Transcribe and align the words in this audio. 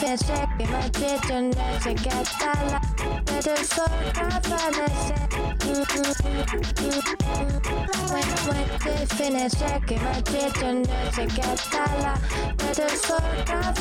gelecek 0.00 0.48
kıymetli 0.58 1.28
dönmesi 1.28 1.94
geçerler 1.94 2.82
Dedim 3.26 3.64
sor 3.64 3.88
kafana 4.14 4.86
When, 8.10 8.28
when 8.46 8.66
they 8.84 9.06
finish 9.06 9.52
checking 9.52 10.02
my 10.02 10.22
kitchen, 10.22 10.82
there's 10.82 11.18
a 11.18 11.26
get 11.26 11.60
With 11.72 12.78
Better 12.78 12.88
sort 12.96 13.50
of 13.50 13.80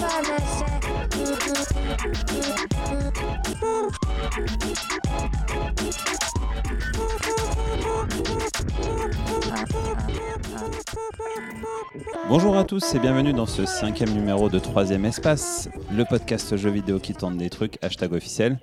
Bonjour 12.28 12.56
à 12.56 12.64
tous 12.64 12.94
et 12.94 13.00
bienvenue 13.00 13.34
dans 13.34 13.46
ce 13.46 13.66
cinquième 13.66 14.12
numéro 14.12 14.50
de 14.50 14.60
Troisième 14.60 15.04
Espace, 15.06 15.68
le 15.92 16.06
podcast 16.06 16.56
jeux 16.58 16.70
vidéo 16.70 17.00
qui 17.00 17.14
tente 17.14 17.38
des 17.38 17.50
trucs, 17.50 17.84
hashtag 17.84 18.14
officiel. 18.14 18.60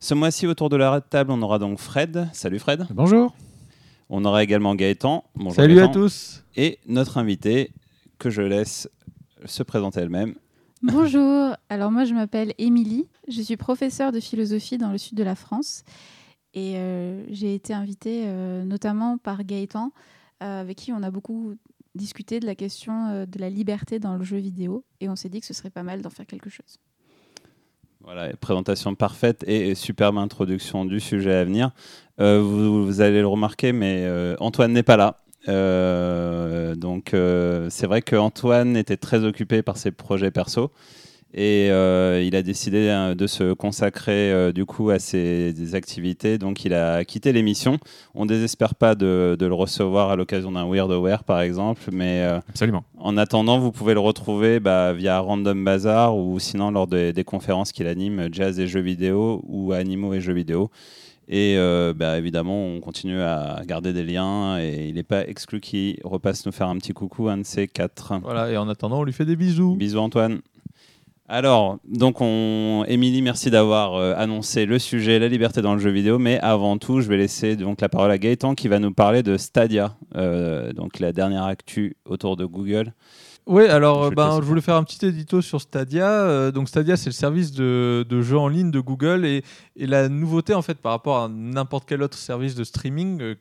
Ce 0.00 0.14
mois-ci, 0.14 0.46
autour 0.46 0.68
de 0.68 0.76
la 0.76 1.00
table, 1.00 1.30
on 1.30 1.40
aura 1.40 1.58
donc 1.58 1.78
Fred. 1.78 2.28
Salut 2.32 2.58
Fred. 2.58 2.86
Bonjour. 2.90 3.34
On 4.10 4.24
aura 4.24 4.42
également 4.42 4.74
Gaëtan. 4.74 5.24
Bonjour 5.34 5.54
Salut 5.54 5.76
Gaëtan. 5.76 5.90
à 5.90 5.94
tous. 5.94 6.44
Et 6.56 6.78
notre 6.86 7.16
invitée, 7.18 7.72
que 8.18 8.30
je 8.30 8.42
laisse 8.42 8.90
se 9.46 9.62
présenter 9.62 10.00
elle-même. 10.00 10.34
Bonjour, 10.82 11.56
alors 11.70 11.90
moi 11.90 12.04
je 12.04 12.14
m'appelle 12.14 12.52
Émilie, 12.58 13.06
je 13.26 13.42
suis 13.42 13.56
professeure 13.56 14.12
de 14.12 14.20
philosophie 14.20 14.78
dans 14.78 14.92
le 14.92 14.98
sud 14.98 15.16
de 15.16 15.24
la 15.24 15.34
France 15.34 15.82
et 16.54 16.76
euh, 16.76 17.24
j'ai 17.30 17.54
été 17.54 17.74
invitée 17.74 18.24
euh, 18.26 18.64
notamment 18.64 19.18
par 19.18 19.44
Gaëtan 19.44 19.92
euh, 20.42 20.60
avec 20.60 20.78
qui 20.78 20.92
on 20.92 21.02
a 21.02 21.10
beaucoup 21.10 21.54
discuté 21.94 22.40
de 22.40 22.46
la 22.46 22.54
question 22.54 23.26
de 23.26 23.38
la 23.40 23.50
liberté 23.50 23.98
dans 23.98 24.14
le 24.14 24.24
jeu 24.24 24.36
vidéo 24.36 24.84
et 25.00 25.08
on 25.08 25.16
s'est 25.16 25.28
dit 25.28 25.40
que 25.40 25.46
ce 25.46 25.54
serait 25.54 25.70
pas 25.70 25.82
mal 25.82 26.00
d'en 26.00 26.10
faire 26.10 26.26
quelque 26.26 26.48
chose. 26.48 26.78
Voilà, 28.02 28.32
présentation 28.36 28.94
parfaite 28.94 29.44
et 29.48 29.74
superbe 29.74 30.16
introduction 30.16 30.84
du 30.84 31.00
sujet 31.00 31.34
à 31.34 31.44
venir. 31.44 31.72
Vous, 32.18 33.00
allez 33.00 33.20
le 33.20 33.26
remarquer, 33.26 33.72
mais 33.72 34.08
Antoine 34.38 34.72
n'est 34.72 34.84
pas 34.84 34.96
là. 34.96 35.24
Donc 36.76 37.08
c'est 37.12 37.86
vrai 37.86 38.02
qu'Antoine 38.02 38.76
était 38.76 38.96
très 38.96 39.24
occupé 39.24 39.62
par 39.62 39.76
ses 39.76 39.90
projets 39.90 40.30
perso 40.30 40.70
et 41.34 41.68
euh, 41.70 42.22
il 42.24 42.34
a 42.36 42.42
décidé 42.42 42.88
hein, 42.88 43.14
de 43.14 43.26
se 43.26 43.52
consacrer 43.52 44.32
euh, 44.32 44.52
du 44.52 44.64
coup 44.64 44.90
à 44.90 44.98
ses 44.98 45.52
des 45.52 45.74
activités. 45.74 46.38
Donc 46.38 46.64
il 46.64 46.72
a 46.72 47.04
quitté 47.04 47.32
l'émission. 47.32 47.78
On 48.14 48.24
ne 48.24 48.28
désespère 48.28 48.74
pas 48.74 48.94
de, 48.94 49.36
de 49.38 49.46
le 49.46 49.54
recevoir 49.54 50.10
à 50.10 50.16
l'occasion 50.16 50.52
d'un 50.52 50.66
Weird 50.66 50.90
Aware 50.90 51.24
par 51.24 51.40
exemple, 51.40 51.82
mais 51.92 52.22
euh, 52.22 52.40
Absolument. 52.48 52.84
en 52.98 53.16
attendant, 53.18 53.58
vous 53.58 53.72
pouvez 53.72 53.94
le 53.94 54.00
retrouver 54.00 54.58
bah, 54.58 54.92
via 54.94 55.18
Random 55.20 55.62
Bazaar 55.64 56.16
ou 56.16 56.38
sinon 56.38 56.70
lors 56.70 56.86
des, 56.86 57.12
des 57.12 57.24
conférences 57.24 57.72
qu'il 57.72 57.86
anime, 57.86 58.28
jazz 58.32 58.58
et 58.58 58.66
jeux 58.66 58.80
vidéo 58.80 59.42
ou 59.46 59.72
animaux 59.72 60.14
et 60.14 60.20
jeux 60.20 60.34
vidéo. 60.34 60.70
Et 61.30 61.56
euh, 61.58 61.92
bah, 61.94 62.16
évidemment, 62.16 62.64
on 62.64 62.80
continue 62.80 63.20
à 63.20 63.60
garder 63.66 63.92
des 63.92 64.02
liens 64.02 64.58
et 64.58 64.88
il 64.88 64.94
n'est 64.94 65.02
pas 65.02 65.28
exclu 65.28 65.60
qu'il 65.60 65.98
repasse 66.02 66.46
nous 66.46 66.52
faire 66.52 66.68
un 66.68 66.76
petit 66.78 66.94
coucou, 66.94 67.28
un 67.28 67.36
de 67.36 67.42
ces 67.44 67.68
quatre. 67.68 68.14
Voilà, 68.22 68.50
et 68.50 68.56
en 68.56 68.66
attendant, 68.66 69.00
on 69.00 69.04
lui 69.04 69.12
fait 69.12 69.26
des 69.26 69.36
bisous. 69.36 69.76
Bisous 69.76 69.98
Antoine. 69.98 70.40
Alors, 71.30 71.78
donc, 71.84 72.22
on... 72.22 72.86
Émilie, 72.88 73.20
merci 73.20 73.50
d'avoir 73.50 73.96
euh, 73.96 74.14
annoncé 74.16 74.64
le 74.64 74.78
sujet, 74.78 75.18
la 75.18 75.28
liberté 75.28 75.60
dans 75.60 75.74
le 75.74 75.80
jeu 75.80 75.90
vidéo. 75.90 76.18
Mais 76.18 76.40
avant 76.40 76.78
tout, 76.78 77.02
je 77.02 77.08
vais 77.08 77.18
laisser 77.18 77.54
donc 77.54 77.82
la 77.82 77.90
parole 77.90 78.10
à 78.10 78.16
Gaëtan 78.16 78.54
qui 78.54 78.66
va 78.66 78.78
nous 78.78 78.94
parler 78.94 79.22
de 79.22 79.36
Stadia, 79.36 79.94
euh, 80.16 80.72
donc 80.72 81.00
la 81.00 81.12
dernière 81.12 81.44
actu 81.44 81.96
autour 82.06 82.36
de 82.36 82.46
Google. 82.46 82.94
Oui, 83.44 83.66
alors 83.66 84.10
Je 84.10 84.14
ben, 84.14 84.40
je 84.40 84.46
voulais 84.46 84.62
faire 84.62 84.76
un 84.76 84.84
petit 84.84 85.04
édito 85.04 85.42
sur 85.42 85.60
Stadia. 85.60 86.08
Euh, 86.08 86.50
donc 86.50 86.70
Stadia, 86.70 86.96
c'est 86.96 87.10
le 87.10 87.14
service 87.14 87.52
de, 87.52 88.06
de 88.08 88.22
jeux 88.22 88.38
en 88.38 88.48
ligne 88.48 88.70
de 88.70 88.80
Google 88.80 89.26
et, 89.26 89.42
et 89.76 89.86
la 89.86 90.08
nouveauté 90.08 90.54
en 90.54 90.62
fait 90.62 90.78
par 90.78 90.92
rapport 90.92 91.18
à 91.18 91.28
n'importe 91.28 91.86
quel 91.86 92.02
autre 92.02 92.16
service 92.16 92.54
de 92.54 92.64
streaming 92.64 93.34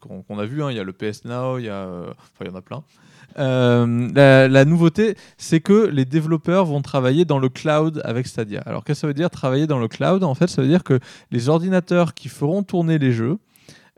qu'on 0.00 0.38
a 0.38 0.44
vu, 0.44 0.62
hein, 0.62 0.70
il 0.70 0.76
y 0.76 0.80
a 0.80 0.84
le 0.84 0.92
PS 0.92 1.24
Now, 1.24 1.58
il 1.58 1.64
y 1.64 1.70
a, 1.70 1.86
enfin 1.86 2.44
il 2.44 2.48
y 2.48 2.50
en 2.50 2.56
a 2.56 2.62
plein. 2.62 2.82
Euh, 3.38 4.08
la, 4.14 4.48
la 4.48 4.64
nouveauté, 4.64 5.16
c'est 5.38 5.60
que 5.60 5.86
les 5.86 6.04
développeurs 6.04 6.64
vont 6.64 6.82
travailler 6.82 7.24
dans 7.24 7.38
le 7.38 7.48
cloud 7.48 8.00
avec 8.04 8.26
Stadia. 8.26 8.60
Alors 8.66 8.84
qu'est-ce 8.84 8.98
que 8.98 9.00
ça 9.02 9.06
veut 9.06 9.14
dire 9.14 9.30
travailler 9.30 9.66
dans 9.66 9.78
le 9.78 9.88
cloud? 9.88 10.24
En 10.24 10.34
fait, 10.34 10.48
ça 10.48 10.62
veut 10.62 10.68
dire 10.68 10.84
que 10.84 10.98
les 11.30 11.48
ordinateurs 11.48 12.14
qui 12.14 12.28
feront 12.28 12.62
tourner 12.62 12.98
les 12.98 13.12
jeux 13.12 13.38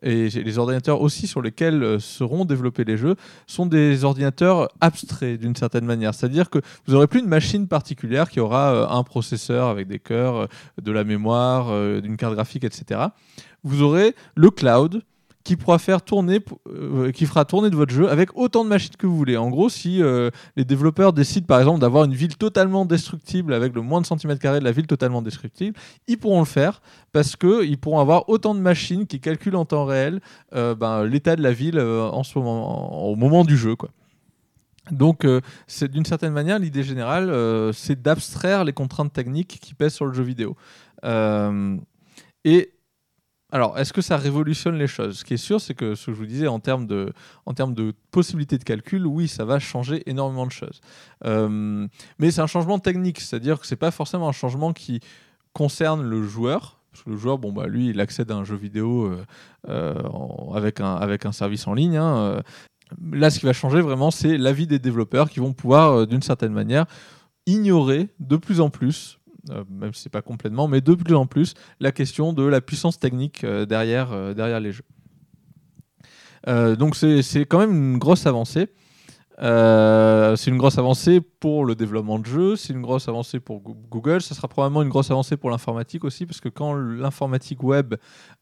et 0.02 0.28
les 0.28 0.58
ordinateurs 0.58 1.00
aussi 1.00 1.26
sur 1.26 1.40
lesquels 1.40 1.82
euh, 1.82 1.98
seront 1.98 2.44
développés 2.44 2.84
les 2.84 2.98
jeux 2.98 3.16
sont 3.46 3.64
des 3.64 4.04
ordinateurs 4.04 4.68
abstraits 4.80 5.40
d'une 5.40 5.56
certaine 5.56 5.86
manière. 5.86 6.14
C'est-à-dire 6.14 6.50
que 6.50 6.58
vous 6.86 6.92
n'aurez 6.92 7.06
plus 7.06 7.20
une 7.20 7.28
machine 7.28 7.66
particulière 7.68 8.28
qui 8.28 8.40
aura 8.40 8.74
euh, 8.74 8.86
un 8.88 9.02
processeur 9.02 9.68
avec 9.68 9.88
des 9.88 9.98
cœurs, 9.98 10.48
de 10.80 10.92
la 10.92 11.04
mémoire, 11.04 11.70
d'une 12.02 12.16
carte 12.16 12.34
graphique, 12.34 12.64
etc. 12.64 13.00
Vous 13.62 13.82
aurez 13.82 14.14
le 14.34 14.50
cloud 14.50 15.02
qui 15.44 15.56
pourra 15.56 15.78
faire 15.78 16.00
tourner, 16.00 16.40
euh, 16.68 17.12
qui 17.12 17.26
fera 17.26 17.44
tourner 17.44 17.68
de 17.68 17.76
votre 17.76 17.92
jeu 17.92 18.08
avec 18.08 18.34
autant 18.34 18.64
de 18.64 18.70
machines 18.70 18.96
que 18.98 19.06
vous 19.06 19.16
voulez. 19.16 19.36
En 19.36 19.50
gros, 19.50 19.68
si 19.68 20.02
euh, 20.02 20.30
les 20.56 20.64
développeurs 20.64 21.12
décident 21.12 21.46
par 21.46 21.58
exemple 21.58 21.80
d'avoir 21.80 22.04
une 22.04 22.14
ville 22.14 22.34
totalement 22.36 22.86
destructible 22.86 23.52
avec 23.52 23.74
le 23.74 23.82
moins 23.82 24.00
de 24.00 24.06
centimètres 24.06 24.40
carrés 24.40 24.60
de 24.60 24.64
la 24.64 24.72
ville 24.72 24.86
totalement 24.86 25.20
destructible, 25.20 25.76
ils 26.08 26.16
pourront 26.16 26.38
le 26.40 26.46
faire 26.46 26.80
parce 27.12 27.36
qu'ils 27.36 27.76
pourront 27.78 28.00
avoir 28.00 28.28
autant 28.30 28.54
de 28.54 28.60
machines 28.60 29.06
qui 29.06 29.20
calculent 29.20 29.56
en 29.56 29.66
temps 29.66 29.84
réel 29.84 30.20
euh, 30.54 30.74
ben, 30.74 31.04
l'état 31.04 31.36
de 31.36 31.42
la 31.42 31.52
ville 31.52 31.78
en 31.78 32.22
ce 32.22 32.38
moment, 32.38 33.04
en- 33.04 33.12
au 33.12 33.16
moment 33.16 33.44
du 33.44 33.58
jeu. 33.58 33.76
Quoi. 33.76 33.90
Donc, 34.90 35.26
c'est 35.66 35.90
d'une 35.90 36.04
certaine 36.06 36.32
manière, 36.32 36.58
l'idée 36.58 36.82
générale, 36.82 37.30
c'est 37.74 38.00
d'abstraire 38.02 38.64
les 38.64 38.72
contraintes 38.72 39.12
techniques 39.12 39.58
qui 39.60 39.74
pèsent 39.74 39.94
sur 39.94 40.06
le 40.06 40.12
jeu 40.14 40.22
vidéo. 40.22 40.56
Et 42.44 42.70
alors, 43.54 43.78
est-ce 43.78 43.92
que 43.92 44.02
ça 44.02 44.16
révolutionne 44.16 44.74
les 44.74 44.88
choses? 44.88 45.18
Ce 45.18 45.24
qui 45.24 45.34
est 45.34 45.36
sûr, 45.36 45.60
c'est 45.60 45.74
que 45.74 45.94
ce 45.94 46.06
que 46.06 46.12
je 46.12 46.16
vous 46.16 46.26
disais 46.26 46.48
en 46.48 46.58
termes 46.58 46.86
de, 46.86 47.12
possibilités 48.10 48.58
de 48.58 48.64
calcul, 48.64 49.06
oui, 49.06 49.28
ça 49.28 49.44
va 49.44 49.60
changer 49.60 50.02
énormément 50.10 50.44
de 50.44 50.50
choses. 50.50 50.80
Euh, 51.24 51.86
mais 52.18 52.32
c'est 52.32 52.40
un 52.40 52.48
changement 52.48 52.80
technique, 52.80 53.20
c'est-à-dire 53.20 53.60
que 53.60 53.68
c'est 53.68 53.76
pas 53.76 53.92
forcément 53.92 54.28
un 54.28 54.32
changement 54.32 54.72
qui 54.72 54.98
concerne 55.52 56.02
le 56.02 56.24
joueur. 56.26 56.80
Parce 56.90 57.06
le 57.06 57.16
joueur, 57.16 57.38
bon, 57.38 57.52
bah, 57.52 57.68
lui, 57.68 57.90
il 57.90 58.00
accède 58.00 58.28
à 58.32 58.34
un 58.34 58.42
jeu 58.42 58.56
vidéo 58.56 59.04
euh, 59.04 59.24
euh, 59.68 60.02
avec, 60.52 60.80
un, 60.80 61.32
service 61.32 61.68
en 61.68 61.74
ligne. 61.74 61.96
hein. 61.96 62.42
Là, 63.12 63.30
ce 63.30 63.38
qui 63.38 63.46
va 63.46 63.52
changer 63.52 63.82
vraiment, 63.82 64.10
c'est 64.10 64.36
l'avis 64.36 64.66
des 64.66 64.80
développeurs 64.80 65.30
qui 65.30 65.38
vont 65.38 65.52
pouvoir, 65.52 66.08
d'une 66.08 66.22
certaine 66.22 66.52
manière, 66.52 66.86
ignorer 67.46 68.08
de 68.18 68.36
plus 68.36 68.60
en 68.60 68.68
plus, 68.68 69.20
même 69.70 69.92
si 69.92 70.02
c'est 70.02 70.10
pas 70.10 70.22
complètement, 70.22 70.68
mais 70.68 70.80
de 70.80 70.94
plus 70.94 71.14
en 71.14 71.26
plus, 71.26 71.54
la 71.80 71.92
question 71.92 72.32
de 72.32 72.44
la 72.44 72.60
puissance 72.60 72.98
technique 72.98 73.44
euh, 73.44 73.66
derrière, 73.66 74.12
euh, 74.12 74.34
derrière 74.34 74.60
les 74.60 74.72
jeux. 74.72 74.84
Euh, 76.48 76.76
donc 76.76 76.96
c'est 76.96 77.46
quand 77.46 77.58
même 77.58 77.72
une 77.72 77.98
grosse 77.98 78.26
avancée. 78.26 78.68
Euh, 79.40 80.36
c'est 80.36 80.50
une 80.50 80.58
grosse 80.58 80.78
avancée 80.78 81.20
pour 81.20 81.64
le 81.64 81.74
développement 81.74 82.20
de 82.20 82.26
jeux, 82.26 82.54
c'est 82.54 82.72
une 82.72 82.82
grosse 82.82 83.08
avancée 83.08 83.40
pour 83.40 83.60
Goo- 83.60 83.76
Google, 83.90 84.22
ça 84.22 84.32
sera 84.32 84.46
probablement 84.46 84.82
une 84.82 84.88
grosse 84.90 85.10
avancée 85.10 85.36
pour 85.36 85.50
l'informatique 85.50 86.04
aussi, 86.04 86.24
parce 86.24 86.40
que 86.40 86.48
quand 86.48 86.72
l'informatique 86.74 87.62
web 87.64 87.96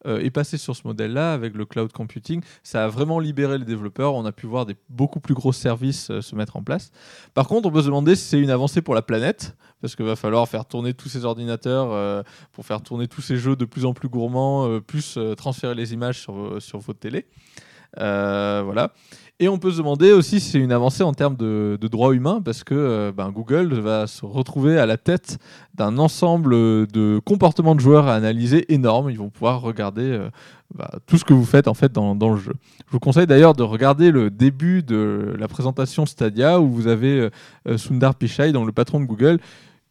euh, 0.05 0.19
est 0.19 0.29
passée 0.29 0.57
sur 0.59 0.75
ce 0.75 0.85
modèle-là, 0.85 1.33
avec 1.33 1.55
le 1.55 1.65
cloud 1.65 1.91
computing, 1.91 2.43
ça 2.61 2.85
a 2.85 2.87
vraiment 2.89 3.19
libéré 3.19 3.57
les 3.57 3.65
développeurs, 3.65 4.13
on 4.13 4.23
a 4.25 4.31
pu 4.31 4.45
voir 4.45 4.67
des 4.67 4.75
beaucoup 4.89 5.19
plus 5.19 5.33
gros 5.33 5.51
services 5.51 6.11
euh, 6.11 6.21
se 6.21 6.35
mettre 6.35 6.57
en 6.57 6.63
place. 6.63 6.91
Par 7.33 7.47
contre, 7.47 7.67
on 7.67 7.71
peut 7.71 7.81
se 7.81 7.87
demander 7.87 8.15
si 8.15 8.25
c'est 8.25 8.39
une 8.39 8.51
avancée 8.51 8.83
pour 8.83 8.93
la 8.93 9.01
planète, 9.01 9.57
parce 9.81 9.95
qu'il 9.95 10.05
va 10.05 10.15
falloir 10.15 10.47
faire 10.47 10.65
tourner 10.65 10.93
tous 10.93 11.09
ces 11.09 11.25
ordinateurs 11.25 12.23
pour 12.53 12.65
faire 12.65 12.81
tourner 12.81 13.09
tous 13.09 13.19
ces 13.19 13.35
jeux 13.35 13.57
de 13.57 13.65
plus 13.65 13.83
en 13.83 13.93
plus 13.93 14.07
gourmands, 14.07 14.79
plus 14.79 15.19
transférer 15.35 15.75
les 15.75 15.91
images 15.93 16.21
sur, 16.21 16.61
sur 16.61 16.79
télés. 16.97 17.25
Euh, 17.99 18.61
voilà. 18.63 18.93
Et 19.39 19.49
on 19.49 19.57
peut 19.57 19.71
se 19.71 19.77
demander 19.77 20.11
aussi 20.11 20.39
si 20.39 20.51
c'est 20.51 20.59
une 20.59 20.71
avancée 20.71 21.01
en 21.01 21.11
termes 21.11 21.35
de, 21.35 21.77
droits 21.81 22.13
humains, 22.13 22.39
parce 22.39 22.63
que 22.63 22.75
euh, 22.75 23.11
ben, 23.11 23.31
Google 23.31 23.73
va 23.79 24.05
se 24.05 24.25
retrouver 24.25 24.77
à 24.77 24.85
la 24.85 24.97
tête 24.97 25.39
d'un 25.73 25.97
ensemble 25.97 26.51
de 26.87 27.19
comportements 27.25 27.73
de 27.73 27.79
joueurs 27.79 28.07
à 28.07 28.13
analyser 28.13 28.71
énorme. 28.71 29.09
Ils 29.09 29.17
vont 29.17 29.31
pouvoir 29.31 29.61
regarder 29.61 30.03
euh, 30.03 30.29
bah, 30.75 30.91
tout 31.07 31.17
ce 31.17 31.25
que 31.25 31.33
vous 31.33 31.45
faites 31.45 31.67
en 31.67 31.73
fait 31.73 31.91
dans, 31.91 32.13
le 32.13 32.37
jeu. 32.37 32.53
Je 32.85 32.91
vous 32.91 32.99
conseille 32.99 33.25
d'ailleurs 33.25 33.55
de 33.55 33.63
regarder 33.63 34.11
le 34.11 34.29
début 34.29 34.83
de 34.83 35.33
la 35.37 35.47
présentation 35.47 36.05
Stadia, 36.05 36.61
où 36.61 36.69
vous 36.69 36.87
avez 36.87 37.29
euh, 37.67 37.77
Sundar 37.77 38.13
Pichai, 38.13 38.51
donc 38.51 38.67
le 38.67 38.71
patron 38.71 38.99
de 38.99 39.05
Google, 39.05 39.39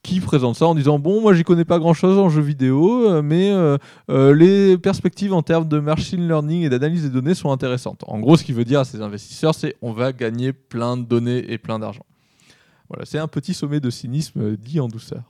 qui 0.02 0.20
présente 0.20 0.56
ça 0.56 0.66
en 0.66 0.74
disant 0.74 0.98
bon 0.98 1.20
moi 1.20 1.32
j'y 1.32 1.44
connais 1.44 1.64
pas 1.64 1.78
grand 1.78 1.94
chose 1.94 2.18
en 2.18 2.28
jeu 2.28 2.42
vidéo 2.42 3.08
euh, 3.08 3.22
mais 3.22 3.50
euh, 3.50 3.78
euh, 4.10 4.34
les 4.34 4.76
perspectives 4.76 5.32
en 5.32 5.42
termes 5.42 5.68
de 5.68 5.78
machine 5.78 6.26
learning 6.26 6.62
et 6.62 6.68
d'analyse 6.68 7.04
des 7.04 7.10
données 7.10 7.34
sont 7.34 7.52
intéressantes. 7.52 8.02
En 8.06 8.18
gros, 8.18 8.36
ce 8.36 8.44
qu'il 8.44 8.54
veut 8.54 8.64
dire 8.64 8.80
à 8.80 8.84
ses 8.84 9.00
investisseurs, 9.00 9.54
c'est 9.54 9.76
on 9.80 9.92
va 9.92 10.12
gagner 10.12 10.52
plein 10.52 10.96
de 10.96 11.02
données 11.02 11.52
et 11.52 11.58
plein 11.58 11.78
d'argent. 11.78 12.04
Voilà, 12.88 13.04
c'est 13.04 13.18
un 13.18 13.28
petit 13.28 13.54
sommet 13.54 13.80
de 13.80 13.90
cynisme 13.90 14.56
dit 14.56 14.80
en 14.80 14.88
douceur. 14.88 15.22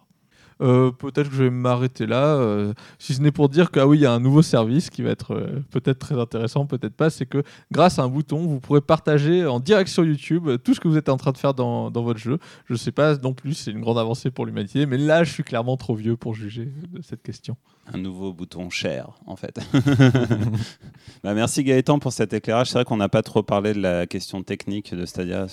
Euh, 0.63 0.93
peut-être 0.93 1.29
que 1.29 1.35
je 1.35 1.45
vais 1.45 1.51
m'arrêter 1.51 2.07
là, 2.07 2.37
euh, 2.37 2.73
si 2.99 3.15
ce 3.15 3.21
n'est 3.21 3.33
pour 3.33 3.49
dire 3.49 3.71
que 3.71 3.81
ah 3.81 3.87
oui, 3.87 3.99
il 3.99 4.03
y 4.03 4.07
a 4.07 4.13
un 4.13 4.21
nouveau 4.21 4.43
service 4.43 4.91
qui 4.91 5.03
va 5.03 5.11
être 5.11 5.35
euh, 5.35 5.61
peut-être 5.71 5.99
très 5.99 6.19
intéressant, 6.19 6.67
peut-être 6.67 6.95
pas. 6.95 7.11
C'est 7.11 7.27
que 7.27 7.43
grâce 7.73 7.99
à 7.99 8.03
un 8.03 8.09
bouton, 8.09 8.47
vous 8.47 8.61
pourrez 8.61 8.81
partager 8.81 9.45
en 9.45 9.59
direct 9.59 9.91
sur 9.91 10.05
YouTube 10.05 10.49
tout 10.63 10.75
ce 10.75 10.81
que 10.81 10.87
vous 10.87 10.97
êtes 10.97 11.09
en 11.09 11.17
train 11.17 11.33
de 11.33 11.39
faire 11.39 11.55
dans, 11.55 11.91
dans 11.91 12.03
votre 12.03 12.21
jeu. 12.21 12.39
Je 12.67 12.75
sais 12.77 12.93
pas 12.93 13.17
non 13.17 13.35
plus, 13.35 13.55
c'est 13.55 13.73
une 13.73 13.81
grande 13.81 13.99
avancée 13.99 14.31
pour 14.31 14.47
l'humanité, 14.47 14.87
mais 14.87 14.99
là, 14.99 15.25
je 15.25 15.33
suis 15.33 15.43
clairement 15.43 15.77
trop 15.77 15.97
vieux 15.97 16.17
pour 16.17 16.35
juger 16.35 16.69
de 16.93 17.03
cette 17.03 17.23
question. 17.23 17.57
Un 17.93 17.99
nouveau 17.99 18.33
bouton 18.33 18.71
cher, 18.71 19.09
en 19.27 19.37
fait. 19.37 19.59
bah, 21.25 21.35
merci 21.35 21.65
Gaëtan 21.65 21.99
pour 21.99 22.13
cet 22.13 22.33
éclairage. 22.33 22.69
C'est 22.69 22.75
vrai 22.75 22.85
qu'on 22.85 22.97
n'a 22.97 23.09
pas 23.09 23.23
trop 23.23 23.43
parlé 23.43 23.73
de 23.75 23.81
la 23.81 24.07
question 24.07 24.43
technique 24.43 24.95
de 24.95 25.05
Stadia, 25.05 25.47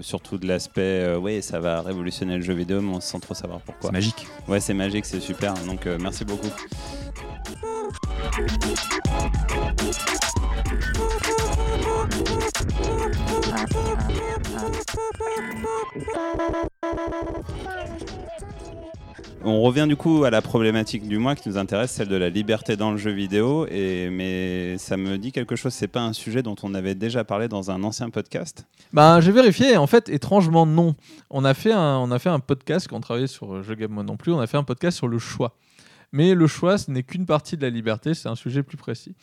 surtout 0.00 0.38
de 0.38 0.46
l'aspect, 0.46 1.14
oui, 1.16 1.42
ça 1.42 1.60
va 1.60 1.82
révolutionner 1.82 2.36
le 2.36 2.42
jeu 2.42 2.54
vidéo, 2.54 2.80
mais 2.80 3.00
sans 3.00 3.20
trop 3.20 3.34
savoir 3.34 3.60
pourquoi. 3.60 3.90
C'est 3.90 3.92
magique. 3.92 4.26
Ouais, 4.48 4.60
c'est 4.60 4.74
magique, 4.74 5.04
c'est 5.04 5.20
super. 5.20 5.54
Donc, 5.66 5.86
euh, 5.86 5.98
merci 6.00 6.24
beaucoup. 6.24 6.48
On 19.48 19.62
revient 19.62 19.86
du 19.88 19.94
coup 19.94 20.24
à 20.24 20.30
la 20.30 20.42
problématique 20.42 21.06
du 21.06 21.18
mois 21.18 21.36
qui 21.36 21.48
nous 21.48 21.56
intéresse, 21.56 21.92
celle 21.92 22.08
de 22.08 22.16
la 22.16 22.30
liberté 22.30 22.76
dans 22.76 22.90
le 22.90 22.96
jeu 22.96 23.12
vidéo. 23.12 23.64
Et, 23.70 24.10
mais 24.10 24.76
ça 24.76 24.96
me 24.96 25.18
dit 25.18 25.30
quelque 25.30 25.54
chose, 25.54 25.72
c'est 25.72 25.86
pas 25.86 26.00
un 26.00 26.12
sujet 26.12 26.42
dont 26.42 26.56
on 26.64 26.74
avait 26.74 26.96
déjà 26.96 27.22
parlé 27.22 27.46
dans 27.46 27.70
un 27.70 27.84
ancien 27.84 28.10
podcast? 28.10 28.66
Bah, 28.92 29.20
j'ai 29.20 29.30
vérifié, 29.30 29.76
en 29.76 29.86
fait, 29.86 30.08
étrangement, 30.08 30.66
non. 30.66 30.96
On 31.30 31.44
a 31.44 31.54
fait 31.54 31.70
un, 31.70 31.96
on 31.98 32.10
a 32.10 32.18
fait 32.18 32.28
un 32.28 32.40
podcast, 32.40 32.88
quand 32.88 32.96
on 32.96 33.00
travaillait 33.00 33.28
sur 33.28 33.62
Jeu 33.62 33.76
Game 33.76 33.92
Moi 33.92 34.02
non 34.02 34.16
plus, 34.16 34.32
on 34.32 34.40
a 34.40 34.48
fait 34.48 34.56
un 34.56 34.64
podcast 34.64 34.96
sur 34.96 35.06
le 35.06 35.20
choix. 35.20 35.54
Mais 36.10 36.34
le 36.34 36.48
choix, 36.48 36.76
ce 36.76 36.90
n'est 36.90 37.04
qu'une 37.04 37.24
partie 37.24 37.56
de 37.56 37.62
la 37.62 37.70
liberté, 37.70 38.14
c'est 38.14 38.28
un 38.28 38.34
sujet 38.34 38.64
plus 38.64 38.76
précis. 38.76 39.14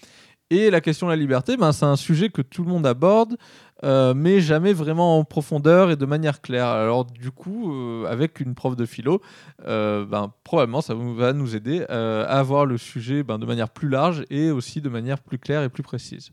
Et 0.50 0.70
la 0.70 0.80
question 0.80 1.08
de 1.08 1.12
la 1.12 1.18
liberté, 1.18 1.58
ben, 1.58 1.72
c'est 1.72 1.86
un 1.86 1.96
sujet 1.96 2.30
que 2.30 2.42
tout 2.42 2.64
le 2.64 2.70
monde 2.70 2.86
aborde, 2.86 3.36
euh, 3.84 4.14
mais 4.16 4.40
jamais 4.40 4.72
vraiment 4.72 5.20
en 5.20 5.24
profondeur 5.26 5.92
et 5.92 5.96
de 5.96 6.06
manière 6.06 6.42
claire. 6.42 6.68
Alors 6.68 7.06
du 7.06 7.32
coup, 7.32 7.74
euh, 7.74 8.06
avec 8.06 8.40
une 8.40 8.56
prof 8.56 8.76
de 8.76 8.86
philo, 8.86 9.22
euh, 9.68 10.06
ben, 10.06 10.32
probablement 10.44 10.82
ça 10.82 10.94
va 10.96 11.34
nous 11.34 11.56
aider 11.56 11.84
à 11.90 12.40
avoir 12.40 12.66
le 12.66 12.78
sujet 12.78 13.24
ben, 13.24 13.40
de 13.40 13.46
manière 13.46 13.70
plus 13.70 13.90
large 13.90 14.24
et 14.30 14.52
aussi 14.52 14.80
de 14.80 14.90
manière 14.90 15.20
plus 15.20 15.38
claire 15.38 15.64
et 15.64 15.70
plus 15.70 15.84
précise. 15.84 16.32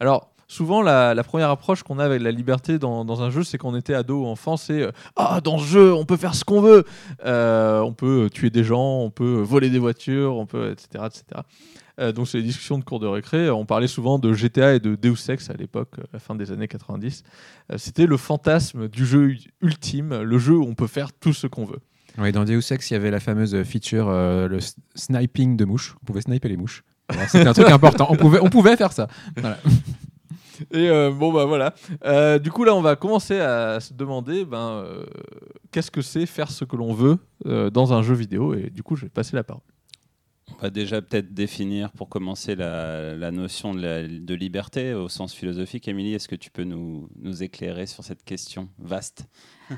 Alors, 0.00 0.32
souvent 0.48 0.82
la, 0.82 1.14
première 1.22 1.50
approche 1.50 1.82
qu'on 1.82 1.98
a 2.00 2.04
avec 2.04 2.20
la 2.20 2.32
liberté 2.32 2.78
dans, 2.78 3.22
un 3.22 3.30
jeu, 3.30 3.44
c'est 3.44 3.58
qu'on 3.58 3.76
était 3.76 3.94
ado 3.94 4.22
ou 4.22 4.26
enfant, 4.26 4.56
c'est 4.56 4.90
ah 5.14 5.40
dans 5.40 5.58
ce 5.58 5.64
jeu 5.64 5.94
on 5.94 6.04
peut 6.04 6.16
faire 6.16 6.34
ce 6.34 6.44
qu'on 6.44 6.60
veut, 6.60 6.84
on 7.24 7.94
peut 7.96 8.28
tuer 8.32 8.50
des 8.50 8.64
gens, 8.64 9.00
on 9.00 9.10
peut 9.10 9.40
voler 9.40 9.70
des 9.70 9.78
voitures, 9.78 10.36
on 10.36 10.46
peut 10.46 10.72
etc 10.72 11.04
etc. 11.06 11.42
Euh, 11.98 12.12
donc 12.12 12.28
c'est 12.28 12.38
les 12.38 12.44
discussions 12.44 12.78
de 12.78 12.84
cours 12.84 13.00
de 13.00 13.06
récré. 13.06 13.50
On 13.50 13.64
parlait 13.64 13.86
souvent 13.86 14.18
de 14.18 14.32
GTA 14.32 14.74
et 14.74 14.80
de 14.80 14.94
Deus 14.96 15.28
Ex 15.28 15.50
à 15.50 15.54
l'époque, 15.54 15.94
à 15.98 16.02
euh, 16.02 16.04
la 16.12 16.18
fin 16.18 16.34
des 16.34 16.52
années 16.52 16.68
90. 16.68 17.22
Euh, 17.72 17.78
c'était 17.78 18.06
le 18.06 18.16
fantasme 18.16 18.88
du 18.88 19.06
jeu 19.06 19.34
ultime, 19.62 20.22
le 20.22 20.38
jeu 20.38 20.54
où 20.54 20.64
on 20.64 20.74
peut 20.74 20.86
faire 20.86 21.12
tout 21.12 21.32
ce 21.32 21.46
qu'on 21.46 21.64
veut. 21.64 21.80
Oui, 22.18 22.32
dans 22.32 22.44
Deus 22.44 22.60
Ex, 22.70 22.90
il 22.90 22.94
y 22.94 22.96
avait 22.96 23.10
la 23.10 23.20
fameuse 23.20 23.62
feature, 23.62 24.08
le 24.08 24.58
sniping 24.94 25.56
de 25.56 25.66
mouches. 25.66 25.96
On 26.02 26.06
pouvait 26.06 26.22
sniper 26.22 26.48
les 26.48 26.56
mouches. 26.56 26.82
C'était 27.28 27.46
un 27.46 27.52
truc 27.52 27.68
important. 27.68 28.06
On 28.08 28.16
pouvait, 28.16 28.40
on 28.40 28.48
pouvait 28.48 28.76
faire 28.76 28.92
ça. 28.92 29.06
Et 30.72 30.88
bon, 31.10 31.30
bah 31.30 31.44
voilà. 31.44 32.38
du 32.38 32.50
coup, 32.50 32.64
là, 32.64 32.74
on 32.74 32.80
va 32.80 32.96
commencer 32.96 33.38
à 33.38 33.80
se 33.80 33.92
demander 33.92 34.46
ben, 34.46 34.86
qu'est-ce 35.70 35.90
que 35.90 36.00
c'est 36.00 36.24
faire 36.24 36.50
ce 36.50 36.64
que 36.64 36.76
l'on 36.76 36.94
veut 36.94 37.18
dans 37.44 37.92
un 37.92 38.02
jeu 38.02 38.14
vidéo? 38.14 38.54
Et 38.54 38.70
du 38.70 38.82
coup, 38.82 38.96
je 38.96 39.02
vais 39.02 39.10
passer 39.10 39.36
la 39.36 39.44
parole. 39.44 39.60
On 40.52 40.62
va 40.62 40.70
déjà 40.70 41.02
peut-être 41.02 41.34
définir 41.34 41.92
pour 41.92 42.08
commencer 42.08 42.54
la, 42.54 43.30
notion 43.30 43.74
de, 43.74 44.34
liberté 44.34 44.94
au 44.94 45.08
sens 45.08 45.34
philosophique. 45.34 45.88
Émilie, 45.88 46.14
est-ce 46.14 46.28
que 46.28 46.36
tu 46.36 46.50
peux 46.50 46.64
nous, 46.64 47.08
éclairer 47.42 47.86
sur 47.86 48.04
cette 48.04 48.24
question 48.24 48.68
vaste? 48.78 49.26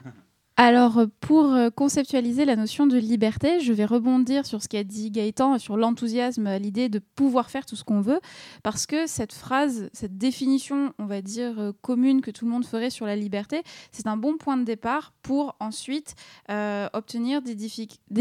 Alors, 0.60 1.02
pour 1.20 1.56
conceptualiser 1.76 2.44
la 2.44 2.56
notion 2.56 2.88
de 2.88 2.96
liberté, 2.96 3.60
je 3.60 3.72
vais 3.72 3.84
rebondir 3.84 4.44
sur 4.44 4.60
ce 4.60 4.68
qu'a 4.68 4.82
dit 4.82 5.12
Gaëtan, 5.12 5.56
sur 5.58 5.76
l'enthousiasme, 5.76 6.56
l'idée 6.56 6.88
de 6.88 6.98
pouvoir 6.98 7.48
faire 7.48 7.64
tout 7.64 7.76
ce 7.76 7.84
qu'on 7.84 8.00
veut, 8.00 8.18
parce 8.64 8.84
que 8.84 9.06
cette 9.06 9.32
phrase, 9.32 9.88
cette 9.92 10.18
définition, 10.18 10.92
on 10.98 11.06
va 11.06 11.22
dire, 11.22 11.72
commune 11.80 12.22
que 12.22 12.32
tout 12.32 12.44
le 12.44 12.50
monde 12.50 12.66
ferait 12.66 12.90
sur 12.90 13.06
la 13.06 13.14
liberté, 13.14 13.62
c'est 13.92 14.08
un 14.08 14.16
bon 14.16 14.36
point 14.36 14.56
de 14.56 14.64
départ 14.64 15.12
pour 15.22 15.54
ensuite 15.60 16.16
euh, 16.50 16.88
obtenir 16.92 17.40
des 17.40 17.54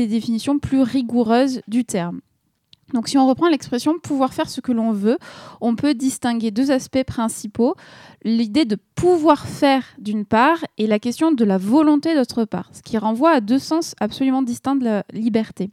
définitions 0.08 0.60
plus 0.60 0.84
rigoureuses 0.84 1.62
du 1.68 1.86
terme. 1.86 2.22
Donc 2.94 3.10
si 3.10 3.18
on 3.18 3.28
reprend 3.28 3.50
l'expression 3.50 4.00
pouvoir 4.00 4.34
faire 4.34 4.50
ce 4.50 4.62
que 4.62 4.72
l'on 4.72 4.92
veut, 4.92 5.18
on 5.60 5.76
peut 5.76 5.94
distinguer 5.94 6.52
deux 6.52 6.72
aspects 6.72 7.04
principaux. 7.04 7.76
L'idée 8.24 8.64
de 8.64 8.78
pouvoir 8.96 9.46
faire 9.46 9.84
d'une 9.98 10.26
part 10.26 10.64
et 10.78 10.88
la 10.88 10.98
question 10.98 11.32
de 11.32 11.44
la 11.44 11.58
volonté 11.58 12.16
d'autre 12.16 12.46
part, 12.46 12.70
ce 12.74 12.82
qui 12.82 12.98
renvoie 12.98 13.32
à 13.32 13.42
deux 13.42 13.60
sens 13.60 13.94
absolument 14.00 14.42
distincts 14.42 14.78
de 14.78 14.86
la 14.86 15.04
liberté. 15.12 15.70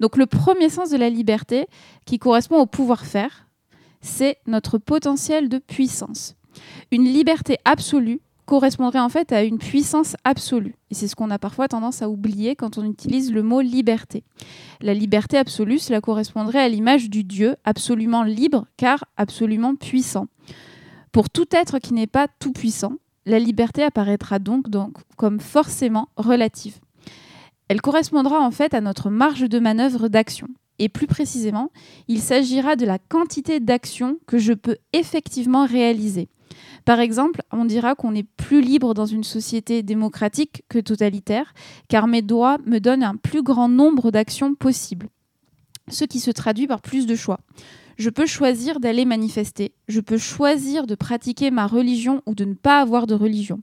Donc 0.00 0.16
le 0.16 0.26
premier 0.26 0.68
sens 0.68 0.90
de 0.90 0.98
la 0.98 1.08
liberté, 1.08 1.66
qui 2.04 2.18
correspond 2.18 2.58
au 2.58 2.66
pouvoir 2.66 3.06
faire, 3.06 3.46
c'est 4.02 4.36
notre 4.46 4.76
potentiel 4.78 5.48
de 5.48 5.58
puissance. 5.58 6.36
Une 6.90 7.04
liberté 7.04 7.58
absolue 7.64 8.20
correspondrait 8.50 8.98
en 8.98 9.08
fait 9.08 9.30
à 9.30 9.44
une 9.44 9.58
puissance 9.58 10.16
absolue. 10.24 10.74
Et 10.90 10.94
c'est 10.94 11.06
ce 11.06 11.14
qu'on 11.14 11.30
a 11.30 11.38
parfois 11.38 11.68
tendance 11.68 12.02
à 12.02 12.10
oublier 12.10 12.56
quand 12.56 12.78
on 12.78 12.84
utilise 12.84 13.32
le 13.32 13.44
mot 13.44 13.60
liberté. 13.60 14.24
La 14.80 14.92
liberté 14.92 15.38
absolue, 15.38 15.78
cela 15.78 16.00
correspondrait 16.00 16.58
à 16.58 16.68
l'image 16.68 17.08
du 17.08 17.22
Dieu 17.22 17.54
absolument 17.64 18.24
libre 18.24 18.66
car 18.76 19.04
absolument 19.16 19.76
puissant. 19.76 20.26
Pour 21.12 21.30
tout 21.30 21.46
être 21.52 21.78
qui 21.78 21.94
n'est 21.94 22.08
pas 22.08 22.26
tout 22.40 22.52
puissant, 22.52 22.94
la 23.24 23.38
liberté 23.38 23.84
apparaîtra 23.84 24.40
donc, 24.40 24.68
donc 24.68 24.98
comme 25.16 25.38
forcément 25.38 26.08
relative. 26.16 26.80
Elle 27.68 27.80
correspondra 27.80 28.40
en 28.40 28.50
fait 28.50 28.74
à 28.74 28.80
notre 28.80 29.10
marge 29.10 29.48
de 29.48 29.60
manœuvre 29.60 30.08
d'action. 30.08 30.48
Et 30.80 30.88
plus 30.88 31.06
précisément, 31.06 31.70
il 32.08 32.20
s'agira 32.20 32.74
de 32.74 32.84
la 32.84 32.98
quantité 32.98 33.60
d'action 33.60 34.18
que 34.26 34.38
je 34.38 34.54
peux 34.54 34.78
effectivement 34.92 35.66
réaliser. 35.66 36.28
Par 36.84 37.00
exemple, 37.00 37.42
on 37.52 37.64
dira 37.64 37.94
qu'on 37.94 38.14
est 38.14 38.26
plus 38.36 38.60
libre 38.60 38.94
dans 38.94 39.06
une 39.06 39.24
société 39.24 39.82
démocratique 39.82 40.62
que 40.68 40.78
totalitaire, 40.78 41.54
car 41.88 42.06
mes 42.06 42.22
droits 42.22 42.58
me 42.66 42.78
donnent 42.78 43.02
un 43.02 43.16
plus 43.16 43.42
grand 43.42 43.68
nombre 43.68 44.10
d'actions 44.10 44.54
possibles, 44.54 45.08
ce 45.88 46.04
qui 46.04 46.20
se 46.20 46.30
traduit 46.30 46.66
par 46.66 46.80
plus 46.80 47.06
de 47.06 47.14
choix. 47.14 47.40
Je 47.96 48.10
peux 48.10 48.26
choisir 48.26 48.80
d'aller 48.80 49.04
manifester, 49.04 49.72
je 49.88 50.00
peux 50.00 50.18
choisir 50.18 50.86
de 50.86 50.94
pratiquer 50.94 51.50
ma 51.50 51.66
religion 51.66 52.22
ou 52.26 52.34
de 52.34 52.44
ne 52.44 52.54
pas 52.54 52.80
avoir 52.80 53.06
de 53.06 53.14
religion. 53.14 53.60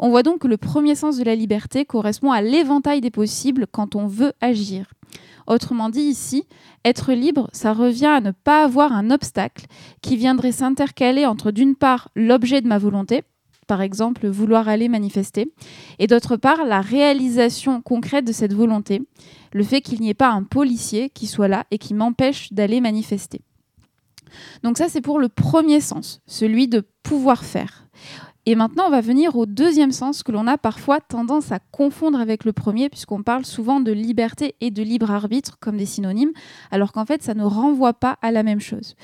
On 0.00 0.08
voit 0.08 0.22
donc 0.22 0.40
que 0.40 0.48
le 0.48 0.56
premier 0.56 0.94
sens 0.94 1.18
de 1.18 1.24
la 1.24 1.36
liberté 1.36 1.84
correspond 1.84 2.32
à 2.32 2.40
l'éventail 2.40 3.00
des 3.00 3.10
possibles 3.10 3.66
quand 3.70 3.94
on 3.96 4.06
veut 4.06 4.32
agir. 4.40 4.86
Autrement 5.50 5.90
dit, 5.90 6.02
ici, 6.02 6.44
être 6.84 7.12
libre, 7.12 7.50
ça 7.52 7.72
revient 7.72 8.06
à 8.06 8.20
ne 8.20 8.30
pas 8.30 8.62
avoir 8.62 8.92
un 8.92 9.10
obstacle 9.10 9.66
qui 10.00 10.16
viendrait 10.16 10.52
s'intercaler 10.52 11.26
entre 11.26 11.50
d'une 11.50 11.74
part 11.74 12.08
l'objet 12.14 12.60
de 12.60 12.68
ma 12.68 12.78
volonté, 12.78 13.24
par 13.66 13.82
exemple 13.82 14.28
vouloir 14.28 14.68
aller 14.68 14.88
manifester, 14.88 15.52
et 15.98 16.06
d'autre 16.06 16.36
part 16.36 16.64
la 16.64 16.80
réalisation 16.80 17.82
concrète 17.82 18.24
de 18.24 18.32
cette 18.32 18.54
volonté, 18.54 19.02
le 19.52 19.64
fait 19.64 19.80
qu'il 19.80 20.00
n'y 20.00 20.10
ait 20.10 20.14
pas 20.14 20.30
un 20.30 20.44
policier 20.44 21.10
qui 21.10 21.26
soit 21.26 21.48
là 21.48 21.64
et 21.72 21.78
qui 21.78 21.94
m'empêche 21.94 22.52
d'aller 22.52 22.80
manifester. 22.80 23.40
Donc 24.62 24.78
ça 24.78 24.88
c'est 24.88 25.00
pour 25.00 25.18
le 25.18 25.28
premier 25.28 25.80
sens, 25.80 26.20
celui 26.28 26.68
de 26.68 26.86
pouvoir 27.02 27.42
faire. 27.42 27.88
Et 28.46 28.54
maintenant, 28.54 28.84
on 28.86 28.90
va 28.90 29.02
venir 29.02 29.36
au 29.36 29.44
deuxième 29.44 29.92
sens 29.92 30.22
que 30.22 30.32
l'on 30.32 30.46
a 30.46 30.56
parfois 30.56 31.00
tendance 31.00 31.52
à 31.52 31.58
confondre 31.58 32.18
avec 32.18 32.44
le 32.44 32.52
premier, 32.52 32.88
puisqu'on 32.88 33.22
parle 33.22 33.44
souvent 33.44 33.80
de 33.80 33.92
liberté 33.92 34.54
et 34.60 34.70
de 34.70 34.82
libre 34.82 35.10
arbitre 35.10 35.58
comme 35.60 35.76
des 35.76 35.86
synonymes, 35.86 36.32
alors 36.70 36.92
qu'en 36.92 37.04
fait, 37.04 37.22
ça 37.22 37.34
ne 37.34 37.44
renvoie 37.44 37.92
pas 37.92 38.16
à 38.22 38.32
la 38.32 38.42
même 38.42 38.60
chose. 38.60 38.96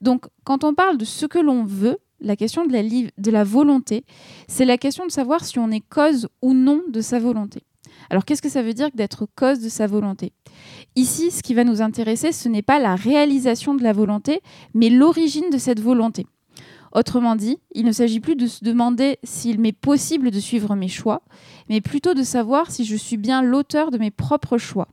Donc, 0.00 0.26
quand 0.44 0.62
on 0.62 0.74
parle 0.74 0.96
de 0.96 1.04
ce 1.04 1.26
que 1.26 1.40
l'on 1.40 1.64
veut, 1.64 1.98
la 2.20 2.36
question 2.36 2.64
de 2.64 3.30
la, 3.30 3.44
volonté, 3.44 4.04
c'est 4.48 4.64
la 4.64 4.78
question 4.78 5.06
de 5.06 5.10
savoir 5.10 5.44
si 5.44 5.58
on 5.58 5.70
est 5.70 5.86
cause 5.86 6.28
ou 6.40 6.54
non 6.54 6.80
de 6.88 7.00
sa 7.00 7.18
volonté. 7.18 7.62
Alors 8.10 8.24
qu'est-ce 8.24 8.42
que 8.42 8.48
ça 8.48 8.62
veut 8.62 8.74
dire 8.74 8.90
d'être 8.94 9.26
cause 9.36 9.60
de 9.60 9.68
sa 9.68 9.86
volonté? 9.86 10.32
Ici, 10.96 11.30
ce 11.30 11.42
qui 11.42 11.54
va 11.54 11.64
nous 11.64 11.82
intéresser, 11.82 12.32
ce 12.32 12.48
n'est 12.48 12.62
pas 12.62 12.78
la 12.78 12.96
réalisation 12.96 13.74
de 13.74 13.82
la 13.82 13.92
volonté, 13.92 14.40
mais 14.72 14.90
l'origine 14.90 15.50
de 15.50 15.58
cette 15.58 15.80
volonté. 15.80 16.26
Autrement 16.94 17.34
dit, 17.34 17.58
il 17.74 17.84
ne 17.84 17.92
s'agit 17.92 18.20
plus 18.20 18.36
de 18.36 18.46
se 18.46 18.64
demander 18.64 19.18
s'il 19.24 19.58
m'est 19.58 19.72
possible 19.72 20.30
de 20.30 20.38
suivre 20.38 20.76
mes 20.76 20.88
choix, 20.88 21.22
mais 21.68 21.80
plutôt 21.80 22.14
de 22.14 22.22
savoir 22.22 22.70
si 22.70 22.84
je 22.84 22.94
suis 22.94 23.16
bien 23.16 23.42
l'auteur 23.42 23.90
de 23.90 23.98
mes 23.98 24.12
propres 24.12 24.58
choix. 24.58 24.88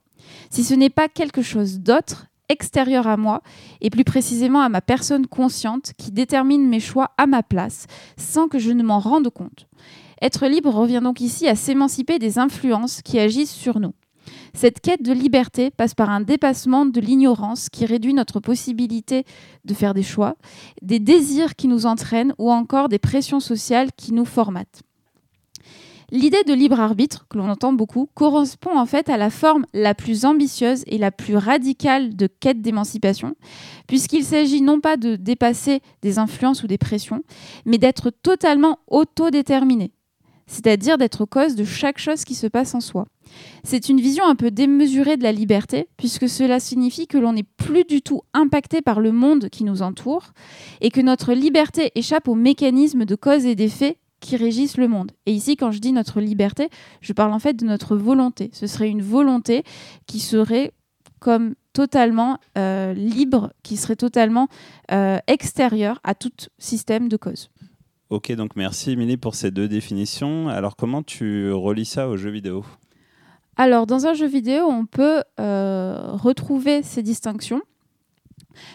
Si 0.50 0.64
ce 0.64 0.74
n'est 0.74 0.90
pas 0.90 1.08
quelque 1.08 1.44
chose 1.44 1.80
d'autre, 1.80 2.28
extérieur 2.50 3.08
à 3.08 3.18
moi, 3.18 3.44
et 3.82 3.90
plus 3.90 4.04
précisément 4.04 4.62
à 4.62 4.70
ma 4.70 4.82
personne 4.82 5.28
consciente, 5.28 5.94
qui 5.98 6.12
détermine 6.12 6.68
mes 6.68 6.80
choix 6.80 7.12
à 7.18 7.28
ma 7.28 7.44
place, 7.44 7.86
sans 8.18 8.48
que 8.48 8.60
je 8.60 8.72
ne 8.72 8.84
m'en 8.84 9.00
rende 9.00 9.30
compte. 9.30 9.68
Être 10.22 10.48
libre 10.48 10.74
revient 10.74 11.02
donc 11.04 11.22
ici 11.22 11.48
à 11.48 11.56
s'émanciper 11.56 12.20
des 12.20 12.40
influences 12.40 13.02
qui 13.02 13.20
agissent 13.20 13.54
sur 13.54 13.80
nous. 13.80 13.94
Cette 14.54 14.82
quête 14.82 15.04
de 15.04 15.14
liberté 15.14 15.72
passe 15.72 15.94
par 15.94 16.10
un 16.10 16.22
dépassement 16.22 16.86
de 16.86 17.00
l'ignorance 17.00 17.70
qui 17.70 17.86
réduit 17.86 18.14
notre 18.14 18.40
possibilité 18.40 19.26
de 19.66 19.74
faire 19.74 19.94
des 19.94 20.04
choix, 20.04 20.36
des 20.82 21.00
désirs 21.00 21.56
qui 21.56 21.68
nous 21.68 21.86
entraînent 21.86 22.34
ou 22.38 22.52
encore 22.52 22.90
des 22.90 23.00
pressions 23.00 23.40
sociales 23.40 23.90
qui 23.96 24.14
nous 24.14 24.26
formatent. 24.26 24.84
L'idée 26.14 26.44
de 26.44 26.54
libre 26.54 26.82
arbitre, 26.82 27.26
que 27.30 27.38
l'on 27.38 27.50
entend 27.50 27.72
beaucoup, 27.72 28.10
correspond 28.16 28.78
en 28.78 28.86
fait 28.86 29.08
à 29.08 29.16
la 29.16 29.30
forme 29.30 29.66
la 29.74 29.96
plus 29.96 30.26
ambitieuse 30.26 30.84
et 30.88 30.98
la 30.98 31.10
plus 31.10 31.38
radicale 31.38 32.18
de 32.18 32.28
quête 32.28 32.62
d'émancipation, 32.62 33.36
puisqu'il 33.88 34.26
s'agit 34.26 34.62
non 34.62 34.82
pas 34.82 34.98
de 34.98 35.16
dépasser 35.16 35.80
des 36.02 36.20
influences 36.20 36.64
ou 36.64 36.68
des 36.68 36.78
pressions, 36.78 37.24
mais 37.66 37.78
d'être 37.78 38.10
totalement 38.10 38.80
autodéterminé, 38.88 39.94
c'est-à-dire 40.48 40.98
d'être 40.98 41.26
cause 41.26 41.56
de 41.56 41.64
chaque 41.64 41.98
chose 41.98 42.24
qui 42.24 42.36
se 42.36 42.48
passe 42.48 42.76
en 42.76 42.82
soi. 42.82 43.06
C'est 43.64 43.90
une 43.90 44.02
vision 44.02 44.26
un 44.26 44.36
peu 44.36 44.52
démesurée 44.52 45.18
de 45.18 45.24
la 45.24 45.32
liberté, 45.32 45.88
puisque 45.98 46.28
cela 46.28 46.60
signifie 46.60 47.08
que 47.08 47.18
l'on 47.18 47.34
n'est 47.34 47.44
plus 47.44 47.86
du 47.86 48.02
tout 48.02 48.22
impacté 48.34 48.82
par 48.82 49.00
le 49.00 49.12
monde 49.12 49.50
qui 49.50 49.64
nous 49.64 49.82
entoure, 49.82 50.34
et 50.82 50.92
que 50.92 51.02
notre 51.02 51.34
liberté 51.34 51.92
échappe 51.96 52.28
aux 52.28 52.36
mécanismes 52.36 53.06
de 53.06 53.16
cause 53.16 53.46
et 53.46 53.56
d'effet 53.56 53.98
qui 54.20 54.36
régissent 54.38 54.78
le 54.78 54.88
monde. 54.88 55.12
Et 55.26 55.34
ici, 55.34 55.56
quand 55.56 55.72
je 55.72 55.80
dis 55.80 55.92
notre 55.92 56.22
liberté, 56.22 56.70
je 57.02 57.12
parle 57.12 57.34
en 57.34 57.40
fait 57.40 57.56
de 57.56 57.66
notre 57.66 57.96
volonté. 57.96 58.52
Ce 58.54 58.68
serait 58.68 58.90
une 58.90 59.02
volonté 59.02 59.64
qui 60.06 60.20
serait 60.20 60.72
comme 61.20 61.56
totalement 61.74 62.38
euh, 62.58 62.94
libre, 62.94 63.54
qui 63.64 63.78
serait 63.78 63.96
totalement 63.96 64.48
euh, 64.92 65.20
extérieure 65.28 66.00
à 66.04 66.16
tout 66.16 66.32
système 66.58 67.08
de 67.08 67.18
cause. 67.18 67.51
Ok, 68.12 68.30
donc 68.34 68.58
merci 68.58 68.92
Émilie 68.92 69.16
pour 69.16 69.36
ces 69.36 69.52
deux 69.52 69.70
définitions. 69.70 70.50
Alors 70.50 70.76
comment 70.76 71.02
tu 71.02 71.50
relis 71.54 71.86
ça 71.86 72.10
aux 72.10 72.18
jeux 72.18 72.30
vidéo? 72.30 72.66
Alors 73.56 73.88
dans 73.88 74.06
un 74.06 74.14
jeu 74.14 74.28
vidéo, 74.28 74.66
on 74.66 74.86
peut 74.86 75.24
euh, 75.40 76.12
retrouver 76.12 76.84
ces 76.84 77.04
distinctions. 77.04 77.62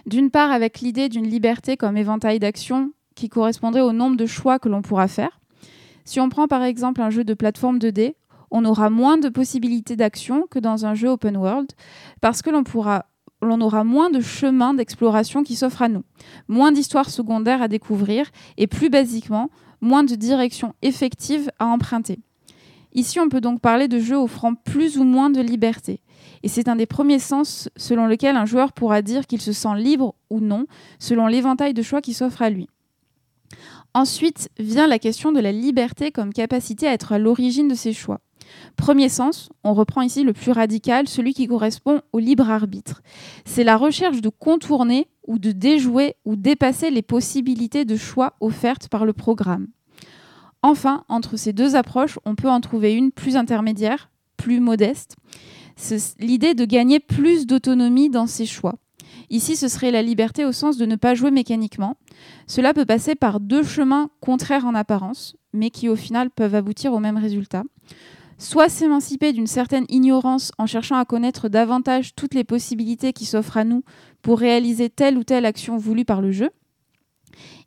D'une 0.07 0.31
part 0.31 0.51
avec 0.51 0.81
l'idée 0.81 1.11
d'une 1.11 1.29
liberté 1.29 1.77
comme 1.77 1.99
éventail 1.99 2.39
d'action 2.39 2.93
qui 3.15 3.29
correspondrait 3.29 3.83
au 3.83 3.93
nombre 3.93 4.17
de 4.17 4.25
choix 4.25 4.59
que 4.59 4.71
l'on 4.71 4.81
pourra 4.81 5.07
faire. 5.07 5.39
Si 6.07 6.19
on 6.19 6.31
prend 6.31 6.49
par 6.49 6.63
exemple 6.63 7.03
un 7.03 7.11
jeu 7.11 7.23
de 7.23 7.35
plateforme 7.35 7.77
2D, 7.77 8.15
on 8.51 8.65
aura 8.65 8.89
moins 8.89 9.19
de 9.19 9.29
possibilités 9.29 9.97
d'action 9.97 10.47
que 10.51 10.59
dans 10.59 10.87
un 10.87 10.95
jeu 10.95 11.11
open 11.11 11.37
world 11.37 11.73
parce 12.23 12.41
que 12.41 12.49
l'on 12.49 12.65
pourra 12.65 13.05
l'on 13.47 13.61
aura 13.61 13.85
moins 13.85 14.11
de 14.11 14.21
chemins 14.21 14.75
d'exploration 14.75 15.43
qui 15.43 15.57
s'offrent 15.57 15.83
à 15.83 15.89
nous, 15.89 16.05
moins 16.49 16.73
d'histoires 16.73 17.11
secondaires 17.11 17.63
à 17.63 17.69
découvrir 17.69 18.31
et 18.57 18.67
plus 18.67 18.91
basiquement, 18.91 19.51
moins 19.81 20.05
de 20.05 20.15
directions 20.15 20.75
effectives 20.83 21.51
à 21.59 21.67
emprunter. 21.67 22.19
Ici, 22.93 23.21
on 23.21 23.29
peut 23.29 23.41
donc 23.41 23.61
parler 23.61 23.89
de 23.89 23.99
jeux 23.99 24.17
offrant 24.17 24.55
plus 24.55 24.97
ou 24.99 25.05
moins 25.05 25.29
de 25.29 25.41
liberté. 25.41 26.01
Et 26.43 26.49
c'est 26.49 26.69
un 26.69 26.77
des 26.77 26.87
premiers 26.87 27.19
sens 27.19 27.69
selon 27.77 28.07
lequel 28.07 28.37
un 28.37 28.47
joueur 28.47 28.73
pourra 28.73 29.03
dire 29.03 29.27
qu'il 29.27 29.41
se 29.41 29.53
sent 29.53 29.77
libre 29.77 30.15
ou 30.31 30.41
non, 30.41 30.67
selon 30.99 31.27
l'éventail 31.27 31.75
de 31.75 31.83
choix 31.83 32.01
qui 32.01 32.15
s'offre 32.15 32.43
à 32.43 32.51
lui. 32.51 32.69
Ensuite 33.95 34.51
vient 34.59 34.87
la 34.87 34.99
question 34.99 35.33
de 35.33 35.41
la 35.41 35.53
liberté 35.53 36.11
comme 36.11 36.33
capacité 36.33 36.87
à 36.87 36.93
être 36.93 37.13
à 37.13 37.19
l'origine 37.19 37.69
de 37.69 37.75
ses 37.75 37.93
choix. 37.93 38.21
Premier 38.77 39.09
sens, 39.09 39.49
on 39.65 39.75
reprend 39.75 40.03
ici 40.03 40.23
le 40.23 40.33
plus 40.33 40.53
radical, 40.53 41.09
celui 41.09 41.35
qui 41.35 41.47
correspond 41.47 42.01
au 42.13 42.19
libre 42.19 42.51
arbitre. 42.51 43.03
C'est 43.45 43.65
la 43.65 43.77
recherche 43.77 44.21
de 44.21 44.29
contourner 44.29 45.09
ou 45.27 45.39
de 45.39 45.53
déjouer 45.53 46.15
ou 46.25 46.37
dépasser 46.37 46.91
les 46.91 47.03
possibilités 47.03 47.85
de 47.85 47.97
choix 47.97 48.35
offertes 48.41 48.89
par 48.89 49.05
le 49.05 49.13
programme. 49.13 49.69
Enfin, 50.63 51.05
entre 51.09 51.37
ces 51.37 51.53
deux 51.53 51.77
approches, 51.77 52.19
on 52.25 52.35
peut 52.35 52.49
en 52.49 52.61
trouver 52.61 52.95
une 52.95 53.13
plus 53.13 53.37
intermédiaire, 53.37 54.11
plus 54.37 54.61
modeste. 54.61 55.17
C'est 55.77 56.19
l'idée 56.19 56.55
de 56.55 56.65
gagner 56.65 57.01
plus 57.01 57.47
d'autonomie 57.47 58.11
dans 58.11 58.27
ses 58.27 58.47
choix. 58.47 58.77
Ici, 59.31 59.57
ce 59.57 59.69
serait 59.69 59.91
la 59.91 60.03
liberté 60.03 60.45
au 60.45 60.53
sens 60.53 60.77
de 60.77 60.87
ne 60.87 60.97
pas 60.97 61.15
jouer 61.15 61.31
mécaniquement. 61.31 61.97
Cela 62.47 62.75
peut 62.75 62.85
passer 62.85 63.15
par 63.15 63.41
deux 63.41 63.63
chemins 63.63 64.11
contraires 64.21 64.67
en 64.67 64.75
apparence, 64.75 65.37
mais 65.53 65.71
qui 65.71 65.89
au 65.89 65.97
final 65.97 66.31
peuvent 66.31 66.55
aboutir 66.55 66.93
au 66.93 67.01
même 67.01 67.17
résultat. 67.17 67.65
Soit 68.39 68.69
s'émanciper 68.69 69.33
d'une 69.33 69.47
certaine 69.47 69.87
ignorance 69.89 70.53
en 70.59 70.67
cherchant 70.67 70.97
à 70.97 71.05
connaître 71.05 71.49
davantage 71.49 72.15
toutes 72.15 72.35
les 72.35 72.45
possibilités 72.45 73.13
qui 73.13 73.25
s'offrent 73.25 73.57
à 73.57 73.65
nous 73.65 73.83
pour 74.21 74.39
réaliser 74.39 74.91
telle 74.91 75.17
ou 75.17 75.25
telle 75.25 75.47
action 75.47 75.79
voulue 75.79 76.05
par 76.05 76.21
le 76.21 76.33
jeu. 76.33 76.51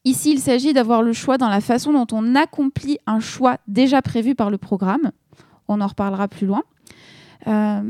Ici, 0.05 0.31
il 0.31 0.39
s'agit 0.39 0.73
d'avoir 0.73 1.01
le 1.01 1.13
choix 1.13 1.37
dans 1.37 1.49
la 1.49 1.61
façon 1.61 1.91
dont 1.91 2.07
on 2.11 2.35
accomplit 2.35 2.99
un 3.05 3.19
choix 3.19 3.57
déjà 3.67 4.01
prévu 4.01 4.35
par 4.35 4.49
le 4.49 4.57
programme. 4.57 5.11
On 5.67 5.81
en 5.81 5.87
reparlera 5.87 6.27
plus 6.27 6.47
loin. 6.47 6.63
Euh, 7.47 7.81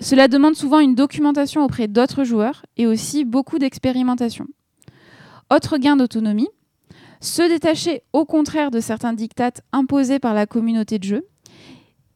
cela 0.00 0.28
demande 0.28 0.54
souvent 0.54 0.78
une 0.78 0.94
documentation 0.94 1.64
auprès 1.64 1.88
d'autres 1.88 2.24
joueurs 2.24 2.64
et 2.76 2.86
aussi 2.86 3.24
beaucoup 3.24 3.58
d'expérimentation. 3.58 4.46
Autre 5.52 5.78
gain 5.78 5.96
d'autonomie, 5.96 6.48
se 7.20 7.42
détacher 7.42 8.02
au 8.12 8.24
contraire 8.24 8.70
de 8.70 8.80
certains 8.80 9.12
dictates 9.12 9.62
imposés 9.72 10.18
par 10.18 10.32
la 10.32 10.46
communauté 10.46 10.98
de 10.98 11.04
jeu, 11.04 11.26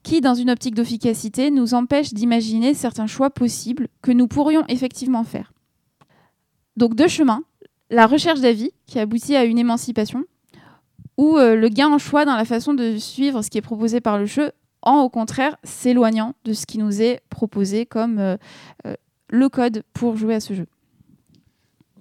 qui, 0.05 0.21
dans 0.21 0.35
une 0.35 0.51
optique 0.51 0.77
d'efficacité, 0.77 1.51
nous 1.51 1.75
empêche 1.75 2.15
d'imaginer 2.15 2.75
certains 2.75 3.09
choix 3.09 3.31
possibles 3.31 3.89
que 4.03 4.13
nous 4.13 4.29
pourrions 4.29 4.65
effectivement 4.69 5.25
faire. 5.25 5.53
Donc 6.77 6.95
deux 6.95 7.09
chemins, 7.09 7.43
la 7.91 8.07
recherche 8.07 8.41
d'avis, 8.41 8.71
qui 8.87 9.01
aboutit 9.01 9.35
à 9.35 9.45
une 9.45 9.59
émancipation, 9.59 10.25
ou 11.17 11.39
euh, 11.39 11.57
le 11.57 11.69
gain 11.69 11.89
en 11.89 11.99
choix 11.99 12.25
dans 12.25 12.37
la 12.37 12.45
façon 12.45 12.75
de 12.75 12.99
suivre 12.99 13.43
ce 13.43 13.51
qui 13.51 13.59
est 13.59 13.63
proposé 13.63 14.01
par 14.01 14.19
le 14.19 14.27
jeu 14.27 14.53
en 14.83 15.01
au 15.01 15.09
contraire 15.09 15.57
s'éloignant 15.65 16.35
de 16.45 16.53
ce 16.53 16.67
qui 16.67 16.79
nous 16.79 17.01
est 17.01 17.21
proposé 17.31 17.87
comme 17.87 18.19
euh, 18.19 18.37
euh, 18.87 18.95
le 19.29 19.49
code 19.49 19.83
pour 19.95 20.17
jouer 20.17 20.35
à 20.35 20.41
ce 20.41 20.55
jeu. 20.55 20.67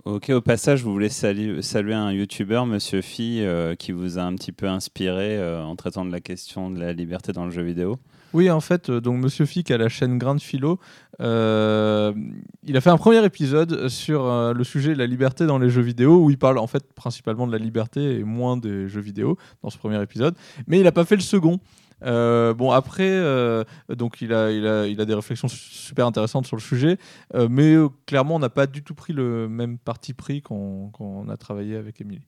Ok, 0.05 0.31
au 0.31 0.41
passage, 0.41 0.83
vous 0.83 0.91
voulez 0.91 1.07
saluer 1.07 1.93
un 1.93 2.11
youtubeur, 2.11 2.65
Monsieur 2.65 3.01
Phi, 3.01 3.39
euh, 3.39 3.73
qui 3.73 3.93
vous 3.93 4.19
a 4.19 4.23
un 4.23 4.35
petit 4.35 4.51
peu 4.51 4.67
inspiré 4.67 5.41
en 5.41 5.77
traitant 5.77 6.03
de 6.03 6.11
la 6.11 6.19
question 6.19 6.69
de 6.69 6.77
la 6.77 6.91
liberté 6.91 7.31
dans 7.31 7.45
le 7.45 7.51
jeu 7.51 7.61
vidéo? 7.61 7.97
Oui, 8.33 8.51
en 8.51 8.59
fait, 8.59 8.91
donc 8.91 9.23
Monsieur 9.23 9.45
Phi, 9.45 9.63
qui 9.63 9.71
a 9.71 9.77
la 9.77 9.87
chaîne 9.87 10.17
Grain 10.17 10.35
de 10.35 10.41
Philo, 10.41 10.77
il 11.19 11.23
a 11.23 12.81
fait 12.81 12.89
un 12.89 12.97
premier 12.97 13.23
épisode 13.23 13.87
sur 13.87 14.53
le 14.53 14.63
sujet 14.65 14.93
de 14.93 14.99
la 14.99 15.07
liberté 15.07 15.45
dans 15.45 15.57
les 15.57 15.69
jeux 15.69 15.81
vidéo, 15.81 16.21
où 16.21 16.29
il 16.29 16.37
parle 16.37 16.57
en 16.57 16.67
fait 16.67 16.83
principalement 16.93 17.47
de 17.47 17.53
la 17.53 17.57
liberté 17.57 18.19
et 18.19 18.23
moins 18.23 18.57
des 18.57 18.89
jeux 18.89 18.99
vidéo 18.99 19.37
dans 19.61 19.69
ce 19.69 19.77
premier 19.77 20.01
épisode. 20.01 20.35
Mais 20.67 20.79
il 20.79 20.83
n'a 20.83 20.91
pas 20.91 21.05
fait 21.05 21.15
le 21.15 21.21
second. 21.21 21.61
Euh, 22.03 22.53
bon, 22.53 22.71
après, 22.71 23.09
euh, 23.09 23.63
donc 23.89 24.21
il 24.21 24.33
a, 24.33 24.51
il, 24.51 24.67
a, 24.67 24.87
il 24.87 24.99
a 24.99 25.05
des 25.05 25.13
réflexions 25.13 25.47
super 25.47 26.05
intéressantes 26.05 26.45
sur 26.45 26.55
le 26.55 26.61
sujet, 26.61 26.97
euh, 27.35 27.47
mais 27.49 27.75
clairement, 28.05 28.35
on 28.35 28.39
n'a 28.39 28.49
pas 28.49 28.67
du 28.67 28.83
tout 28.83 28.93
pris 28.93 29.13
le 29.13 29.47
même 29.47 29.77
parti 29.77 30.13
pris 30.13 30.41
quand, 30.41 30.91
on 30.99 31.29
a 31.29 31.37
travaillé 31.37 31.75
avec 31.75 32.01
Émilie. 32.01 32.27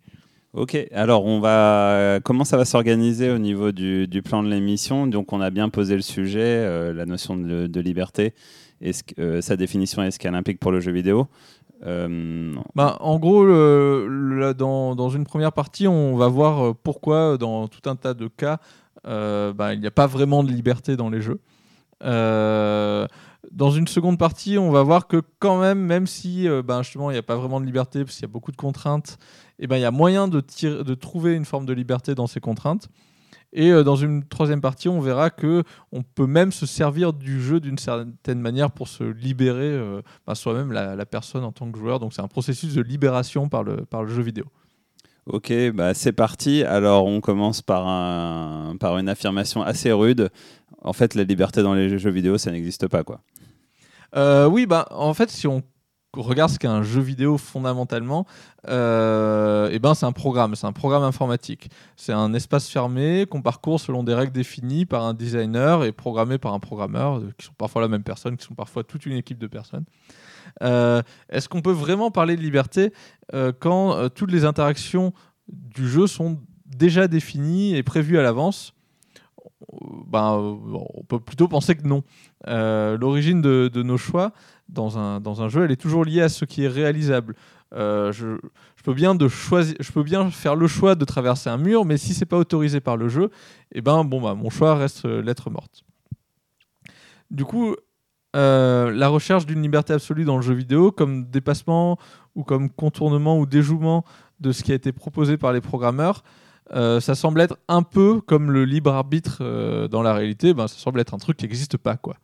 Ok, 0.53 0.77
alors 0.94 1.25
on 1.25 1.41
va 1.41 2.22
comment 2.24 2.46
ça 2.46 2.55
va 2.55 2.63
s'organiser 2.63 3.29
au 3.29 3.39
niveau 3.39 3.74
du, 3.74 4.08
du 4.08 4.22
plan 4.22 4.41
de 4.41 4.48
l'émission? 4.48 5.05
Donc 5.05 5.34
on 5.34 5.41
a 5.41 5.50
bien 5.50 5.67
posé 5.67 5.96
le 5.96 6.01
sujet, 6.01 6.94
la 6.94 7.05
notion 7.05 7.36
de, 7.36 7.67
de 7.67 7.79
liberté, 7.82 8.34
que, 8.82 9.41
sa 9.41 9.58
définition 9.58 10.01
est-ce 10.01 10.17
qu'elle 10.17 10.36
implique 10.36 10.60
pour 10.60 10.72
le 10.72 10.79
jeu 10.79 10.94
vidéo 10.94 11.27
bah, 11.82 12.98
en 13.01 13.20
gros, 13.20 13.44
le, 13.46 14.53
dans, 14.58 14.96
dans, 14.96 15.10
une 15.10 15.25
première 15.25 15.51
partie, 15.51 15.88
on 15.88 16.15
va 16.15 16.27
voir 16.29 16.74
pourquoi, 16.74 17.38
dans 17.38 17.67
tout 17.67 17.88
un 17.88 17.96
tas 17.96 18.15
de 18.15 18.27
cas, 18.27 18.60
bah, 19.05 19.74
il 19.74 19.79
n'y 19.79 19.88
a 19.88 19.91
pas 19.91 20.07
vraiment 20.07 20.43
de 20.43 20.51
liberté 20.51 20.97
dans 20.97 21.09
les 21.09 21.21
jeux. 21.21 21.39
Euh, 22.03 23.07
dans 23.51 23.71
une 23.71 23.88
seconde 23.88 24.17
partie, 24.17 24.57
on 24.57 24.71
va 24.71 24.83
voir 24.83 25.07
que 25.07 25.21
quand 25.39 25.59
même, 25.59 25.79
même 25.79 26.07
si 26.07 26.47
euh, 26.47 26.62
ben 26.62 26.81
justement 26.81 27.12
il 27.12 27.13
n'y 27.13 27.19
a 27.19 27.24
pas 27.24 27.35
vraiment 27.35 27.62
de 27.62 27.65
liberté, 27.65 28.03
parce 28.03 28.15
qu'il 28.15 28.24
y 28.24 28.29
a 28.29 28.31
beaucoup 28.31 28.51
de 28.51 28.57
contraintes, 28.57 29.17
et 29.59 29.67
ben, 29.67 29.77
il 29.77 29.81
y 29.81 29.85
a 29.85 29.91
moyen 29.91 30.27
de, 30.27 30.41
de 30.62 30.93
trouver 30.93 31.35
une 31.35 31.45
forme 31.45 31.65
de 31.65 31.74
liberté 31.74 32.15
dans 32.15 32.27
ces 32.27 32.39
contraintes. 32.39 32.89
Et 33.57 33.71
dans 33.85 33.95
une 33.95 34.25
troisième 34.27 34.59
partie, 34.59 34.89
on 34.89 35.00
verra 35.00 35.29
que 35.29 35.63
on 35.93 36.03
peut 36.03 36.27
même 36.27 36.51
se 36.51 36.65
servir 36.65 37.13
du 37.13 37.41
jeu 37.41 37.62
d'une 37.62 37.77
certaine 37.77 38.41
manière 38.41 38.69
pour 38.69 38.89
se 38.89 39.05
libérer 39.05 39.79
ben, 40.27 40.35
soi-même 40.35 40.74
la, 40.74 40.97
la, 40.97 41.05
personne 41.05 41.45
en 41.45 41.53
tant 41.53 41.71
que 41.71 41.79
joueur. 41.79 42.01
Donc 42.01 42.13
c'est 42.13 42.21
un 42.21 42.27
processus 42.27 42.74
de 42.74 42.81
libération 42.81 43.47
par 43.47 43.63
le, 43.63 43.85
par 43.85 44.03
le 44.03 44.13
jeu 44.13 44.24
vidéo. 44.24 44.43
Ok, 45.27 45.51
bah 45.74 45.94
c'est 45.96 46.12
parti. 46.12 46.63
Alors 46.63 47.05
on 47.05 47.20
commence 47.20 47.62
par, 47.62 47.88
un, 47.88 48.75
par 48.79 48.98
une 48.98 49.10
affirmation 49.10 49.63
assez 49.63 49.91
rude. 49.91 50.29
En 50.82 50.94
fait, 50.94 51.15
la 51.15 51.24
liberté 51.24 51.63
dans 51.63 51.74
les 51.74 51.98
jeux 51.98 52.12
vidéo, 52.12 52.38
ça 52.38 52.51
n'existe 52.51 52.88
pas, 52.88 53.03
quoi. 53.03 53.22
Euh, 54.15 54.46
oui, 54.46 54.67
bah 54.67 54.88
en 54.91 55.15
fait, 55.15 55.32
si 55.32 55.48
on 55.48 55.63
regarde 56.15 56.51
ce 56.51 56.60
qu'est 56.60 56.67
un 56.67 56.84
jeu 56.84 57.01
vidéo 57.01 57.38
fondamentalement, 57.39 58.25
euh, 58.67 59.67
eh 59.72 59.79
ben 59.79 59.96
c'est 59.96 60.05
un 60.05 60.12
programme, 60.12 60.55
c'est 60.55 60.67
un 60.67 60.74
programme 60.74 61.03
informatique. 61.03 61.70
C'est 61.96 62.13
un 62.13 62.34
espace 62.36 62.70
fermé 62.70 63.25
qu'on 63.25 63.41
parcourt 63.41 63.79
selon 63.79 64.03
des 64.03 64.13
règles 64.13 64.32
définies 64.32 64.86
par 64.86 65.03
un 65.03 65.15
designer 65.15 65.84
et 65.84 65.91
programmé 65.91 66.38
par 66.38 66.53
un 66.53 66.60
programmeur, 66.60 67.22
qui 67.38 67.48
sont 67.48 67.53
parfois 67.58 67.82
la 67.82 67.88
même 67.88 68.03
personne, 68.03 68.38
qui 68.38 68.46
sont 68.46 68.55
parfois 68.55 68.84
toute 68.84 69.05
une 69.08 69.13
équipe 69.13 69.39
de 69.39 69.48
personnes. 69.48 69.86
Euh, 70.63 71.01
est-ce 71.29 71.50
qu'on 71.50 71.62
peut 71.62 71.71
vraiment 71.71 72.12
parler 72.12 72.35
de 72.35 72.41
liberté 72.41 72.93
euh, 73.33 73.51
quand 73.57 73.93
euh, 73.93 74.09
toutes 74.09 74.31
les 74.31 74.45
interactions 74.45 75.13
du 75.47 75.88
jeu 75.88 76.07
sont 76.07 76.39
déjà 76.65 77.07
définies 77.07 77.75
et 77.75 77.83
prévues 77.83 78.17
à 78.17 78.21
l'avance? 78.21 78.74
Ben, 80.07 80.38
on 80.38 81.03
peut 81.07 81.19
plutôt 81.19 81.47
penser 81.47 81.75
que 81.75 81.88
non. 81.88 82.03
L'origine 82.45 83.41
de, 83.41 83.81
nos 83.83 83.97
choix 83.97 84.31
dans 84.69 84.97
un, 84.97 85.19
dans 85.19 85.41
un 85.41 85.50
jeu, 85.50 85.63
elle 85.63 85.71
est 85.71 85.75
toujours 85.81 86.05
liée 86.05 86.21
à 86.21 86.29
ce 86.29 86.45
qui 86.45 86.63
est 86.63 86.67
réalisable. 86.67 87.35
Je, 87.71 88.38
peux 88.83 88.93
bien 88.93 89.15
de 89.15 89.27
choisir, 89.27 89.75
je 89.79 89.91
peux 89.91 90.03
bien 90.03 90.29
faire 90.29 90.55
le 90.55 90.67
choix 90.67 90.95
de 90.95 91.05
traverser 91.05 91.50
un 91.50 91.57
mur, 91.57 91.85
mais 91.85 91.97
si 91.97 92.13
c'est 92.13 92.25
pas 92.25 92.38
autorisé 92.38 92.79
par 92.79 92.97
le 92.97 93.07
jeu, 93.07 93.31
et 93.71 93.81
ben 93.81 94.03
bon 94.03 94.21
bah 94.21 94.35
mon 94.35 94.50
choix 94.50 94.75
reste 94.75 95.05
lettre 95.05 95.50
morte. 95.50 95.83
Du 97.31 97.45
coup, 97.45 97.75
euh, 98.36 98.92
la 98.92 99.08
recherche 99.08 99.46
d'une 99.46 99.62
liberté 99.62 99.94
absolue 99.94 100.25
dans 100.25 100.36
le 100.36 100.42
jeu 100.42 100.54
vidéo, 100.54 100.92
comme 100.92 101.25
dépassement 101.25 101.98
ou 102.36 102.44
comme 102.44 102.70
contournement 102.70 103.39
ou 103.39 103.46
déjouement 103.46 104.04
de 104.42 104.51
ce 104.51 104.63
qui 104.63 104.72
a 104.74 104.75
été 104.75 104.92
proposé 104.92 105.38
par 105.38 105.54
les 105.54 105.62
programmeurs, 105.62 106.24
euh, 106.74 107.00
ça 107.00 107.15
semble 107.15 107.39
être 107.42 107.58
un 107.68 107.84
peu 107.84 108.20
comme 108.22 108.51
le 108.51 108.65
libre 108.65 108.92
arbitre 108.92 109.38
euh, 109.42 109.88
dans 109.88 110.01
la 110.01 110.13
réalité. 110.13 110.54
Ben, 110.54 110.68
ça 110.68 110.77
semble 110.77 111.00
être 111.00 111.13
un 111.13 111.18
truc 111.18 111.38
qui 111.38 111.46
n'existe 111.46 111.77
pas, 111.77 111.96
quoi. 111.98 112.18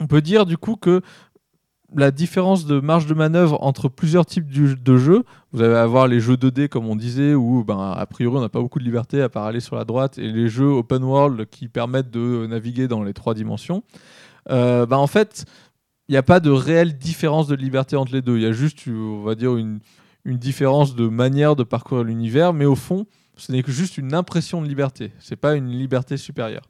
On 0.00 0.06
peut 0.06 0.20
dire 0.20 0.46
du 0.46 0.56
coup 0.56 0.76
que 0.76 1.02
la 1.94 2.10
différence 2.10 2.66
de 2.66 2.80
marge 2.80 3.06
de 3.06 3.14
manœuvre 3.14 3.62
entre 3.62 3.88
plusieurs 3.88 4.26
types 4.26 4.48
de 4.50 4.96
jeux, 4.96 5.24
vous 5.52 5.62
allez 5.62 5.74
avoir 5.74 6.06
les 6.06 6.20
jeux 6.20 6.36
2D 6.36 6.68
comme 6.68 6.86
on 6.86 6.96
disait, 6.96 7.34
où 7.34 7.64
ben, 7.64 7.92
a 7.96 8.04
priori 8.06 8.36
on 8.36 8.40
n'a 8.40 8.48
pas 8.48 8.60
beaucoup 8.60 8.78
de 8.78 8.84
liberté 8.84 9.22
à 9.22 9.28
part 9.28 9.44
aller 9.44 9.60
sur 9.60 9.76
la 9.76 9.84
droite, 9.84 10.18
et 10.18 10.30
les 10.30 10.48
jeux 10.48 10.68
open 10.68 11.02
world 11.02 11.46
qui 11.46 11.68
permettent 11.68 12.10
de 12.10 12.46
naviguer 12.46 12.88
dans 12.88 13.02
les 13.02 13.14
trois 13.14 13.34
dimensions. 13.34 13.82
Euh, 14.50 14.84
ben, 14.84 14.98
en 14.98 15.06
fait, 15.06 15.46
il 16.08 16.12
n'y 16.12 16.18
a 16.18 16.22
pas 16.22 16.40
de 16.40 16.50
réelle 16.50 16.98
différence 16.98 17.48
de 17.48 17.54
liberté 17.54 17.96
entre 17.96 18.12
les 18.12 18.22
deux. 18.22 18.36
Il 18.36 18.42
y 18.42 18.46
a 18.46 18.52
juste, 18.52 18.86
on 18.86 19.22
va 19.22 19.34
dire, 19.34 19.56
une, 19.56 19.80
une 20.24 20.38
différence 20.38 20.94
de 20.94 21.08
manière 21.08 21.56
de 21.56 21.64
parcourir 21.64 22.04
l'univers, 22.04 22.52
mais 22.52 22.64
au 22.66 22.74
fond, 22.74 23.06
ce 23.36 23.52
n'est 23.52 23.62
que 23.62 23.72
juste 23.72 23.96
une 23.98 24.14
impression 24.14 24.60
de 24.60 24.68
liberté. 24.68 25.12
C'est 25.18 25.36
pas 25.36 25.54
une 25.54 25.70
liberté 25.70 26.16
supérieure. 26.16 26.68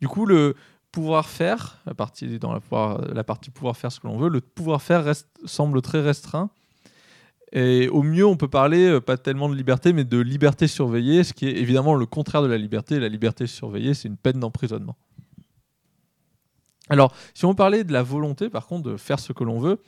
Du 0.00 0.08
coup, 0.08 0.26
le 0.26 0.54
pouvoir 0.92 1.28
faire, 1.28 1.78
la 1.86 1.94
partie, 1.94 2.38
dans 2.38 2.52
la, 2.52 2.60
pouvoir- 2.60 3.00
la 3.12 3.24
partie 3.24 3.50
pouvoir 3.50 3.76
faire 3.76 3.92
ce 3.92 4.00
que 4.00 4.06
l'on 4.06 4.18
veut, 4.18 4.28
le 4.28 4.40
pouvoir 4.40 4.82
faire 4.82 5.04
reste, 5.04 5.28
semble 5.44 5.80
très 5.82 6.00
restreint. 6.00 6.50
Et 7.52 7.88
au 7.88 8.02
mieux, 8.02 8.26
on 8.26 8.36
peut 8.36 8.48
parler 8.48 8.86
euh, 8.86 9.00
pas 9.00 9.16
tellement 9.16 9.48
de 9.48 9.54
liberté, 9.54 9.92
mais 9.92 10.04
de 10.04 10.18
liberté 10.18 10.68
surveillée, 10.68 11.24
ce 11.24 11.32
qui 11.32 11.46
est 11.48 11.56
évidemment 11.56 11.94
le 11.94 12.06
contraire 12.06 12.42
de 12.42 12.46
la 12.46 12.58
liberté. 12.58 13.00
La 13.00 13.08
liberté 13.08 13.46
surveillée, 13.46 13.94
c'est 13.94 14.08
une 14.08 14.16
peine 14.16 14.38
d'emprisonnement. 14.38 14.96
Alors, 16.88 17.14
si 17.34 17.44
on 17.44 17.54
parlait 17.54 17.84
de 17.84 17.92
la 17.92 18.02
volonté, 18.02 18.50
par 18.50 18.66
contre, 18.66 18.90
de 18.90 18.96
faire 18.96 19.18
ce 19.18 19.32
que 19.32 19.44
l'on 19.44 19.58
veut, 19.58 19.80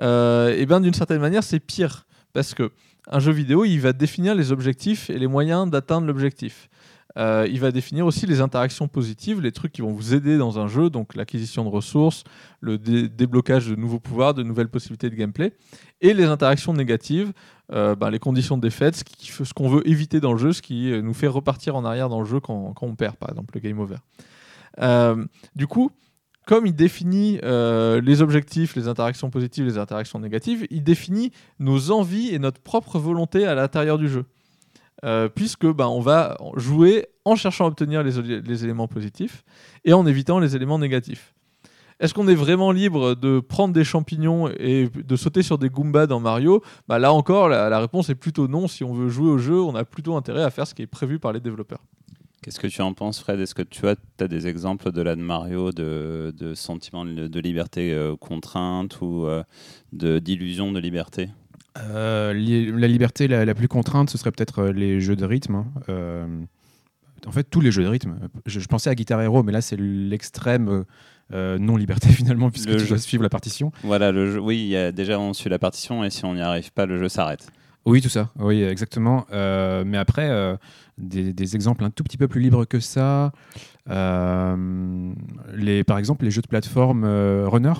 euh, 0.00 0.54
et 0.56 0.66
bien 0.66 0.80
d'une 0.80 0.94
certaine 0.94 1.20
manière, 1.20 1.42
c'est 1.42 1.60
pire. 1.60 2.06
Parce 2.32 2.54
que 2.54 2.72
un 3.10 3.20
jeu 3.20 3.32
vidéo, 3.32 3.64
il 3.64 3.78
va 3.78 3.92
définir 3.92 4.34
les 4.34 4.50
objectifs 4.50 5.10
et 5.10 5.18
les 5.18 5.26
moyens 5.26 5.70
d'atteindre 5.70 6.06
l'objectif. 6.06 6.68
Euh, 7.16 7.46
il 7.48 7.60
va 7.60 7.70
définir 7.70 8.06
aussi 8.06 8.26
les 8.26 8.40
interactions 8.40 8.88
positives, 8.88 9.40
les 9.40 9.52
trucs 9.52 9.72
qui 9.72 9.82
vont 9.82 9.92
vous 9.92 10.14
aider 10.14 10.36
dans 10.36 10.58
un 10.58 10.66
jeu, 10.66 10.90
donc 10.90 11.14
l'acquisition 11.14 11.64
de 11.64 11.68
ressources, 11.68 12.24
le 12.60 12.76
dé- 12.76 13.08
déblocage 13.08 13.68
de 13.68 13.76
nouveaux 13.76 14.00
pouvoirs, 14.00 14.34
de 14.34 14.42
nouvelles 14.42 14.68
possibilités 14.68 15.10
de 15.10 15.14
gameplay, 15.14 15.52
et 16.00 16.12
les 16.12 16.24
interactions 16.24 16.72
négatives, 16.72 17.32
euh, 17.72 17.94
ben, 17.94 18.10
les 18.10 18.18
conditions 18.18 18.56
de 18.56 18.62
défaite, 18.62 19.04
ce 19.20 19.54
qu'on 19.54 19.68
veut 19.68 19.88
éviter 19.88 20.18
dans 20.18 20.32
le 20.32 20.38
jeu, 20.38 20.52
ce 20.52 20.60
qui 20.60 20.90
euh, 20.90 21.02
nous 21.02 21.14
fait 21.14 21.28
repartir 21.28 21.76
en 21.76 21.84
arrière 21.84 22.08
dans 22.08 22.20
le 22.20 22.26
jeu 22.26 22.40
quand, 22.40 22.74
on 22.80 22.96
perd, 22.96 23.16
par 23.16 23.30
exemple, 23.30 23.54
le 23.54 23.60
game 23.60 23.78
over. 23.78 23.96
Du 25.54 25.66
coup, 25.68 25.92
comme 26.46 26.66
il 26.66 26.74
définit 26.74 27.38
les 27.42 28.22
objectifs, 28.22 28.74
les 28.74 28.88
interactions 28.88 29.30
positives, 29.30 29.64
les 29.64 29.78
interactions 29.78 30.18
négatives, 30.18 30.66
il 30.70 30.82
définit 30.82 31.30
nos 31.60 31.92
envies 31.92 32.34
et 32.34 32.38
notre 32.40 32.60
propre 32.60 32.98
volonté 32.98 33.46
à 33.46 33.54
l'intérieur 33.54 33.98
du 33.98 34.08
jeu. 34.08 34.24
Euh, 35.04 35.28
puisque 35.28 35.66
ben, 35.66 35.86
on 35.86 36.00
va 36.00 36.38
jouer 36.56 37.08
en 37.24 37.36
cherchant 37.36 37.64
à 37.64 37.68
obtenir 37.68 38.02
les, 38.02 38.64
éléments 38.64 38.88
positifs 38.88 39.44
et 39.84 39.92
en 39.92 40.06
évitant 40.06 40.38
les 40.38 40.56
éléments 40.56 40.78
négatifs. 40.78 41.34
Est-ce 42.00 42.14
qu'on 42.14 42.28
est 42.28 42.34
vraiment 42.34 42.72
libre 42.72 43.14
de 43.14 43.40
prendre 43.40 43.74
des 43.74 43.84
champignons 43.84 44.48
et 44.48 44.88
de 44.88 45.16
sauter 45.16 45.42
sur 45.42 45.58
des 45.58 45.68
Goombas 45.68 46.06
dans 46.06 46.20
Mario? 46.20 46.62
Bah, 46.88 46.98
Là 46.98 47.12
encore, 47.12 47.48
la, 47.48 47.78
réponse 47.78 48.08
est 48.08 48.14
plutôt 48.14 48.48
non. 48.48 48.66
Si 48.66 48.82
on 48.82 48.94
veut 48.94 49.08
jouer 49.08 49.30
au 49.30 49.38
jeu, 49.38 49.60
on 49.60 49.74
a 49.74 49.84
plutôt 49.84 50.16
intérêt 50.16 50.42
à 50.42 50.50
faire 50.50 50.66
ce 50.66 50.74
qui 50.74 50.82
est 50.82 50.86
prévu 50.86 51.18
par 51.18 51.32
les 51.32 51.40
développeurs. 51.40 51.82
Qu'est-ce 52.42 52.60
que 52.60 52.66
tu 52.66 52.82
en 52.82 52.92
penses, 52.92 53.20
Fred? 53.20 53.40
Est-ce 53.40 53.54
que 53.54 53.62
tu 53.62 53.86
as, 53.86 53.96
des 54.28 54.46
exemples 54.46 54.92
de 54.92 55.02
là 55.02 55.16
de 55.16 55.22
Mario, 55.22 55.72
de, 55.72 56.34
de 56.36 56.54
sentiments 56.54 57.04
de, 57.06 57.40
liberté 57.40 57.92
euh, 57.92 58.16
contrainte 58.16 59.00
ou 59.00 59.26
euh, 59.26 59.42
d'illusion 59.92 60.72
de 60.72 60.78
liberté? 60.78 61.28
Euh, 61.78 62.32
li- 62.32 62.70
la 62.70 62.86
liberté 62.86 63.26
la, 63.28 63.44
la 63.44 63.54
plus 63.54 63.66
contrainte, 63.68 64.08
ce 64.10 64.16
serait 64.18 64.30
peut-être 64.30 64.60
euh, 64.60 64.72
les 64.72 65.00
jeux 65.00 65.16
de 65.16 65.24
rythme. 65.24 65.54
hein. 65.56 65.66
Euh, 65.88 66.26
en 67.26 67.32
fait, 67.32 67.44
tous 67.44 67.60
les 67.60 67.72
jeux 67.72 67.82
de 67.82 67.88
rythme. 67.88 68.16
Je, 68.46 68.60
je 68.60 68.68
pensais 68.68 68.90
à 68.90 68.94
Guitar 68.94 69.20
Hero, 69.22 69.42
mais 69.42 69.50
là, 69.52 69.60
c'est 69.62 69.76
l'extrême 69.80 70.68
euh, 70.68 70.84
euh, 71.32 71.58
non-liberté 71.58 72.08
finalement, 72.12 72.50
puisque 72.50 72.68
Le 72.68 72.74
tu 72.76 72.82
jeu. 72.82 72.88
dois 72.90 72.98
suivre 72.98 73.22
la 73.22 73.30
partition. 73.30 73.72
Voilà, 73.82 74.12
le 74.12 74.32
jeu, 74.32 74.38
oui, 74.40 74.58
y 74.66 74.76
a 74.76 74.92
déjà 74.92 75.18
on 75.18 75.32
suit 75.32 75.48
la 75.50 75.58
partition 75.58 76.04
et 76.04 76.10
si 76.10 76.24
on 76.24 76.34
n'y 76.34 76.42
arrive 76.42 76.70
pas, 76.72 76.84
le 76.86 76.98
jeu 76.98 77.08
s'arrête. 77.08 77.48
Oui, 77.86 78.00
tout 78.00 78.08
ça. 78.08 78.30
Oui, 78.38 78.62
exactement. 78.62 79.26
Euh, 79.32 79.84
mais 79.86 79.98
après, 79.98 80.28
euh, 80.30 80.56
des, 80.96 81.32
des 81.32 81.54
exemples 81.54 81.84
un 81.84 81.90
tout 81.90 82.04
petit 82.04 82.16
peu 82.18 82.28
plus 82.28 82.40
libres 82.40 82.64
que 82.66 82.78
ça. 82.80 83.32
les, 83.88 85.84
par 85.84 85.98
exemple, 85.98 86.24
les 86.24 86.30
jeux 86.30 86.42
de 86.42 86.46
plateforme 86.46 87.04
runner. 87.46 87.72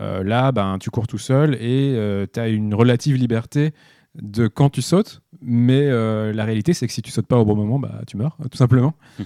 Euh, 0.00 0.22
là, 0.22 0.52
ben, 0.52 0.78
tu 0.78 0.90
cours 0.90 1.06
tout 1.06 1.18
seul 1.18 1.54
et 1.60 1.96
tu 2.32 2.40
as 2.40 2.48
une 2.48 2.74
relative 2.74 3.16
liberté 3.16 3.72
de 4.20 4.46
quand 4.46 4.70
tu 4.70 4.82
sautes. 4.82 5.22
Mais 5.40 5.86
euh, 5.88 6.32
la 6.32 6.44
réalité, 6.44 6.72
c'est 6.74 6.86
que 6.86 6.92
si 6.92 7.02
tu 7.02 7.10
sautes 7.10 7.26
pas 7.26 7.38
au 7.38 7.44
bon 7.44 7.56
moment, 7.56 7.78
bah, 7.78 8.00
tu 8.06 8.16
meurs, 8.16 8.36
tout 8.50 8.58
simplement. 8.58 8.94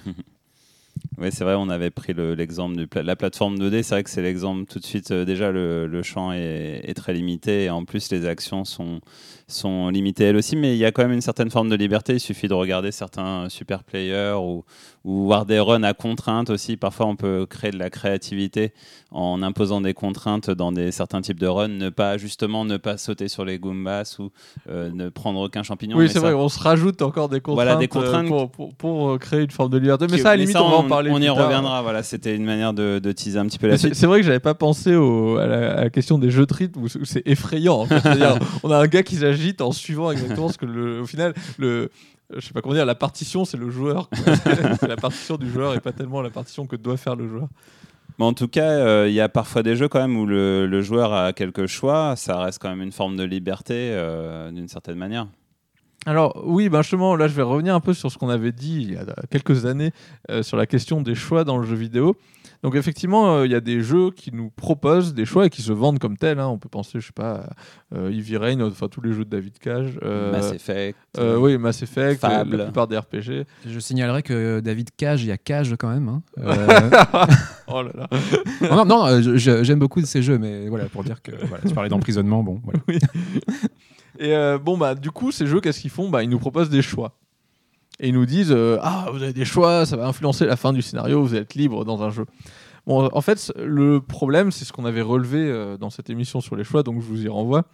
Oui, 1.18 1.28
c'est 1.30 1.44
vrai, 1.44 1.54
on 1.54 1.68
avait 1.68 1.90
pris 1.90 2.14
le- 2.14 2.34
l'exemple 2.34 2.74
de 2.74 2.88
la 3.00 3.16
plateforme 3.16 3.56
2D. 3.58 3.82
C'est 3.82 3.94
vrai 3.94 4.02
que 4.02 4.08
c'est 4.08 4.22
l'exemple 4.22 4.64
tout 4.64 4.78
de 4.78 4.84
suite. 4.84 5.10
euh, 5.10 5.24
déjà, 5.26 5.52
le, 5.52 6.02
champ 6.02 6.32
est, 6.32 6.80
est 6.84 6.94
très 6.94 7.12
limité 7.12 7.64
et 7.64 7.70
en 7.70 7.84
plus, 7.84 8.10
les 8.10 8.26
actions 8.26 8.64
sont, 8.64 9.00
sont 9.46 9.90
limitées 9.90 10.24
elles 10.24 10.36
aussi. 10.36 10.56
Mais 10.56 10.74
il 10.74 10.78
y 10.78 10.86
a 10.86 10.92
quand 10.92 11.02
même 11.02 11.12
une 11.12 11.20
certaine 11.20 11.50
forme 11.50 11.68
de 11.68 11.76
liberté. 11.76 12.14
Il 12.14 12.20
suffit 12.20 12.48
de 12.48 12.54
regarder 12.54 12.92
certains 12.92 13.48
super 13.50 13.84
players 13.84 14.36
ou, 14.40 14.64
ou 15.06 15.24
voir 15.26 15.46
des 15.46 15.60
runs 15.60 15.84
à 15.84 15.94
contrainte 15.94 16.50
aussi. 16.50 16.76
Parfois, 16.76 17.06
on 17.06 17.14
peut 17.16 17.46
créer 17.48 17.70
de 17.70 17.78
la 17.78 17.90
créativité 17.90 18.72
en 19.12 19.40
imposant 19.42 19.80
des 19.80 19.94
contraintes 19.94 20.50
dans 20.50 20.72
des, 20.72 20.90
certains 20.90 21.20
types 21.22 21.38
de 21.38 21.46
runs. 21.46 21.68
Ne 21.68 21.90
pas, 21.90 22.18
justement, 22.18 22.64
ne 22.64 22.76
pas 22.76 22.96
sauter 22.98 23.28
sur 23.28 23.44
les 23.44 23.58
Goombas 23.60 24.16
ou 24.18 24.30
euh, 24.68 24.90
ne 24.92 25.08
prendre 25.08 25.38
aucun 25.40 25.62
champignon. 25.62 25.96
oui, 25.96 26.08
c'est 26.08 26.14
ça- 26.14 26.20
vrai, 26.20 26.32
on 26.34 26.48
se 26.48 26.58
rajoute 26.58 27.00
encore 27.02 27.28
des 27.28 27.40
contraintes, 27.40 27.54
Voilà, 27.66 27.76
des 27.76 27.84
euh, 27.84 27.88
contraintes 27.88 28.26
pour, 28.26 28.50
pour- 28.50 28.74
pour, 28.74 29.10
euh, 29.12 29.18
créer 29.18 29.42
une 29.44 29.50
forme 29.52 29.70
de 29.70 29.78
liberté. 29.78 30.06
Mais 30.10 30.18
ça, 30.18 30.30
à 30.30 30.36
la 30.36 30.42
limite, 30.42 30.56
on, 30.56 30.68
va 30.68 30.76
en 30.76 30.84
on, 30.84 30.88
parler. 30.88 31.10
on 31.12 31.20
y 31.20 31.28
reviendra. 31.28 31.82
Voilà, 31.82 32.02
c'était 32.02 32.34
une 32.34 32.44
manière 32.44 32.74
de, 32.74 32.98
de 32.98 33.12
teaser 33.12 33.38
un 33.38 33.46
petit 33.46 33.58
peu 33.60 33.68
la 33.68 33.78
suite. 33.78 33.94
c'est 33.94 34.06
vrai 34.06 34.18
que 34.20 34.26
j'avais 34.26 34.40
pas 34.40 34.54
pensé 34.54 34.96
au- 34.96 35.36
à, 35.38 35.46
la, 35.46 35.72
à 35.78 35.80
la 35.84 35.90
question 35.90 36.18
des 36.18 36.30
jeux 36.32 36.46
de 36.46 36.52
rythme 36.52 36.80
où 36.82 36.88
c'est- 36.88 37.22
effrayant. 37.26 37.76
en 37.82 37.86
fait. 37.86 38.00
C'est-à-dire, 38.00 38.38
on 38.64 38.72
a 38.72 38.78
un 38.78 38.86
gars 38.88 39.04
qui 39.04 39.14
s'agite 39.16 39.60
en 39.60 39.70
suivant 39.70 40.10
exactement 40.10 40.48
ce 40.48 40.58
que 40.58 40.66
le, 40.66 41.00
au 41.02 41.06
final 41.06 41.32
le 41.58 41.90
je 42.34 42.40
sais 42.40 42.52
pas 42.52 42.60
comment 42.60 42.74
dire, 42.74 42.86
la 42.86 42.94
partition 42.94 43.44
c'est 43.44 43.56
le 43.56 43.70
joueur. 43.70 44.08
c'est 44.80 44.88
la 44.88 44.96
partition 44.96 45.36
du 45.36 45.50
joueur 45.50 45.74
et 45.74 45.80
pas 45.80 45.92
tellement 45.92 46.22
la 46.22 46.30
partition 46.30 46.66
que 46.66 46.76
doit 46.76 46.96
faire 46.96 47.16
le 47.16 47.28
joueur. 47.28 47.48
Mais 48.18 48.24
en 48.24 48.32
tout 48.32 48.48
cas, 48.48 48.70
euh, 48.70 49.08
il 49.08 49.14
y 49.14 49.20
a 49.20 49.28
parfois 49.28 49.62
des 49.62 49.76
jeux 49.76 49.88
quand 49.88 50.00
même 50.00 50.16
où 50.16 50.26
le, 50.26 50.66
le 50.66 50.82
joueur 50.82 51.12
a 51.12 51.32
quelques 51.32 51.66
choix. 51.66 52.16
Ça 52.16 52.38
reste 52.38 52.60
quand 52.60 52.70
même 52.70 52.80
une 52.80 52.92
forme 52.92 53.16
de 53.16 53.24
liberté 53.24 53.74
euh, 53.74 54.50
d'une 54.50 54.68
certaine 54.68 54.96
manière. 54.96 55.26
Alors 56.06 56.40
oui, 56.46 56.68
ben 56.68 56.82
justement, 56.82 57.16
là 57.16 57.26
je 57.26 57.34
vais 57.34 57.42
revenir 57.42 57.74
un 57.74 57.80
peu 57.80 57.92
sur 57.92 58.12
ce 58.12 58.16
qu'on 58.16 58.28
avait 58.28 58.52
dit 58.52 58.80
il 58.82 58.92
y 58.92 58.96
a 58.96 59.04
quelques 59.28 59.66
années 59.66 59.90
euh, 60.30 60.44
sur 60.44 60.56
la 60.56 60.66
question 60.66 61.00
des 61.02 61.16
choix 61.16 61.42
dans 61.42 61.58
le 61.58 61.66
jeu 61.66 61.74
vidéo. 61.74 62.16
Donc 62.66 62.74
effectivement, 62.74 63.36
euh, 63.36 63.46
il 63.46 63.52
y 63.52 63.54
a 63.54 63.60
des 63.60 63.80
jeux 63.80 64.10
qui 64.10 64.32
nous 64.34 64.50
proposent 64.50 65.14
des 65.14 65.24
choix 65.24 65.46
et 65.46 65.50
qui 65.50 65.62
se 65.62 65.72
vendent 65.72 66.00
comme 66.00 66.16
tels. 66.16 66.40
hein. 66.40 66.48
On 66.48 66.58
peut 66.58 66.68
penser, 66.68 66.98
je 66.98 67.06
sais 67.06 67.12
pas, 67.14 67.48
euh, 67.94 68.10
Heavy 68.10 68.36
Rain, 68.36 68.60
enfin 68.60 68.88
tous 68.88 69.00
les 69.00 69.12
jeux 69.12 69.24
de 69.24 69.30
David 69.30 69.56
Cage. 69.60 69.98
euh, 70.02 70.32
Mass 70.32 70.52
Effect. 70.52 70.98
euh, 71.18 71.36
oui, 71.36 71.58
Mass 71.58 71.80
Effect, 71.82 72.24
euh, 72.24 72.28
Fable. 72.28 72.56
la 72.56 72.64
plupart 72.64 72.88
des 72.88 72.98
RPG. 72.98 73.46
Je 73.64 73.78
signalerais 73.78 74.24
que 74.24 74.58
David 74.58 74.90
Cage, 74.96 75.22
il 75.22 75.28
y 75.28 75.30
a 75.30 75.38
Cage 75.38 75.76
quand 75.78 75.88
même. 75.90 76.08
hein. 76.08 76.22
Euh, 76.38 76.90
Oh 77.68 77.82
là 77.82 77.90
là. 77.94 78.08
non, 78.70 78.84
non, 78.84 79.06
euh, 79.06 79.36
j'aime 79.36 79.78
beaucoup 79.78 80.00
ces 80.00 80.20
jeux, 80.22 80.38
mais 80.38 80.68
voilà, 80.68 80.86
pour 80.86 81.04
dire 81.04 81.22
que 81.22 81.30
voilà, 81.46 81.62
tu 81.66 81.72
parlais 81.72 81.88
d'emprisonnement, 81.88 82.42
bon, 82.42 82.60
voilà. 82.64 82.80
Et 84.18 84.34
euh, 84.34 84.58
bon, 84.58 84.76
bah, 84.78 84.94
du 84.94 85.10
coup, 85.10 85.30
ces 85.30 85.46
jeux, 85.46 85.60
qu'est-ce 85.60 85.80
qu'ils 85.80 85.90
font? 85.90 86.08
Bah, 86.08 86.22
Ils 86.24 86.30
nous 86.30 86.38
proposent 86.38 86.70
des 86.70 86.82
choix. 86.82 87.16
Et 88.00 88.08
ils 88.08 88.14
nous 88.14 88.26
disent 88.26 88.52
euh, 88.52 88.78
Ah, 88.82 89.08
vous 89.12 89.22
avez 89.22 89.32
des 89.32 89.44
choix, 89.44 89.86
ça 89.86 89.96
va 89.96 90.06
influencer 90.06 90.44
la 90.46 90.56
fin 90.56 90.72
du 90.72 90.82
scénario, 90.82 91.22
vous 91.22 91.34
êtes 91.34 91.54
libre 91.54 91.84
dans 91.84 92.02
un 92.02 92.10
jeu. 92.10 92.26
Bon, 92.86 93.08
en 93.12 93.20
fait, 93.20 93.52
le 93.60 94.00
problème, 94.00 94.52
c'est 94.52 94.64
ce 94.64 94.72
qu'on 94.72 94.84
avait 94.84 95.02
relevé 95.02 95.38
euh, 95.40 95.76
dans 95.76 95.90
cette 95.90 96.08
émission 96.08 96.40
sur 96.40 96.54
les 96.54 96.62
choix, 96.62 96.84
donc 96.84 97.00
je 97.00 97.06
vous 97.06 97.24
y 97.24 97.28
renvoie. 97.28 97.64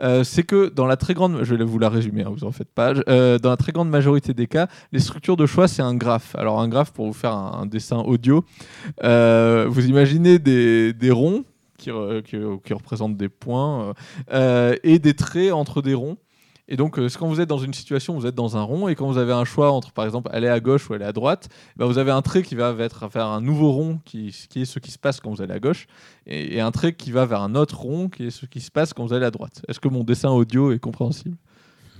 Euh, 0.00 0.24
c'est 0.24 0.42
que 0.42 0.68
dans 0.68 0.84
la 0.84 0.98
très 0.98 1.14
grande, 1.14 1.42
je 1.42 1.54
vais 1.54 1.64
vous 1.64 1.78
la 1.78 1.88
résumer, 1.88 2.22
hein, 2.24 2.30
vous 2.30 2.44
en 2.44 2.52
faites 2.52 2.68
pas. 2.74 2.92
Dans 2.92 3.48
la 3.50 3.56
très 3.56 3.72
grande 3.72 3.88
majorité 3.88 4.34
des 4.34 4.46
cas, 4.46 4.68
les 4.92 4.98
structures 5.00 5.36
de 5.38 5.46
choix, 5.46 5.68
c'est 5.68 5.80
un 5.80 5.94
graphe. 5.94 6.34
Alors, 6.36 6.60
un 6.60 6.68
graphe, 6.68 6.92
pour 6.92 7.06
vous 7.06 7.14
faire 7.14 7.32
un, 7.32 7.64
dessin 7.64 7.98
audio, 8.00 8.44
vous 9.02 9.86
imaginez 9.86 10.38
des, 10.38 11.10
ronds 11.10 11.44
qui, 11.78 11.88
re- 11.90 12.22
qui- 12.22 12.36
qui 12.62 12.74
représentent 12.74 13.16
des 13.16 13.30
points 13.30 13.94
et 14.30 14.98
des 14.98 15.14
traits 15.14 15.52
entre 15.52 15.80
des 15.80 15.94
ronds. 15.94 16.18
Et 16.68 16.76
donc, 16.76 16.98
euh, 16.98 17.08
quand 17.18 17.26
vous 17.26 17.40
êtes 17.40 17.48
dans 17.48 17.58
une 17.58 17.72
situation, 17.72 18.14
vous 18.14 18.26
êtes 18.26 18.34
dans 18.34 18.56
un 18.56 18.62
rond, 18.62 18.88
et 18.88 18.94
quand 18.94 19.06
vous 19.06 19.18
avez 19.18 19.32
un 19.32 19.44
choix 19.44 19.72
entre, 19.72 19.92
par 19.92 20.04
exemple, 20.04 20.30
aller 20.32 20.48
à 20.48 20.60
gauche 20.60 20.88
ou 20.90 20.94
aller 20.94 21.04
à 21.04 21.12
droite, 21.12 21.48
bah, 21.76 21.86
vous 21.86 21.98
avez 21.98 22.10
un 22.10 22.22
trait 22.22 22.42
qui 22.42 22.54
va 22.54 22.74
être, 22.78 23.10
faire 23.10 23.26
un 23.26 23.40
nouveau 23.40 23.72
rond, 23.72 24.00
qui, 24.04 24.34
qui, 24.50 24.62
est 24.62 24.64
ce 24.66 24.78
qui 24.78 24.90
se 24.90 24.98
passe 24.98 25.20
quand 25.20 25.30
vous 25.30 25.42
allez 25.42 25.54
à 25.54 25.60
gauche, 25.60 25.86
et, 26.26 26.56
et, 26.56 26.60
un 26.60 26.70
trait 26.70 26.92
qui 26.92 27.10
va 27.10 27.24
vers 27.24 27.40
un 27.40 27.54
autre 27.54 27.78
rond, 27.78 28.08
qui 28.08 28.26
est 28.26 28.30
ce 28.30 28.46
qui 28.46 28.60
se 28.60 28.70
passe 28.70 28.92
quand 28.92 29.06
vous 29.06 29.14
allez 29.14 29.26
à 29.26 29.30
droite. 29.30 29.62
Est-ce 29.66 29.80
que 29.80 29.88
mon 29.88 30.04
dessin 30.04 30.30
audio 30.30 30.72
est 30.72 30.78
compréhensible? 30.78 31.36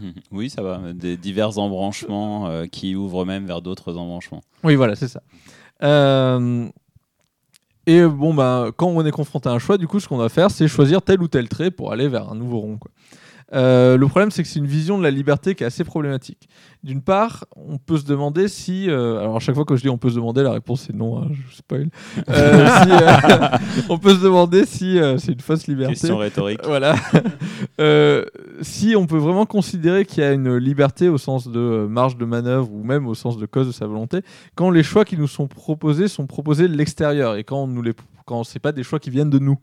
Oui, 0.30 0.50
ça 0.50 0.62
va. 0.62 0.80
Des 0.94 1.16
divers 1.16 1.58
embranchements 1.58 2.48
euh, 2.48 2.66
qui 2.66 2.94
ouvrent 2.94 3.24
même 3.24 3.46
vers 3.46 3.62
d'autres 3.62 3.96
embranchements. 3.96 4.42
Oui, 4.64 4.76
voilà, 4.76 4.94
c'est 4.94 5.08
ça. 5.08 5.22
Euh, 5.82 6.68
et 7.86 8.04
bon, 8.04 8.34
bah, 8.34 8.70
quand 8.76 8.88
on 8.88 9.04
est 9.04 9.10
confronté 9.10 9.48
à 9.48 9.52
un 9.52 9.58
choix, 9.58 9.78
du 9.78 9.88
coup, 9.88 10.00
ce 10.00 10.08
qu'on 10.08 10.16
va 10.16 10.28
faire, 10.28 10.50
c'est 10.50 10.68
choisir 10.68 11.02
tel 11.02 11.22
ou 11.22 11.28
tel 11.28 11.48
trait 11.48 11.70
pour 11.70 11.92
aller 11.92 12.08
vers 12.08 12.30
un 12.30 12.34
nouveau 12.34 12.60
rond. 12.60 12.78
Quoi. 12.78 12.90
Euh, 13.54 13.96
le 13.96 14.06
problème, 14.06 14.30
c'est 14.30 14.42
que 14.42 14.48
c'est 14.48 14.58
une 14.58 14.66
vision 14.66 14.98
de 14.98 15.02
la 15.02 15.10
liberté 15.10 15.54
qui 15.54 15.64
est 15.64 15.66
assez 15.66 15.84
problématique. 15.84 16.48
D'une 16.82 17.00
part, 17.00 17.44
on 17.56 17.78
peut 17.78 17.96
se 17.96 18.04
demander 18.04 18.48
si. 18.48 18.90
Euh, 18.90 19.20
alors, 19.20 19.36
à 19.36 19.38
chaque 19.40 19.54
fois 19.54 19.64
que 19.64 19.74
je 19.76 19.82
dis 19.82 19.88
on 19.88 19.98
peut 19.98 20.10
se 20.10 20.16
demander, 20.16 20.42
la 20.42 20.52
réponse 20.52 20.88
est 20.90 20.92
non, 20.92 21.18
hein, 21.18 21.28
je 21.30 21.56
spoil. 21.56 21.88
Euh, 22.28 22.68
si, 23.74 23.84
on 23.88 23.98
peut 23.98 24.14
se 24.14 24.22
demander 24.22 24.66
si 24.66 24.98
c'est 25.18 25.32
une 25.32 25.40
fausse 25.40 25.66
liberté. 25.66 25.94
Question 25.94 26.18
rhétorique. 26.18 26.60
Voilà. 26.64 26.94
si 28.60 28.94
on 28.96 29.06
peut 29.06 29.18
vraiment 29.18 29.46
considérer 29.46 30.04
qu'il 30.04 30.22
y 30.22 30.26
a 30.26 30.32
une 30.32 30.56
liberté 30.56 31.08
au 31.08 31.18
sens 31.18 31.48
de 31.48 31.86
marge 31.88 32.16
de 32.16 32.24
manœuvre 32.24 32.70
ou 32.72 32.84
même 32.84 33.06
au 33.06 33.14
sens 33.14 33.38
de 33.38 33.46
cause 33.46 33.66
de 33.66 33.72
sa 33.72 33.86
volonté, 33.86 34.20
quand 34.54 34.70
les 34.70 34.82
choix 34.82 35.04
qui 35.04 35.16
nous 35.16 35.28
sont 35.28 35.46
proposés 35.46 36.08
sont 36.08 36.26
proposés 36.26 36.68
de 36.68 36.76
l'extérieur 36.76 37.36
et 37.36 37.44
quand, 37.44 37.66
nous 37.66 37.82
les, 37.82 37.94
quand 38.26 38.44
c'est 38.44 38.60
pas 38.60 38.72
des 38.72 38.82
choix 38.82 38.98
qui 38.98 39.10
viennent 39.10 39.30
de 39.30 39.38
nous. 39.38 39.58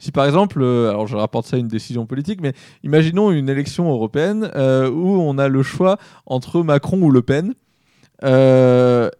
Si 0.00 0.12
par 0.12 0.24
exemple, 0.24 0.62
euh, 0.62 0.88
alors 0.88 1.06
je 1.06 1.14
rapporte 1.14 1.46
ça 1.46 1.56
à 1.56 1.58
une 1.60 1.68
décision 1.68 2.06
politique, 2.06 2.40
mais 2.40 2.54
imaginons 2.82 3.30
une 3.30 3.50
élection 3.50 3.88
européenne 3.90 4.50
euh, 4.56 4.90
où 4.90 5.20
on 5.20 5.36
a 5.38 5.46
le 5.46 5.62
choix 5.62 5.98
entre 6.26 6.62
Macron 6.62 7.00
ou 7.02 7.10
Le 7.10 7.20
Pen. 7.22 7.54
Euh, 8.24 9.10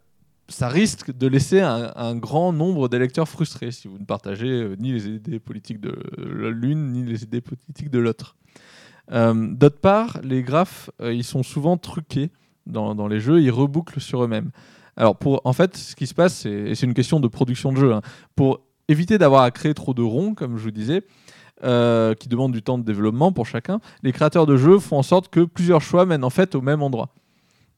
ça 0.49 0.69
risque 0.69 1.17
de 1.17 1.29
laisser 1.29 1.61
un, 1.61 2.17
grand 2.17 2.53
nombre 2.53 2.89
d'électeurs 2.89 3.29
frustrés 3.29 3.71
si 3.71 3.87
vous 3.87 3.99
ne 3.99 4.05
partagez 4.05 4.75
ni 4.81 4.91
les 4.91 5.07
idées 5.07 5.39
politiques 5.39 5.81
de 5.81 5.95
l'une 6.19 6.91
ni 6.91 7.05
les 7.05 7.23
idées 7.23 7.41
politiques 7.41 7.89
de 7.89 8.01
l'autre. 8.01 8.35
D'autre 9.13 9.79
part, 9.81 10.19
les 10.25 10.43
graphes, 10.43 10.91
ils 11.05 11.23
sont 11.23 11.45
souvent 11.45 11.77
truqués 11.77 12.31
dans, 12.67 13.07
les 13.07 13.21
jeux, 13.21 13.41
ils 13.41 13.53
rebouclent 13.53 14.01
sur 14.01 14.25
eux-mêmes. 14.25 14.51
Alors, 14.97 15.17
pour, 15.17 15.41
en 15.45 15.53
fait, 15.53 15.77
ce 15.77 15.95
qui 15.95 16.09
se 16.09 16.15
passe, 16.15 16.45
et 16.47 16.75
c'est 16.75 16.87
une 16.87 16.95
question 16.95 17.21
de 17.21 17.29
production 17.29 17.73
de 17.73 17.79
jeu, 17.79 17.93
hein, 17.93 18.03
pour 18.35 18.61
éviter 18.91 19.19
d'avoir 19.19 19.43
à 19.43 19.51
créer 19.51 19.75
trop 19.75 19.95
de 19.95 20.03
ronds, 20.03 20.35
comme 20.35 20.59
je 20.59 20.65
vous 20.65 20.71
disais, 20.71 21.03
euh, 21.63 22.15
qui 22.15 22.29
demandent 22.29 22.53
du 22.53 22.63
temps 22.63 22.79
de 22.79 22.85
développement 22.85 23.33
pour 23.33 23.47
chacun. 23.47 23.81
Les 24.03 24.13
créateurs 24.13 24.47
de 24.47 24.57
jeux 24.57 24.79
font 24.79 24.99
en 24.99 25.03
sorte 25.03 25.29
que 25.29 25.41
plusieurs 25.41 25.81
choix 25.81 26.07
mènent 26.07 26.25
en 26.25 26.31
fait 26.31 26.55
au 26.55 26.61
même 26.61 26.83
endroit. 26.83 27.11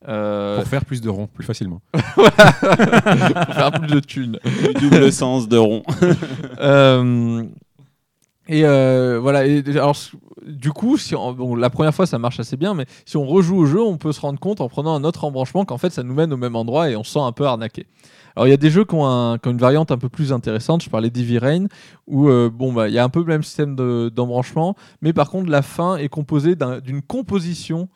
Euh, 0.08 0.58
pour 0.58 0.66
faire 0.66 0.84
plus 0.84 1.00
de 1.00 1.08
ronds, 1.08 1.28
plus 1.28 1.44
facilement. 1.44 1.80
pour 1.92 2.24
faire 2.24 3.70
plus 3.72 3.88
de 3.88 4.00
thunes. 4.00 4.38
Du 4.80 4.88
double 4.88 5.12
sens 5.12 5.48
de 5.48 5.56
rond. 5.56 5.82
Euh, 6.58 7.44
et 8.48 8.62
voilà. 8.62 9.46
Et, 9.46 9.64
alors, 9.70 9.96
du 10.46 10.70
coup, 10.70 10.96
si 10.96 11.14
bon, 11.14 11.54
la 11.54 11.70
première 11.70 11.94
fois 11.94 12.06
ça 12.06 12.18
marche 12.18 12.38
assez 12.38 12.56
bien, 12.56 12.74
mais 12.74 12.86
si 13.04 13.16
on 13.16 13.26
rejoue 13.26 13.56
au 13.56 13.66
jeu, 13.66 13.82
on 13.82 13.96
peut 13.96 14.12
se 14.12 14.20
rendre 14.20 14.38
compte 14.38 14.60
en 14.60 14.68
prenant 14.68 14.94
un 14.94 15.04
autre 15.04 15.24
embranchement 15.24 15.64
qu'en 15.64 15.78
fait 15.78 15.90
ça 15.90 16.02
nous 16.02 16.14
mène 16.14 16.32
au 16.32 16.36
même 16.36 16.54
endroit 16.56 16.90
et 16.90 16.96
on 16.96 17.04
se 17.04 17.12
sent 17.12 17.20
un 17.20 17.32
peu 17.32 17.46
arnaqué. 17.46 17.86
Alors 18.36 18.46
il 18.46 18.50
y 18.50 18.54
a 18.54 18.58
des 18.58 18.70
jeux 18.70 18.84
qui 18.84 18.94
ont, 18.94 19.04
une 19.04 19.58
variante 19.58 19.90
un 19.90 19.98
peu 19.98 20.08
plus 20.08 20.32
intéressante. 20.32 20.82
Je 20.82 20.90
parlais 20.90 21.10
d'Heavy 21.10 21.38
Rain 21.38 21.66
où 22.06 22.28
euh, 22.28 22.50
bon 22.50 22.72
bah 22.72 22.88
il 22.88 22.94
y 22.94 22.98
a 22.98 23.04
un 23.04 23.08
peu 23.08 23.20
le 23.20 23.26
même 23.26 23.42
système 23.42 23.76
d'embranchement, 24.10 24.76
mais 25.00 25.12
par 25.12 25.30
contre 25.30 25.50
la 25.50 25.62
fin 25.62 25.96
est 25.96 26.08
composée 26.08 26.56
d'une 26.56 27.02
composition 27.02 27.88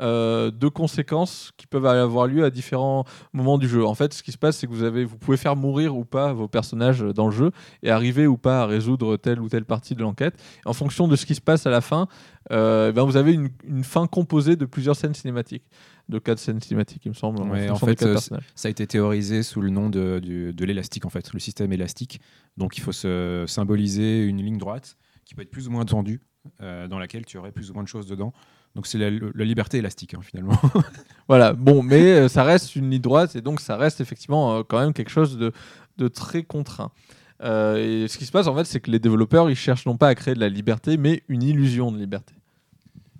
euh, 0.00 0.50
de 0.50 0.68
conséquences 0.68 1.52
qui 1.56 1.66
peuvent 1.66 1.86
avoir 1.86 2.26
lieu 2.26 2.44
à 2.44 2.50
différents 2.50 3.04
moments 3.32 3.58
du 3.58 3.68
jeu. 3.68 3.86
En 3.86 3.94
fait, 3.94 4.12
ce 4.14 4.22
qui 4.22 4.32
se 4.32 4.38
passe, 4.38 4.56
c'est 4.56 4.66
que 4.66 4.72
vous, 5.04 5.18
pouvez 5.18 5.36
faire 5.36 5.54
mourir 5.54 5.94
ou 5.96 6.04
pas 6.04 6.32
vos 6.32 6.48
personnages 6.48 7.00
dans 7.00 7.26
le 7.26 7.32
jeu 7.32 7.50
et 7.84 7.90
arriver 7.90 8.26
ou 8.26 8.36
pas 8.36 8.62
à 8.62 8.66
résoudre 8.66 9.16
telle 9.16 9.38
ou 9.38 9.48
telle 9.48 9.64
partie 9.64 9.94
de 9.94 10.00
l'enquête. 10.00 10.34
En 10.64 10.72
fonction 10.72 11.06
de 11.06 11.14
ce 11.14 11.24
qui 11.24 11.36
se 11.36 11.40
passe 11.40 11.66
à 11.66 11.70
la 11.70 11.82
fin, 11.82 12.08
euh, 12.50 12.90
ben 12.90 13.04
vous 13.04 13.16
avez 13.16 13.32
une, 13.32 13.84
fin 13.84 14.06
composée 14.08 14.56
de 14.56 14.64
plusieurs 14.64 14.96
scènes 14.96 15.14
cinématiques 15.14 15.64
de 16.08 16.18
quatre 16.18 16.38
scènes 16.38 16.60
cinématiques, 16.60 17.04
il 17.04 17.10
me 17.10 17.14
semble. 17.14 17.40
en, 17.40 17.76
fait, 17.76 18.02
euh, 18.02 18.16
ça 18.18 18.68
a 18.68 18.70
été 18.70 18.86
théorisé 18.86 19.42
sous 19.42 19.60
le 19.60 19.70
nom 19.70 19.90
de, 19.90 20.20
de 20.20 20.64
l'élastique, 20.64 21.04
en 21.06 21.10
fait, 21.10 21.32
le 21.32 21.38
système 21.38 21.72
élastique. 21.72 22.20
Donc, 22.56 22.76
il 22.76 22.80
faut 22.80 22.92
se 22.92 23.44
symboliser 23.46 24.24
une 24.24 24.38
ligne 24.38 24.58
droite 24.58 24.96
qui 25.24 25.34
peut 25.34 25.42
être 25.42 25.50
plus 25.50 25.68
ou 25.68 25.70
moins 25.70 25.84
tendue, 25.84 26.20
euh, 26.60 26.88
dans 26.88 26.98
laquelle 26.98 27.24
tu 27.24 27.38
aurais 27.38 27.52
plus 27.52 27.70
ou 27.70 27.74
moins 27.74 27.82
de 27.82 27.88
choses 27.88 28.06
dedans. 28.06 28.32
Donc, 28.74 28.86
c'est 28.86 28.98
la, 28.98 29.10
liberté 29.44 29.78
élastique, 29.78 30.14
hein, 30.14 30.20
finalement. 30.22 30.58
voilà, 31.28 31.52
bon, 31.52 31.82
mais 31.82 32.12
euh, 32.12 32.28
ça 32.28 32.42
reste 32.42 32.74
une 32.74 32.90
ligne 32.90 33.00
droite, 33.00 33.36
et 33.36 33.40
donc 33.40 33.60
ça 33.60 33.76
reste 33.76 34.00
effectivement 34.00 34.64
quand 34.64 34.80
même 34.80 34.92
quelque 34.92 35.10
chose 35.10 35.36
de, 35.36 35.52
de 35.98 36.08
très 36.08 36.42
contraint. 36.42 36.90
et 37.40 38.06
ce 38.08 38.18
qui 38.18 38.26
se 38.26 38.32
passe, 38.32 38.46
en 38.46 38.56
fait, 38.56 38.64
c'est 38.64 38.80
que 38.80 38.90
les 38.90 38.98
développeurs, 38.98 39.50
ils 39.50 39.56
cherchent 39.56 39.86
non 39.86 39.96
pas 39.96 40.08
à 40.08 40.14
créer 40.14 40.34
de 40.34 40.40
la 40.40 40.48
liberté, 40.48 40.96
mais 40.96 41.22
une 41.28 41.42
illusion 41.42 41.92
de 41.92 41.98
liberté. 41.98 42.34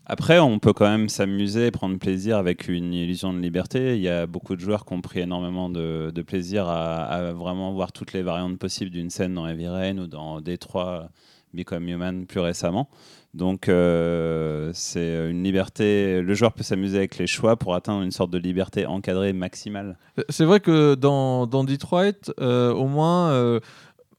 Après, 0.04 0.40
on 0.40 0.58
peut 0.58 0.72
quand 0.72 0.88
même 0.88 1.08
s'amuser 1.08 1.66
et 1.66 1.70
prendre 1.70 1.96
plaisir 1.98 2.36
avec 2.36 2.68
une 2.68 2.92
illusion 2.92 3.32
de 3.32 3.38
liberté. 3.38 3.96
Il 3.96 4.02
y 4.02 4.08
a 4.08 4.26
beaucoup 4.26 4.56
de 4.56 4.60
joueurs 4.60 4.84
qui 4.84 4.92
ont 4.94 5.00
pris 5.00 5.20
énormément 5.20 5.70
de, 5.70 6.12
plaisir 6.26 6.68
à, 6.68 7.32
vraiment 7.32 7.72
voir 7.72 7.92
toutes 7.92 8.12
les 8.12 8.22
variantes 8.22 8.58
possibles 8.58 8.90
d'une 8.90 9.10
scène 9.10 9.34
dans 9.34 9.46
Heavy 9.46 9.68
Rain 9.68 9.98
ou 9.98 10.06
dans 10.08 10.40
Detroit 10.40 11.08
Become 11.54 11.88
Human 11.88 12.26
plus 12.26 12.40
récemment. 12.40 12.88
Donc, 13.34 13.68
euh, 13.68 14.70
c'est 14.74 15.30
une 15.30 15.42
liberté. 15.42 16.20
Le 16.20 16.34
joueur 16.34 16.52
peut 16.52 16.62
s'amuser 16.62 16.98
avec 16.98 17.16
les 17.16 17.26
choix 17.26 17.56
pour 17.56 17.74
atteindre 17.74 18.02
une 18.02 18.10
sorte 18.10 18.30
de 18.30 18.38
liberté 18.38 18.84
encadrée 18.86 19.32
maximale. 19.32 19.96
C'est 20.28 20.44
vrai 20.44 20.60
que 20.60 20.94
dans, 20.94 21.46
dans 21.46 21.64
Detroit, 21.64 22.32
euh, 22.40 22.72
au 22.72 22.86
moins. 22.86 23.30
Euh, 23.30 23.60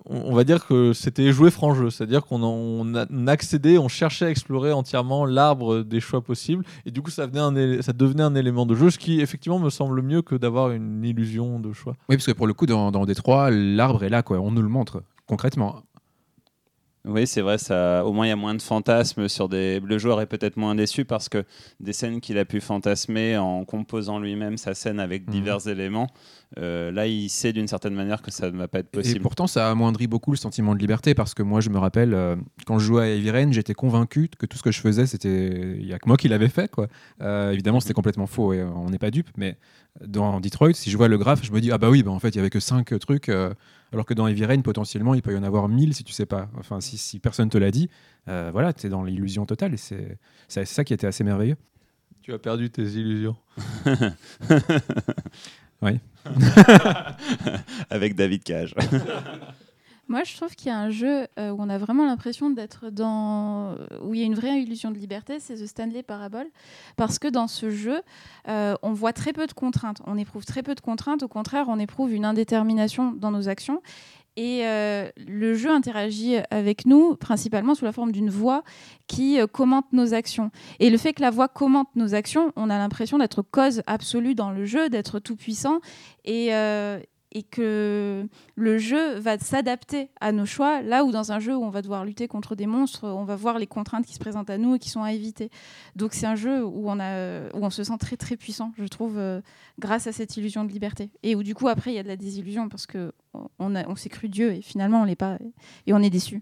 on 0.06 0.34
va 0.34 0.44
dire 0.44 0.66
que 0.66 0.94
c'était 0.94 1.32
jouer 1.32 1.52
franc 1.52 1.74
jeu, 1.74 1.90
c'est-à-dire 1.90 2.26
qu'on 2.26 2.44
on 2.44 3.28
accédait, 3.28 3.78
on 3.78 3.88
cherchait 3.88 4.26
à 4.26 4.30
explorer 4.30 4.72
entièrement 4.72 5.26
l'arbre 5.26 5.84
des 5.84 6.00
choix 6.00 6.22
possibles, 6.22 6.64
et 6.86 6.92
du 6.92 7.02
coup 7.02 7.12
ça, 7.12 7.26
venait 7.26 7.82
ça 7.82 7.94
devenait 7.94 8.24
un 8.24 8.36
élément 8.36 8.66
de 8.66 8.76
jeu, 8.76 8.90
ce 8.90 8.98
qui 8.98 9.22
effectivement 9.22 9.60
me 9.60 9.70
semble 9.70 10.02
mieux 10.02 10.22
que 10.22 10.36
d'avoir 10.36 10.72
une 10.72 11.04
illusion 11.04 11.60
de 11.60 11.74
choix. 11.74 11.94
Oui, 12.10 12.18
parce 12.18 12.26
que 12.26 12.32
pour 12.32 12.48
le 12.48 12.54
coup, 12.54 12.66
dans, 12.66 12.92
dans 12.92 13.06
Détroit, 13.06 13.52
l'arbre 13.52 14.04
est 14.04 14.10
là, 14.10 14.24
quoi. 14.24 14.40
on 14.40 14.52
nous 14.52 14.62
le 14.62 14.70
montre 14.70 15.04
concrètement. 15.26 15.84
Oui, 17.06 17.28
c'est 17.28 17.42
vrai, 17.42 17.58
ça, 17.58 18.06
au 18.06 18.14
moins 18.14 18.28
il 18.28 18.30
y 18.30 18.32
a 18.32 18.38
moins 18.38 18.56
de 18.56 18.62
fantasmes 18.62 19.28
sur 19.28 19.50
des. 19.50 19.82
Le 19.82 19.98
joueur 19.98 20.22
est 20.22 20.26
peut-être 20.26 20.56
moins 20.56 20.74
déçu 20.74 21.04
parce 21.04 21.28
que 21.28 21.44
des 21.82 21.92
scènes 21.92 22.22
qu'il 22.22 22.38
a 22.38 22.46
pu 22.46 22.62
fantasmer 22.62 23.36
en 23.38 23.66
composant 23.66 24.20
lui-même 24.20 24.56
sa 24.56 24.74
scène 24.74 25.02
avec 25.02 25.28
mhm. 25.28 25.34
divers 25.34 25.68
éléments, 25.68 26.08
euh, 26.58 26.92
là 26.92 27.08
il 27.08 27.30
sait 27.30 27.54
d'une 27.54 27.68
certaine 27.68 27.94
manière 27.94 28.22
que 28.22 28.32
ça 28.32 28.52
ne 28.52 28.58
va 28.58 28.68
pas 28.68 28.80
être 28.80 28.90
possible. 28.90 29.18
Et 29.18 29.20
pourtant 29.20 29.48
ça 29.48 29.70
amoindrit 29.70 30.08
beaucoup 30.08 30.32
le 30.32 30.38
sentiment 30.38 30.76
de 30.76 30.80
liberté 30.80 31.14
parce 31.14 31.34
que 31.34 31.44
moi 31.44 31.62
je 31.62 31.70
me 31.70 31.78
rappelle 31.78 32.14
euh, 32.14 32.36
quand 32.66 32.80
je 32.80 32.86
jouais 32.86 33.04
à 33.04 33.08
Heavy 33.10 33.32
Rain, 33.32 33.52
j'étais 33.52 33.74
convaincu 33.74 34.30
que 34.38 34.46
tout 34.46 34.58
ce 34.58 34.64
que 34.64 34.72
je 34.72 34.80
faisais 34.80 35.06
c'était 35.06 35.78
il 35.80 35.86
y 35.86 35.94
a 35.94 36.00
que 36.00 36.08
moi 36.08 36.18
qui 36.18 36.28
l'avais 36.28 36.50
fait 36.50 36.70
quoi. 36.70 36.88
Euh, 37.22 37.52
évidemment 37.52 37.80
c'était 37.80 37.94
complètement 37.94 38.28
faux 38.28 38.54
et 38.54 38.64
on 38.64 38.90
n'est 38.90 39.00
pas 39.00 39.12
dupe, 39.12 39.30
mais 39.38 39.58
dans 40.06 40.40
Detroit 40.40 40.74
si 40.74 40.90
je 40.90 40.98
vois 40.98 41.08
le 41.08 41.18
graphe 41.18 41.44
je 41.44 41.52
me 41.52 41.62
dis 41.62 41.72
ah 41.72 41.78
bah 41.78 41.90
oui 41.90 42.04
bah 42.04 42.12
en 42.12 42.20
fait 42.20 42.30
il 42.30 42.38
y 42.38 42.40
avait 42.40 42.50
que 42.50 42.60
5 42.60 42.98
trucs 43.00 43.30
alors 43.94 44.06
que 44.06 44.14
dans 44.14 44.28
Heavy 44.28 44.46
Rain, 44.46 44.62
potentiellement, 44.62 45.14
il 45.14 45.22
peut 45.22 45.34
y 45.34 45.38
en 45.38 45.44
avoir 45.44 45.70
1000 45.70 45.94
si 45.94 46.04
tu 46.04 46.14
sais 46.14 46.26
pas. 46.26 46.50
Enfin, 46.58 46.82
si, 46.82 46.98
si 46.98 47.20
personne 47.20 47.50
te 47.50 47.60
l'a 47.60 47.70
dit, 47.70 47.90
euh, 48.28 48.50
voilà, 48.52 48.74
tu 48.74 48.88
es 48.88 48.90
dans 48.90 49.04
l'illusion 49.04 49.46
totale. 49.46 49.76
Et 49.76 49.78
c'est 49.78 50.66
ça 50.66 50.84
qui 50.84 50.94
était 50.94 51.08
assez 51.08 51.24
merveilleux. 51.24 51.58
Tu 52.22 52.34
as 52.34 52.40
perdu 52.40 52.72
tes 52.72 52.84
illusions. 52.84 53.36
oui. 55.84 56.00
Avec 57.90 58.16
David 58.16 58.44
Cage. 58.44 58.74
Moi, 60.10 60.24
je 60.26 60.36
trouve 60.36 60.54
qu'il 60.54 60.68
y 60.68 60.72
a 60.72 60.78
un 60.78 60.90
jeu 60.90 61.28
euh, 61.40 61.52
où 61.52 61.58
on 61.60 61.70
a 61.70 61.78
vraiment 61.78 62.06
l'impression 62.06 62.50
d'être 62.50 62.90
dans. 62.90 63.76
où 64.02 64.14
il 64.14 64.20
y 64.20 64.24
a 64.24 64.26
une 64.26 64.36
vraie 64.36 64.62
illusion 64.62 64.92
de 64.92 64.98
liberté, 64.98 65.40
c'est 65.40 65.56
The 65.56 65.66
Stanley 65.66 66.04
Parable. 66.04 66.46
Parce 66.98 67.20
que 67.20 67.30
dans 67.30 67.48
ce 67.48 67.70
jeu, 67.70 68.02
euh, 68.50 68.76
on 68.84 68.92
voit 68.92 69.14
très 69.14 69.32
peu 69.32 69.48
de 69.48 69.54
contraintes. 69.54 70.02
On 70.06 70.18
éprouve 70.18 70.46
très 70.46 70.62
peu 70.62 70.76
de 70.76 70.82
contraintes. 70.82 71.24
Au 71.24 71.30
contraire, 71.30 71.66
on 71.70 71.80
éprouve 71.80 72.14
une 72.14 72.26
indétermination 72.26 73.14
dans 73.14 73.32
nos 73.32 73.48
actions. 73.48 73.82
Et 74.36 74.66
euh, 74.66 75.10
le 75.28 75.56
jeu 75.56 75.70
interagit 75.70 76.38
avec 76.50 76.86
nous 76.86 77.16
principalement 77.16 77.76
sous 77.76 77.86
la 77.86 77.92
forme 77.92 78.12
d'une 78.12 78.30
voix 78.30 78.64
qui 79.08 79.38
commente 79.52 79.86
nos 79.94 80.14
actions. 80.14 80.50
Et 80.80 80.90
le 80.90 80.98
fait 80.98 81.14
que 81.14 81.22
la 81.22 81.30
voix 81.30 81.48
commente 81.48 81.90
nos 81.96 82.16
actions, 82.16 82.52
on 82.56 82.70
a 82.70 82.78
l'impression 82.78 83.18
d'être 83.18 83.42
cause 83.42 83.84
absolue 83.86 84.34
dans 84.34 84.52
le 84.52 84.66
jeu, 84.66 84.90
d'être 84.90 85.20
tout 85.20 85.36
puissant. 85.36 85.80
Et, 86.26 86.52
et 87.34 87.44
que 87.44 88.28
le 88.56 88.78
jeu 88.78 89.16
va 89.16 89.38
s'adapter 89.38 90.10
à 90.22 90.32
nos 90.32 90.46
choix, 90.46 90.82
là 90.82 91.04
où 91.04 91.12
dans 91.12 91.32
un 91.32 91.40
jeu 91.40 91.56
où 91.56 91.64
on 91.64 91.70
va 91.70 91.82
devoir 91.82 92.06
lutter 92.06 92.28
contre 92.28 92.56
des 92.56 92.68
monstres, 92.68 93.08
on 93.08 93.24
va 93.24 93.36
voir 93.36 93.60
les 93.60 93.68
contraintes 93.68 94.06
qui 94.06 94.14
se 94.14 94.20
présentent 94.20 94.50
à 94.50 94.58
nous 94.58 94.76
et 94.76 94.80
qui 94.80 94.90
sont 94.90 95.04
à 95.04 95.12
éviter. 95.12 95.50
Donc 95.96 96.14
c'est 96.14 96.28
un 96.28 96.36
jeu 96.36 96.64
où 96.64 96.90
on, 96.90 97.00
a, 97.00 97.50
où 97.54 97.64
on 97.64 97.70
se 97.70 97.84
sent 97.84 97.98
très 98.00 98.18
très 98.18 98.38
puissant, 98.38 98.72
je 98.78 98.86
trouve, 98.86 99.18
euh, 99.18 99.42
grâce 99.80 100.08
à 100.08 100.12
cette 100.12 100.38
illusion 100.38 100.64
de 100.64 100.72
liberté. 100.72 101.10
Et 101.24 101.36
où 101.36 101.44
du 101.44 101.56
coup 101.56 101.68
après 101.68 101.92
il 101.92 101.96
y 101.96 102.00
a 102.00 102.04
de 102.04 102.08
la 102.08 102.18
désillusion 102.18 102.70
parce 102.70 102.86
qu'on 102.86 103.12
on, 103.60 103.96
s'est 103.96 104.10
cru 104.10 104.30
Dieu 104.30 104.54
et 104.54 104.62
finalement 104.62 105.02
on 105.02 105.06
l'est 105.06 105.16
pas 105.16 105.38
et 105.88 105.94
on 105.94 106.00
est 106.00 106.10
déçu. 106.10 106.42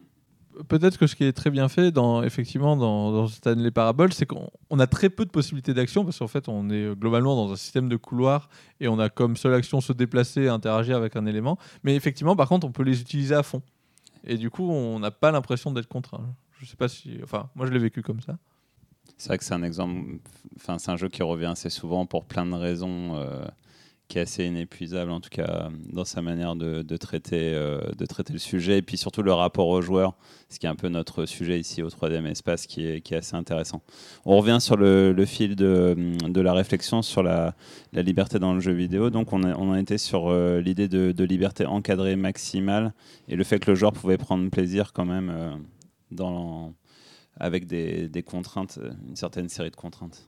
Peut-être 0.67 0.97
que 0.97 1.07
ce 1.07 1.15
qui 1.15 1.23
est 1.23 1.33
très 1.33 1.49
bien 1.49 1.69
fait, 1.69 1.91
dans, 1.91 2.23
effectivement, 2.23 2.75
dans, 2.75 3.11
dans 3.11 3.27
Stanley 3.27 3.71
Parable, 3.71 4.13
c'est 4.13 4.25
qu'on 4.25 4.49
on 4.69 4.79
a 4.79 4.87
très 4.87 5.09
peu 5.09 5.25
de 5.25 5.29
possibilités 5.29 5.73
d'action 5.73 6.03
parce 6.03 6.19
qu'en 6.19 6.27
fait, 6.27 6.47
on 6.47 6.69
est 6.69 6.95
globalement 6.95 7.35
dans 7.35 7.51
un 7.51 7.55
système 7.55 7.89
de 7.89 7.95
couloirs 7.95 8.49
et 8.79 8.87
on 8.87 8.99
a 8.99 9.09
comme 9.09 9.35
seule 9.35 9.53
action 9.53 9.81
se 9.81 9.93
déplacer, 9.93 10.47
interagir 10.47 10.97
avec 10.97 11.15
un 11.15 11.25
élément. 11.25 11.57
Mais 11.83 11.95
effectivement, 11.95 12.35
par 12.35 12.47
contre, 12.47 12.67
on 12.67 12.71
peut 12.71 12.83
les 12.83 13.01
utiliser 13.01 13.35
à 13.35 13.43
fond. 13.43 13.61
Et 14.23 14.37
du 14.37 14.49
coup, 14.49 14.69
on 14.69 14.99
n'a 14.99 15.11
pas 15.11 15.31
l'impression 15.31 15.71
d'être 15.71 15.87
contraint. 15.87 16.25
Je 16.59 16.65
sais 16.65 16.77
pas 16.77 16.87
si. 16.87 17.19
Enfin, 17.23 17.49
moi, 17.55 17.65
je 17.65 17.71
l'ai 17.71 17.79
vécu 17.79 18.01
comme 18.01 18.21
ça. 18.21 18.37
C'est 19.17 19.27
vrai 19.27 19.37
que 19.37 19.43
c'est 19.43 19.53
un 19.53 19.61
exemple, 19.61 20.17
enfin 20.55 20.79
c'est 20.79 20.89
un 20.89 20.97
jeu 20.97 21.07
qui 21.07 21.21
revient 21.21 21.45
assez 21.45 21.69
souvent 21.69 22.07
pour 22.07 22.25
plein 22.25 22.43
de 22.43 22.55
raisons, 22.55 23.17
euh, 23.17 23.45
qui 24.11 24.17
est 24.17 24.23
assez 24.23 24.43
inépuisable 24.43 25.09
en 25.09 25.21
tout 25.21 25.29
cas 25.29 25.69
dans 25.93 26.03
sa 26.03 26.21
manière 26.21 26.57
de, 26.57 26.97
traiter, 26.97 27.53
euh, 27.53 27.79
de 27.97 28.05
traiter 28.05 28.33
le 28.33 28.39
sujet 28.39 28.79
et 28.79 28.81
puis 28.81 28.97
surtout 28.97 29.21
le 29.21 29.31
rapport 29.31 29.69
aux 29.69 29.81
joueurs, 29.81 30.17
ce 30.49 30.59
qui 30.59 30.65
est 30.65 30.69
un 30.69 30.75
peu 30.75 30.89
notre 30.89 31.25
sujet 31.25 31.57
ici 31.57 31.81
au 31.81 31.87
3D 31.87 32.21
Espace 32.25 32.67
qui 32.67 32.85
est, 32.85 32.99
qui 32.99 33.13
est 33.13 33.17
assez 33.17 33.37
intéressant. 33.37 33.81
On 34.25 34.35
revient 34.35 34.57
sur 34.59 34.75
le, 34.75 35.15
fil 35.25 35.55
de, 35.55 36.41
la 36.41 36.51
réflexion 36.51 37.01
sur 37.01 37.23
la, 37.23 37.55
liberté 37.93 38.37
dans 38.37 38.53
le 38.53 38.59
jeu 38.59 38.73
vidéo. 38.73 39.11
Donc 39.11 39.31
on, 39.31 39.71
a 39.71 39.79
été 39.79 39.97
sur 39.97 40.27
euh, 40.27 40.59
l'idée 40.59 40.89
de, 40.89 41.23
liberté 41.23 41.65
encadrée 41.65 42.17
maximale 42.17 42.93
et 43.29 43.37
le 43.37 43.45
fait 43.45 43.59
que 43.59 43.71
le 43.71 43.75
joueur 43.75 43.93
pouvait 43.93 44.17
prendre 44.17 44.49
plaisir 44.49 44.91
quand 44.91 45.05
même 45.05 45.29
euh, 45.29 46.67
avec 47.39 47.65
des, 47.65 48.23
contraintes, 48.23 48.77
une 49.07 49.15
certaine 49.15 49.47
série 49.47 49.71
de 49.71 49.77
contraintes 49.77 50.27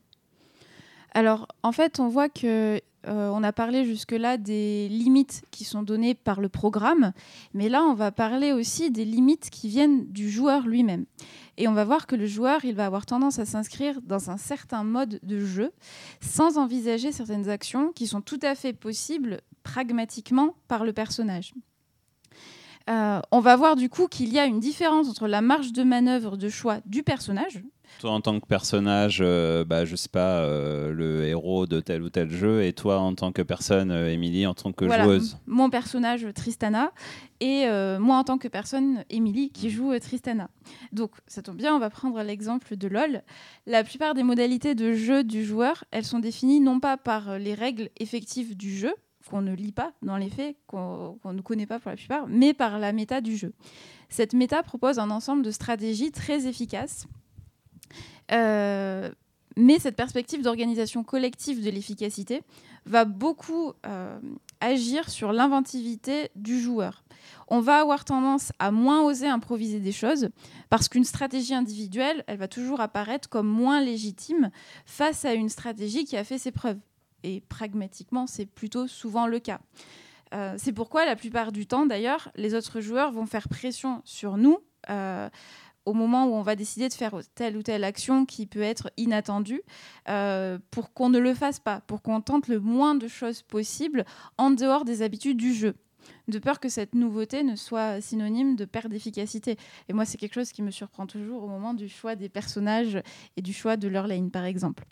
Alors, 1.13 1.49
en 1.63 1.73
fait, 1.73 1.99
on 1.99 2.07
voit 2.07 2.29
que 2.29 2.79
euh, 3.07 3.29
on 3.33 3.43
a 3.43 3.51
parlé 3.51 3.85
jusque-là 3.85 4.37
des 4.37 4.87
limites 4.89 5.43
qui 5.51 5.63
sont 5.63 5.83
données 5.83 6.13
par 6.13 6.39
le 6.39 6.49
programme, 6.49 7.11
mais 7.53 7.69
là, 7.69 7.83
on 7.83 7.93
va 7.93 8.11
parler 8.11 8.53
aussi 8.53 8.91
des 8.91 9.05
limites 9.05 9.49
qui 9.49 9.67
viennent 9.67 10.05
du 10.05 10.29
joueur 10.29 10.67
lui-même. 10.67 11.05
Et 11.57 11.67
on 11.67 11.73
va 11.73 11.83
voir 11.83 12.07
que 12.07 12.15
le 12.15 12.25
joueur, 12.25 12.65
il 12.65 12.75
va 12.75 12.85
avoir 12.85 13.05
tendance 13.05 13.39
à 13.39 13.45
s'inscrire 13.45 14.01
dans 14.01 14.29
un 14.29 14.37
certain 14.37 14.83
mode 14.83 15.19
de 15.21 15.39
jeu 15.39 15.71
sans 16.21 16.57
envisager 16.57 17.11
certaines 17.11 17.49
actions 17.49 17.91
qui 17.91 18.07
sont 18.07 18.21
tout 18.21 18.39
à 18.41 18.55
fait 18.55 18.73
possibles 18.73 19.41
pragmatiquement 19.63 20.55
par 20.67 20.83
le 20.83 20.93
personnage. 20.93 21.53
Euh, 22.89 23.21
on 23.31 23.39
va 23.39 23.55
voir 23.55 23.75
du 23.75 23.89
coup 23.89 24.07
qu'il 24.07 24.33
y 24.33 24.39
a 24.39 24.45
une 24.45 24.59
différence 24.59 25.07
entre 25.07 25.27
la 25.27 25.41
marge 25.41 25.71
de 25.71 25.83
manœuvre 25.83 26.37
de 26.37 26.49
choix 26.49 26.79
du 26.85 27.03
personnage. 27.03 27.63
Toi, 27.99 28.11
en 28.11 28.21
tant 28.21 28.39
que 28.39 28.45
personnage, 28.45 29.19
euh, 29.21 29.63
bah, 29.63 29.85
je 29.85 29.95
sais 29.95 30.09
pas, 30.09 30.39
euh, 30.39 30.91
le 30.91 31.25
héros 31.25 31.65
de 31.65 31.79
tel 31.79 32.01
ou 32.01 32.09
tel 32.09 32.29
jeu, 32.29 32.63
et 32.63 32.73
toi, 32.73 32.99
en 32.99 33.15
tant 33.15 33.31
que 33.31 33.41
personne, 33.41 33.91
euh, 33.91 34.11
Émilie, 34.11 34.45
en 34.45 34.53
tant 34.53 34.71
que 34.71 34.85
voilà, 34.85 35.03
joueuse 35.03 35.37
Mon 35.47 35.69
personnage, 35.69 36.27
Tristana, 36.35 36.91
et 37.39 37.65
euh, 37.65 37.99
moi, 37.99 38.17
en 38.17 38.23
tant 38.23 38.37
que 38.37 38.47
personne, 38.47 39.03
Émilie, 39.09 39.51
qui 39.51 39.69
joue 39.69 39.97
Tristana. 39.99 40.49
Donc, 40.91 41.11
ça 41.27 41.41
tombe 41.41 41.57
bien, 41.57 41.75
on 41.75 41.79
va 41.79 41.89
prendre 41.89 42.21
l'exemple 42.21 42.75
de 42.75 42.87
LoL. 42.87 43.23
La 43.65 43.83
plupart 43.83 44.13
des 44.13 44.23
modalités 44.23 44.75
de 44.75 44.93
jeu 44.93 45.23
du 45.23 45.45
joueur, 45.45 45.83
elles 45.91 46.05
sont 46.05 46.19
définies 46.19 46.59
non 46.59 46.79
pas 46.79 46.97
par 46.97 47.37
les 47.37 47.53
règles 47.53 47.89
effectives 47.97 48.55
du 48.57 48.75
jeu, 48.75 48.93
qu'on 49.29 49.41
ne 49.41 49.53
lit 49.53 49.71
pas 49.71 49.93
dans 50.01 50.17
les 50.17 50.29
faits, 50.29 50.55
qu'on 50.67 51.17
qu 51.21 51.27
ne 51.29 51.41
connaît 51.41 51.65
pas 51.65 51.79
pour 51.79 51.89
la 51.89 51.97
plupart, 51.97 52.27
mais 52.27 52.53
par 52.53 52.79
la 52.79 52.91
méta 52.91 53.21
du 53.21 53.35
jeu. 53.35 53.53
Cette 54.09 54.33
méta 54.33 54.61
propose 54.61 54.99
un 54.99 55.09
ensemble 55.09 55.43
de 55.43 55.51
stratégies 55.51 56.11
très 56.11 56.45
efficaces. 56.45 57.07
Euh, 58.31 59.09
mais 59.55 59.79
cette 59.79 59.95
perspective 59.95 60.41
d'organisation 60.41 61.03
collective 61.03 61.63
de 61.63 61.69
l'efficacité 61.69 62.41
va 62.85 63.05
beaucoup 63.05 63.73
euh, 63.85 64.19
agir 64.61 65.09
sur 65.09 65.31
l'inventivité 65.31 66.29
du 66.35 66.59
joueur. 66.59 67.03
On 67.47 67.59
va 67.59 67.79
avoir 67.79 68.03
tendance 68.03 68.51
à 68.59 68.71
moins 68.71 69.03
oser 69.03 69.27
improviser 69.27 69.79
des 69.79 69.91
choses 69.91 70.29
parce 70.69 70.89
qu'une 70.89 71.03
stratégie 71.03 71.53
individuelle, 71.53 72.23
elle 72.27 72.37
va 72.37 72.47
toujours 72.47 72.81
apparaître 72.81 73.29
comme 73.29 73.47
moins 73.47 73.79
légitime 73.79 74.49
face 74.85 75.23
à 75.23 75.33
une 75.33 75.49
stratégie 75.49 76.05
qui 76.05 76.17
a 76.17 76.23
fait 76.23 76.37
ses 76.37 76.51
preuves 76.51 76.79
et 77.23 77.41
pragmatiquement, 77.41 78.27
c'est 78.27 78.45
plutôt 78.45 78.87
souvent 78.87 79.27
le 79.27 79.39
cas. 79.39 79.59
Euh, 80.33 80.55
c'est 80.57 80.73
pourquoi 80.73 81.05
la 81.05 81.15
plupart 81.15 81.51
du 81.51 81.67
temps, 81.67 81.85
d'ailleurs, 81.85 82.31
les 82.35 82.55
autres 82.55 82.81
joueurs 82.81 83.11
vont 83.11 83.25
faire 83.25 83.47
pression 83.47 84.01
sur 84.03 84.37
nous 84.37 84.59
au 85.85 85.93
moment 85.93 86.25
où 86.25 86.33
on 86.33 86.41
va 86.41 86.55
décider 86.55 86.89
de 86.89 86.93
faire 86.93 87.15
telle 87.35 87.57
ou 87.57 87.63
telle 87.63 87.83
action 87.83 88.25
qui 88.25 88.45
peut 88.45 88.61
être 88.61 88.91
inattendue, 88.97 89.61
euh, 90.09 90.57
pour 90.71 90.93
qu'on 90.93 91.09
ne 91.09 91.19
le 91.19 91.33
fasse 91.33 91.59
pas, 91.59 91.81
pour 91.81 92.01
qu'on 92.01 92.21
tente 92.21 92.47
le 92.47 92.59
moins 92.59 92.95
de 92.95 93.07
choses 93.07 93.41
possible 93.41 94.05
en 94.37 94.51
dehors 94.51 94.85
des 94.85 95.01
habitudes 95.01 95.37
du 95.37 95.53
jeu 95.53 95.75
de 96.27 96.39
peur 96.39 96.59
que 96.59 96.69
cette 96.69 96.95
nouveauté 96.95 97.43
ne 97.43 97.55
soit 97.55 98.01
synonyme 98.01 98.55
de 98.55 98.65
perte 98.65 98.89
d'efficacité. 98.89 99.57
Et 99.89 99.93
moi, 99.93 100.05
c'est 100.05 100.17
quelque 100.17 100.33
chose 100.33 100.51
qui 100.51 100.61
me 100.61 100.71
surprend 100.71 101.05
toujours 101.05 101.43
au 101.43 101.47
moment 101.47 101.73
du 101.73 101.89
choix 101.89 102.15
des 102.15 102.29
personnages 102.29 103.01
et 103.37 103.41
du 103.41 103.53
choix 103.53 103.77
de 103.77 103.87
leur 103.87 104.07
lane, 104.07 104.31
par 104.31 104.45
exemple. 104.45 104.85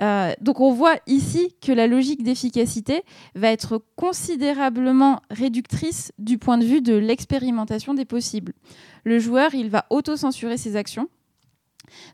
Euh, 0.00 0.32
donc 0.40 0.60
on 0.60 0.72
voit 0.72 0.96
ici 1.06 1.54
que 1.60 1.72
la 1.72 1.86
logique 1.86 2.22
d'efficacité 2.22 3.02
va 3.34 3.48
être 3.48 3.82
considérablement 3.96 5.20
réductrice 5.30 6.12
du 6.18 6.38
point 6.38 6.58
de 6.58 6.64
vue 6.64 6.80
de 6.80 6.94
l'expérimentation 6.94 7.94
des 7.94 8.04
possibles. 8.04 8.52
Le 9.04 9.18
joueur, 9.18 9.54
il 9.54 9.70
va 9.70 9.86
auto-censurer 9.90 10.56
ses 10.56 10.76
actions 10.76 11.08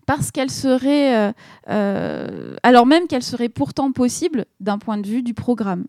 parce 0.07 0.31
qu'elles 0.31 0.51
seraient, 0.51 1.17
euh, 1.17 1.33
euh, 1.69 2.57
alors 2.63 2.87
même 2.87 3.07
qu'elles 3.07 3.23
seraient 3.23 3.49
pourtant 3.49 3.93
possibles 3.93 4.47
d'un 4.61 4.79
point 4.79 4.99
de 4.99 5.07
vue 5.07 5.23
du 5.23 5.35
programme. 5.35 5.87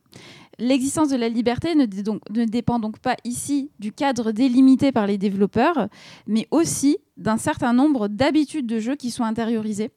L'existence 0.59 1.09
de 1.09 1.15
la 1.15 1.29
liberté 1.29 1.75
ne, 1.75 1.85
donc, 1.85 2.21
ne, 2.29 2.45
dépend 2.45 2.79
donc 2.79 2.99
pas 2.99 3.15
ici 3.23 3.71
du 3.79 3.91
cadre 3.91 4.31
délimité 4.31 4.91
par 4.91 5.07
les 5.07 5.17
développeurs, 5.17 5.87
mais 6.27 6.47
aussi 6.51 6.97
d'un 7.17 7.37
certain 7.37 7.73
nombre 7.73 8.07
d'habitudes 8.07 8.67
de 8.67 8.79
jeu 8.79 8.95
qui 8.95 9.11
sont 9.11 9.23
intériorisées 9.23 9.91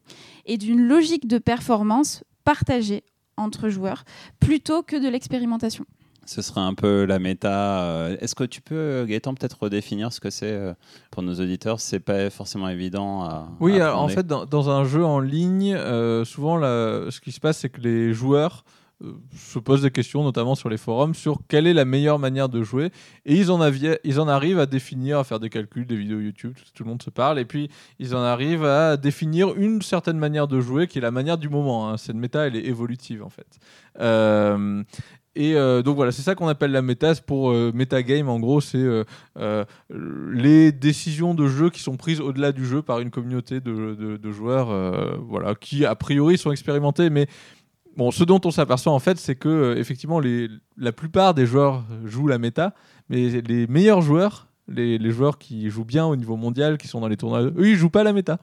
et 0.47 0.57
d'une 0.57 0.83
logique 0.83 1.27
de 1.27 1.39
performance 1.39 2.25
partagée 2.45 3.05
entre 3.37 3.69
joueurs, 3.69 4.05
plutôt 4.41 4.83
que 4.83 4.97
de 4.97 5.09
l'expérimentation. 5.09 5.85
Ce 6.27 6.43
serait 6.43 6.61
un 6.61 6.75
peu 6.75 7.07
la 7.07 7.19
méta. 7.19 8.11
Est-ce 8.21 8.35
que 8.35 8.45
tu 8.45 8.61
peux, 8.61 9.07
Gaëtan, 9.09 9.33
peut-être 9.33 9.63
redéfinir 9.63 10.13
ce 10.13 10.21
que 10.21 10.29
c'est 10.29 10.61
pour 11.11 11.23
nos 11.23 11.33
auditeurs? 11.35 11.81
C'est 11.81 12.01
pas 12.01 12.29
forcément 12.29 12.69
évident 12.69 13.23
à. 13.23 13.49
Oui, 13.61 13.81
à 13.81 13.87
alors, 13.87 14.03
en 14.03 14.09
fait, 14.09 14.27
dans, 14.27 14.45
dans, 14.45 14.69
un 14.69 14.85
jeu 14.85 15.03
en 15.03 15.21
ligne, 15.21 15.75
euh, 15.75 16.27
souvent, 16.27 16.61
ce 16.61 17.21
qui 17.21 17.33
se 17.33 17.41
passe, 17.41 17.61
c'est 17.61 17.71
que 17.71 17.81
les 17.81 18.13
joueurs 18.13 18.65
se 19.37 19.59
posent 19.59 19.83
des 19.83 19.91
questions, 19.91 20.25
notamment 20.25 20.55
sur 20.55 20.69
les 20.69 20.77
forums, 20.77 21.15
sur 21.15 21.39
quelle 21.49 21.67
est 21.67 21.75
la 21.75 21.85
meilleure 21.85 22.19
manière 22.19 22.49
de 22.49 22.63
jouer. 22.63 22.91
Et 23.27 23.37
ils 23.37 23.51
en, 23.51 23.61
arrivent 23.61 24.59
à 24.59 24.67
définir, 24.67 25.19
à 25.19 25.25
faire 25.25 25.41
des 25.41 25.51
calculs, 25.51 25.87
des 25.87 25.97
vidéos 25.97 26.21
YouTube, 26.21 26.55
tout, 26.75 26.83
le 26.83 26.89
monde 26.89 27.03
se 27.03 27.11
parle. 27.11 27.39
Et 27.39 27.45
puis, 27.45 27.71
ils 27.99 28.15
en 28.15 28.23
arrivent 28.23 28.65
à 28.65 28.97
définir 28.97 29.55
une 29.55 29.83
certaine 29.83 30.19
manière 30.19 30.49
de 30.49 30.61
jouer, 30.61 30.87
qui 30.87 30.99
est 30.99 31.03
la 31.03 31.11
manière 31.11 31.39
du 31.39 31.49
moment. 31.49 31.89
Hein. 31.89 31.97
Cette 31.97 32.17
méta, 32.17 32.47
elle 32.47 32.57
est 32.57 32.65
évolutive, 32.65 33.23
en 33.23 33.31
fait. 33.31 33.59
Euh, 34.01 34.83
et 35.39 35.55
euh, 35.55 35.83
donc 35.83 35.95
voilà, 35.95 36.11
c'est 36.11 36.23
ça 36.23 36.35
qu'on 36.35 36.49
appelle 36.49 36.73
la 36.73 36.83
méta. 36.83 37.15
Pour 37.25 37.53
euh, 37.53 37.71
metagame, 37.73 38.29
en 38.29 38.41
gros, 38.41 38.61
c'est 38.61 38.77
euh, 38.77 39.05
euh, 39.39 39.65
les 39.89 40.73
décisions 40.73 41.33
de 41.33 41.47
jeu 41.47 41.71
qui 41.71 41.81
sont 41.81 41.97
prises 41.97 42.21
au-delà 42.21 42.51
du 42.51 42.67
jeu 42.67 42.83
par 42.83 42.99
une 42.99 43.11
communauté 43.11 43.61
de, 43.61 43.95
de, 43.95 44.17
de 44.17 44.33
joueurs, 44.33 44.69
voilà, 45.21 45.55
qui 45.55 45.87
a 45.87 45.95
priori 45.95 46.39
sont 46.39 46.51
expérimentés, 46.51 47.09
mais 47.09 47.29
Bon, 47.99 48.13
ce 48.13 48.23
dont 48.23 48.41
on 48.45 48.53
s'aperçoit 48.53 48.93
en 48.93 49.01
fait, 49.01 49.19
c'est 49.19 49.35
que 49.35 49.49
euh, 49.49 49.77
effectivement, 49.77 50.21
les, 50.21 50.49
la 50.77 50.93
plupart 50.93 51.35
des 51.35 51.47
joueurs 51.47 51.83
jouent 52.05 52.29
la 52.29 52.39
méta, 52.39 52.73
mais 53.09 53.29
les 53.41 53.67
meilleurs 53.67 54.03
joueurs, 54.03 54.47
les, 54.69 54.99
les, 54.99 55.11
joueurs 55.11 55.37
qui 55.37 55.69
jouent 55.69 55.85
bien 55.85 56.07
au 56.07 56.15
niveau 56.15 56.37
mondial, 56.37 56.79
qui 56.79 56.87
sont 56.87 57.01
dans 57.01 57.09
les 57.09 57.17
tournois, 57.17 57.43
eux, 57.43 57.69
ils 57.69 57.75
jouent 57.75 57.91
pas 57.91 58.05
la 58.05 58.13
méta. 58.13 58.39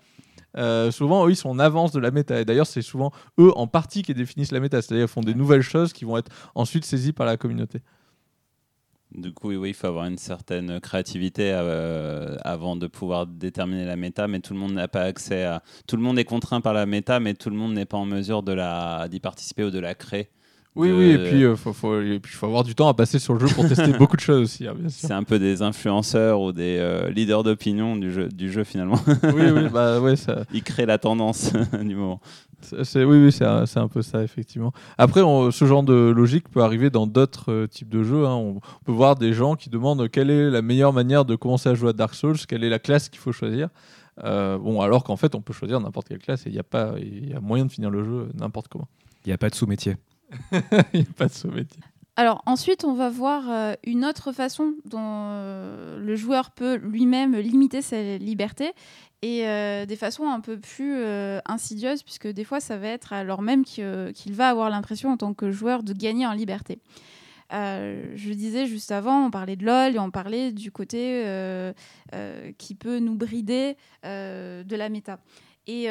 Euh, 0.58 0.92
souvent, 0.92 1.26
eux, 1.26 1.32
ils 1.32 1.38
sont 1.38 1.48
en 1.48 1.58
avance 1.58 1.94
de 1.94 2.02
la 2.02 2.12
méta. 2.12 2.42
Et 2.42 2.44
d'ailleurs, 2.44 2.68
c'est 2.68 2.82
souvent 2.82 3.14
eux 3.40 3.54
en 3.56 3.66
partie 3.66 4.02
qui 4.04 4.14
définissent 4.14 4.52
la 4.52 4.60
méta, 4.60 4.82
c'est-à-dire 4.82 5.10
font 5.10 5.22
des 5.22 5.34
nouvelles 5.34 5.62
choses 5.62 5.94
qui 5.94 6.04
vont 6.04 6.18
être 6.18 6.30
ensuite 6.54 6.84
saisies 6.84 7.14
par 7.14 7.26
la 7.26 7.38
communauté. 7.38 7.80
Du 9.18 9.34
coup, 9.34 9.54
oui, 9.54 9.70
il 9.70 9.74
faut 9.74 9.88
avoir 9.88 10.06
une 10.08 10.18
certaine 10.18 10.82
créativité 10.82 11.52
euh, 11.54 12.36
avant 12.44 12.76
de 12.76 12.86
pouvoir 12.88 13.26
déterminer 13.28 13.86
la 13.86 13.96
méta, 13.96 14.28
mais 14.28 14.42
tout 14.42 14.54
le 14.54 14.60
monde 14.60 14.74
n'a 14.74 14.90
pas 14.90 15.04
accès 15.04 15.44
à. 15.46 15.64
Tout 15.88 15.96
le 15.96 16.02
monde 16.02 16.20
est 16.20 16.26
contraint 16.26 16.60
par 16.60 16.74
la 16.74 16.86
méta, 16.86 17.22
mais 17.22 17.34
tout 17.34 17.50
le 17.50 17.56
monde 17.56 17.74
n'est 17.74 17.86
pas 17.86 17.98
en 17.98 18.06
mesure 18.06 18.44
de 18.44 18.52
la 18.52 19.08
d'y 19.10 19.22
participer 19.22 19.64
ou 19.64 19.72
de 19.72 19.80
la 19.80 19.96
créer. 19.96 20.30
Oui, 20.76 20.90
de... 20.90 20.94
oui, 20.94 21.10
et 21.12 21.18
puis 21.18 21.40
il 21.40 21.46
euh, 21.46 21.56
faut, 21.56 21.72
faut, 21.72 21.96
faut, 22.24 22.46
avoir 22.46 22.64
du 22.64 22.76
temps 22.76 22.90
à 22.90 22.94
passer 22.94 23.18
sur 23.18 23.34
le 23.34 23.40
jeu 23.40 23.54
pour 23.54 23.68
tester 23.68 23.94
beaucoup 23.98 24.18
de 24.18 24.22
choses 24.22 24.42
aussi. 24.42 24.68
Hein, 24.68 24.76
c'est 24.90 25.14
un 25.14 25.24
peu 25.24 25.40
des 25.40 25.62
influenceurs 25.62 26.42
ou 26.42 26.52
des 26.52 26.78
euh, 26.80 27.10
leaders 27.10 27.44
d'opinion 27.44 27.96
du 27.96 28.12
jeu, 28.12 28.28
du 28.28 28.52
jeu 28.52 28.64
finalement. 28.64 29.00
oui, 29.24 29.52
oui, 29.54 29.70
bah 29.72 30.02
ouais, 30.02 30.16
ça. 30.16 30.44
Ils 30.54 30.64
créent 30.64 30.86
la 30.86 30.98
tendance 30.98 31.54
du 31.82 31.96
moment. 31.96 32.20
C'est, 32.62 33.04
oui, 33.04 33.26
oui 33.26 33.32
c'est, 33.32 33.46
un, 33.46 33.64
un, 33.76 33.88
peu 33.88 34.02
ça, 34.02 34.24
effectivement. 34.24 34.74
Après, 34.98 35.22
on, 35.22 35.52
ce 35.52 35.66
genre 35.66 35.84
de 35.84 35.94
logique 35.94 36.50
peut 36.50 36.62
arriver 36.62 36.90
dans 36.90 37.08
d'autres 37.08 37.52
euh, 37.52 37.68
types 37.68 37.90
de 37.90 38.04
jeux. 38.04 38.26
Hein. 38.26 38.36
On 38.36 38.60
peut 38.86 38.92
voir 38.92 39.16
des 39.16 39.34
gens 39.34 39.56
qui 39.56 39.70
demandent 39.70 40.10
quelle 40.10 40.30
est 40.30 40.50
la 40.50 40.62
meilleure 40.62 40.94
manière 40.94 41.26
de 41.26 41.36
commencer 41.36 41.70
à 41.70 41.76
jouer 41.76 41.90
à 41.90 41.94
Dark 41.94 42.16
Souls, 42.16 42.38
quelle 42.48 42.64
est 42.64 42.70
la 42.70 42.80
classe 42.80 43.10
qu'il 43.10 43.20
faut 43.20 43.32
choisir. 43.32 43.70
Euh, 44.24 44.58
bon, 44.58 44.82
alors 44.82 45.04
qu'en 45.04 45.18
fait, 45.18 45.36
on 45.36 45.42
peut 45.42 45.54
choisir 45.54 45.80
n'importe 45.80 46.08
quelle 46.08 46.20
classe 46.20 46.48
et 46.48 46.50
il 46.50 46.56
y, 46.56 46.60
a 46.60 46.64
pas, 46.64 46.94
y 47.00 47.34
a 47.34 47.40
moyen 47.40 47.66
de 47.66 47.72
finir 47.72 47.90
le 47.90 48.04
jeu 48.04 48.30
n'importe 48.34 48.68
comment. 48.68 48.88
Il 49.26 49.30
n'y 49.30 49.34
a 49.34 49.38
pas 49.38 49.50
de 49.50 49.56
sous-métier. 49.56 49.98
Il 50.94 51.02
n'y 51.02 51.08
a 51.08 51.14
pas 51.16 51.28
de. 51.28 51.66
Alors 52.18 52.42
ensuite, 52.46 52.86
on 52.86 52.94
va 52.94 53.10
voir 53.10 53.50
euh, 53.50 53.74
une 53.84 54.06
autre 54.06 54.32
façon 54.32 54.76
dont 54.86 55.00
euh, 55.02 56.00
le 56.00 56.16
joueur 56.16 56.52
peut 56.52 56.76
lui-même 56.76 57.36
limiter 57.36 57.82
sa 57.82 58.18
liberté 58.18 58.72
et 59.22 59.48
euh, 59.48 59.86
des 59.86 59.98
façons 59.98 60.30
un 60.30 60.40
peu 60.40 60.58
plus 60.58 61.04
insidieuses, 61.46 62.04
puisque 62.04 62.28
des 62.28 62.44
fois, 62.44 62.60
ça 62.60 62.78
va 62.78 62.88
être 62.88 63.12
alors 63.12 63.42
même 63.42 63.66
qu'il 63.66 64.34
va 64.34 64.50
avoir 64.50 64.70
l'impression 64.70 65.10
en 65.10 65.18
tant 65.18 65.34
que 65.34 65.52
joueur 65.52 65.84
de 65.84 65.94
gagner 65.94 66.28
en 66.28 66.34
liberté. 66.34 66.80
je 67.52 68.34
disais 68.34 68.68
juste 68.68 68.92
avant, 68.92 69.26
on 69.26 69.32
parlait 69.32 69.56
de 69.56 69.66
LOL 69.66 69.96
et 69.96 70.00
on 70.00 70.12
parlait 70.12 70.52
du 70.52 70.72
côté 70.72 71.24
qui 72.60 72.76
peut 72.76 73.00
nous 73.00 73.16
brider 73.16 73.78
de 74.04 74.76
la 74.76 74.90
méta. 74.90 75.18
Et 75.66 75.88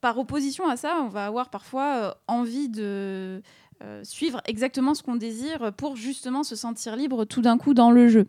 par 0.00 0.18
opposition 0.18 0.66
à 0.66 0.78
ça, 0.78 1.02
on 1.02 1.08
va 1.08 1.26
avoir 1.26 1.50
parfois 1.50 2.16
envie 2.28 2.70
de 2.70 3.42
euh, 3.82 4.02
suivre 4.04 4.42
exactement 4.44 4.92
ce 4.94 5.02
qu'on 5.02 5.16
désire 5.16 5.72
pour 5.72 5.96
justement 5.96 6.42
se 6.42 6.54
sentir 6.54 6.96
libre 6.96 7.24
tout 7.24 7.40
d'un 7.40 7.56
coup 7.56 7.72
dans 7.72 7.90
le 7.90 8.08
jeu. 8.08 8.26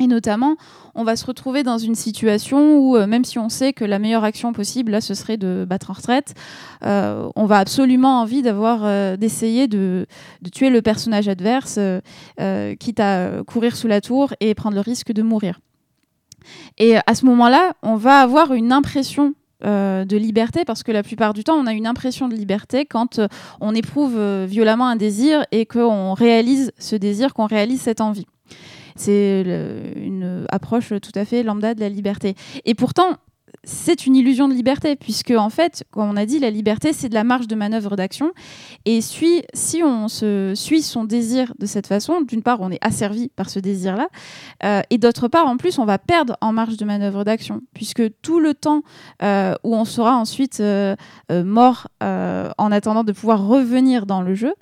Et 0.00 0.08
notamment, 0.08 0.56
on 0.96 1.04
va 1.04 1.14
se 1.14 1.24
retrouver 1.24 1.62
dans 1.62 1.78
une 1.78 1.94
situation 1.94 2.78
où, 2.78 2.96
euh, 2.96 3.06
même 3.06 3.24
si 3.24 3.38
on 3.38 3.48
sait 3.48 3.72
que 3.72 3.84
la 3.84 4.00
meilleure 4.00 4.24
action 4.24 4.52
possible, 4.52 4.90
là, 4.90 5.00
ce 5.00 5.14
serait 5.14 5.36
de 5.36 5.64
battre 5.64 5.90
en 5.90 5.92
retraite, 5.92 6.34
euh, 6.84 7.30
on 7.36 7.46
va 7.46 7.58
absolument 7.58 8.20
envie 8.20 8.42
d'avoir, 8.42 9.16
d'essayer 9.16 9.68
de, 9.68 10.06
de, 10.42 10.50
tuer 10.50 10.70
le 10.70 10.82
personnage 10.82 11.28
adverse, 11.28 11.78
quitte 12.80 12.98
à 12.98 13.44
courir 13.46 13.76
sous 13.76 13.86
la 13.86 14.00
tour 14.00 14.34
et 14.40 14.56
prendre 14.56 14.74
le 14.74 14.80
risque 14.80 15.12
de 15.12 15.22
mourir. 15.22 15.60
Et 16.78 16.96
à 16.96 17.14
ce 17.14 17.24
moment-là, 17.26 17.74
on 17.82 17.94
va 17.94 18.18
avoir 18.18 18.52
une 18.52 18.72
impression 18.72 19.34
euh, 19.64 20.04
de 20.04 20.16
liberté 20.16 20.64
parce 20.64 20.82
que 20.82 20.92
la 20.92 21.02
plupart 21.02 21.32
du 21.32 21.42
temps, 21.42 21.54
on 21.54 21.66
a 21.66 21.72
une 21.72 21.86
impression 21.86 22.28
de 22.28 22.34
liberté 22.34 22.84
quand 22.84 23.18
euh, 23.18 23.28
on 23.60 23.74
éprouve 23.74 24.14
euh, 24.16 24.46
violemment 24.48 24.86
un 24.86 24.96
désir 24.96 25.46
et 25.52 25.64
qu'on 25.64 26.12
réalise 26.12 26.72
ce 26.78 26.96
désir, 26.96 27.32
qu'on 27.32 27.46
réalise 27.46 27.80
cette 27.80 28.00
envie. 28.00 28.26
C'est 28.96 29.40
une 29.96 30.46
approche 30.50 30.92
tout 31.02 31.10
à 31.16 31.24
fait 31.24 31.42
lambda 31.42 31.74
de 31.74 31.80
la 31.80 31.88
liberté. 31.88 32.36
Et 32.64 32.74
pourtant, 32.74 33.16
c'est 33.62 34.06
une 34.06 34.16
illusion 34.16 34.48
de 34.48 34.54
liberté, 34.54 34.96
puisque 34.96 35.30
en 35.30 35.50
fait, 35.50 35.84
comme 35.90 36.08
on 36.08 36.16
a 36.16 36.26
dit, 36.26 36.38
la 36.38 36.50
liberté, 36.50 36.92
c'est 36.92 37.08
de 37.08 37.14
la 37.14 37.24
marge 37.24 37.46
de 37.46 37.54
manœuvre 37.54 37.96
d'action. 37.96 38.32
Et 38.84 39.00
si 39.00 39.82
on 39.82 40.08
se 40.08 40.52
suit 40.54 40.82
son 40.82 41.04
désir 41.04 41.52
de 41.58 41.66
cette 41.66 41.86
façon, 41.86 42.20
d'une 42.20 42.42
part, 42.42 42.60
on 42.60 42.70
est 42.70 42.78
asservi 42.80 43.28
par 43.28 43.50
ce 43.50 43.58
désir-là, 43.58 44.08
euh, 44.64 44.82
et 44.90 44.98
d'autre 44.98 45.28
part, 45.28 45.46
en 45.46 45.56
plus, 45.56 45.78
on 45.78 45.84
va 45.84 45.98
perdre 45.98 46.36
en 46.40 46.52
marge 46.52 46.76
de 46.76 46.84
manœuvre 46.84 47.24
d'action, 47.24 47.60
puisque 47.74 48.02
tout 48.22 48.40
le 48.40 48.54
temps 48.54 48.82
euh, 49.22 49.54
où 49.64 49.74
on 49.74 49.84
sera 49.84 50.16
ensuite 50.16 50.60
euh, 50.60 50.96
mort 51.30 51.88
en 52.00 52.72
attendant 52.72 53.04
de 53.04 53.12
pouvoir 53.12 53.46
revenir 53.46 54.06
dans 54.06 54.20
le 54.20 54.34
jeu, 54.34 54.54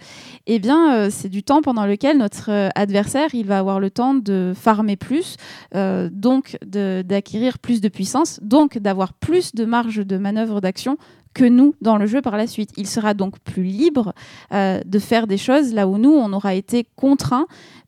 eh 0.46 0.58
bien, 0.58 1.10
c'est 1.10 1.28
du 1.28 1.42
temps 1.42 1.60
pendant 1.60 1.86
lequel 1.86 2.18
notre 2.18 2.70
adversaire, 2.74 3.34
il 3.34 3.46
va 3.46 3.58
avoir 3.58 3.80
le 3.80 3.90
temps 3.90 4.14
de 4.14 4.52
farmer 4.54 4.96
plus, 4.96 5.36
donc 5.74 6.56
d'acquérir 6.64 7.58
plus 7.58 7.80
de 7.80 7.88
puissance, 7.88 8.38
donc 8.42 8.78
d'avoir 8.82 9.14
plus 9.14 9.54
de 9.54 9.64
marge 9.64 10.04
de 10.04 10.18
manœuvre 10.18 10.60
d'action 10.60 10.98
que 11.34 11.44
nous 11.44 11.74
dans 11.80 11.96
le 11.96 12.06
jeu 12.06 12.22
par 12.22 12.36
la 12.36 12.46
suite. 12.46 12.70
Il 12.76 12.86
sera 12.86 13.14
donc 13.14 13.38
plus 13.40 13.62
libre 13.62 14.14
euh, 14.52 14.80
de 14.84 14.98
faire 14.98 15.26
des 15.26 15.38
choses 15.38 15.72
là 15.72 15.88
où 15.88 15.98
nous, 15.98 16.12
on 16.12 16.32
aura 16.32 16.54
été 16.54 16.86
contraint 16.96 17.46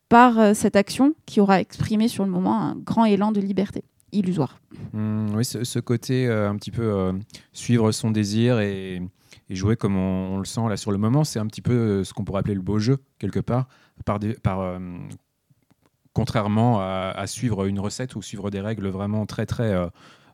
par 0.09 0.39
euh, 0.39 0.55
cette 0.55 0.77
action 0.77 1.15
qui 1.27 1.41
aura 1.41 1.61
exprimé 1.61 2.09
sur 2.09 2.25
le 2.25 2.31
moment 2.31 2.61
un 2.61 2.77
grand 2.77 3.05
élan 3.05 3.33
de 3.33 3.41
liberté 3.41 3.85
illusoire. 4.13 4.61
Mmh, 4.93 5.35
oui, 5.35 5.45
ce, 5.45 5.79
côté 5.81 6.29
euh, 6.29 6.49
un 6.49 6.57
petit 6.57 6.71
peu 6.71 7.13
suivre 7.53 7.91
son 7.91 8.13
désir 8.13 8.61
et, 8.61 9.03
jouer 9.51 9.77
comme 9.77 9.97
on, 9.97 10.39
le 10.39 10.45
sent 10.45 10.69
là 10.69 10.77
sur 10.77 10.91
le 10.93 10.99
moment, 10.99 11.25
c'est 11.25 11.39
un 11.39 11.47
petit 11.47 11.63
peu 11.63 12.03
ce 12.03 12.13
qu'on 12.13 12.25
pourrait 12.25 12.41
appeler 12.41 12.55
le 12.55 12.63
beau 12.63 12.79
jeu, 12.79 12.99
quelque 13.19 13.41
part, 13.41 13.69
par, 14.05 14.19
par 14.43 14.81
contrairement 16.13 16.81
à, 16.81 17.27
suivre 17.27 17.67
une 17.67 17.79
recette 17.79 18.17
ou 18.17 18.23
suivre 18.23 18.51
des 18.51 18.61
règles 18.61 18.89
vraiment 18.89 19.27
très 19.27 19.47
très 19.47 19.75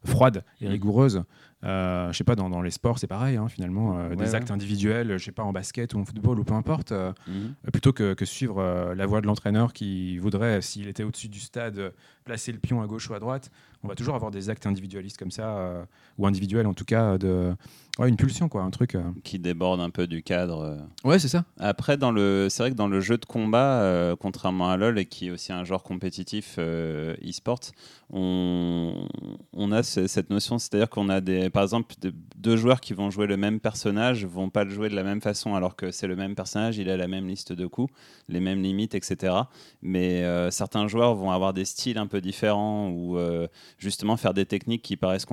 froide 0.04 0.44
et 0.60 0.68
rigoureuse. 0.68 1.22
Euh, 1.62 2.10
je 2.10 2.16
sais 2.16 2.24
pas, 2.24 2.36
dans, 2.36 2.48
dans 2.48 2.62
les 2.62 2.70
sports, 2.70 2.98
c'est 2.98 3.06
pareil, 3.06 3.36
hein, 3.36 3.48
finalement. 3.48 3.98
Euh, 3.98 4.14
des 4.14 4.34
actes 4.34 4.50
individuels, 4.50 5.18
je 5.18 5.24
sais 5.24 5.32
pas, 5.32 5.42
en 5.42 5.52
basket 5.52 5.92
ou 5.94 5.98
en 5.98 6.04
football 6.04 6.38
ou 6.38 6.44
peu 6.44 6.54
importe, 6.54 6.92
euh, 6.92 7.12
mm. 7.28 7.70
plutôt 7.70 7.92
que, 7.92 8.14
que 8.14 8.24
suivre 8.24 8.94
la 8.94 9.06
voie 9.06 9.20
de 9.20 9.26
l'entraîneur 9.26 9.72
qui 9.72 10.18
voudrait, 10.18 10.62
s'il 10.62 10.88
était 10.88 11.04
au-dessus 11.04 11.28
du 11.28 11.40
stade, 11.40 11.92
placer 12.24 12.52
le 12.52 12.58
pion 12.58 12.80
à 12.80 12.86
gauche 12.86 13.10
ou 13.10 13.14
à 13.14 13.18
droite. 13.18 13.50
On 13.82 13.88
va 13.88 13.94
toujours 13.94 14.14
avoir 14.14 14.30
des 14.30 14.48
actes 14.48 14.66
individualistes 14.66 15.18
comme 15.18 15.30
ça, 15.30 15.86
ou 16.18 16.26
individuels 16.26 16.66
en 16.66 16.74
tout 16.74 16.84
cas, 16.84 17.18
de 17.18 17.54
une 18.08 18.16
pulsion, 18.16 18.48
quoi, 18.48 18.62
un 18.62 18.70
truc. 18.70 18.96
Qui 19.24 19.38
déborde 19.38 19.80
un 19.80 19.90
peu 19.90 20.06
du 20.06 20.22
cadre. 20.22 20.78
Ouais, 21.04 21.18
c'est 21.18 21.28
ça. 21.28 21.44
Après, 21.58 21.96
dans 21.96 22.12
le... 22.12 22.48
c'est 22.50 22.62
vrai 22.62 22.70
que 22.70 22.76
dans 22.76 22.88
le 22.88 23.00
jeu 23.00 23.18
de 23.18 23.26
combat, 23.26 24.14
contrairement 24.20 24.70
à 24.70 24.76
LoL, 24.76 24.98
et 24.98 25.06
qui 25.06 25.28
est 25.28 25.30
aussi 25.30 25.52
un 25.52 25.64
genre 25.64 25.82
compétitif 25.82 26.58
e-sport, 26.58 27.60
on, 28.12 29.06
on 29.52 29.72
a 29.72 29.82
cette 29.82 30.30
notion, 30.30 30.58
c'est-à-dire 30.58 30.90
qu'on 30.90 31.08
a 31.08 31.20
des 31.20 31.50
par 31.50 31.62
exemple, 31.62 31.94
deux 32.36 32.56
joueurs 32.56 32.80
qui 32.80 32.92
vont 32.92 33.10
jouer 33.10 33.26
le 33.26 33.36
même 33.36 33.60
personnage 33.60 34.24
vont 34.24 34.50
pas 34.50 34.64
le 34.64 34.70
jouer 34.70 34.88
de 34.88 34.94
la 34.94 35.02
même 35.02 35.20
façon, 35.20 35.54
alors 35.54 35.76
que 35.76 35.90
c'est 35.90 36.06
le 36.06 36.16
même 36.16 36.34
personnage, 36.34 36.78
il 36.78 36.88
a 36.90 36.96
la 36.96 37.08
même 37.08 37.26
liste 37.26 37.52
de 37.52 37.66
coups, 37.66 37.92
les 38.28 38.40
mêmes 38.40 38.62
limites, 38.62 38.94
etc. 38.94 39.34
Mais 39.82 40.22
euh, 40.22 40.50
certains 40.50 40.88
joueurs 40.88 41.14
vont 41.14 41.30
avoir 41.30 41.52
des 41.52 41.64
styles 41.64 41.98
un 41.98 42.06
peu 42.06 42.20
différents 42.20 42.88
ou 42.90 43.18
euh, 43.18 43.46
justement 43.78 44.16
faire 44.16 44.34
des 44.34 44.46
techniques 44.46 44.82
qui 44.82 44.96
paraissent 44.96 45.26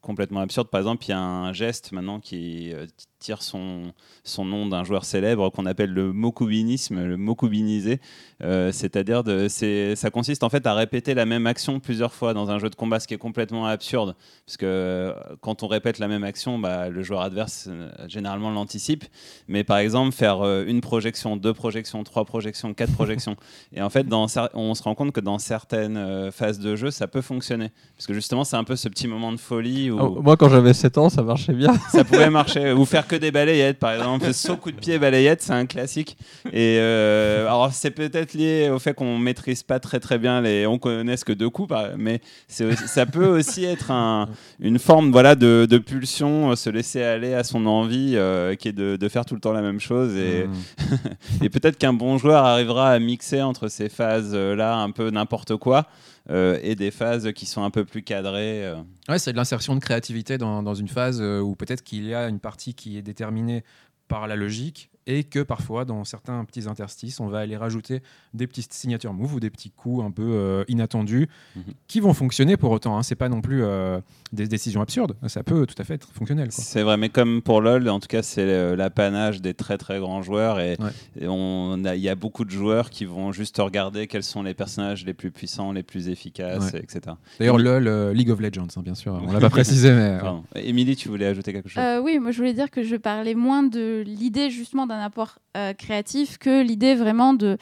complètement 0.00 0.40
absurdes. 0.40 0.68
Par 0.68 0.80
exemple, 0.80 1.04
il 1.06 1.10
y 1.10 1.14
a 1.14 1.20
un 1.20 1.52
geste 1.52 1.92
maintenant 1.92 2.09
qui 2.18 2.72
euh, 2.72 2.86
tire 3.20 3.42
son, 3.42 3.92
son 4.24 4.44
nom 4.44 4.66
d'un 4.66 4.82
joueur 4.82 5.04
célèbre 5.04 5.50
qu'on 5.50 5.66
appelle 5.66 5.92
le 5.92 6.12
mokubinisme, 6.12 7.04
le 7.04 7.16
mokubinisé. 7.16 8.00
C'est-à-dire, 8.40 9.22
ça 9.48 10.10
consiste 10.10 10.42
en 10.42 10.48
fait 10.48 10.66
à 10.66 10.74
répéter 10.74 11.14
la 11.14 11.26
même 11.26 11.46
action 11.46 11.78
plusieurs 11.78 12.14
fois 12.14 12.34
dans 12.34 12.50
un 12.50 12.58
jeu 12.58 12.70
de 12.70 12.74
combat, 12.74 12.98
ce 12.98 13.06
qui 13.06 13.14
est 13.14 13.18
complètement 13.18 13.66
absurde, 13.66 14.16
parce 14.46 14.56
que 14.56 15.14
quand 15.42 15.62
on 15.62 15.66
répète 15.66 15.98
la 15.98 16.08
même 16.08 16.24
action, 16.24 16.58
bah, 16.58 16.88
le 16.88 17.02
joueur 17.02 17.20
adverse 17.20 17.68
euh, 17.68 17.88
généralement 18.08 18.50
l'anticipe. 18.50 19.04
Mais 19.48 19.64
par 19.64 19.78
exemple, 19.78 20.12
faire 20.12 20.40
euh, 20.42 20.64
une 20.66 20.80
projection, 20.80 21.36
deux 21.36 21.52
projections, 21.52 22.02
trois 22.04 22.24
projections, 22.24 22.74
quatre 22.74 22.92
projections. 22.92 23.36
Et 23.72 23.82
en 23.82 23.90
fait, 23.90 24.06
dans, 24.06 24.26
on 24.54 24.74
se 24.74 24.82
rend 24.82 24.94
compte 24.94 25.12
que 25.12 25.20
dans 25.20 25.38
certaines 25.38 25.96
euh, 25.96 26.30
phases 26.30 26.58
de 26.58 26.76
jeu, 26.76 26.90
ça 26.90 27.06
peut 27.06 27.20
fonctionner. 27.20 27.70
Parce 27.96 28.06
que 28.06 28.14
justement, 28.14 28.44
c'est 28.44 28.56
un 28.56 28.64
peu 28.64 28.76
ce 28.76 28.88
petit 28.88 29.08
moment 29.08 29.32
de 29.32 29.38
folie. 29.38 29.90
Où 29.90 29.98
ah, 29.98 30.20
moi, 30.22 30.36
quand 30.36 30.48
j'avais 30.48 30.74
7 30.74 30.98
ans, 30.98 31.08
ça 31.08 31.22
marchait 31.22 31.52
bien. 31.52 31.74
Ça 31.90 32.04
pouvait 32.04 32.30
marcher. 32.40 32.72
Ou 32.72 32.84
faire 32.84 33.06
que 33.10 33.16
des 33.16 33.30
balayettes, 33.30 33.78
par 33.78 33.92
exemple. 33.92 34.32
Saut 34.40 34.56
coup 34.56 34.72
de 34.72 34.78
pied, 34.78 34.98
balayette, 34.98 35.42
c'est 35.42 35.52
un 35.52 35.66
classique. 35.66 36.16
Et 36.52 36.78
alors, 36.78 37.70
c'est 37.72 37.90
peut-être 37.90 38.34
lié 38.34 38.70
au 38.70 38.78
fait 38.78 38.94
qu'on 38.94 39.18
maîtrise 39.18 39.62
pas 39.62 39.78
très 39.78 40.00
très 40.00 40.18
bien 40.18 40.40
les. 40.40 40.66
On 40.66 40.78
connaisse 40.78 41.24
que 41.24 41.32
deux 41.32 41.50
coups, 41.50 41.74
mais 41.96 42.20
ça 42.48 43.06
peut 43.06 43.26
aussi 43.26 43.64
être 43.64 43.90
un, 43.90 44.28
une 44.60 44.78
forme 44.78 45.10
voilà, 45.10 45.34
de 45.34 45.60
de, 45.66 45.78
pulsion, 45.78 46.50
euh, 46.50 46.56
se 46.56 46.70
laisser 46.70 47.02
aller 47.02 47.34
à 47.34 47.44
son 47.44 47.66
envie, 47.66 48.12
euh, 48.14 48.54
qui 48.54 48.68
est 48.68 48.72
de, 48.72 49.08
faire 49.08 49.24
tout 49.24 49.34
le 49.34 49.40
temps 49.40 49.52
la 49.52 49.62
même 49.62 49.80
chose. 49.80 50.16
Et, 50.16 50.46
hmm. 50.46 51.42
et 51.44 51.48
peut-être 51.48 51.78
qu'un 51.78 51.92
bon 51.92 52.18
joueur 52.18 52.44
arrivera 52.44 52.90
à 52.90 52.98
mixer 52.98 53.42
entre 53.42 53.68
ces 53.68 53.88
phases-là, 53.88 54.76
un 54.76 54.90
peu 54.90 55.10
n'importe 55.10 55.56
quoi, 55.56 55.78
euh, 55.78 56.19
et 56.30 56.74
des 56.76 56.90
phases 56.90 57.32
qui 57.32 57.46
sont 57.46 57.64
un 57.64 57.70
peu 57.70 57.84
plus 57.84 58.02
cadrées. 58.02 58.72
Ouais, 59.08 59.18
c'est 59.18 59.32
de 59.32 59.36
l'insertion 59.36 59.74
de 59.74 59.80
créativité 59.80 60.38
dans, 60.38 60.62
dans 60.62 60.74
une 60.74 60.88
phase 60.88 61.20
où 61.20 61.54
peut-être 61.56 61.82
qu'il 61.82 62.04
y 62.04 62.14
a 62.14 62.28
une 62.28 62.40
partie 62.40 62.74
qui 62.74 62.96
est 62.96 63.02
déterminée 63.02 63.64
par 64.08 64.26
la 64.26 64.36
logique 64.36 64.90
et 65.10 65.24
que 65.24 65.40
parfois, 65.40 65.84
dans 65.84 66.04
certains 66.04 66.44
petits 66.44 66.68
interstices, 66.68 67.18
on 67.18 67.26
va 67.26 67.40
aller 67.40 67.56
rajouter 67.56 68.00
des 68.32 68.46
petites 68.46 68.72
signatures 68.72 69.12
move 69.12 69.34
ou 69.34 69.40
des 69.40 69.50
petits 69.50 69.70
coups 69.70 70.04
un 70.04 70.12
peu 70.12 70.22
euh, 70.22 70.64
inattendus 70.68 71.28
mhm. 71.56 71.62
qui 71.88 71.98
vont 71.98 72.14
fonctionner 72.14 72.56
pour 72.56 72.70
autant. 72.70 72.96
Hein. 72.96 73.02
C'est 73.02 73.16
pas 73.16 73.28
non 73.28 73.40
plus 73.40 73.64
euh, 73.64 74.00
des 74.32 74.46
décisions 74.46 74.80
absurdes. 74.80 75.16
Ça 75.26 75.42
peut 75.42 75.66
tout 75.66 75.74
à 75.78 75.84
fait 75.84 75.94
être 75.94 76.08
fonctionnel. 76.12 76.52
C'est 76.52 76.82
vrai, 76.82 76.96
mais 76.96 77.08
comme 77.08 77.42
pour 77.42 77.60
LoL, 77.60 77.88
en 77.88 77.98
tout 77.98 78.06
cas, 78.06 78.22
c'est 78.22 78.42
euh, 78.42 78.76
l'apanage 78.76 79.42
des 79.42 79.52
très 79.52 79.78
très 79.78 79.98
grands 79.98 80.22
joueurs 80.22 80.60
et, 80.60 80.76
il 81.16 82.00
y 82.00 82.08
a 82.08 82.14
beaucoup 82.14 82.44
de 82.44 82.50
joueurs 82.50 82.88
qui 82.88 83.04
vont 83.04 83.32
juste 83.32 83.58
regarder 83.58 84.06
quels 84.06 84.22
sont 84.22 84.42
les 84.42 84.54
personnages 84.54 85.04
les 85.04 85.12
plus 85.12 85.32
puissants, 85.32 85.72
les 85.72 85.82
plus 85.82 86.08
efficaces, 86.08 86.72
etc. 86.74 87.16
D'ailleurs, 87.38 87.58
LoL, 87.58 88.12
League 88.12 88.30
of 88.30 88.40
Legends, 88.40 88.68
hein, 88.76 88.82
bien 88.82 88.94
sûr. 88.94 89.20
On 89.26 89.32
l'a 89.32 89.40
pas 89.40 89.50
précisé, 89.50 89.90
mais. 89.92 90.18
Émilie, 90.54 90.94
tu 90.94 91.08
voulais 91.08 91.26
ajouter 91.26 91.52
quelque 91.52 91.68
chose? 91.68 91.82
Oui, 92.02 92.18
moi 92.18 92.30
je 92.30 92.38
voulais 92.38 92.54
dire 92.54 92.70
que 92.70 92.82
je 92.82 92.96
parlais 92.96 93.34
moins 93.34 93.62
de 93.62 94.02
l'idée 94.06 94.50
justement 94.50 94.86
d'un 94.86 94.99
apport 95.00 95.38
euh, 95.56 95.72
créatif 95.72 96.38
que 96.38 96.62
l'idée 96.62 96.94
vraiment 96.94 97.34
de, 97.34 97.58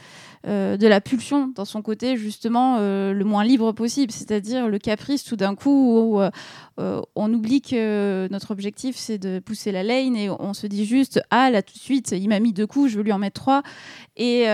euh, 0.47 0.77
de 0.77 0.87
la 0.87 1.01
pulsion 1.01 1.51
dans 1.55 1.65
son 1.65 1.81
côté 1.81 2.17
justement 2.17 2.77
euh, 2.79 3.13
le 3.13 3.25
moins 3.25 3.45
libre 3.45 3.73
possible, 3.73 4.13
c'est-à-dire 4.13 4.69
le 4.69 4.79
caprice 4.79 5.25
tout 5.25 5.37
d'un 5.37 5.55
coup 5.55 5.99
où 5.99 6.21
on 6.79 7.33
oublie 7.33 7.61
que 7.61 8.29
notre 8.31 8.53
objectif 8.53 8.97
c'est 8.97 9.19
de 9.19 9.41
pousser 9.41 9.73
la 9.73 9.83
lane 9.83 10.17
et 10.17 10.31
on 10.31 10.55
se 10.55 10.67
dit 10.67 10.85
juste 10.87 11.21
ah 11.31 11.51
là 11.51 11.63
tout 11.63 11.75
de 11.75 11.79
suite 11.79 12.13
il 12.13 12.29
m'a 12.29 12.39
mis 12.39 12.53
deux 12.53 12.67
coups, 12.67 12.93
je 12.93 12.97
veux 12.97 13.03
lui 13.03 13.13
en 13.13 13.19
mettre 13.19 13.41
trois 13.41 13.63
et 14.17 14.47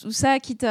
tout 0.00 0.12
ça 0.12 0.38
quitte 0.38 0.64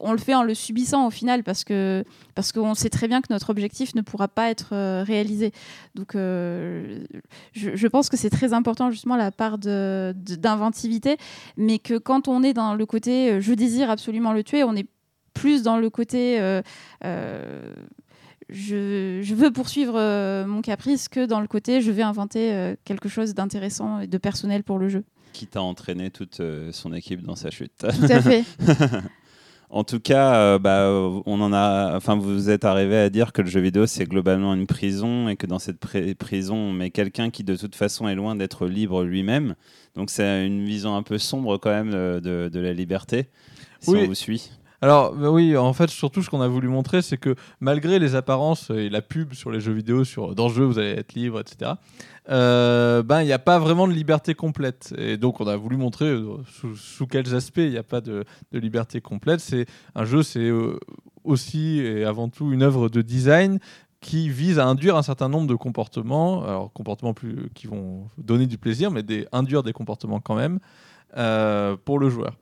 on 0.00 0.12
le 0.12 0.18
fait 0.18 0.34
en 0.34 0.44
le 0.44 0.54
subissant 0.54 1.06
au 1.06 1.10
final 1.10 1.42
parce 1.42 1.64
que 1.64 2.04
parce 2.34 2.52
qu'on 2.52 2.74
sait 2.74 2.90
très 2.90 3.08
bien 3.08 3.20
que 3.20 3.32
notre 3.32 3.50
objectif 3.50 3.94
ne 3.94 4.00
pourra 4.00 4.28
pas 4.28 4.50
être 4.50 5.02
réalisé. 5.02 5.52
Donc 5.94 6.12
je, 6.14 7.86
pense 7.88 8.08
que 8.08 8.16
c'est 8.16 8.30
très 8.30 8.52
important 8.52 8.90
justement 8.90 9.16
la 9.16 9.32
part 9.32 9.58
d'inventivité 9.58 11.16
mais 11.56 11.78
que 11.78 11.98
quand 11.98 12.28
on 12.28 12.42
est 12.42 12.52
dans 12.52 12.74
le 12.74 12.86
côté 12.86 13.34
euh, 13.34 13.40
je 13.40 13.52
désire 13.52 13.90
absolument 13.90 14.32
le 14.32 14.42
tuer. 14.42 14.64
On 14.64 14.74
est 14.74 14.86
plus 15.32 15.62
dans 15.62 15.78
le 15.78 15.90
côté 15.90 16.40
euh, 16.40 16.62
euh, 17.04 17.74
je, 18.48 19.20
je, 19.22 19.34
veux 19.34 19.50
poursuivre 19.50 19.94
euh, 19.98 20.46
mon 20.46 20.60
caprice 20.62 21.08
que 21.08 21.26
dans 21.26 21.40
le 21.40 21.46
côté 21.46 21.80
je 21.80 21.90
vais 21.90 22.02
inventer 22.02 22.52
euh, 22.52 22.74
quelque 22.84 23.08
chose 23.08 23.34
d'intéressant 23.34 24.00
et 24.00 24.06
de 24.06 24.18
personnel 24.18 24.62
pour 24.64 24.78
le 24.78 24.88
jeu. 24.88 25.04
Qui 25.32 25.46
t'a 25.46 25.62
entraîné 25.62 26.10
toute 26.10 26.40
euh, 26.40 26.70
son 26.72 26.92
équipe 26.92 27.22
dans 27.22 27.36
sa 27.36 27.50
chute. 27.50 27.72
Tout 27.78 27.86
à 28.08 28.20
fait. 28.20 28.44
En 29.70 29.82
tout 29.82 29.98
cas, 29.98 30.36
euh, 30.36 30.58
bah, 30.60 30.88
on 31.26 31.40
en 31.40 31.52
a, 31.52 31.96
enfin, 31.96 32.14
vous 32.14 32.48
êtes 32.48 32.64
arrivé 32.64 32.96
à 32.96 33.10
dire 33.10 33.32
que 33.32 33.42
le 33.42 33.48
jeu 33.48 33.58
vidéo 33.60 33.86
c'est 33.86 34.04
globalement 34.04 34.54
une 34.54 34.66
prison 34.68 35.28
et 35.28 35.34
que 35.34 35.46
dans 35.46 35.58
cette 35.58 35.80
pri- 35.80 36.14
prison 36.14 36.54
on 36.54 36.72
met 36.72 36.90
quelqu'un 36.90 37.30
qui 37.30 37.42
de 37.42 37.56
toute 37.56 37.74
façon 37.74 38.06
est 38.06 38.14
loin 38.14 38.36
d'être 38.36 38.66
libre 38.68 39.02
lui-même. 39.02 39.56
Donc 39.96 40.10
c'est 40.10 40.46
une 40.46 40.64
vision 40.64 40.94
un 40.94 41.02
peu 41.02 41.18
sombre 41.18 41.56
quand 41.58 41.70
même 41.70 41.90
de, 41.90 42.20
de- 42.22 42.48
de 42.52 42.60
la 42.60 42.72
liberté. 42.72 43.26
Si 43.80 43.90
Oui. 43.90 44.00
on 44.02 44.06
vous 44.06 44.14
suit. 44.14 44.50
Alors 44.84 45.14
bah 45.14 45.30
oui, 45.30 45.56
en 45.56 45.72
fait, 45.72 45.88
surtout 45.88 46.22
ce 46.22 46.28
qu'on 46.28 46.42
a 46.42 46.46
voulu 46.46 46.68
montrer, 46.68 47.00
c'est 47.00 47.16
que 47.16 47.36
malgré 47.58 47.98
les 47.98 48.16
apparences 48.16 48.68
et 48.68 48.90
la 48.90 49.00
pub 49.00 49.32
sur 49.32 49.50
les 49.50 49.58
jeux 49.58 49.72
vidéo, 49.72 50.04
sur 50.04 50.34
dans 50.34 50.48
le 50.48 50.52
jeu 50.52 50.62
vous 50.62 50.78
allez 50.78 50.90
être 50.90 51.14
libre, 51.14 51.40
etc. 51.40 51.70
euh, 52.28 53.02
ben 53.02 53.22
il 53.22 53.24
n'y 53.24 53.32
a 53.32 53.38
pas 53.38 53.58
vraiment 53.58 53.88
de 53.88 53.94
liberté 53.94 54.34
complète. 54.34 54.94
Et 54.98 55.16
donc 55.16 55.40
on 55.40 55.46
a 55.46 55.56
voulu 55.56 55.78
montrer 55.78 56.04
euh, 56.04 56.36
sous, 56.74 57.06
quels 57.06 57.34
aspects 57.34 57.62
il 57.64 57.70
n'y 57.70 57.78
a 57.78 57.82
pas 57.82 58.02
de, 58.02 58.26
liberté 58.52 59.00
complète. 59.00 59.40
C'est 59.40 59.64
un 59.94 60.04
jeu, 60.04 60.22
c'est 60.22 60.50
euh, 60.50 60.78
aussi 61.24 61.78
et 61.80 62.04
avant 62.04 62.28
tout 62.28 62.52
une 62.52 62.62
œuvre 62.62 62.90
de 62.90 63.00
design 63.00 63.60
qui 64.02 64.28
vise 64.28 64.58
à 64.58 64.66
induire 64.66 64.96
un 64.96 65.02
certain 65.02 65.30
nombre 65.30 65.46
de 65.46 65.54
comportements, 65.54 66.44
alors 66.44 66.70
comportements 66.74 67.14
qui 67.54 67.66
vont 67.66 68.10
donner 68.18 68.46
du 68.46 68.58
plaisir, 68.58 68.90
mais 68.90 69.02
induire 69.32 69.62
des 69.62 69.72
comportements 69.72 70.20
quand 70.20 70.34
même 70.34 70.58
pour 71.86 71.98
le 71.98 72.10
joueur. 72.10 72.36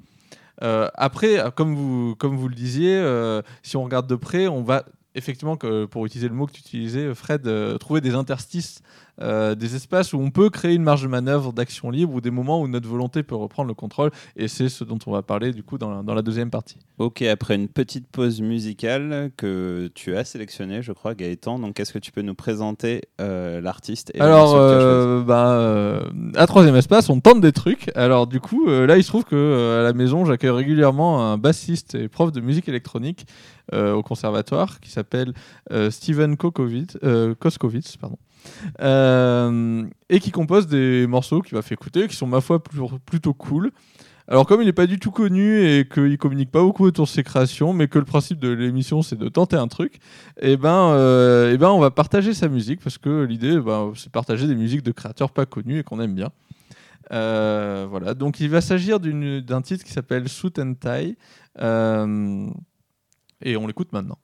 Euh, 0.62 0.88
après, 0.94 1.42
comme 1.54 1.74
vous, 1.74 2.48
le 2.48 2.54
disiez, 2.54 2.96
euh, 2.96 3.42
si 3.62 3.76
on 3.76 3.84
regarde 3.84 4.06
de 4.06 4.16
près, 4.16 4.48
on 4.48 4.62
va 4.62 4.84
effectivement, 5.14 5.56
pour 5.56 6.06
utiliser 6.06 6.28
le 6.28 6.34
mot 6.34 6.46
que 6.46 6.52
tu 6.52 6.60
utilisais, 6.60 7.14
Fred, 7.14 7.46
euh, 7.46 7.76
trouver 7.76 8.00
des 8.00 8.14
interstices, 8.14 8.82
euh, 9.20 9.54
des 9.54 9.76
espaces 9.76 10.12
où 10.12 10.18
on 10.18 10.30
peut 10.30 10.50
créer 10.50 10.74
une 10.74 10.82
marge 10.82 11.02
de 11.02 11.08
manœuvre 11.08 11.52
d'action 11.52 11.90
libre 11.90 12.14
ou 12.14 12.20
des 12.20 12.30
moments 12.30 12.60
où 12.60 12.68
notre 12.68 12.88
volonté 12.88 13.22
peut 13.22 13.34
reprendre 13.34 13.68
le 13.68 13.74
contrôle. 13.74 14.10
Et 14.36 14.48
c'est 14.48 14.68
ce 14.68 14.84
dont 14.84 14.98
on 15.06 15.12
va 15.12 15.22
parler 15.22 15.52
du 15.52 15.62
coup 15.62 15.78
dans 15.78 15.90
la, 15.90 16.02
dans 16.02 16.14
la 16.14 16.22
deuxième 16.22 16.50
partie. 16.50 16.78
Ok, 16.98 17.22
après 17.22 17.54
une 17.54 17.68
petite 17.68 18.06
pause 18.06 18.40
musicale 18.40 19.30
que 19.36 19.90
tu 19.94 20.16
as 20.16 20.24
sélectionnée, 20.24 20.82
je 20.82 20.92
crois, 20.92 21.14
Gaëtan. 21.14 21.58
Donc, 21.58 21.80
est-ce 21.80 21.92
que 21.92 21.98
tu 21.98 22.12
peux 22.12 22.22
nous 22.22 22.34
présenter 22.34 23.02
euh, 23.20 23.60
l'artiste 23.60 24.12
Alors, 24.18 24.54
euh, 24.54 25.22
bah, 25.22 25.52
euh, 25.52 26.00
à 26.36 26.46
troisième 26.46 26.76
espace, 26.76 27.08
on 27.08 27.20
tente 27.20 27.40
des 27.40 27.52
trucs. 27.52 27.90
Alors, 27.94 28.26
du 28.26 28.40
coup, 28.40 28.68
là, 28.68 28.96
il 28.96 29.02
se 29.02 29.08
trouve 29.08 29.24
que 29.24 29.80
à 29.80 29.82
la 29.82 29.92
maison, 29.92 30.24
j'accueille 30.24 30.50
régulièrement 30.50 31.32
un 31.32 31.38
bassiste 31.38 31.94
et 31.94 32.08
prof 32.08 32.32
de 32.32 32.40
musique 32.40 32.68
électronique 32.68 33.26
au 33.72 34.02
conservatoire 34.02 34.80
qui 34.80 34.90
s'appelle 34.90 35.32
Steven 35.90 36.36
Koskowitz, 36.36 36.96
pardon. 38.00 38.18
Euh, 38.80 39.84
et 40.08 40.20
qui 40.20 40.30
compose 40.30 40.66
des 40.66 41.06
morceaux 41.06 41.40
qu'il 41.40 41.56
m'a 41.56 41.62
fait 41.62 41.74
écouter, 41.74 42.08
qui 42.08 42.16
sont 42.16 42.26
ma 42.26 42.40
foi 42.40 42.62
plutôt 42.62 43.34
cool. 43.34 43.72
Alors 44.28 44.46
comme 44.46 44.62
il 44.62 44.66
n'est 44.66 44.72
pas 44.72 44.86
du 44.86 44.98
tout 45.00 45.10
connu 45.10 45.66
et 45.66 45.86
qu'il 45.86 46.16
communique 46.16 46.50
pas 46.50 46.62
beaucoup 46.62 46.84
autour 46.84 47.06
de 47.06 47.10
ses 47.10 47.24
créations, 47.24 47.72
mais 47.72 47.88
que 47.88 47.98
le 47.98 48.04
principe 48.04 48.38
de 48.38 48.48
l'émission 48.48 49.02
c'est 49.02 49.18
de 49.18 49.28
tenter 49.28 49.56
un 49.56 49.66
truc, 49.66 49.98
et 50.40 50.56
ben, 50.56 50.92
euh, 50.92 51.50
eh 51.52 51.58
ben 51.58 51.70
on 51.70 51.80
va 51.80 51.90
partager 51.90 52.32
sa 52.32 52.48
musique 52.48 52.80
parce 52.80 52.98
que 52.98 53.24
l'idée 53.24 53.58
ben, 53.58 53.92
c'est 53.96 54.12
partager 54.12 54.46
des 54.46 54.54
musiques 54.54 54.82
de 54.82 54.92
créateurs 54.92 55.32
pas 55.32 55.44
connus 55.44 55.80
et 55.80 55.82
qu'on 55.82 56.00
aime 56.00 56.14
bien. 56.14 56.30
Euh, 57.12 57.86
voilà, 57.90 58.14
donc 58.14 58.38
il 58.38 58.48
va 58.48 58.60
s'agir 58.60 59.00
d'un 59.00 59.60
titre 59.60 59.84
qui 59.84 59.92
s'appelle 59.92 60.28
Suit 60.28 60.52
and 60.58 60.74
Tie 60.74 61.16
et 63.44 63.56
on 63.56 63.66
l'écoute 63.66 63.92
maintenant. 63.92 64.18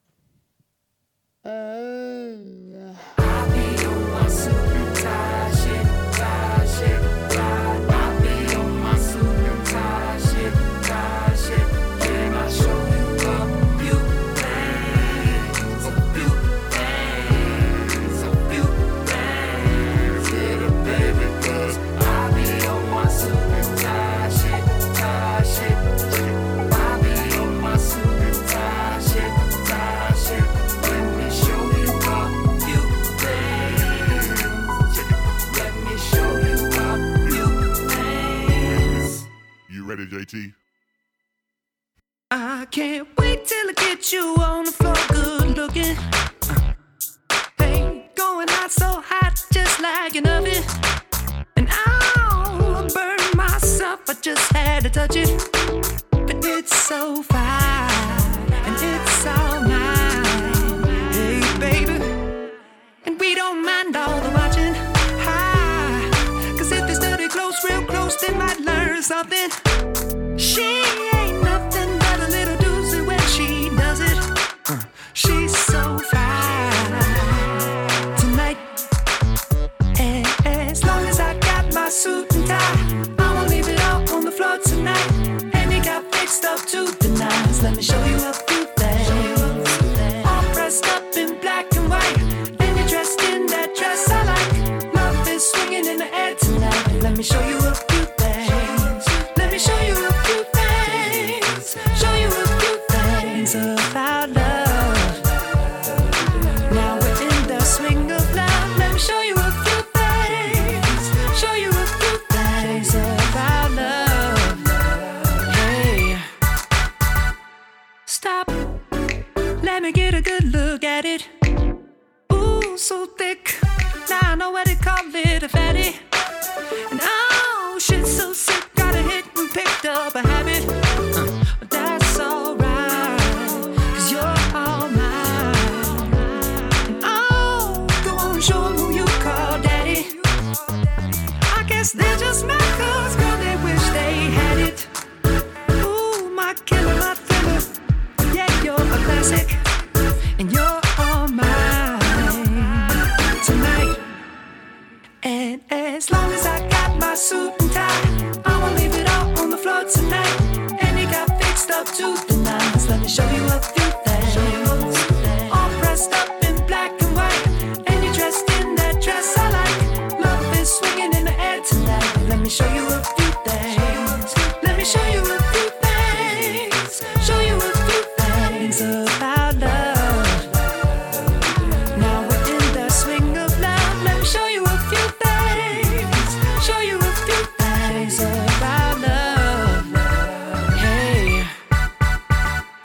Ready, 39.89 40.05
JT? 40.05 40.53
I 42.29 42.67
can't 42.69 43.07
wait 43.17 43.43
till 43.45 43.69
I 43.69 43.73
get 43.73 44.13
you 44.13 44.35
on 44.39 44.65
the 44.65 44.71
floor, 44.71 44.93
good 45.09 45.57
looking. 45.57 45.95
Hey, 47.57 48.11
going 48.13 48.47
hot, 48.49 48.71
so 48.71 49.01
hot, 49.03 49.43
just 49.51 49.81
like 49.81 50.13
an 50.15 50.27
oven. 50.27 50.63
And 51.57 51.67
I'll 51.71 52.87
burn 52.89 53.19
myself, 53.35 54.01
I 54.07 54.13
just 54.21 54.53
had 54.53 54.83
to 54.83 54.91
touch 54.91 55.15
it. 55.15 55.29
But 56.11 56.45
it's 56.45 56.75
so 56.75 57.23
fine, 57.23 58.53
and 58.67 58.75
it's 58.79 59.25
all 59.25 59.61
mine. 59.61 60.83
Hey, 61.13 61.41
baby. 61.59 61.97
And 63.05 63.19
we 63.19 63.33
don't 63.33 63.65
mind 63.65 63.95
all 63.95 64.21
the 64.21 64.29
watching. 64.37 64.75
Hi, 65.25 66.55
cause 66.59 66.71
if 66.71 66.85
they 66.85 66.93
study 66.93 67.27
close, 67.27 67.63
real 67.63 67.83
close, 67.87 68.15
they 68.17 68.35
might 68.35 68.59
learn 68.59 69.01
something. 69.01 69.49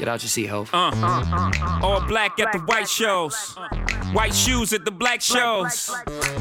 Out 0.09 0.23
your 0.23 0.29
seat, 0.29 0.47
Hov. 0.47 0.71
Uh, 0.73 0.91
all 1.83 2.01
black 2.07 2.39
at 2.39 2.53
the 2.53 2.59
white 2.61 2.89
shows. 2.89 3.57
White 4.13 4.35
shoes 4.35 4.73
at 4.73 4.85
the 4.85 4.91
black 4.91 5.21
shows. 5.21 5.91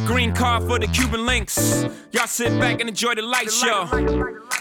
Green 0.06 0.34
car 0.34 0.62
for 0.62 0.80
the 0.80 0.88
Cuban 0.88 1.26
links. 1.26 1.86
Y'all 2.12 2.28
sit 2.28 2.60
back 2.60 2.80
and 2.80 2.90
enjoy 2.90 3.16
the 3.16 3.22
light 3.22 3.52
show. 3.52 3.86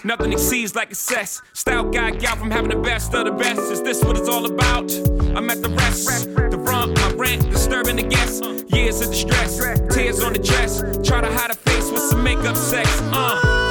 Nothing 0.04 0.32
exceeds 0.32 0.74
like 0.74 0.90
excess. 0.90 1.40
Style 1.52 1.88
guy, 1.90 2.10
gal 2.12 2.36
from 2.36 2.50
having 2.50 2.70
the 2.70 2.76
best 2.76 3.14
of 3.14 3.24
the 3.24 3.32
best. 3.32 3.60
Is 3.60 3.82
this 3.82 4.02
what 4.04 4.16
it's 4.16 4.28
all 4.28 4.46
about? 4.46 4.92
I'm 5.36 5.48
at 5.50 5.62
the 5.62 5.70
rest. 5.70 6.34
The 6.34 6.62
front, 6.64 6.96
my 6.96 7.12
rent, 7.12 7.50
disturbing 7.50 7.96
the 7.96 8.02
guests. 8.02 8.40
Years 8.72 9.00
of 9.00 9.10
distress, 9.10 9.58
tears 9.94 10.22
on 10.22 10.32
the 10.32 10.38
dress. 10.38 10.80
Try 11.06 11.20
to 11.20 11.32
hide 11.32 11.50
a 11.50 11.54
face 11.54 11.90
with 11.90 12.02
some 12.02 12.22
makeup 12.22 12.56
sex. 12.56 12.88
Uh. 13.12 13.62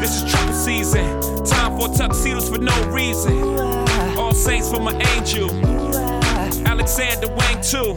This 0.00 0.22
is 0.22 0.30
trucker 0.30 0.52
season. 0.52 1.44
Time 1.44 1.78
for 1.78 1.88
tuxedos 1.88 2.48
for 2.48 2.58
no 2.58 2.74
reason. 2.90 3.85
Saints 4.36 4.70
for 4.70 4.80
my 4.80 4.92
angel. 5.14 5.50
Alexander 6.66 7.28
Wang 7.28 7.60
too. 7.62 7.96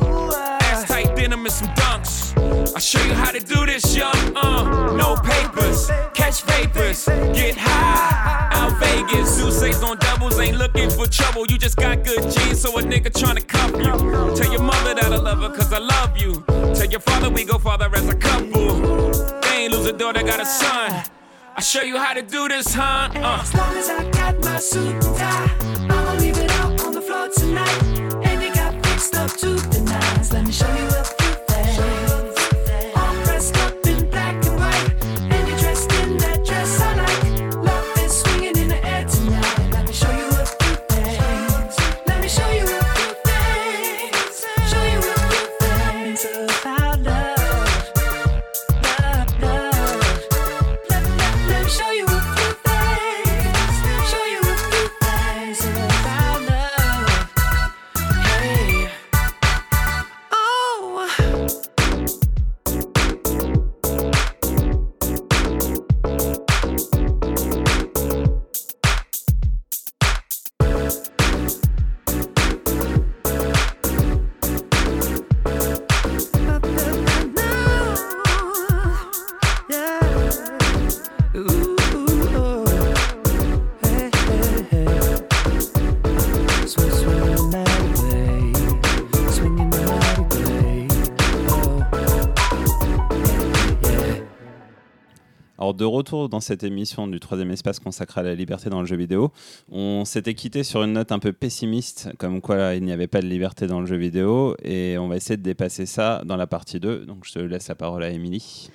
Ass 0.61 0.85
tight 0.85 1.15
denim 1.15 1.45
and 1.45 1.51
some 1.51 1.67
dunks. 1.75 2.35
I'll 2.73 2.79
show 2.79 3.03
you 3.03 3.13
how 3.13 3.31
to 3.31 3.39
do 3.39 3.65
this, 3.65 3.95
young. 3.95 4.15
Uh, 4.35 4.95
no 4.95 5.15
papers, 5.17 5.91
catch 6.13 6.41
vapors, 6.43 7.05
get 7.05 7.57
high. 7.57 8.49
Out 8.53 8.79
Vegas, 8.79 9.37
Sousa's 9.37 9.83
on 9.83 9.97
doubles, 9.97 10.39
ain't 10.39 10.57
looking 10.57 10.89
for 10.89 11.07
trouble. 11.07 11.45
You 11.47 11.57
just 11.57 11.75
got 11.75 12.03
good 12.05 12.21
genes, 12.31 12.61
so 12.61 12.77
a 12.79 12.81
nigga 12.81 13.11
tryna 13.11 13.45
cuff 13.45 13.71
you. 13.71 14.35
Tell 14.35 14.51
your 14.51 14.63
mother 14.63 14.95
that 14.95 15.11
I 15.11 15.17
love 15.17 15.39
her, 15.39 15.49
cause 15.49 15.73
I 15.73 15.79
love 15.79 16.17
you. 16.17 16.43
Tell 16.73 16.89
your 16.89 17.01
father 17.01 17.29
we 17.29 17.43
go 17.43 17.57
father 17.57 17.89
as 17.93 18.07
a 18.07 18.15
couple. 18.15 19.11
They 19.41 19.65
ain't 19.65 19.73
lose 19.73 19.85
a 19.85 19.93
daughter, 19.93 20.23
got 20.23 20.39
a 20.39 20.45
son. 20.45 21.03
I'll 21.55 21.63
show 21.63 21.81
you 21.81 21.97
how 21.97 22.13
to 22.13 22.21
do 22.21 22.47
this, 22.47 22.73
huh? 22.73 23.09
Uh. 23.13 23.39
As 23.41 23.53
long 23.53 23.75
as 23.75 23.89
I 23.89 24.09
got 24.11 24.39
my 24.39 24.57
suit 24.59 24.93
and 24.93 25.17
tie, 25.17 25.58
tonight. 27.31 27.83
And 28.23 28.43
it 28.43 28.53
got 28.55 28.73
fixed 28.85 29.15
up 29.15 29.31
to 29.37 29.49
the 29.49 29.81
nines. 29.81 30.33
Let 30.33 30.45
me 30.45 30.51
show 30.51 30.71
you 30.75 30.87
a 30.87 31.18
de 95.79 95.85
retour 95.85 96.27
dans 96.27 96.41
cette 96.41 96.63
émission 96.63 97.07
du 97.07 97.21
troisième 97.21 97.51
espace 97.51 97.79
consacré 97.79 98.19
à 98.19 98.23
la 98.23 98.35
liberté 98.35 98.69
dans 98.69 98.81
le 98.81 98.85
jeu 98.85 98.97
vidéo, 98.97 99.31
on 99.71 100.03
s'était 100.03 100.33
quitté 100.33 100.63
sur 100.63 100.83
une 100.83 100.91
note 100.93 101.13
un 101.13 101.19
peu 101.19 101.31
pessimiste, 101.31 102.09
comme 102.17 102.41
quoi 102.41 102.75
il 102.75 102.83
n'y 102.83 102.91
avait 102.91 103.07
pas 103.07 103.21
de 103.21 103.27
liberté 103.27 103.65
dans 103.65 103.79
le 103.79 103.85
jeu 103.85 103.95
vidéo, 103.95 104.55
et 104.61 104.97
on 104.97 105.07
va 105.07 105.15
essayer 105.15 105.37
de 105.37 105.41
dépasser 105.41 105.85
ça 105.85 106.21
dans 106.25 106.35
la 106.35 106.47
partie 106.47 106.81
2. 106.81 107.05
Donc 107.05 107.19
je 107.23 107.31
te 107.31 107.39
laisse 107.39 107.69
la 107.69 107.75
parole 107.75 108.03
à 108.03 108.09
Émilie. 108.09 108.69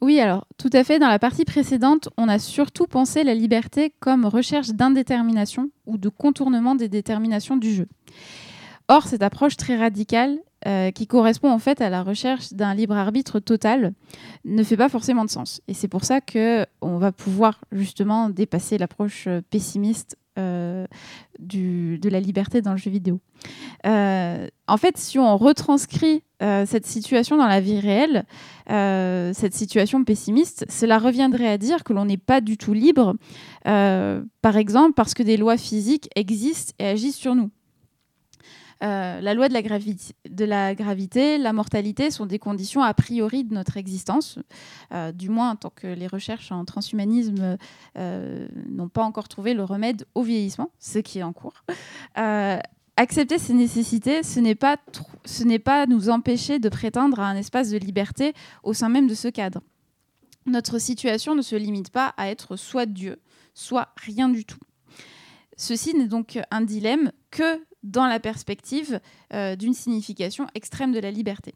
Oui, 0.00 0.18
alors 0.18 0.46
tout 0.56 0.70
à 0.72 0.82
fait. 0.82 0.98
Dans 0.98 1.08
la 1.08 1.18
partie 1.18 1.44
précédente, 1.44 2.08
on 2.16 2.26
a 2.26 2.38
surtout 2.38 2.86
pensé 2.86 3.22
la 3.22 3.34
liberté 3.34 3.92
comme 4.00 4.24
recherche 4.24 4.70
d'indétermination 4.70 5.70
ou 5.84 5.98
de 5.98 6.08
contournement 6.08 6.74
des 6.74 6.88
déterminations 6.88 7.58
du 7.58 7.74
jeu. 7.74 7.86
Or, 8.90 9.06
cette 9.06 9.22
approche 9.22 9.56
très 9.56 9.76
radicale, 9.76 10.40
euh, 10.66 10.90
qui 10.90 11.06
correspond 11.06 11.48
en 11.48 11.60
fait 11.60 11.80
à 11.80 11.90
la 11.90 12.02
recherche 12.02 12.52
d'un 12.54 12.74
libre 12.74 12.96
arbitre 12.96 13.38
total, 13.38 13.92
ne 14.44 14.64
fait 14.64 14.76
pas 14.76 14.88
forcément 14.88 15.24
de 15.24 15.30
sens. 15.30 15.60
Et 15.68 15.74
c'est 15.74 15.86
pour 15.86 16.02
ça 16.02 16.20
que 16.20 16.66
on 16.80 16.98
va 16.98 17.12
pouvoir 17.12 17.60
justement 17.70 18.30
dépasser 18.30 18.78
l'approche 18.78 19.28
euh, 19.28 19.42
pessimiste 19.48 20.18
euh, 20.40 20.88
de 21.38 22.08
la 22.08 22.18
liberté 22.18 22.62
dans 22.62 22.72
le 22.72 22.78
jeu 22.78 22.90
vidéo. 22.90 23.20
En 23.84 24.76
fait, 24.76 24.98
si 24.98 25.20
on 25.20 25.36
retranscrit 25.36 26.22
cette 26.40 26.86
situation 26.86 27.36
dans 27.36 27.46
la 27.46 27.60
vie 27.60 27.80
réelle, 27.80 28.24
cette 29.34 29.54
situation 29.54 30.04
pessimiste, 30.04 30.66
cela 30.68 30.98
reviendrait 30.98 31.48
à 31.48 31.58
dire 31.58 31.82
que 31.82 31.92
l'on 31.92 32.04
n'est 32.04 32.16
pas 32.16 32.40
du 32.40 32.56
tout 32.56 32.72
libre, 32.72 33.16
par 33.64 34.56
exemple 34.56 34.92
parce 34.94 35.14
que 35.14 35.22
des 35.22 35.36
lois 35.36 35.56
physiques 35.56 36.08
existent 36.14 36.72
et 36.78 36.86
agissent 36.86 37.16
sur 37.16 37.34
nous. 37.34 37.50
Euh, 38.82 39.20
la 39.20 39.34
loi 39.34 39.48
de 39.48 39.52
la, 40.44 40.74
gravité, 40.74 41.38
la 41.38 41.52
mortalité 41.52 42.10
sont 42.10 42.26
des 42.26 42.38
conditions 42.38 42.82
a 42.82 42.94
priori 42.94 43.44
de 43.44 43.52
notre 43.52 43.76
existence, 43.76 44.38
euh, 44.92 45.12
du 45.12 45.28
moins 45.28 45.54
tant 45.56 45.70
que 45.70 45.86
les 45.86 46.06
recherches 46.06 46.50
en 46.50 46.64
transhumanisme 46.64 47.58
euh, 47.98 48.48
n'ont 48.68 48.88
pas 48.88 49.02
encore 49.02 49.28
trouvé 49.28 49.52
le 49.52 49.64
remède 49.64 50.06
au 50.14 50.22
vieillissement, 50.22 50.70
ce 50.78 50.98
qui 50.98 51.18
est 51.18 51.22
en 51.22 51.32
cours. 51.32 51.64
Accepter 52.96 53.38
ces 53.38 53.54
nécessités, 53.54 54.22
ce 54.22 54.40
n'est 54.40 54.54
pas, 54.54 54.76
ce 55.24 55.44
n'est 55.44 55.58
pas 55.58 55.86
nous 55.86 56.10
empêcher 56.10 56.58
de 56.58 56.68
prétendre 56.68 57.20
à 57.20 57.28
un 57.28 57.36
espace 57.36 57.70
de 57.70 57.78
liberté 57.78 58.34
au 58.62 58.74
sein 58.74 58.90
même 58.90 59.06
de 59.06 59.14
ce 59.14 59.28
cadre. 59.28 59.62
Notre 60.44 60.78
situation 60.78 61.34
ne 61.34 61.40
se 61.40 61.56
limite 61.56 61.90
pas 61.90 62.12
à 62.18 62.28
être 62.28 62.56
soit 62.56 62.84
Dieu, 62.84 63.18
soit 63.54 63.88
rien 63.96 64.28
du 64.28 64.44
tout. 64.44 64.58
Ceci 65.56 65.94
n'est 65.94 66.08
donc 66.08 66.38
un 66.50 66.60
dilemme 66.60 67.10
que 67.30 67.60
dans 67.82 68.06
la 68.06 68.20
perspective 68.20 69.00
euh, 69.32 69.56
d'une 69.56 69.74
signification 69.74 70.46
extrême 70.54 70.92
de 70.92 70.98
la 70.98 71.10
liberté. 71.10 71.54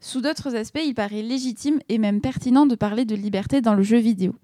Sous 0.00 0.20
d'autres 0.20 0.54
aspects, 0.54 0.82
il 0.84 0.94
paraît 0.94 1.22
légitime 1.22 1.78
et 1.88 1.98
même 1.98 2.20
pertinent 2.20 2.66
de 2.66 2.74
parler 2.74 3.04
de 3.04 3.14
liberté 3.14 3.60
dans 3.60 3.74
le 3.74 3.82
jeu 3.82 3.98
vidéo. 3.98 4.34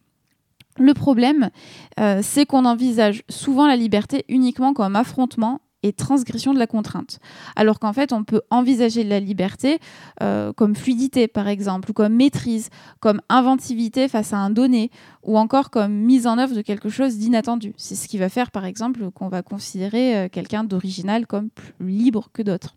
Le 0.78 0.94
problème, 0.94 1.50
euh, 1.98 2.20
c'est 2.22 2.46
qu'on 2.46 2.64
envisage 2.64 3.22
souvent 3.28 3.66
la 3.66 3.76
liberté 3.76 4.24
uniquement 4.28 4.72
comme 4.72 4.96
affrontement 4.96 5.60
et 5.82 5.92
transgression 5.92 6.52
de 6.54 6.58
la 6.58 6.66
contrainte. 6.66 7.18
Alors 7.56 7.78
qu'en 7.78 7.92
fait, 7.92 8.12
on 8.12 8.24
peut 8.24 8.42
envisager 8.50 9.04
la 9.04 9.20
liberté 9.20 9.78
euh, 10.22 10.52
comme 10.52 10.76
fluidité, 10.76 11.28
par 11.28 11.48
exemple, 11.48 11.90
ou 11.90 11.94
comme 11.94 12.14
maîtrise, 12.14 12.70
comme 13.00 13.20
inventivité 13.28 14.08
face 14.08 14.32
à 14.32 14.38
un 14.38 14.50
donné, 14.50 14.90
ou 15.22 15.38
encore 15.38 15.70
comme 15.70 15.92
mise 15.92 16.26
en 16.26 16.38
œuvre 16.38 16.54
de 16.54 16.62
quelque 16.62 16.88
chose 16.88 17.18
d'inattendu. 17.18 17.72
C'est 17.76 17.94
ce 17.94 18.08
qui 18.08 18.18
va 18.18 18.28
faire, 18.28 18.50
par 18.50 18.64
exemple, 18.64 19.10
qu'on 19.10 19.28
va 19.28 19.42
considérer 19.42 20.16
euh, 20.16 20.28
quelqu'un 20.28 20.64
d'original 20.64 21.26
comme 21.26 21.50
plus 21.50 21.88
libre 21.88 22.30
que 22.32 22.42
d'autres. 22.42 22.76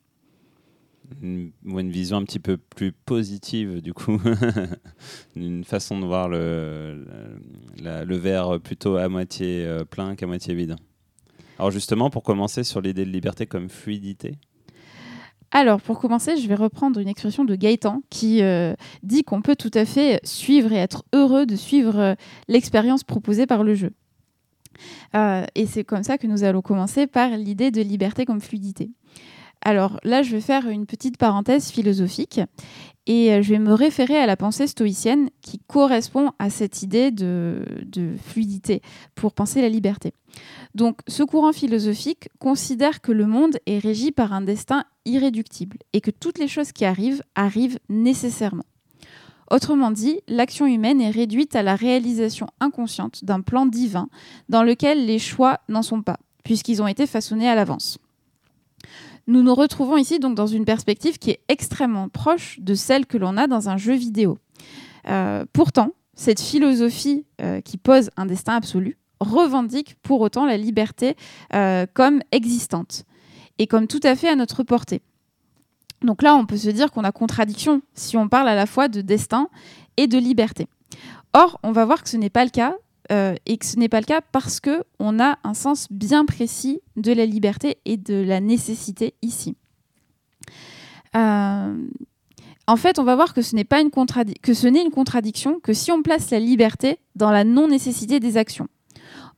Ou 1.21 1.79
une 1.79 1.91
vision 1.91 2.17
un 2.17 2.23
petit 2.23 2.39
peu 2.39 2.57
plus 2.57 2.91
positive, 2.91 3.81
du 3.81 3.93
coup. 3.93 4.19
une 5.35 5.63
façon 5.63 5.99
de 5.99 6.05
voir 6.05 6.27
le 6.29 7.05
verre 8.15 8.59
plutôt 8.59 8.95
à 8.95 9.09
moitié 9.09 9.65
euh, 9.65 9.83
plein 9.83 10.15
qu'à 10.15 10.25
moitié 10.25 10.55
vide. 10.55 10.75
Alors 11.59 11.71
justement, 11.71 12.09
pour 12.09 12.23
commencer 12.23 12.63
sur 12.63 12.81
l'idée 12.81 13.05
de 13.05 13.11
liberté 13.11 13.45
comme 13.45 13.69
fluidité, 13.69 14.35
Alors, 15.55 15.79
pour 15.81 15.99
commencer, 15.99 16.35
je 16.37 16.47
vais 16.47 16.55
reprendre 16.55 16.99
une 16.99 17.07
expression 17.07 17.45
de 17.45 17.55
Gaëtan 17.55 18.01
qui 18.09 18.41
euh, 18.41 18.73
dit 19.03 19.23
qu'on 19.23 19.43
peut 19.43 19.55
tout 19.55 19.69
à 19.75 19.85
fait 19.85 20.19
suivre 20.23 20.71
et 20.73 20.77
être 20.77 21.05
heureux 21.13 21.45
de 21.45 21.55
suivre 21.55 21.99
euh, 21.99 22.15
l'expérience 22.47 23.03
proposée 23.03 23.45
par 23.45 23.63
le 23.63 23.75
jeu. 23.75 23.91
Euh, 25.15 25.45
et 25.53 25.67
c'est 25.67 25.83
comme 25.83 26.01
ça 26.01 26.17
que 26.17 26.25
nous 26.25 26.43
allons 26.43 26.63
commencer 26.63 27.05
par 27.05 27.29
l'idée 27.37 27.69
de 27.69 27.81
liberté 27.81 28.25
comme 28.25 28.41
fluidité. 28.41 28.89
Alors 29.65 29.99
là, 30.03 30.23
je 30.23 30.31
vais 30.31 30.41
faire 30.41 30.67
une 30.67 30.85
petite 30.85 31.17
parenthèse 31.17 31.71
philosophique 31.71 32.41
et 33.05 33.33
euh, 33.33 33.41
je 33.41 33.51
vais 33.51 33.59
me 33.59 33.73
référer 33.73 34.17
à 34.17 34.25
la 34.25 34.35
pensée 34.35 34.67
stoïcienne 34.67 35.29
qui 35.41 35.59
correspond 35.59 36.31
à 36.37 36.49
cette 36.49 36.83
idée 36.83 37.11
de, 37.11 37.65
de 37.85 38.15
fluidité 38.21 38.81
pour 39.15 39.33
penser 39.33 39.61
la 39.61 39.69
liberté. 39.69 40.13
Donc 40.75 40.99
ce 41.07 41.23
courant 41.23 41.53
philosophique 41.53 42.27
considère 42.39 43.01
que 43.01 43.13
le 43.13 43.25
monde 43.25 43.57
est 43.65 43.79
régi 43.79 44.11
par 44.11 44.33
un 44.33 44.41
destin 44.41 44.83
irréductible 45.05 45.77
et 45.93 46.01
que 46.01 46.11
toutes 46.11 46.39
les 46.39 46.49
choses 46.49 46.73
qui 46.73 46.83
arrivent 46.83 47.23
arrivent 47.35 47.79
nécessairement. 47.87 48.65
Autrement 49.49 49.91
dit, 49.91 50.19
l'action 50.27 50.65
humaine 50.65 50.99
est 50.99 51.09
réduite 51.09 51.55
à 51.55 51.63
la 51.63 51.75
réalisation 51.75 52.47
inconsciente 52.59 53.23
d'un 53.23 53.41
plan 53.41 53.65
divin 53.65 54.09
dans 54.49 54.63
lequel 54.63 55.05
les 55.05 55.19
choix 55.19 55.59
n'en 55.69 55.83
sont 55.83 56.01
pas. 56.01 56.17
puisqu'ils 56.43 56.81
ont 56.81 56.87
été 56.87 57.07
façonnés 57.07 57.47
à 57.47 57.55
l'avance. 57.55 57.97
Nous 59.27 59.41
nous 59.41 59.55
retrouvons 59.55 59.97
ici 59.97 60.19
donc 60.19 60.35
dans 60.35 60.47
une 60.47 60.65
perspective 60.65 61.17
qui 61.17 61.31
est 61.31 61.39
extrêmement 61.47 62.09
proche 62.09 62.59
de 62.59 62.75
celle 62.75 63.05
que 63.05 63.17
l'on 63.17 63.37
a 63.37 63.47
dans 63.47 63.69
un 63.69 63.77
jeu 63.77 63.93
vidéo. 63.93 64.37
Euh, 65.07 65.45
pourtant, 65.53 65.91
cette 66.13 66.41
philosophie 66.41 67.25
euh, 67.41 67.61
qui 67.61 67.77
pose 67.77 68.09
un 68.17 68.25
destin 68.25 68.55
absolu 68.55 68.97
revendique 69.19 69.95
pour 70.03 70.21
autant 70.21 70.45
la 70.45 70.57
liberté 70.57 71.15
euh, 71.53 71.85
comme 71.93 72.21
existante 72.31 73.05
et 73.57 73.67
comme 73.67 73.87
tout 73.87 74.01
à 74.03 74.15
fait 74.15 74.27
à 74.27 74.35
notre 74.35 74.63
portée. 74.63 75.01
Donc 76.01 76.21
là, 76.21 76.35
on 76.35 76.45
peut 76.45 76.57
se 76.57 76.69
dire 76.69 76.91
qu'on 76.91 77.05
a 77.05 77.11
contradiction 77.13 77.81
si 77.93 78.17
on 78.17 78.27
parle 78.27 78.49
à 78.49 78.55
la 78.55 78.65
fois 78.65 78.89
de 78.89 78.99
destin 78.99 79.47
et 79.95 80.07
de 80.07 80.17
liberté. 80.17 80.67
Or, 81.33 81.59
on 81.63 81.71
va 81.71 81.85
voir 81.85 82.03
que 82.03 82.09
ce 82.09 82.17
n'est 82.17 82.29
pas 82.29 82.43
le 82.43 82.51
cas, 82.51 82.75
et 83.09 83.57
que 83.57 83.65
ce 83.65 83.77
n'est 83.77 83.89
pas 83.89 83.99
le 83.99 84.05
cas 84.05 84.21
parce 84.21 84.59
que 84.59 84.83
on 84.99 85.19
a 85.19 85.37
un 85.43 85.53
sens 85.53 85.87
bien 85.91 86.25
précis 86.25 86.81
de 86.95 87.11
la 87.11 87.25
liberté 87.25 87.77
et 87.85 87.97
de 87.97 88.15
la 88.15 88.39
nécessité 88.39 89.13
ici. 89.21 89.55
Euh, 91.15 91.87
en 92.67 92.75
fait, 92.77 92.99
on 92.99 93.03
va 93.03 93.15
voir 93.15 93.33
que 93.33 93.41
ce 93.41 93.55
n'est 93.55 93.65
pas 93.65 93.81
une 93.81 93.89
contradiction 93.89 95.59
que 95.59 95.73
si 95.73 95.91
on 95.91 96.01
place 96.01 96.31
la 96.31 96.39
liberté 96.39 96.97
dans 97.15 97.31
la 97.31 97.43
non-nécessité 97.43 98.19
des 98.19 98.37
actions. 98.37 98.67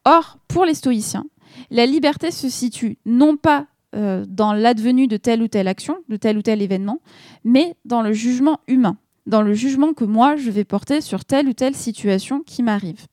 Or, 0.06 0.38
pour 0.48 0.66
les 0.66 0.76
stoïciens, 0.76 1.26
la 1.72 1.86
liberté 1.86 2.32
se 2.32 2.50
situe 2.50 2.98
non 3.06 3.38
pas 3.38 3.66
euh, 3.96 4.26
dans 4.28 4.54
l'advenu 4.54 5.08
de 5.08 5.18
telle 5.18 5.42
ou 5.42 5.48
telle 5.48 5.68
action, 5.68 5.98
de 6.10 6.18
tel 6.18 6.38
ou 6.38 6.42
tel 6.42 6.62
événement, 6.62 7.00
mais 7.44 7.76
dans 7.86 8.02
le 8.02 8.14
jugement 8.14 8.60
humain, 8.68 8.98
dans 9.26 9.42
le 9.42 9.54
jugement 9.54 9.94
que 9.94 10.04
moi 10.04 10.36
je 10.36 10.52
vais 10.52 10.66
porter 10.66 11.02
sur 11.02 11.26
telle 11.26 11.48
ou 11.48 11.54
telle 11.54 11.76
situation 11.76 12.42
qui 12.42 12.62
m'arrive. 12.62 13.08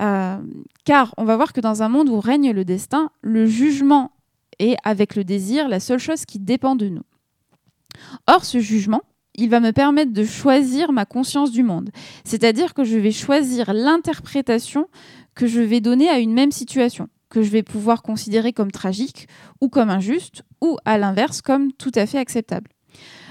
Euh, 0.00 0.38
car 0.84 1.14
on 1.18 1.24
va 1.24 1.36
voir 1.36 1.52
que 1.52 1.60
dans 1.60 1.82
un 1.82 1.88
monde 1.88 2.08
où 2.08 2.20
règne 2.20 2.52
le 2.52 2.64
destin, 2.64 3.10
le 3.22 3.46
jugement 3.46 4.12
est, 4.58 4.76
avec 4.84 5.14
le 5.14 5.24
désir, 5.24 5.68
la 5.68 5.80
seule 5.80 5.98
chose 5.98 6.24
qui 6.24 6.38
dépend 6.38 6.74
de 6.74 6.88
nous. 6.88 7.02
Or, 8.26 8.44
ce 8.44 8.60
jugement, 8.60 9.02
il 9.34 9.50
va 9.50 9.60
me 9.60 9.72
permettre 9.72 10.12
de 10.12 10.24
choisir 10.24 10.92
ma 10.92 11.04
conscience 11.04 11.50
du 11.50 11.62
monde. 11.62 11.90
C'est-à-dire 12.24 12.74
que 12.74 12.84
je 12.84 12.98
vais 12.98 13.12
choisir 13.12 13.72
l'interprétation 13.72 14.88
que 15.34 15.46
je 15.46 15.60
vais 15.60 15.80
donner 15.80 16.08
à 16.08 16.18
une 16.18 16.32
même 16.32 16.52
situation, 16.52 17.08
que 17.28 17.42
je 17.42 17.50
vais 17.50 17.62
pouvoir 17.62 18.02
considérer 18.02 18.52
comme 18.52 18.72
tragique 18.72 19.28
ou 19.60 19.68
comme 19.68 19.90
injuste, 19.90 20.42
ou 20.60 20.76
à 20.84 20.98
l'inverse 20.98 21.42
comme 21.42 21.72
tout 21.72 21.92
à 21.94 22.06
fait 22.06 22.18
acceptable. 22.18 22.70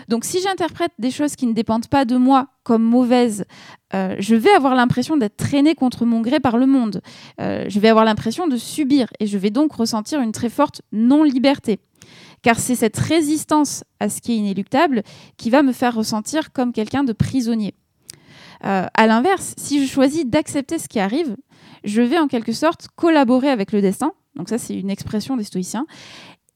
Donc 0.10 0.26
si 0.26 0.42
j'interprète 0.42 0.92
des 0.98 1.12
choses 1.12 1.36
qui 1.36 1.46
ne 1.46 1.54
dépendent 1.54 1.88
pas 1.88 2.04
de 2.04 2.18
moi 2.18 2.48
comme 2.64 2.82
mauvaises, 2.82 3.46
euh, 3.94 4.16
je 4.18 4.34
vais 4.34 4.50
avoir 4.50 4.74
l'impression 4.74 5.18
d'être 5.18 5.38
traînée 5.38 5.76
contre 5.76 6.04
mon 6.04 6.22
gré 6.22 6.40
par 6.40 6.58
le 6.58 6.66
monde. 6.66 7.02
Euh, 7.40 7.66
je 7.70 7.80
vais 7.80 7.90
avoir 7.90 8.06
l'impression 8.06 8.48
de 8.48 8.58
subir 8.58 9.08
et 9.20 9.28
je 9.28 9.38
vais 9.38 9.52
donc 9.52 9.72
ressentir 9.72 10.20
une 10.20 10.32
très 10.32 10.50
forte 10.50 10.82
non-liberté. 10.92 11.80
Car 12.42 12.58
c'est 12.58 12.74
cette 12.74 12.98
résistance 12.98 13.84
à 14.00 14.10
ce 14.10 14.20
qui 14.20 14.32
est 14.32 14.38
inéluctable 14.38 15.04
qui 15.38 15.52
va 15.52 15.62
me 15.62 15.74
faire 15.74 15.94
ressentir 15.94 16.52
comme 16.54 16.74
quelqu'un 16.74 17.04
de 17.04 17.14
prisonnier. 17.14 17.76
Euh, 18.66 18.88
à 18.92 19.08
l'inverse, 19.08 19.54
si 19.58 19.86
je 19.86 19.92
choisis 19.92 20.26
d'accepter 20.26 20.80
ce 20.80 20.88
qui 20.88 21.00
arrive, 21.00 21.38
je 21.84 22.02
vais 22.02 22.18
en 22.18 22.28
quelque 22.28 22.52
sorte 22.52 22.88
collaborer 22.96 23.50
avec 23.50 23.72
le 23.72 23.82
destin. 23.82 24.14
Donc 24.36 24.50
ça, 24.50 24.58
c'est 24.58 24.74
une 24.74 24.90
expression 24.90 25.38
des 25.38 25.44
stoïciens. 25.44 25.86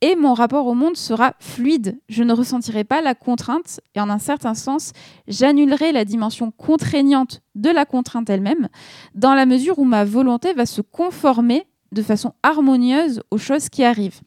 Et 0.06 0.18
mon 0.18 0.34
rapport 0.34 0.68
au 0.68 0.74
monde 0.74 0.98
sera 0.98 1.34
fluide. 1.40 1.98
Je 2.10 2.24
ne 2.24 2.34
ressentirai 2.34 2.84
pas 2.84 3.02
la 3.02 3.16
contrainte 3.16 3.80
et 3.96 4.02
en 4.02 4.10
un 4.10 4.20
certain 4.20 4.54
sens, 4.54 4.92
j'annulerai 5.30 5.94
la 5.94 6.04
dimension 6.04 6.52
contraignante 6.52 7.40
de 7.56 7.70
la 7.70 7.86
contrainte 7.86 8.30
elle-même, 8.30 8.68
dans 9.16 9.34
la 9.34 9.46
mesure 9.46 9.80
où 9.80 9.86
ma 9.86 10.04
volonté 10.04 10.52
va 10.52 10.66
se 10.66 10.82
conformer 10.82 11.66
de 11.94 12.02
façon 12.02 12.34
harmonieuse 12.44 13.22
aux 13.32 13.38
choses 13.38 13.70
qui 13.70 13.82
arrivent. 13.86 14.20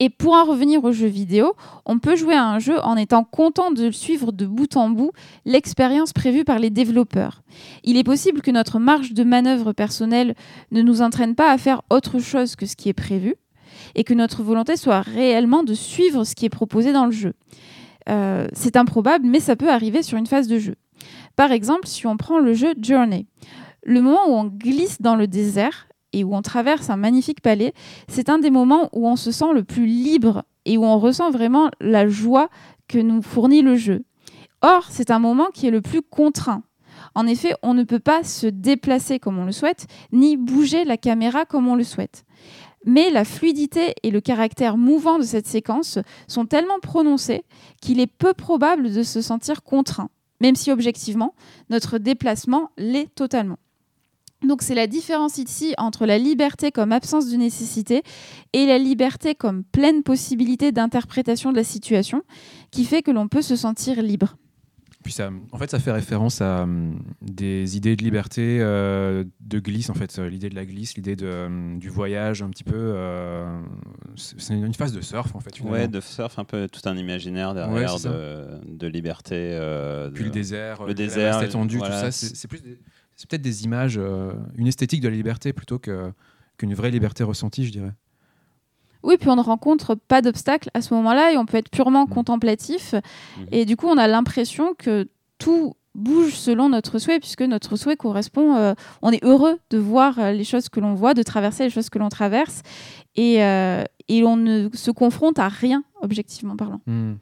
Et 0.00 0.08
pour 0.08 0.32
en 0.32 0.46
revenir 0.46 0.82
aux 0.84 0.92
jeux 0.92 1.06
vidéo, 1.06 1.52
on 1.84 1.98
peut 1.98 2.16
jouer 2.16 2.34
à 2.34 2.46
un 2.46 2.58
jeu 2.58 2.80
en 2.80 2.96
étant 2.96 3.24
content 3.24 3.72
de 3.72 3.90
suivre 3.90 4.32
de 4.32 4.46
bout 4.46 4.74
en 4.78 4.88
bout 4.88 5.10
l'expérience 5.44 6.14
prévue 6.14 6.44
par 6.44 6.60
les 6.60 6.70
développeurs. 6.70 7.42
Il 7.84 7.98
est 7.98 8.04
possible 8.04 8.40
que 8.40 8.50
notre 8.50 8.78
marge 8.78 9.12
de 9.12 9.22
manœuvre 9.22 9.74
personnelle 9.74 10.34
ne 10.70 10.80
nous 10.80 11.02
entraîne 11.02 11.34
pas 11.34 11.50
à 11.50 11.58
faire 11.58 11.82
autre 11.90 12.20
chose 12.20 12.56
que 12.56 12.64
ce 12.64 12.74
qui 12.74 12.88
est 12.88 12.94
prévu, 12.94 13.34
et 13.94 14.04
que 14.04 14.14
notre 14.14 14.42
volonté 14.42 14.76
soit 14.76 15.00
réellement 15.00 15.62
de 15.62 15.74
suivre 15.74 16.24
ce 16.24 16.34
qui 16.34 16.44
est 16.44 16.50
proposé 16.50 16.92
dans 16.92 17.06
le 17.06 17.12
jeu. 17.12 17.34
Euh, 18.08 18.46
c'est 18.52 18.76
improbable, 18.76 19.26
mais 19.26 19.40
ça 19.40 19.56
peut 19.56 19.70
arriver 19.70 20.02
sur 20.02 20.18
une 20.18 20.26
phase 20.26 20.48
de 20.48 20.58
jeu. 20.58 20.74
Par 21.34 21.52
exemple, 21.52 21.86
si 21.86 22.06
on 22.06 22.16
prend 22.16 22.38
le 22.38 22.54
jeu 22.54 22.74
Journey, 22.80 23.26
le 23.82 24.00
moment 24.00 24.28
où 24.28 24.32
on 24.32 24.44
glisse 24.44 25.00
dans 25.00 25.16
le 25.16 25.26
désert 25.26 25.88
et 26.12 26.24
où 26.24 26.34
on 26.34 26.42
traverse 26.42 26.90
un 26.90 26.96
magnifique 26.96 27.40
palais, 27.40 27.72
c'est 28.08 28.28
un 28.28 28.38
des 28.38 28.50
moments 28.50 28.88
où 28.92 29.06
on 29.06 29.16
se 29.16 29.30
sent 29.30 29.52
le 29.54 29.64
plus 29.64 29.86
libre 29.86 30.44
et 30.64 30.76
où 30.78 30.84
on 30.84 30.98
ressent 30.98 31.30
vraiment 31.30 31.70
la 31.80 32.08
joie 32.08 32.48
que 32.88 32.98
nous 32.98 33.22
fournit 33.22 33.62
le 33.62 33.76
jeu. 33.76 34.04
Or, 34.62 34.86
c'est 34.90 35.10
un 35.10 35.18
moment 35.18 35.48
qui 35.52 35.66
est 35.66 35.70
le 35.70 35.82
plus 35.82 36.02
contraint. 36.02 36.62
En 37.14 37.26
effet, 37.26 37.54
on 37.62 37.74
ne 37.74 37.82
peut 37.82 37.98
pas 37.98 38.24
se 38.24 38.46
déplacer 38.46 39.18
comme 39.18 39.38
on 39.38 39.44
le 39.44 39.52
souhaite, 39.52 39.86
ni 40.12 40.36
bouger 40.36 40.84
la 40.84 40.96
caméra 40.96 41.44
comme 41.44 41.68
on 41.68 41.74
le 41.74 41.84
souhaite. 41.84 42.24
Mais 42.86 43.10
la 43.10 43.24
fluidité 43.24 43.94
et 44.04 44.12
le 44.12 44.20
caractère 44.20 44.76
mouvant 44.76 45.18
de 45.18 45.24
cette 45.24 45.48
séquence 45.48 45.98
sont 46.28 46.46
tellement 46.46 46.78
prononcés 46.80 47.44
qu'il 47.82 48.00
est 48.00 48.06
peu 48.06 48.32
probable 48.32 48.92
de 48.92 49.02
se 49.02 49.20
sentir 49.20 49.64
contraint, 49.64 50.08
même 50.40 50.54
si 50.54 50.70
objectivement, 50.70 51.34
notre 51.68 51.98
déplacement 51.98 52.70
l'est 52.78 53.12
totalement. 53.14 53.58
Donc 54.42 54.62
c'est 54.62 54.74
la 54.74 54.86
différence 54.86 55.38
ici 55.38 55.74
entre 55.78 56.06
la 56.06 56.18
liberté 56.18 56.70
comme 56.70 56.92
absence 56.92 57.28
de 57.28 57.36
nécessité 57.36 58.02
et 58.52 58.66
la 58.66 58.78
liberté 58.78 59.34
comme 59.34 59.64
pleine 59.64 60.02
possibilité 60.02 60.70
d'interprétation 60.72 61.50
de 61.50 61.56
la 61.56 61.64
situation 61.64 62.22
qui 62.70 62.84
fait 62.84 63.02
que 63.02 63.10
l'on 63.10 63.28
peut 63.28 63.42
se 63.42 63.56
sentir 63.56 64.00
libre. 64.02 64.36
Puis 65.06 65.12
ça, 65.12 65.30
en 65.52 65.58
fait, 65.58 65.70
ça 65.70 65.78
fait 65.78 65.92
référence 65.92 66.40
à 66.40 66.62
hum, 66.64 66.98
des 67.22 67.76
idées 67.76 67.94
de 67.94 68.02
liberté, 68.02 68.58
euh, 68.60 69.22
de 69.38 69.60
glisse, 69.60 69.88
en 69.88 69.94
fait, 69.94 70.18
euh, 70.18 70.28
l'idée 70.28 70.48
de 70.48 70.56
la 70.56 70.66
glisse, 70.66 70.96
l'idée 70.96 71.14
de, 71.14 71.78
du 71.78 71.88
voyage 71.90 72.42
un 72.42 72.50
petit 72.50 72.64
peu. 72.64 72.74
euh, 72.74 73.60
c'est 74.16 74.54
une 74.54 74.74
phase 74.74 74.92
de 74.92 75.00
surf, 75.00 75.36
en 75.36 75.38
fait. 75.38 75.54
finalement. 75.54 75.76
Ouais, 75.78 75.86
de 75.86 76.00
surf, 76.00 76.40
un 76.40 76.44
peu 76.44 76.66
tout 76.68 76.80
un 76.88 76.96
imaginaire 76.96 77.54
derrière 77.54 77.94
de, 78.10 78.58
de 78.66 78.86
liberté. 78.88 79.34
euh, 79.36 80.10
Puis 80.10 80.24
de- 80.24 80.28
le 80.28 80.32
désert, 80.32 80.82
le 80.84 80.90
euh, 80.90 80.94
désert, 80.94 81.38
voilà, 81.78 81.94
tout 82.10 82.10
ça. 82.10 82.10
c'est- 82.10 82.48
plus 82.48 82.60
des- 82.62 82.80
c'est 83.14 83.30
peut-être 83.30 83.42
des 83.42 83.64
images, 83.64 83.98
euh, 83.98 84.32
une 84.56 84.66
esthétique 84.66 85.00
de 85.02 85.08
la 85.08 85.14
liberté 85.14 85.52
plutôt 85.52 85.78
que- 85.78 86.10
qu'une 86.58 86.74
vraie 86.74 86.90
liberté 86.90 87.22
ressentie, 87.22 87.64
je 87.64 87.70
dirais. 87.70 87.92
Oui, 89.06 89.16
puis 89.18 89.28
on 89.30 89.36
ne 89.36 89.40
rencontre 89.42 89.94
pas 89.94 90.20
d'obstacles 90.20 90.68
à 90.74 90.82
ce 90.82 90.92
moment-là 90.94 91.32
et 91.32 91.36
on 91.38 91.46
peut 91.46 91.56
être 91.56 91.70
purement 91.70 92.04
Mm. 92.06 92.10
contemplatif. 92.10 92.94
Mhm. 93.38 93.46
Et 93.52 93.64
du 93.64 93.76
coup, 93.76 93.86
on 93.86 93.96
a 93.96 94.06
l'impression 94.08 94.74
que 94.76 95.08
tout 95.38 95.74
bouge 95.94 96.34
selon 96.34 96.68
notre 96.68 96.98
souhait, 96.98 97.18
puisque 97.20 97.40
notre 97.42 97.76
souhait 97.76 97.96
correspond. 97.96 98.54
euh, 98.56 98.74
on 99.00 99.12
est 99.12 99.24
heureux 99.24 99.58
de 99.70 99.78
voir 99.78 100.18
euh, 100.18 100.32
les 100.32 100.44
choses 100.44 100.68
que 100.68 100.78
l'on 100.80 100.92
voit, 100.94 101.14
de 101.14 101.22
traverser 101.22 101.64
les 101.64 101.70
choses 101.70 101.88
que 101.88 101.98
l'on 101.98 102.10
traverse, 102.10 102.60
et, 103.14 103.42
euh, 103.42 103.82
et 104.08 104.22
on 104.24 104.36
ne 104.36 104.68
se 104.74 104.90
confronte 104.90 105.38
à 105.38 105.48
rien, 105.48 105.84
objectivement 106.02 106.54
parlant. 106.56 106.80
Hmm. 106.86 107.14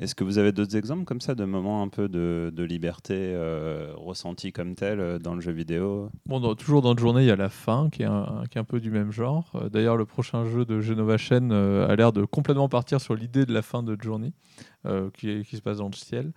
Est-ce 0.00 0.16
que 0.16 0.24
vous 0.24 0.38
avez 0.38 0.50
d'autres 0.50 0.76
exemples 0.76 1.04
comme 1.04 1.20
ça 1.20 1.36
de 1.36 1.44
moments 1.44 1.80
un 1.80 1.88
peu 1.88 2.08
de, 2.08 2.52
de 2.52 2.64
liberté 2.64 3.14
euh, 3.14 3.92
ressentis 3.96 4.50
comme 4.52 4.74
tel 4.74 4.98
euh, 4.98 5.18
dans 5.20 5.36
le 5.36 5.40
jeu 5.40 5.52
vidéo? 5.52 6.10
Bon, 6.26 6.54
toujours 6.56 6.82
dans 6.82 6.94
le 6.94 6.98
journée, 6.98 7.22
il 7.22 7.28
y 7.28 7.30
a 7.30 7.36
la 7.36 7.48
fin 7.48 7.88
qui 7.90 8.02
est 8.02 8.06
un, 8.06 8.42
qui 8.50 8.58
est 8.58 8.60
un 8.60 8.64
peu 8.64 8.80
du 8.80 8.90
même 8.90 9.12
genre. 9.12 9.52
Euh, 9.54 9.68
D'ailleurs, 9.68 9.96
le 9.96 10.04
prochain 10.04 10.46
jeu 10.46 10.64
de 10.64 10.80
Genova 10.80 11.16
Chen 11.16 11.52
euh, 11.52 11.86
a 11.86 11.94
l'air 11.94 12.12
de 12.12 12.24
complètement 12.24 12.68
partir 12.68 13.00
sur 13.00 13.14
l'idée 13.14 13.46
de 13.46 13.54
la 13.54 13.62
fin 13.62 13.84
de 13.84 13.96
Journey, 14.00 14.32
euh, 14.84 15.10
qui, 15.14 15.44
qui 15.44 15.56
se 15.56 15.62
passe 15.62 15.78
dans 15.78 15.88
le 15.88 15.94
ciel. 15.94 16.32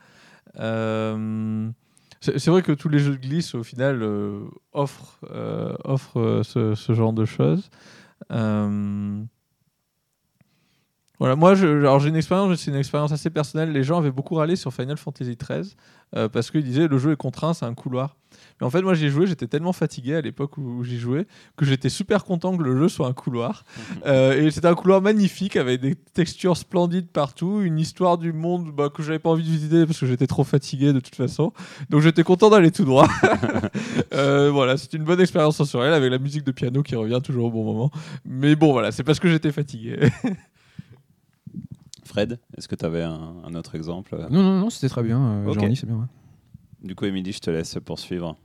C'est 2.22 2.48
vrai 2.48 2.62
que 2.62 2.74
tous 2.74 2.90
les 2.90 3.00
jeux 3.00 3.18
de 3.18 3.22
glisse, 3.22 3.56
au 3.56 3.64
final, 3.64 4.04
offrent, 4.74 5.20
offrent 5.84 6.42
ce, 6.44 6.76
ce 6.76 6.94
genre 6.94 7.14
de 7.14 7.26
choses. 7.26 7.70
Voilà, 11.20 11.36
moi, 11.36 11.56
je- 11.56 11.66
alors 11.66 12.00
j'ai 12.00 12.10
une 12.10 12.16
expérience, 12.16 12.56
c'est 12.60 12.70
une 12.72 12.78
expérience 12.78 13.12
assez 13.12 13.30
personnelle. 13.30 13.72
Les 13.72 13.84
gens 13.84 13.98
avaient 13.98 14.12
beaucoup 14.12 14.36
râlé 14.36 14.56
sur 14.56 14.72
Final 14.74 14.98
Fantasy 14.98 15.36
XIII 15.36 15.76
euh, 16.16 16.30
parce 16.30 16.52
qu'ils 16.52 16.64
disaient 16.64 16.88
le 16.88 16.98
jeu 17.00 17.12
est 17.14 17.16
contraint, 17.18 17.54
c'est 17.54 17.66
un 17.66 17.74
couloir. 17.74 18.16
Mais 18.60 18.68
en 18.68 18.70
fait, 18.70 18.82
moi, 18.82 18.94
j'y 18.94 19.06
ai 19.06 19.10
joué, 19.10 19.26
j'étais 19.26 19.48
tellement 19.48 19.74
fatigué 19.74 20.16
à 20.16 20.22
l'époque 20.22 20.58
où, 20.58 20.62
où 20.80 20.84
j'y 20.84 21.00
jouais 21.00 21.26
que 21.56 21.66
j'étais 21.66 21.90
super 21.90 22.24
content 22.24 22.56
que 22.56 22.62
le 22.64 22.78
jeu 22.78 22.88
soit 22.88 23.08
un 23.08 23.14
couloir. 23.14 23.64
Euh, 24.06 24.34
et 24.46 24.52
c'était 24.52 24.68
un 24.68 24.76
couloir 24.76 25.02
magnifique 25.02 25.56
avec 25.56 25.82
des 25.82 25.96
textures 25.96 26.56
splendides 26.58 27.08
partout, 27.08 27.62
une 27.62 27.80
histoire 27.80 28.18
du 28.18 28.34
monde 28.34 28.72
bah, 28.76 28.90
que 28.94 29.02
j'avais 29.02 29.20
pas 29.20 29.30
envie 29.30 29.44
de 29.44 29.50
visiter 29.50 29.86
parce 29.86 30.00
que 30.00 30.06
j'étais 30.06 30.28
trop 30.28 30.44
fatigué 30.44 30.94
de 30.94 31.00
toute 31.00 31.16
façon. 31.16 31.52
Donc 31.90 32.02
j'étais 32.02 32.24
content 32.24 32.50
d'aller 32.50 32.72
tout 32.72 32.86
droit. 32.86 33.08
Euh, 34.14 34.50
voilà, 34.52 34.78
c'est 34.78 34.94
une 34.94 35.04
bonne 35.04 35.20
expérience 35.20 35.58
sensorielle 35.58 35.94
avec 35.94 36.10
la 36.10 36.18
musique 36.18 36.44
de 36.44 36.52
piano 36.52 36.82
qui 36.82 36.96
revient 36.96 37.20
toujours 37.24 37.46
au 37.46 37.52
bon 37.52 37.64
moment. 37.64 37.92
Mais 38.26 38.56
bon, 38.56 38.72
voilà, 38.72 38.92
c'est 38.92 39.04
parce 39.04 39.20
que 39.20 39.28
j'étais 39.28 39.52
fatigué. 39.52 40.00
Fred, 42.18 42.40
est-ce 42.58 42.68
que 42.68 42.76
tu 42.76 42.84
avais 42.84 43.04
un, 43.04 43.36
un 43.46 43.54
autre 43.54 43.76
exemple? 43.76 44.18
Non, 44.32 44.42
non, 44.42 44.60
non, 44.60 44.70
c'était 44.72 44.90
très 44.90 45.04
bien. 45.04 45.20
euh, 45.20 45.54
c'est 45.76 45.86
bien. 45.86 45.96
ouais. 45.98 46.06
Du 46.84 46.96
coup, 46.96 47.06
Émilie, 47.06 47.32
je 47.32 47.40
te 47.40 47.52
laisse 47.52 47.78
poursuivre. 47.86 48.36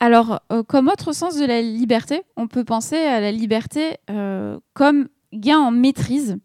Alors, 0.00 0.40
euh, 0.50 0.62
comme 0.62 0.88
autre 0.88 1.12
sens 1.12 1.36
de 1.36 1.44
la 1.44 1.60
liberté, 1.60 2.22
on 2.36 2.46
peut 2.46 2.64
penser 2.64 2.96
à 2.96 3.20
la 3.20 3.32
liberté 3.32 3.96
euh, 4.08 4.58
comme 4.72 5.08
gain 5.34 5.58
en 5.58 5.70
maîtrise. 5.70 6.38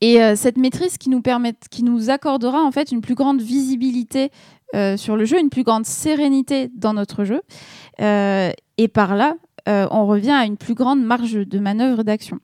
Et 0.00 0.22
euh, 0.22 0.34
cette 0.34 0.56
maîtrise 0.56 0.96
qui 0.96 1.10
nous, 1.10 1.20
permet, 1.20 1.54
qui 1.70 1.82
nous 1.82 2.08
accordera 2.08 2.62
en 2.62 2.70
fait 2.72 2.90
une 2.90 3.02
plus 3.02 3.16
grande 3.16 3.42
visibilité 3.42 4.30
euh, 4.74 4.96
sur 4.96 5.16
le 5.16 5.26
jeu, 5.26 5.38
une 5.38 5.50
plus 5.50 5.64
grande 5.64 5.84
sérénité 5.84 6.70
dans 6.74 6.94
notre 6.94 7.24
jeu. 7.24 7.42
Euh, 8.00 8.50
et 8.78 8.88
par 8.88 9.14
là, 9.14 9.36
euh, 9.68 9.88
on 9.90 10.06
revient 10.06 10.30
à 10.30 10.46
une 10.46 10.56
plus 10.56 10.74
grande 10.74 11.02
marge 11.02 11.34
de 11.34 11.58
manœuvre 11.58 12.02
d'action. 12.02 12.38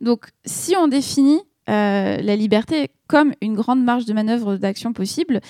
Donc, 0.00 0.26
si 0.44 0.76
on 0.76 0.88
définit 0.88 1.40
euh, 1.70 2.18
la 2.18 2.36
liberté 2.36 2.90
comme 3.06 3.32
une 3.40 3.54
grande 3.54 3.82
marge 3.82 4.04
de 4.04 4.12
manœuvre 4.12 4.56
d'action 4.56 4.92
possible, 4.92 5.40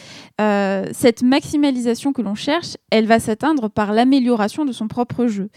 euh, 0.40 0.86
cette 0.92 1.22
maximalisation 1.22 2.12
que 2.12 2.22
l'on 2.22 2.36
cherche, 2.36 2.76
elle 2.90 3.06
va 3.06 3.18
s'atteindre 3.18 3.68
par 3.68 3.92
l'amélioration 3.92 4.64
de 4.64 4.70
son 4.70 4.86
propre 4.86 5.26
jeu. 5.26 5.50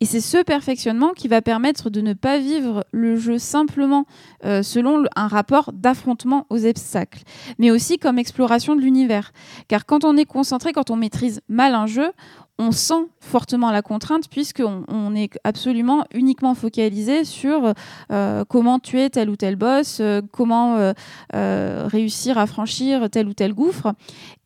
Et 0.00 0.04
c'est 0.04 0.20
ce 0.20 0.42
perfectionnement 0.42 1.12
qui 1.12 1.26
va 1.26 1.40
permettre 1.40 1.88
de 1.88 2.02
ne 2.02 2.12
pas 2.12 2.38
vivre 2.38 2.84
le 2.92 3.16
jeu 3.16 3.38
simplement 3.38 4.04
euh, 4.44 4.62
selon 4.62 5.04
un 5.16 5.28
rapport 5.28 5.72
d'affrontement 5.72 6.46
aux 6.50 6.66
obstacles, 6.66 7.22
mais 7.58 7.70
aussi 7.70 7.96
comme 7.98 8.18
exploration 8.18 8.76
de 8.76 8.82
l'univers. 8.82 9.32
Car 9.68 9.86
quand 9.86 10.04
on 10.04 10.18
est 10.18 10.26
concentré, 10.26 10.72
quand 10.72 10.90
on 10.90 10.96
maîtrise 10.96 11.40
mal 11.48 11.74
un 11.74 11.86
jeu, 11.86 12.10
on 12.58 12.72
sent 12.72 13.08
fortement 13.20 13.70
la 13.72 13.82
contrainte 13.82 14.28
puisqu'on 14.28 14.84
on 14.88 15.14
est 15.14 15.30
absolument 15.44 16.04
uniquement 16.14 16.54
focalisé 16.54 17.24
sur 17.24 17.72
euh, 18.12 18.44
comment 18.48 18.78
tuer 18.78 19.10
tel 19.10 19.28
ou 19.28 19.36
tel 19.36 19.56
boss, 19.56 19.98
euh, 20.00 20.20
comment 20.32 20.76
euh, 20.76 21.86
réussir 21.86 22.38
à 22.38 22.46
franchir 22.46 23.10
tel 23.10 23.26
ou 23.26 23.34
tel 23.34 23.54
gouffre. 23.54 23.92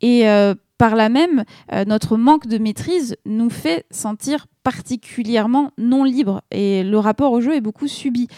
Et 0.00 0.24
par 0.78 0.94
là 0.94 1.08
même, 1.08 1.44
notre 1.86 2.16
manque 2.16 2.46
de 2.46 2.56
maîtrise 2.58 3.16
nous 3.26 3.50
fait 3.50 3.84
sentir 3.90 4.46
particulièrement 4.62 5.72
non 5.76 6.04
libre 6.04 6.42
et 6.50 6.84
le 6.84 6.98
rapport 6.98 7.32
au 7.32 7.40
jeu 7.40 7.54
est 7.54 7.60
beaucoup 7.60 7.88
subi. 7.88 8.28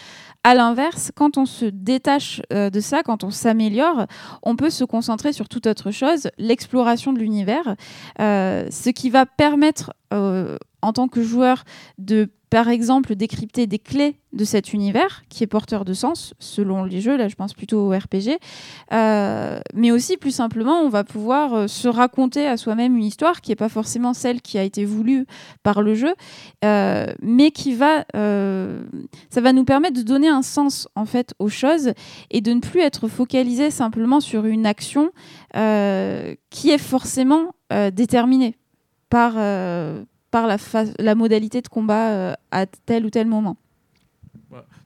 À 0.43 0.55
l'inverse, 0.55 1.11
quand 1.15 1.37
on 1.37 1.45
se 1.45 1.65
détache 1.65 2.41
euh, 2.51 2.71
de 2.71 2.79
ça, 2.79 3.03
quand 3.03 3.23
on 3.23 3.29
s'améliore, 3.29 4.07
on 4.41 4.55
peut 4.55 4.71
se 4.71 4.83
concentrer 4.83 5.33
sur 5.33 5.47
toute 5.47 5.67
autre 5.67 5.91
chose, 5.91 6.29
l'exploration 6.39 7.13
de 7.13 7.19
l'univers, 7.19 7.75
euh, 8.19 8.65
ce 8.71 8.89
qui 8.89 9.11
va 9.11 9.27
permettre 9.27 9.93
euh, 10.13 10.57
en 10.81 10.93
tant 10.93 11.07
que 11.07 11.21
joueur 11.21 11.63
de 11.99 12.31
par 12.51 12.67
exemple 12.67 13.15
décrypter 13.15 13.65
des 13.65 13.79
clés 13.79 14.17
de 14.33 14.43
cet 14.43 14.73
univers 14.73 15.23
qui 15.29 15.43
est 15.43 15.47
porteur 15.47 15.85
de 15.85 15.93
sens 15.93 16.33
selon 16.37 16.83
les 16.83 16.99
jeux, 16.99 17.15
là 17.15 17.29
je 17.29 17.35
pense 17.35 17.53
plutôt 17.53 17.87
au 17.87 17.97
RPG, 17.97 18.37
Euh, 18.91 19.61
mais 19.73 19.89
aussi 19.91 20.17
plus 20.17 20.31
simplement 20.31 20.81
on 20.81 20.89
va 20.89 21.05
pouvoir 21.05 21.53
euh, 21.53 21.67
se 21.67 21.87
raconter 21.87 22.45
à 22.45 22.57
soi-même 22.57 22.97
une 22.97 23.05
histoire 23.05 23.39
qui 23.39 23.51
n'est 23.51 23.55
pas 23.55 23.69
forcément 23.69 24.13
celle 24.13 24.41
qui 24.41 24.57
a 24.57 24.63
été 24.63 24.83
voulue 24.83 25.25
par 25.63 25.81
le 25.81 25.95
jeu, 25.95 26.13
euh, 26.65 27.07
mais 27.21 27.51
qui 27.51 27.73
va, 27.73 28.03
ça 28.13 29.41
va 29.41 29.53
nous 29.53 29.63
permettre 29.63 29.97
de 29.97 30.03
donner 30.03 30.27
un 30.27 30.41
sens 30.41 30.89
en 30.95 31.05
fait 31.05 31.33
aux 31.39 31.49
choses 31.49 31.93
et 32.31 32.41
de 32.41 32.51
ne 32.51 32.59
plus 32.59 32.81
être 32.81 33.07
focalisé 33.07 33.71
simplement 33.71 34.19
sur 34.19 34.45
une 34.45 34.65
action 34.65 35.11
qui 35.53 36.69
est 36.69 36.77
forcément 36.77 37.53
déterminée 37.93 38.55
par, 39.09 39.35
par 40.31 40.47
la, 40.47 40.57
fa- 40.57 40.85
la 40.97 41.13
modalité 41.15 41.61
de 41.61 41.67
combat 41.67 42.09
euh, 42.11 42.33
à 42.51 42.65
tel 42.65 43.05
ou 43.05 43.09
tel 43.09 43.27
moment. 43.27 43.57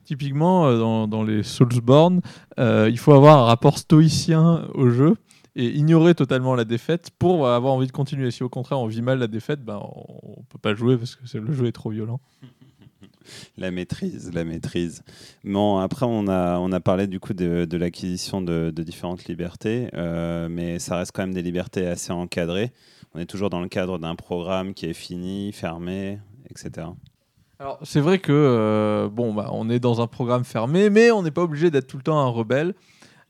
Typiquement, 0.04 0.66
euh, 0.66 0.78
dans, 0.78 1.08
dans 1.08 1.24
les 1.24 1.42
Soulsborne, 1.42 2.20
euh, 2.60 2.88
il 2.90 2.98
faut 2.98 3.12
avoir 3.12 3.38
un 3.38 3.44
rapport 3.44 3.78
stoïcien 3.78 4.68
au 4.74 4.88
jeu 4.90 5.16
et 5.56 5.66
ignorer 5.70 6.14
totalement 6.14 6.54
la 6.54 6.64
défaite 6.64 7.10
pour 7.18 7.48
avoir 7.48 7.72
envie 7.72 7.86
de 7.88 7.92
continuer. 7.92 8.30
Si 8.30 8.42
au 8.44 8.48
contraire 8.48 8.78
on 8.78 8.86
vit 8.86 9.02
mal 9.02 9.18
la 9.18 9.26
défaite, 9.26 9.64
ben, 9.64 9.80
on 9.82 10.30
ne 10.40 10.44
peut 10.48 10.58
pas 10.60 10.74
jouer 10.74 10.96
parce 10.96 11.16
que 11.16 11.26
c'est- 11.26 11.40
le 11.40 11.52
jeu 11.52 11.66
est 11.66 11.72
trop 11.72 11.90
violent. 11.90 12.20
La 13.58 13.72
maîtrise, 13.72 14.30
la 14.32 14.44
maîtrise. 14.44 15.02
Bon, 15.42 15.78
après, 15.78 16.06
on 16.08 16.28
a, 16.28 16.58
on 16.60 16.70
a 16.70 16.78
parlé 16.78 17.08
du 17.08 17.18
coup 17.18 17.34
de, 17.34 17.64
de 17.64 17.76
l'acquisition 17.76 18.40
de, 18.40 18.70
de 18.74 18.82
différentes 18.84 19.24
libertés, 19.24 19.88
euh, 19.94 20.48
mais 20.48 20.78
ça 20.78 20.96
reste 20.98 21.10
quand 21.12 21.22
même 21.22 21.34
des 21.34 21.42
libertés 21.42 21.88
assez 21.88 22.12
encadrées. 22.12 22.70
On 23.16 23.18
est 23.18 23.24
toujours 23.24 23.48
dans 23.48 23.62
le 23.62 23.68
cadre 23.68 23.98
d'un 23.98 24.14
programme 24.14 24.74
qui 24.74 24.84
est 24.84 24.92
fini, 24.92 25.50
fermé, 25.52 26.18
etc. 26.50 26.88
Alors 27.58 27.78
c'est 27.82 28.00
vrai 28.00 28.18
que 28.18 28.30
euh, 28.30 29.08
bon, 29.08 29.32
bah, 29.32 29.48
on 29.52 29.70
est 29.70 29.78
dans 29.78 30.02
un 30.02 30.06
programme 30.06 30.44
fermé, 30.44 30.90
mais 30.90 31.10
on 31.10 31.22
n'est 31.22 31.30
pas 31.30 31.42
obligé 31.42 31.70
d'être 31.70 31.86
tout 31.86 31.96
le 31.96 32.02
temps 32.02 32.18
un 32.18 32.28
rebelle. 32.28 32.74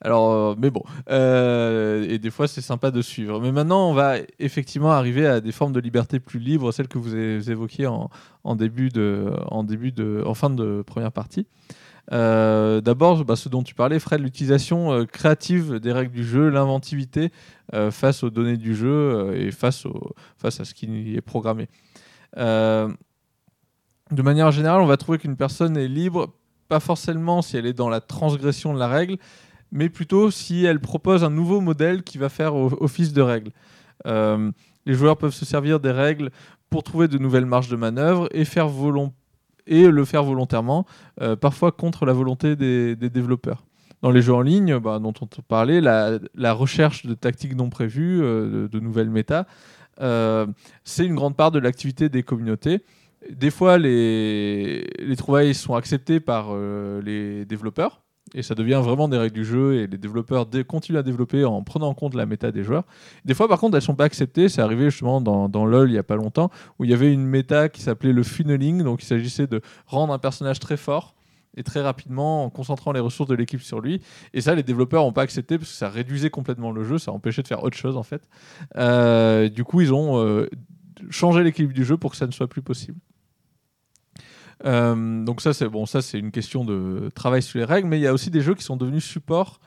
Alors, 0.01 0.32
euh, 0.32 0.55
mais 0.59 0.70
bon, 0.70 0.82
euh, 1.09 2.05
et 2.09 2.18
des 2.18 2.30
fois 2.30 2.49
c'est 2.49 2.62
sympa 2.62 2.91
de 2.91 3.01
suivre. 3.01 3.41
Mais 3.41 3.53
maintenant, 3.53 3.89
on 3.89 3.95
va 3.95 4.16
effectivement 4.41 4.91
arriver 4.91 5.24
à 5.24 5.41
des 5.41 5.53
formes 5.53 5.72
de 5.72 5.78
liberté 5.78 6.18
plus 6.18 6.41
libres, 6.41 6.72
celles 6.72 6.89
que 6.89 6.99
vous 6.99 7.14
avez 7.14 7.49
évoquées 7.49 7.87
en, 7.87 8.11
en 8.43 8.57
début 8.57 8.89
de, 8.89 9.34
en 9.53 9.62
début 9.62 9.93
de, 9.93 10.24
en 10.26 10.34
fin 10.34 10.51
de 10.51 10.82
première 10.84 11.12
partie. 11.12 11.47
D'abord, 12.11 13.24
bah, 13.24 13.37
ce 13.37 13.49
dont 13.49 13.62
tu 13.62 13.76
parlais, 13.76 14.01
Fred, 14.01 14.20
l'utilisation 14.20 15.07
créative 15.07 15.78
des 15.78 15.93
règles 15.93 16.12
du 16.12 16.24
jeu, 16.24 16.49
l'inventivité 16.49 17.30
face 17.90 18.22
aux 18.22 18.30
données 18.30 18.56
du 18.56 18.74
jeu 18.74 18.88
euh, 18.88 19.46
et 19.46 19.50
face, 19.50 19.86
à 20.44 20.64
ce 20.64 20.74
qui 20.74 21.16
est 21.16 21.20
programmé. 21.20 21.68
Euh, 22.36 22.92
de 24.10 24.22
manière 24.22 24.50
générale, 24.52 24.80
on 24.80 24.86
va 24.86 24.96
trouver 24.96 25.18
qu'une 25.18 25.36
personne 25.36 25.76
est 25.76 25.88
libre, 25.88 26.34
pas 26.68 26.80
forcément 26.80 27.42
si 27.42 27.56
elle 27.56 27.66
est 27.66 27.72
dans 27.72 27.88
la 27.88 28.00
transgression 28.00 28.72
de 28.72 28.78
la 28.78 28.88
règle, 28.88 29.16
mais 29.72 29.88
plutôt 29.88 30.30
si 30.30 30.64
elle 30.64 30.80
propose 30.80 31.24
un 31.24 31.30
nouveau 31.30 31.60
modèle 31.60 32.02
qui 32.02 32.18
va 32.18 32.28
faire 32.28 32.54
office 32.54 33.12
de 33.12 33.22
règle. 33.22 33.50
Euh, 34.06 34.50
les 34.84 34.94
joueurs 34.94 35.16
peuvent 35.16 35.34
se 35.34 35.44
servir 35.44 35.80
des 35.80 35.90
règles 35.90 36.30
pour 36.70 36.84
trouver 36.84 37.08
de 37.08 37.18
nouvelles 37.18 37.46
marges 37.46 37.68
de 37.68 37.76
manœuvre 37.76 38.28
et, 38.32 38.44
faire 38.44 38.68
le 39.66 40.04
faire 40.04 40.22
volontairement, 40.22 40.86
euh, 41.20 41.34
parfois 41.34 41.72
contre 41.72 42.06
la 42.06 42.12
volonté 42.12 42.54
des 42.54 43.10
développeurs. 43.10 43.64
Dans 44.07 44.12
les 44.12 44.22
jeux 44.22 44.34
en 44.34 44.42
ligne 44.42 44.78
bah, 44.78 45.00
dont 45.00 45.12
on 45.20 45.26
parlait, 45.48 45.80
la, 45.80 46.52
recherche 46.52 47.07
de 47.07 47.14
tactiques 47.14 47.57
non 47.57 47.70
prévues, 47.70 48.22
euh, 48.22 48.68
de, 48.68 48.78
nouvelles 48.78 49.11
méta, 49.11 49.48
euh, 50.00 50.46
c'est 50.84 51.04
une 51.04 51.16
grande 51.16 51.34
part 51.34 51.50
de 51.50 51.59
l'activité 51.59 52.09
des 52.09 52.22
communautés. 52.22 52.84
Des 53.28 53.50
fois, 53.50 53.78
les, 53.78 54.86
les 55.00 55.16
trouvailles 55.16 55.54
sont 55.54 55.74
acceptées 55.74 56.20
par 56.20 56.50
euh, 56.50 57.02
les 57.02 57.44
développeurs 57.46 58.00
et 58.32 58.42
ça 58.42 58.54
devient 58.54 58.80
vraiment 58.80 59.09
des 59.09 59.18
règles 59.18 59.34
du 59.34 59.44
jeu 59.44 59.74
et 59.74 59.88
les 59.88 59.98
développeurs 59.98 60.46
dé- 60.46 60.62
continuent 60.62 60.98
à 60.98 61.02
développer 61.02 61.44
en 61.44 61.64
prenant 61.64 61.88
en 61.88 61.94
compte 61.94 62.14
la 62.14 62.26
méta 62.26 62.52
des 62.52 62.62
joueurs. 62.62 62.84
Des 63.24 63.34
fois, 63.34 63.48
par 63.48 63.59
contre, 63.59 63.74
elles 63.74 63.82
sont 63.82 63.96
pas 63.96 64.04
acceptées. 64.04 64.48
C'est 64.48 64.62
arrivé 64.62 64.88
justement 64.88 65.20
dans, 65.20 65.48
dans 65.48 65.66
LoL 65.66 65.90
il 65.90 65.94
y 65.94 65.98
a 65.98 66.04
pas 66.04 66.14
longtemps 66.14 66.52
où 66.78 66.84
il 66.84 66.90
y 66.92 66.94
avait 66.94 67.12
une 67.12 67.26
méta 67.26 67.68
qui 67.68 67.80
s'appelait 67.82 68.12
le 68.12 68.22
funneling, 68.22 68.84
donc 68.84 69.02
il 69.02 69.07
s'agissait 69.07 69.48
de 69.48 69.62
rendre 69.84 70.12
un 70.12 70.20
personnage 70.20 70.61
très 70.61 70.76
fort 70.76 71.16
et 71.57 71.62
très 71.62 71.80
rapidement 71.80 72.44
en 72.44 72.50
concentrant 72.50 72.92
les 72.92 73.00
ressources 73.00 73.28
de 73.28 73.34
l'équipe 73.34 73.62
sur 73.62 73.80
lui. 73.80 74.00
Et 74.34 74.40
ça, 74.40 74.54
les 74.54 74.62
développeurs 74.62 75.02
n'ont 75.02 75.12
pas 75.12 75.22
accepté 75.22 75.59
parce 75.59 75.70
que 75.70 75.76
ça 75.76 75.88
réduisait 75.88 76.30
complètement 76.30 76.70
le 76.70 76.84
jeu, 76.84 76.98
ça 76.98 77.12
empêchait 77.12 77.42
de 77.42 77.48
faire 77.48 77.62
autre 77.62 77.76
chose 77.76 77.96
en 77.96 78.02
fait. 78.02 78.28
Euh, 78.76 79.48
du 79.48 79.64
coup, 79.64 79.80
ils 79.80 79.92
ont 79.92 80.18
euh, 80.18 80.48
changé 81.11 81.42
l'équilibre 81.42 81.74
du 81.74 81.84
jeu 81.84 81.96
pour 81.96 82.11
que 82.11 82.16
ça 82.16 82.26
ne 82.26 82.32
soit 82.32 82.48
plus 82.48 82.62
possible. 82.62 82.98
Euh, 84.64 85.22
donc 85.22 85.42
ça 85.42 85.52
c'est 85.52 85.68
bon, 85.68 85.84
ça 85.84 86.00
c'est 86.00 86.18
une 86.18 86.30
question 86.30 86.64
de 86.64 87.11
travail 87.14 87.42
sur 87.42 87.59
les 87.59 87.64
règles, 87.64 87.88
mais 87.88 87.98
il 87.98 88.02
y 88.02 88.07
a 88.07 88.14
aussi 88.14 88.30
des 88.30 88.40
jeux 88.40 88.54
qui 88.54 88.64
sont 88.64 88.76
devenus 88.76 89.04
support 89.04 89.61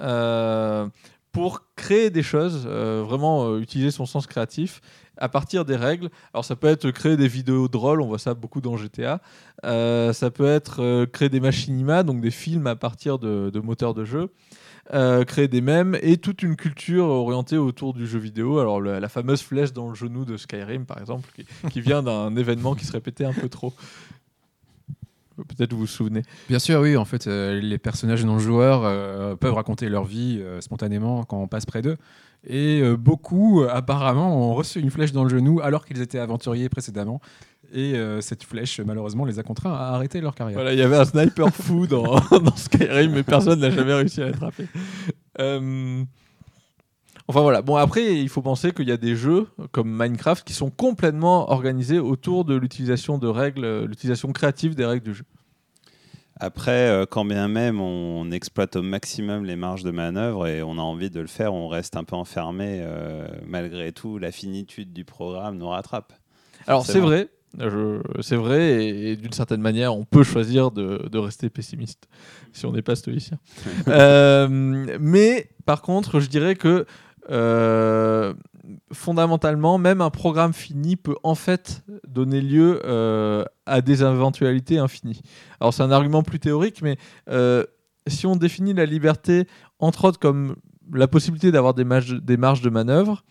euh, 0.00 0.86
pour 1.32 1.62
créer 1.76 2.10
des 2.10 2.22
choses, 2.22 2.64
euh, 2.66 3.02
vraiment 3.06 3.48
euh, 3.48 3.60
utiliser 3.60 3.90
son 3.90 4.06
sens 4.06 4.26
créatif 4.26 4.80
à 5.16 5.28
partir 5.28 5.64
des 5.64 5.76
règles. 5.76 6.10
Alors 6.32 6.44
ça 6.44 6.56
peut 6.56 6.68
être 6.68 6.90
créer 6.90 7.16
des 7.16 7.28
vidéos 7.28 7.68
drôles, 7.68 8.00
on 8.00 8.06
voit 8.06 8.18
ça 8.18 8.34
beaucoup 8.34 8.60
dans 8.60 8.76
GTA. 8.76 9.20
Euh, 9.64 10.12
ça 10.12 10.30
peut 10.30 10.46
être 10.46 11.06
créer 11.06 11.28
des 11.28 11.40
machinima, 11.40 12.02
donc 12.02 12.20
des 12.20 12.30
films 12.30 12.66
à 12.66 12.76
partir 12.76 13.18
de, 13.18 13.60
moteurs 13.60 13.94
de 13.94 14.04
jeu. 14.04 14.30
Créer 15.26 15.48
des 15.48 15.60
mèmes 15.60 15.98
et 16.00 16.16
toute 16.16 16.42
une 16.42 16.56
culture 16.56 17.04
orientée 17.04 17.58
autour 17.58 17.92
du 17.92 18.06
jeu 18.06 18.18
vidéo. 18.18 18.58
Alors 18.58 18.80
la 18.80 19.08
fameuse 19.08 19.42
flèche 19.42 19.72
dans 19.74 19.88
le 19.88 19.94
genou 19.94 20.24
de 20.24 20.38
Skyrim 20.38 20.86
par 20.86 20.98
exemple, 20.98 21.28
qui 21.70 21.80
vient 21.80 22.02
d'un 22.02 22.34
événement 22.36 22.74
qui 22.74 22.86
se 22.86 22.92
répétait 22.92 23.24
un 23.24 23.34
peu 23.34 23.48
trop. 23.50 23.74
Peut-être 25.46 25.72
vous 25.72 25.80
vous 25.80 25.86
souvenez. 25.86 26.22
Bien 26.48 26.58
sûr, 26.58 26.80
oui. 26.80 26.96
En 26.96 27.04
fait, 27.04 27.26
euh, 27.26 27.60
les 27.60 27.78
personnages 27.78 28.24
non 28.24 28.38
joueurs 28.38 28.82
euh, 28.84 29.36
peuvent 29.36 29.54
raconter 29.54 29.88
leur 29.88 30.04
vie 30.04 30.40
euh, 30.40 30.60
spontanément 30.60 31.24
quand 31.24 31.40
on 31.40 31.46
passe 31.46 31.66
près 31.66 31.82
d'eux. 31.82 31.96
Et 32.46 32.82
beaucoup, 32.96 33.64
apparemment, 33.68 34.48
ont 34.48 34.54
reçu 34.54 34.78
une 34.78 34.92
flèche 34.92 35.10
dans 35.10 35.24
le 35.24 35.28
genou 35.28 35.60
alors 35.60 35.84
qu'ils 35.84 36.00
étaient 36.00 36.20
aventuriers 36.20 36.68
précédemment. 36.68 37.20
Et 37.74 37.96
cette 38.20 38.44
flèche, 38.44 38.78
malheureusement, 38.78 39.24
les 39.24 39.40
a 39.40 39.42
contraints 39.42 39.74
à 39.74 39.92
arrêter 39.94 40.20
leur 40.20 40.36
carrière. 40.36 40.56
Voilà, 40.56 40.72
il 40.72 40.78
y 40.78 40.82
avait 40.82 40.96
un 40.96 41.04
sniper 41.04 41.52
fou 41.52 41.88
dans, 41.88 42.20
dans 42.30 42.56
Skyrim, 42.56 43.10
mais 43.10 43.24
personne 43.24 43.58
n'a 43.58 43.70
jamais 43.70 43.92
réussi 43.92 44.22
à 44.22 44.26
l'attraper. 44.26 44.68
Enfin 47.28 47.42
voilà. 47.42 47.60
Bon 47.60 47.76
après, 47.76 48.16
il 48.16 48.28
faut 48.30 48.40
penser 48.40 48.72
qu'il 48.72 48.88
y 48.88 48.92
a 48.92 48.96
des 48.96 49.14
jeux 49.14 49.46
comme 49.70 49.90
Minecraft 49.90 50.46
qui 50.46 50.54
sont 50.54 50.70
complètement 50.70 51.50
organisés 51.50 51.98
autour 51.98 52.46
de 52.46 52.54
l'utilisation 52.54 53.18
de 53.18 53.28
règles, 53.28 53.64
euh, 53.64 53.86
l'utilisation 53.86 54.32
créative 54.32 54.74
des 54.74 54.86
règles 54.86 55.04
du 55.04 55.14
jeu. 55.14 55.24
Après, 56.40 56.88
euh, 56.88 57.04
quand 57.04 57.24
bien 57.24 57.48
même 57.48 57.80
on 57.80 58.30
exploite 58.30 58.76
au 58.76 58.82
maximum 58.82 59.44
les 59.44 59.56
marges 59.56 59.82
de 59.82 59.90
manœuvre 59.90 60.46
et 60.46 60.62
on 60.62 60.78
a 60.78 60.82
envie 60.82 61.10
de 61.10 61.20
le 61.20 61.26
faire, 61.26 61.52
on 61.52 61.68
reste 61.68 61.96
un 61.96 62.04
peu 62.04 62.16
enfermé. 62.16 62.78
euh, 62.80 63.26
malgré 63.46 63.92
tout, 63.92 64.18
la 64.18 64.32
finitude 64.32 64.92
du 64.92 65.04
programme 65.04 65.58
nous 65.58 65.68
rattrape. 65.68 66.12
Alors 66.66 66.86
c'est 66.86 67.00
vrai, 67.00 67.28
c'est 68.20 68.36
vrai, 68.36 68.84
et, 68.84 69.10
et 69.12 69.16
d'une 69.16 69.32
certaine 69.32 69.60
manière, 69.60 69.96
on 69.96 70.04
peut 70.04 70.22
choisir 70.22 70.70
de, 70.70 71.08
de 71.10 71.18
rester 71.18 71.50
pessimiste 71.50 72.08
si 72.52 72.66
on 72.66 72.72
n'est 72.72 72.82
pas 72.82 72.96
stoïcien. 72.96 73.38
Euh, 73.88 74.48
mais 75.00 75.48
par 75.64 75.82
contre, 75.82 76.20
je 76.20 76.28
dirais 76.28 76.56
que 76.56 76.84
euh, 77.30 78.34
fondamentalement, 78.92 79.78
même 79.78 80.00
un 80.00 80.10
programme 80.10 80.52
fini 80.52 80.96
peut 80.96 81.16
en 81.22 81.34
fait 81.34 81.82
donner 82.06 82.40
lieu 82.40 82.80
euh, 82.84 83.44
à 83.66 83.80
des 83.80 84.02
éventualités 84.02 84.78
infinies. 84.78 85.20
Alors 85.60 85.74
c'est 85.74 85.82
un 85.82 85.90
argument 85.90 86.22
plus 86.22 86.40
théorique, 86.40 86.82
mais 86.82 86.96
euh, 87.28 87.64
si 88.06 88.26
on 88.26 88.36
définit 88.36 88.74
la 88.74 88.86
liberté, 88.86 89.46
entre 89.78 90.04
autres, 90.06 90.18
comme 90.18 90.56
la 90.92 91.08
possibilité 91.08 91.52
d'avoir 91.52 91.74
des, 91.74 91.84
marges- 91.84 92.22
de 92.22 92.70
manœuvre, 92.70 93.24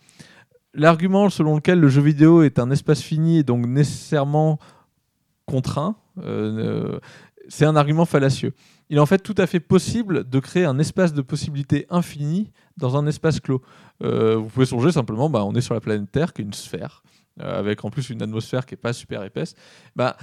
l'argument 0.74 1.28
selon 1.30 1.56
lequel 1.56 1.80
le 1.80 1.88
jeu 1.88 2.02
vidéo 2.02 2.42
est 2.42 2.58
un 2.58 2.70
espace 2.70 3.00
fini 3.00 3.38
et 3.38 3.42
donc 3.42 3.66
nécessairement 3.66 4.58
contraint, 5.46 5.96
c'est 7.48 7.64
un 7.64 7.76
argument 7.76 8.04
fallacieux. 8.04 8.52
Il 8.90 8.96
est 8.96 9.00
en 9.00 9.06
fait 9.06 9.18
tout 9.18 9.34
à 9.38 9.46
fait 9.46 9.60
possible 9.60 10.28
de 10.28 10.38
créer 10.38 10.64
un 10.64 10.78
espace 10.78 11.12
de 11.12 11.22
possibilités 11.22 11.86
infini 11.90 12.52
dans 12.76 12.96
un 12.96 13.06
espace 13.06 13.40
clos. 13.40 13.62
Euh, 14.02 14.36
vous 14.36 14.48
pouvez 14.48 14.66
songer 14.66 14.92
simplement, 14.92 15.28
bah, 15.28 15.44
on 15.44 15.54
est 15.54 15.60
sur 15.60 15.74
la 15.74 15.80
planète 15.80 16.10
Terre, 16.10 16.32
qui 16.32 16.42
est 16.42 16.44
une 16.44 16.52
sphère, 16.52 17.02
euh, 17.40 17.58
avec 17.58 17.84
en 17.84 17.90
plus 17.90 18.10
une 18.10 18.22
atmosphère 18.22 18.66
qui 18.66 18.74
n'est 18.74 18.80
pas 18.80 18.92
super 18.92 19.22
épaisse. 19.24 19.54
Bah, 19.96 20.16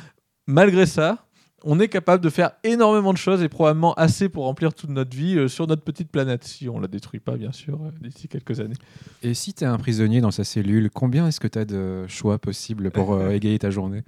malgré 0.47 0.86
ça, 0.86 1.24
on 1.68 1.80
est 1.80 1.88
capable 1.88 2.24
de 2.24 2.30
faire 2.30 2.51
énormément 2.63 3.11
de 3.11 3.18
choses 3.18 3.41
et 3.41 3.49
probablement 3.49 3.93
assez 3.95 4.30
pour 4.30 4.43
remplir 4.45 4.74
toute 4.74 4.91
notre 4.91 5.18
vie 5.18 5.36
euh, 5.38 5.47
sur 5.47 5.66
notre 5.66 5.82
petite 5.82 6.09
planète, 6.11 6.43
si 6.43 6.70
on 6.70 6.80
la 6.80 6.88
détruit 6.88 7.20
pas, 7.20 7.38
bien 7.38 7.51
sûr, 7.51 7.80
euh, 7.84 7.89
d'ici 8.07 8.28
quelques 8.28 8.59
années. 8.59 8.76
Et 9.24 9.34
si 9.34 9.53
tu 9.53 9.63
es 9.63 9.68
un 9.68 9.78
prisonnier 9.78 10.22
dans 10.22 10.30
sa 10.32 10.43
cellule, 10.43 10.91
combien 10.93 11.28
est-ce 11.28 11.39
que 11.39 11.47
tu 11.47 11.57
as 11.57 11.66
de 11.66 12.05
choix 12.07 12.38
possibles 12.38 12.91
pour 12.91 13.13
euh, 13.13 13.30
égayer 13.32 13.57
ta 13.57 13.72
journée? 13.72 14.03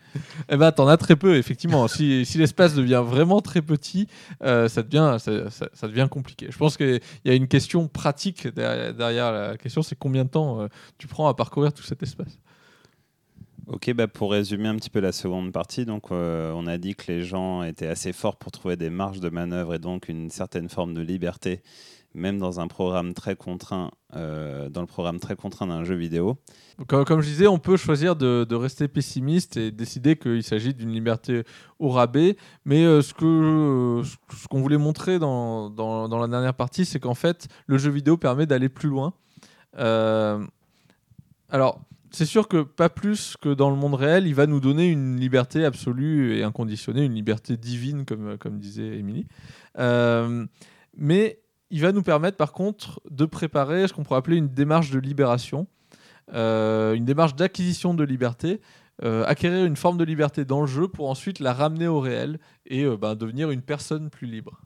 Eh 0.50 0.56
ben, 0.56 0.72
t'en 0.72 0.88
as 0.88 0.98
très 0.98 1.16
peu, 1.16 1.36
effectivement. 1.36 1.88
si 1.88 2.26
si 2.26 2.38
l'espace 2.38 2.76
devient 2.76 3.04
vraiment 3.06 3.42
très 3.42 3.62
petit, 3.64 4.08
ça, 4.42 4.68
devient, 4.84 5.18
ça, 5.20 5.50
ça- 5.50 5.70
ça 5.74 5.88
devient 5.88 6.08
compliqué. 6.10 6.48
Je 6.52 6.58
pense 6.58 6.78
qu'il 6.78 7.00
y 7.26 7.30
a 7.30 7.34
une 7.34 7.48
question 7.48 7.88
pratique 7.88 8.48
derrière, 8.48 8.94
derrière 8.94 9.32
la 9.32 9.58
question, 9.58 9.82
c'est 9.82 9.98
combien 9.98 10.26
de 10.26 10.30
temps 10.30 10.68
tu 11.00 11.08
prends 11.08 11.28
à 11.28 11.34
parcourir 11.34 11.74
tout 11.74 11.84
cet 11.84 12.04
espace? 12.04 12.38
Ok, 13.68 13.92
bah 13.94 14.08
pour 14.08 14.32
résumer 14.32 14.70
un 14.70 14.78
petit 14.78 14.90
peu 14.90 15.02
la 15.02 15.12
seconde 15.12 15.52
partie, 15.52 15.86
donc 15.86 16.12
euh, 16.12 16.54
on 16.56 16.68
a 16.68 16.78
dit 16.78 16.96
que 16.96 17.12
les 17.12 17.24
gens 17.24 17.64
étaient 17.64 17.88
assez 17.88 18.14
forts 18.14 18.38
pour 18.38 18.50
trouver 18.52 18.78
des 18.78 18.90
marges 18.90 19.20
de 19.20 19.28
manœuvre 19.30 19.74
et 19.74 19.80
donc 19.80 20.08
une 20.08 20.30
certaine 20.30 20.70
forme 20.70 20.94
de 20.94 21.02
liberté, 21.02 21.62
même 22.14 22.38
dans 22.40 22.62
un 22.62 22.70
programme 22.70 23.14
très 23.14 23.36
contraint, 23.36 23.92
euh, 24.16 24.70
dans 24.70 24.80
le 24.80 24.88
programme 24.88 25.20
très 25.20 25.36
contraint 25.36 25.68
d'un 25.68 25.84
jeu 25.84 25.96
vidéo. 25.96 26.38
comme, 26.88 27.04
comme 27.04 27.20
je 27.20 27.28
disais, 27.28 27.48
on 27.48 27.60
peut 27.60 27.76
choisir 27.76 28.16
de, 28.16 28.56
rester 28.56 28.88
pessimiste 28.88 29.58
et 29.58 29.70
décider 29.72 30.16
qu'il 30.16 30.44
s'agit 30.44 30.74
d'une 30.74 30.94
liberté 30.94 31.44
au 31.80 31.90
rabais. 31.90 32.38
Mais 32.64 32.86
euh, 32.86 33.02
ce 33.02 33.14
que 33.14 33.26
euh, 33.26 34.04
ce 34.34 34.48
qu'on 34.48 34.62
voulait 34.62 34.78
montrer 34.78 35.20
dans, 35.20 35.70
dans- 35.70 36.08
dans 36.08 36.20
la 36.20 36.28
dernière 36.30 36.54
partie, 36.54 36.86
c'est 36.86 37.02
qu'en 37.02 37.16
fait, 37.16 37.50
le 37.66 37.78
jeu 37.78 37.92
vidéo 37.92 38.16
permet 38.16 38.46
d'aller 38.46 38.70
plus 38.70 38.88
loin. 38.88 39.14
Euh, 39.78 40.42
alors, 41.50 41.82
c'est 42.18 42.26
sûr 42.26 42.48
que 42.48 42.64
pas 42.64 42.90
plus 42.90 43.38
que 43.40 43.54
dans 43.54 43.70
le 43.70 43.76
monde 43.76 43.94
réel, 43.94 44.26
il 44.26 44.34
va 44.34 44.48
nous 44.48 44.60
donner 44.60 44.88
une 44.90 45.20
liberté 45.20 45.64
absolue 45.64 46.36
et 46.36 46.44
inconditionnée, 46.44 47.06
une 47.06 47.14
liberté 47.14 47.58
divine, 47.58 48.06
comme, 48.06 48.40
comme 48.40 48.58
disait 48.58 48.98
Émilie. 48.98 49.28
Euh, 49.78 50.44
mais 50.96 51.40
il 51.70 51.82
va 51.82 51.92
nous 51.92 52.02
permettre, 52.02 52.36
par 52.36 52.54
contre, 52.54 53.00
de 53.12 53.26
préparer 53.26 53.88
ce 53.88 53.94
qu'on 53.94 54.02
pourrait 54.02 54.18
appeler 54.18 54.38
une 54.38 54.48
démarche 54.48 54.90
de 54.90 54.98
libération, 54.98 55.68
euh, 56.34 56.96
une 56.96 57.06
démarche 57.06 57.36
d'acquisition 57.36 57.94
de 57.94 58.04
liberté, 58.04 58.62
euh, 59.04 59.24
acquérir 59.28 59.66
une 59.66 59.76
forme 59.76 60.00
de 60.00 60.04
liberté 60.04 60.44
dans 60.44 60.62
le 60.62 60.68
jeu 60.68 60.88
pour 60.88 61.12
ensuite 61.12 61.40
la 61.40 61.54
ramener 61.54 61.88
au 61.88 62.00
réel 62.00 62.40
et 62.66 62.84
euh, 62.84 62.98
ben, 62.98 63.14
devenir 63.14 63.52
une 63.52 63.62
personne 63.62 64.10
plus 64.10 64.26
libre. 64.26 64.60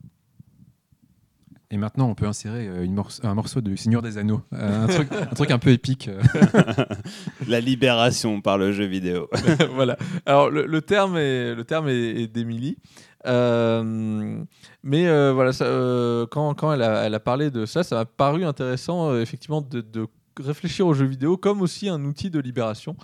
Et 1.74 1.78
maintenant, 1.78 2.10
on 2.10 2.16
peut 2.16 2.26
insérer 2.26 2.68
euh, 2.68 2.84
une 2.84 2.94
morce- 2.94 3.22
un 3.24 3.34
morceau 3.34 3.62
de 3.62 3.76
Seigneur 3.78 4.02
des 4.02 4.18
Anneaux, 4.18 4.42
Euh, 4.54 4.84
un, 4.84 4.88
truc, 4.88 5.08
un 5.32 5.34
truc 5.36 5.52
un 5.52 5.60
peu 5.60 5.70
épique. 5.72 6.10
euh. 6.10 6.22
La 7.48 7.60
libération 7.62 8.42
par 8.42 8.58
le 8.58 8.72
jeu 8.74 8.86
vidéo. 8.86 9.30
voilà. 9.74 9.98
Alors 10.26 10.50
le, 10.50 10.66
le 10.66 10.82
terme 10.82 11.18
est 11.18 11.56
le 11.56 11.64
terme 11.64 11.88
est, 11.88 12.22
est 12.24 12.28
d'Émilie. 12.28 12.78
Euh, 13.28 14.44
mais 14.84 15.08
euh, 15.08 15.32
voilà, 15.34 15.54
ça, 15.54 15.66
euh, 15.66 16.26
quand, 16.30 16.54
quand 16.56 16.74
elle, 16.74 16.82
a, 16.82 17.04
elle 17.06 17.14
a 17.16 17.20
parlé 17.20 17.52
de 17.52 17.66
ça, 17.66 17.84
ça 17.84 17.96
m'a 17.96 18.06
paru 18.06 18.44
intéressant 18.46 19.16
effectivement 19.18 19.62
de, 19.62 19.82
de 19.82 20.08
réfléchir 20.40 20.88
aux 20.88 20.94
jeux 20.94 21.06
vidéo 21.06 21.38
comme 21.38 21.62
aussi 21.62 21.88
un 21.88 22.04
outil 22.04 22.30
de 22.30 22.40
libération. 22.40 22.96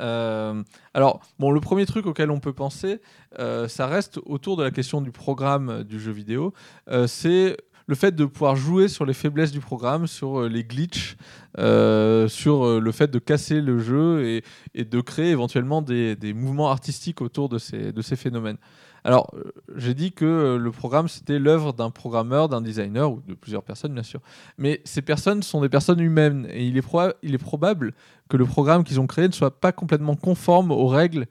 Euh, 0.00 0.62
alors, 0.94 1.20
bon, 1.38 1.50
le 1.50 1.60
premier 1.60 1.84
truc 1.84 2.06
auquel 2.06 2.30
on 2.30 2.38
peut 2.40 2.52
penser, 2.52 3.00
euh, 3.40 3.66
ça 3.68 3.86
reste 3.86 4.20
autour 4.26 4.56
de 4.56 4.62
la 4.62 4.70
question 4.70 5.00
du 5.00 5.10
programme 5.10 5.82
du 5.82 5.98
jeu 6.00 6.12
vidéo. 6.12 6.54
Euh, 6.88 7.06
c'est 7.06 7.56
le 7.88 7.94
fait 7.94 8.14
de 8.14 8.26
pouvoir 8.26 8.54
jouer 8.54 8.86
sur 8.86 9.06
les 9.06 9.14
faiblesses 9.14 9.50
du 9.50 9.60
programme, 9.60 10.06
sur 10.06 10.40
euh, 10.40 10.48
les 10.48 10.62
glitches, 10.62 11.16
euh, 11.58 12.28
sur 12.28 12.64
euh, 12.64 12.80
le 12.80 12.92
fait 12.92 13.10
de 13.10 13.18
casser 13.18 13.62
le 13.62 13.78
jeu 13.78 14.42
et, 14.74 14.84
de 14.84 15.00
créer 15.00 15.30
éventuellement 15.30 15.80
des, 15.80 16.16
mouvements 16.34 16.70
artistiques 16.70 17.22
autour 17.22 17.48
de 17.48 17.58
ces, 17.58 18.16
phénomènes. 18.16 18.58
Alors, 19.04 19.32
j'ai 19.74 19.94
dit 19.94 20.12
que 20.12 20.58
le 20.60 20.70
programme, 20.70 21.08
c'était 21.08 21.38
l'œuvre 21.38 21.72
d'un 21.72 21.90
programmeur, 21.90 22.48
d'un 22.48 22.60
designer, 22.60 23.10
ou 23.10 23.22
de 23.26 23.32
plusieurs 23.32 23.62
personnes, 23.62 23.94
bien 23.94 24.02
sûr. 24.02 24.20
Mais 24.58 24.82
ces 24.84 25.00
personnes 25.00 25.42
sont 25.42 25.62
des 25.62 25.68
personnes 25.70 26.00
humaines, 26.00 26.46
et 26.50 26.66
il 26.66 26.76
est, 26.76 27.38
probable 27.38 27.94
que 28.28 28.36
le 28.36 28.44
programme 28.44 28.84
qu'ils 28.84 29.00
ont 29.00 29.06
créé 29.06 29.26
ne 29.26 29.32
soit 29.32 29.60
pas 29.60 29.72
complètement 29.72 30.14
conforme 30.14 30.70
aux 30.72 30.88
règles 30.88 31.26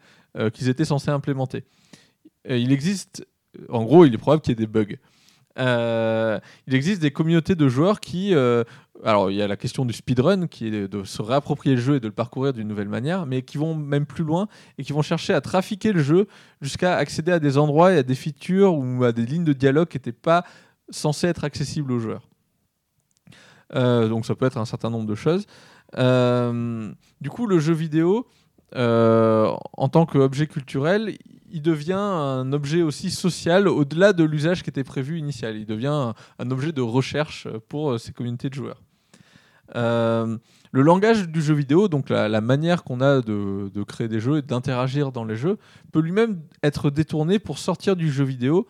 qu'ils 0.54 0.70
étaient 0.70 0.86
censés 0.86 1.12
implémenter. 1.12 1.66
Il 2.50 2.72
existe, 2.72 3.28
en 3.70 3.84
gros, 3.84 4.06
il 4.06 4.14
est 4.14 4.18
probable 4.18 4.42
qu'il 4.42 4.52
y 4.52 4.54
ait 4.54 4.66
des 4.66 4.68
bugs. 4.68 4.96
Euh, 5.58 6.40
il 6.68 6.76
existe 6.76 7.02
des 7.02 7.12
communautés 7.12 7.56
de 7.56 7.68
joueurs 7.68 8.00
qui. 8.00 8.34
euh, 8.34 8.64
alors, 9.04 9.30
il 9.30 9.38
y 9.38 9.44
a 9.44 9.48
la 9.48 9.58
question 9.58 9.86
du 9.86 9.94
speedrun, 9.94 10.48
qui 10.48 10.68
est 10.68 10.88
de 10.88 11.04
se 11.04 11.22
réapproprier 11.22 11.76
le 11.76 11.82
jeu 11.82 11.96
et 11.96 12.00
de 12.00 12.08
le 12.08 12.14
parcourir 12.14 12.54
d'une 12.54 12.68
nouvelle 12.68 12.90
manière, 12.90 13.28
mais 13.28 13.44
qui 13.44 13.60
vont 13.60 13.76
même 13.76 14.08
plus 14.08 14.24
loin 14.24 14.48
et 14.80 14.84
qui 14.84 14.92
vont 14.92 15.04
chercher 15.04 15.34
à 15.34 15.42
trafiquer 15.42 15.94
le 15.94 16.02
jeu 16.02 16.28
jusqu'à 16.62 16.96
accéder 16.96 17.32
à 17.32 17.40
des 17.40 17.60
endroits 17.60 17.94
et 17.94 18.00
à 18.00 18.04
des 18.04 18.16
features 18.16 18.76
ou 18.76 19.04
à 19.04 19.12
des 19.12 19.26
lignes 19.26 19.44
de 19.44 19.54
dialogue 19.54 19.88
qui 19.88 19.98
n'étaient 19.98 20.12
pas 20.12 20.44
censées 20.90 21.28
être 21.28 21.44
accessibles 21.44 21.92
aux 21.92 22.00
joueurs. 22.00 22.28
Euh, 23.76 24.08
donc, 24.08 24.26
ça 24.26 24.34
peut 24.34 24.48
être 24.48 24.58
un 24.58 24.66
certain 24.66 24.90
nombre 24.90 25.06
de 25.06 25.16
choses. 25.16 25.46
Du 25.94 27.30
coup, 27.30 27.46
le 27.46 27.60
jeu 27.60 27.74
vidéo, 27.74 28.28
en 28.74 29.90
tant 29.92 30.08
qu'objet 30.08 30.48
culturel, 30.48 31.16
il 31.58 31.64
devient 31.64 31.94
un 31.94 32.54
objet 32.54 32.84
aussi 32.84 33.10
social 33.10 33.68
au-delà 33.68 34.14
de 34.14 34.24
l'usage 34.24 34.62
qui 34.62 34.70
était 34.70 34.84
prévu 34.84 35.18
initial. 35.18 35.58
Il 35.58 35.66
devient 35.66 36.14
un, 36.38 36.52
objet 36.52 36.72
de 36.72 36.82
recherche 36.82 37.48
pour 37.68 37.94
euh, 37.94 37.98
ces 37.98 38.14
communautés 38.14 38.50
de 38.50 38.54
joueurs. 38.54 38.80
Euh, 39.76 40.38
le 40.72 40.82
langage 40.84 41.28
du 41.28 41.42
jeu 41.42 41.56
vidéo, 41.56 41.88
donc 41.88 42.10
la, 42.10 42.42
manière 42.42 42.84
qu'on 42.84 43.02
a 43.02 43.22
de, 43.22 43.84
créer 43.88 44.08
des 44.08 44.20
jeux 44.20 44.38
et 44.38 44.42
d'interagir 44.44 45.12
dans 45.12 45.26
les 45.26 45.36
jeux, 45.36 45.58
peut 45.92 46.00
lui-même 46.00 46.42
être 46.62 46.92
détourné 46.92 47.40
pour 47.40 47.58
sortir 47.58 47.96
du 47.96 48.12
jeu 48.12 48.24
vidéo. 48.24 48.68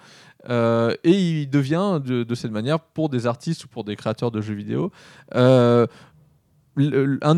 euh, 0.49 0.95
et 1.03 1.11
il 1.11 1.49
devient 1.49 1.99
de, 2.01 2.35
cette 2.35 2.51
manière, 2.51 2.79
pour 2.79 3.09
des 3.09 3.27
artistes 3.27 3.65
ou 3.65 3.67
pour 3.67 3.83
des 3.83 3.97
créateurs 3.97 4.31
de 4.31 4.39
jeux 4.39 4.53
vidéo, 4.53 4.93
un 5.33 5.89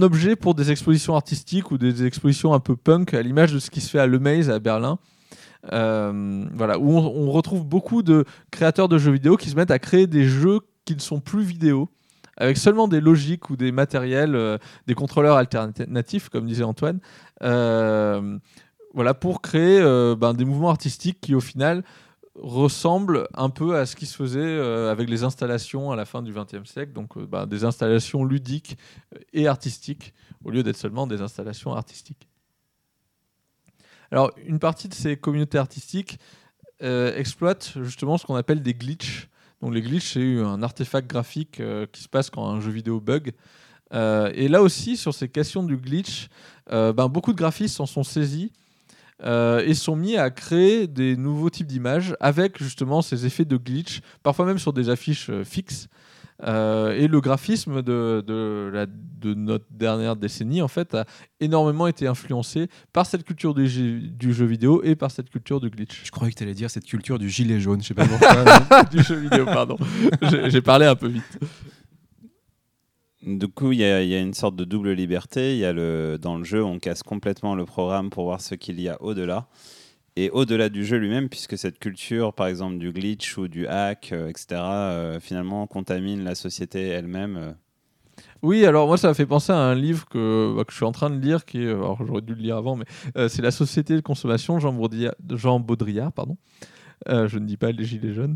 objet 0.03 0.35
pour 0.35 0.53
des 0.53 0.69
expositions 0.69 1.15
artistiques 1.15 1.71
ou 1.71 1.79
des 1.79 2.05
expositions 2.05 2.53
un 2.53 2.59
peu 2.59 2.75
punk, 2.75 3.15
à 3.15 3.21
l'image 3.23 3.51
de 3.51 3.57
ce 3.59 3.71
qui 3.71 3.81
se 3.81 3.89
fait 3.89 3.99
à 3.99 4.05
Le 4.05 4.19
Maze 4.19 4.51
à 4.51 4.59
Berlin. 4.59 4.99
Euh, 5.73 6.45
voilà, 6.53 6.79
où 6.79 6.97
on, 6.97 7.31
retrouve 7.31 7.65
beaucoup 7.65 8.01
de 8.01 8.25
créateurs 8.51 8.87
de 8.87 8.97
jeux 8.97 9.11
vidéo 9.11 9.35
qui 9.35 9.49
se 9.49 9.55
mettent 9.55 9.71
à 9.71 9.79
créer 9.79 10.07
des 10.07 10.23
jeux 10.23 10.59
qui 10.85 10.95
ne 10.95 11.01
sont 11.01 11.19
plus 11.19 11.43
vidéo, 11.43 11.89
avec 12.37 12.57
seulement 12.57 12.87
des 12.87 13.01
logiques 13.01 13.49
ou 13.49 13.57
des 13.57 13.71
matériels, 13.71 14.35
euh, 14.35 14.57
des 14.87 14.95
contrôleurs 14.95 15.35
alternatifs, 15.35 16.29
comme 16.29 16.45
disait 16.45 16.63
Antoine, 16.63 16.99
euh, 17.43 18.37
voilà, 18.93 19.13
pour 19.13 19.41
créer 19.41 19.81
ben, 20.15 20.33
des 20.33 20.45
mouvements 20.45 20.69
artistiques 20.69 21.19
qui, 21.21 21.35
au 21.35 21.41
final, 21.41 21.83
ressemblent 22.35 23.27
un 23.33 23.49
peu 23.49 23.75
à 23.75 23.85
ce 23.85 23.95
qui 23.95 24.05
se 24.05 24.15
faisait 24.15 24.59
avec 24.89 25.09
les 25.09 25.23
installations 25.23 25.91
à 25.91 25.95
la 25.95 26.05
fin 26.05 26.23
du 26.23 26.33
XXe 26.33 26.67
siècle, 26.67 26.93
donc 26.93 27.19
ben, 27.19 27.45
des 27.45 27.65
installations 27.65 28.25
ludiques 28.25 28.77
et 29.33 29.47
artistiques, 29.47 30.13
au 30.43 30.49
lieu 30.49 30.63
d'être 30.63 30.77
seulement 30.77 31.05
des 31.05 31.21
installations 31.21 31.73
artistiques. 31.73 32.28
Alors, 34.11 34.31
une 34.45 34.59
partie 34.59 34.87
de 34.87 34.93
ces 34.93 35.17
communautés 35.17 35.57
artistiques 35.57 36.19
euh, 36.81 37.15
exploitent 37.15 37.73
justement 37.81 38.17
ce 38.17 38.25
qu'on 38.25 38.35
appelle 38.35 38.61
des 38.61 38.73
glitches. 38.73 39.29
Donc, 39.61 39.73
les 39.73 39.81
glitches, 39.81 40.13
c'est 40.13 40.39
un 40.39 40.63
artefact 40.63 41.07
graphique 41.07 41.59
euh, 41.59 41.85
qui 41.91 42.01
se 42.01 42.07
passe 42.07 42.29
quand 42.29 42.47
un 42.47 42.61
jeu 42.61 42.71
vidéo 42.71 42.99
bug. 42.99 43.33
Euh, 43.93 44.31
et 44.33 44.47
là 44.47 44.61
aussi, 44.61 44.97
sur 44.97 45.13
ces 45.13 45.27
questions 45.27 45.63
du 45.63 45.77
glitch, 45.77 46.29
ben, 46.69 47.07
beaucoup 47.07 47.33
de 47.33 47.37
graphistes 47.37 47.75
s'en 47.75 47.87
sont 47.87 48.03
saisis 48.03 48.51
et 49.23 49.73
sont 49.73 49.95
mis 49.95 50.17
à 50.17 50.29
créer 50.29 50.85
des 50.85 51.17
nouveaux 51.17 51.49
types 51.49 51.65
d'images 51.65 52.15
avec 52.19 52.61
justement 52.61 53.01
ces 53.01 53.25
effets 53.25 53.43
de 53.43 53.57
glitch, 53.57 54.01
parfois 54.21 54.45
même 54.45 54.59
sur 54.59 54.71
des 54.71 54.89
affiches 54.89 55.31
fixes. 55.43 55.89
Euh, 56.43 56.91
et 56.95 57.07
le 57.09 57.19
graphisme 57.19 57.81
de, 57.81 58.23
de, 58.25 58.69
la- 58.73 58.85
de 58.85 59.33
notre 59.33 59.65
dernière 59.71 60.15
décennie, 60.15 60.61
en 60.61 60.69
fait, 60.69 60.95
a 60.95 61.05
énormément 61.41 61.85
été 61.87 62.07
influencé 62.07 62.69
par 62.93 63.05
cette 63.05 63.25
culture 63.25 63.53
du 63.53 63.67
jeu, 63.67 63.99
du 63.99 64.33
jeu 64.33 64.45
vidéo 64.45 64.81
et 64.83 64.95
par 64.95 65.11
cette 65.11 65.29
culture 65.29 65.59
du 65.59 65.69
glitch. 65.69 66.01
Je 66.05 66.11
croyais 66.11 66.31
que 66.31 66.37
tu 66.37 66.43
allais 66.43 66.53
dire 66.53 66.71
cette 66.71 66.85
culture 66.85 67.19
du 67.19 67.29
gilet 67.29 67.59
jaune, 67.59 67.81
je 67.81 67.87
sais 67.87 67.93
pas 67.93 68.05
pourquoi. 68.07 68.83
du 68.85 69.03
jeu 69.03 69.15
vidéo, 69.15 69.43
pardon. 69.45 69.75
J'ai 70.47 70.61
parlé 70.61 70.85
un 70.85 70.95
peu 70.95 71.07
vite. 71.09 71.39
Du 73.21 73.47
coup, 73.49 73.73
il 73.73 73.79
y, 73.79 73.81
y 73.81 73.83
a 74.15 74.19
une 74.19 74.33
sorte 74.33 74.55
de 74.55 74.63
double 74.63 74.93
liberté. 74.93 75.53
Il 75.53 75.59
y 75.59 75.65
a 75.65 75.73
le, 75.73 76.17
dans 76.21 76.37
le 76.37 76.45
jeu, 76.45 76.63
on 76.63 76.79
casse 76.79 77.03
complètement 77.03 77.53
le 77.53 77.65
programme 77.65 78.09
pour 78.09 78.23
voir 78.23 78.39
ce 78.39 78.55
qu'il 78.55 78.79
y 78.79 78.87
a 78.87 79.01
au-delà. 79.01 79.47
Et 80.21 80.29
au-delà 80.31 80.67
du 80.67 80.83
jeu 80.83 80.97
lui-même, 80.97 81.29
puisque 81.29 81.57
cette 81.57 81.79
culture, 81.79 82.33
par 82.33 82.47
exemple, 82.47 82.77
du 82.77 82.91
glitch 82.91 83.37
ou 83.37 83.47
du 83.47 83.65
hack, 83.67 84.09
euh, 84.11 84.27
etc., 84.27 84.47
euh, 84.51 85.19
finalement, 85.21 85.65
contamine 85.65 86.25
la 86.25 86.35
société 86.35 86.87
elle-même. 86.89 87.37
euh. 87.37 87.53
Oui, 88.41 88.65
alors 88.65 88.85
moi, 88.87 88.97
ça 88.97 89.07
m'a 89.07 89.13
fait 89.13 89.25
penser 89.25 89.53
à 89.53 89.57
un 89.57 89.75
livre 89.75 90.05
que, 90.09 90.53
bah, 90.57 90.63
je 90.69 90.75
suis 90.75 90.83
en 90.83 90.91
train 90.91 91.09
de 91.09 91.17
lire, 91.21 91.45
qui 91.45 91.59
alors 91.65 92.05
j'aurais 92.05 92.19
dû 92.21 92.35
le 92.35 92.41
lire 92.41 92.57
avant, 92.57 92.75
mais 92.75 92.83
c'est 93.29 93.41
La 93.41 93.51
Société 93.51 93.95
de 93.95 94.01
consommation, 94.01 94.59
Jean 94.59 94.73
Baudrillard, 94.73 95.15
Jean 95.35 95.61
Baudrillard 95.61 96.11
pardon. 96.11 96.35
Je 97.07 97.37
ne 97.37 97.45
dis 97.45 97.55
pas 97.55 97.71
les 97.71 97.85
gilets 97.85 98.13
jaunes. 98.13 98.35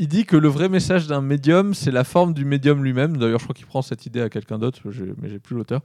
Il 0.00 0.06
dit 0.06 0.24
que 0.26 0.36
le 0.36 0.46
vrai 0.48 0.68
message 0.68 1.06
d'un 1.08 1.20
médium, 1.20 1.74
c'est 1.74 1.90
la 1.90 2.04
forme 2.04 2.32
du 2.32 2.44
médium 2.44 2.84
lui-même. 2.84 3.16
D'ailleurs, 3.16 3.40
je 3.40 3.44
crois 3.44 3.54
qu'il 3.54 3.66
prend 3.66 3.82
cette 3.82 4.06
idée 4.06 4.20
à 4.20 4.28
quelqu'un 4.28 4.58
d'autre, 4.58 4.78
j'ai- 4.90 5.12
mais 5.20 5.28
j'ai 5.28 5.40
plus 5.40 5.56
l'auteur. 5.56 5.80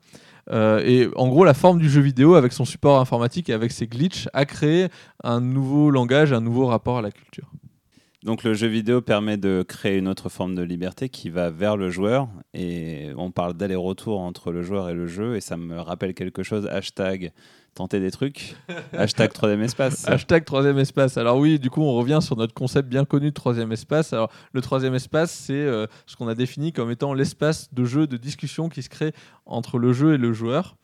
Euh, 0.51 0.81
et 0.85 1.09
en 1.15 1.27
gros, 1.29 1.45
la 1.45 1.53
forme 1.53 1.79
du 1.79 1.89
jeu 1.89 2.01
vidéo, 2.01 2.35
avec 2.35 2.53
son 2.53 2.65
support 2.65 2.99
informatique 2.99 3.49
et 3.49 3.53
avec 3.53 3.71
ses 3.71 3.87
glitches, 3.87 4.27
a 4.33 4.45
créé 4.45 4.89
un 5.23 5.39
nouveau 5.39 5.89
langage, 5.89 6.33
un 6.33 6.41
nouveau 6.41 6.65
rapport 6.67 6.97
à 6.97 7.01
la 7.01 7.11
culture. 7.11 7.49
Donc 8.23 8.43
le 8.43 8.53
jeu 8.53 8.67
vidéo 8.67 9.01
permet 9.01 9.35
de 9.35 9.65
créer 9.67 9.97
une 9.97 10.07
autre 10.07 10.29
forme 10.29 10.55
de 10.55 10.61
liberté 10.61 11.09
qui 11.09 11.29
va 11.29 11.49
vers 11.49 11.75
le 11.75 11.89
joueur. 11.89 12.29
Et 12.53 13.09
on 13.17 13.31
parle 13.31 13.53
d'aller-retour 13.53 14.21
entre 14.21 14.51
le 14.51 14.61
joueur 14.61 14.89
et 14.89 14.93
le 14.93 15.07
jeu. 15.07 15.35
Et 15.35 15.41
ça 15.41 15.57
me 15.57 15.77
rappelle 15.79 16.13
quelque 16.13 16.41
chose. 16.41 16.65
Hashtag 16.67 17.33
tenter 17.73 17.99
des 17.99 18.11
trucs. 18.11 18.55
Hashtag 18.93 19.33
troisième 19.33 19.61
espace. 19.61 20.07
Hashtag 20.07 20.45
troisième 20.45 20.77
espace. 20.77 21.17
Alors 21.17 21.37
oui, 21.37 21.59
du 21.59 21.69
coup, 21.69 21.81
on 21.81 21.93
revient 21.93 22.19
sur 22.21 22.37
notre 22.37 22.53
concept 22.53 22.87
bien 22.87 23.03
connu 23.03 23.29
de 23.29 23.33
troisième 23.33 23.73
espace. 23.73 24.13
Alors 24.13 24.31
le 24.53 24.61
troisième 24.61 24.95
espace, 24.95 25.31
c'est 25.31 25.53
euh, 25.53 25.87
ce 26.05 26.15
qu'on 26.15 26.29
a 26.29 26.35
défini 26.35 26.71
comme 26.71 26.91
étant 26.91 27.13
l'espace 27.13 27.73
de 27.73 27.83
jeu, 27.83 28.07
de 28.07 28.15
discussion 28.15 28.69
qui 28.69 28.83
se 28.83 28.89
crée 28.89 29.11
entre 29.45 29.79
le 29.79 29.91
jeu 29.91 30.13
et 30.13 30.17
le 30.17 30.31
joueur. 30.31 30.77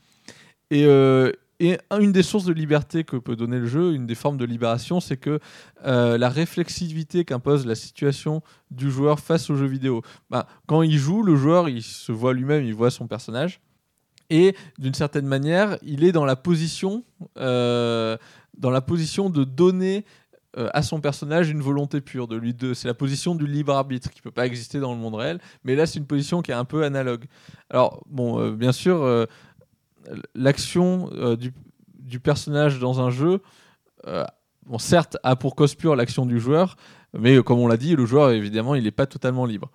Et, 0.72 0.86
euh, 0.86 1.32
et 1.60 1.78
un- 1.90 2.00
une 2.00 2.12
des 2.12 2.24
sources 2.24 2.46
de 2.46 2.54
liberté 2.54 3.04
que 3.04 3.18
peut 3.18 3.36
donner 3.36 3.60
le 3.60 3.68
jeu, 3.68 3.94
une 3.94 4.06
des 4.06 4.16
formes 4.16 4.38
de 4.38 4.46
libération, 4.46 5.00
c'est 5.00 5.18
que 5.18 5.40
euh, 5.86 6.18
la 6.18 6.30
réflexivité 6.30 7.26
qu'impose 7.26 7.66
la 7.66 7.76
situation 7.76 8.42
du 8.72 8.90
joueur 8.92 9.20
face 9.20 9.50
au 9.50 9.56
jeu 9.56 9.66
vidéo. 9.66 10.02
Bah, 10.30 10.48
quand 10.68 10.82
il 10.82 10.98
joue, 10.98 11.24
le 11.24 11.36
joueur, 11.36 11.70
il 11.70 11.84
se 11.84 12.12
voit 12.12 12.34
lui-même, 12.34 12.64
il 12.64 12.74
voit 12.74 12.92
son 12.92 13.08
personnage. 13.08 13.60
Et 14.30 14.56
d'une 14.78 14.94
certaine 14.94 15.26
manière, 15.26 15.78
il 15.82 16.04
est 16.04 16.12
dans 16.12 16.26
la 16.26 16.36
position, 16.36 17.04
euh, 17.38 18.16
dans 18.58 18.70
la 18.70 18.82
position 18.82 19.30
de 19.30 19.44
donner 19.44 20.06
euh, 20.58 20.68
à 20.74 20.82
son 20.82 21.00
personnage 21.00 21.50
une 21.50 21.62
volonté 21.62 22.02
pure 22.02 22.28
de 22.28 22.36
lui. 22.36 22.54
De, 22.54 22.74
c'est 22.74 22.88
la 22.88 22.94
position 22.96 23.36
du 23.36 23.46
libre 23.48 23.74
arbitre 23.74 24.10
qui 24.12 24.22
peut 24.22 24.32
pas 24.32 24.46
exister 24.46 24.80
dans 24.80 24.94
le 24.94 25.00
monde 25.00 25.16
réel, 25.16 25.40
mais 25.64 25.76
là 25.76 25.86
c'est 25.86 26.00
une 26.00 26.08
position 26.08 26.42
qui 26.42 26.52
est 26.52 26.56
un 26.56 26.66
peu 26.66 26.84
analogue. 26.84 27.26
Alors 27.70 28.04
bon, 28.08 28.52
bien 28.52 28.72
sûr, 28.72 29.28
l'action 30.36 31.10
euh, 31.14 31.36
du, 31.36 32.20
personnage 32.20 32.80
dans 32.80 33.02
un 33.02 33.10
jeu, 33.10 33.42
euh, 34.08 34.26
certes 34.78 35.18
a 35.24 35.36
pour 35.36 35.56
cause 35.56 35.76
pure 35.76 35.96
l'action 35.96 36.26
du 36.26 36.40
joueur, 36.40 36.76
mais 37.18 37.36
euh, 37.36 37.44
comme 37.44 37.60
on 37.60 37.68
l'a 37.68 37.78
dit, 37.78 37.96
le 37.96 38.06
joueur 38.06 38.32
évidemment 38.32 38.76
il 38.76 38.84
n'est 38.84 38.92
pas 38.92 39.06
totalement 39.06 39.46
libre. 39.46 39.72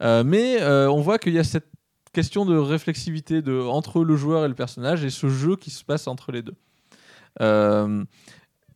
Mais 0.00 0.62
on 0.62 1.00
voit 1.00 1.18
qu'il 1.18 1.32
y 1.32 1.40
a 1.40 1.44
cette 1.44 1.70
question 2.12 2.44
de 2.44 2.56
réflexivité 2.56 3.42
de, 3.42 3.60
entre 3.60 4.04
le 4.04 4.16
joueur 4.16 4.44
et 4.44 4.48
le 4.48 4.54
personnage 4.54 5.04
et 5.04 5.10
ce 5.10 5.28
jeu 5.28 5.56
qui 5.56 5.70
se 5.70 5.84
passe 5.84 6.06
entre 6.06 6.30
les 6.30 6.42
deux. 6.42 6.54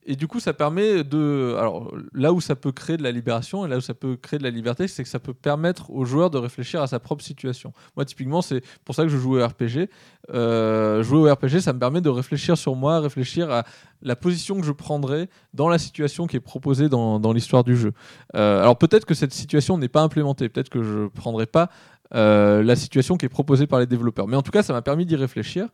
Et 0.05 0.17
du 0.17 0.27
coup, 0.27 0.41
ça 0.41 0.53
permet 0.53 1.05
de. 1.05 1.55
Alors, 1.59 1.95
là 2.13 2.33
où 2.33 2.41
ça 2.41 2.57
peut 2.57 2.73
créer 2.73 2.97
de 2.97 3.05
la 3.05 3.13
libération 3.13 3.65
et 3.65 3.69
là 3.69 3.77
où 3.77 3.81
ça 3.81 3.95
peut 3.95 4.17
créer 4.17 4.39
de 4.39 4.45
la 4.45 4.51
liberté, 4.51 4.89
c'est 4.89 5.05
que 5.05 5.09
ça 5.09 5.21
peut 5.21 5.35
permettre 5.35 5.91
au 5.93 6.05
joueur 6.05 6.31
de 6.31 6.39
réfléchir 6.39 6.83
à 6.83 6.89
sa 6.89 6.99
propre 6.99 7.23
situation. 7.23 7.73
Moi, 7.97 8.05
typiquement, 8.05 8.43
c'est 8.43 8.63
pour 8.85 8.97
ça 8.97 9.05
que 9.05 9.09
je 9.09 9.17
joue 9.17 9.39
au 9.39 9.47
RPG. 9.47 9.89
Euh, 10.31 11.03
jouer 11.05 11.31
au 11.31 11.33
RPG, 11.33 11.61
ça 11.61 11.73
me 11.73 11.79
permet 11.79 12.01
de 12.01 12.09
réfléchir 12.09 12.59
sur 12.59 12.75
moi, 12.75 12.99
réfléchir 12.99 13.51
à 13.51 13.65
la 14.03 14.17
position 14.17 14.59
que 14.59 14.67
je 14.67 14.73
prendrais 14.73 15.29
dans 15.55 15.69
la 15.69 15.79
situation 15.79 16.27
qui 16.27 16.37
est 16.37 16.41
proposée 16.41 16.89
dans, 16.89 17.21
dans 17.21 17.33
l'histoire 17.33 17.63
du 17.63 17.77
jeu. 17.77 17.93
Euh, 18.35 18.61
alors, 18.61 18.77
peut-être 18.79 19.05
que 19.05 19.15
cette 19.15 19.33
situation 19.33 19.79
n'est 19.79 19.89
pas 19.89 20.03
implémentée, 20.03 20.49
peut-être 20.49 20.69
que 20.69 20.83
je 20.83 20.99
ne 21.05 21.09
prendrai 21.09 21.47
pas 21.47 21.71
euh, 22.15 22.63
la 22.63 22.77
situation 22.77 23.17
qui 23.17 23.25
est 23.25 23.31
proposée 23.31 23.67
par 23.67 23.81
les 23.81 23.87
développeurs. 23.87 24.29
Mais 24.29 24.37
en 24.37 24.43
tout 24.43 24.51
cas, 24.51 24.63
ça 24.63 24.75
m'a 24.75 24.83
permis 24.83 25.07
d'y 25.07 25.17
réfléchir. 25.17 25.69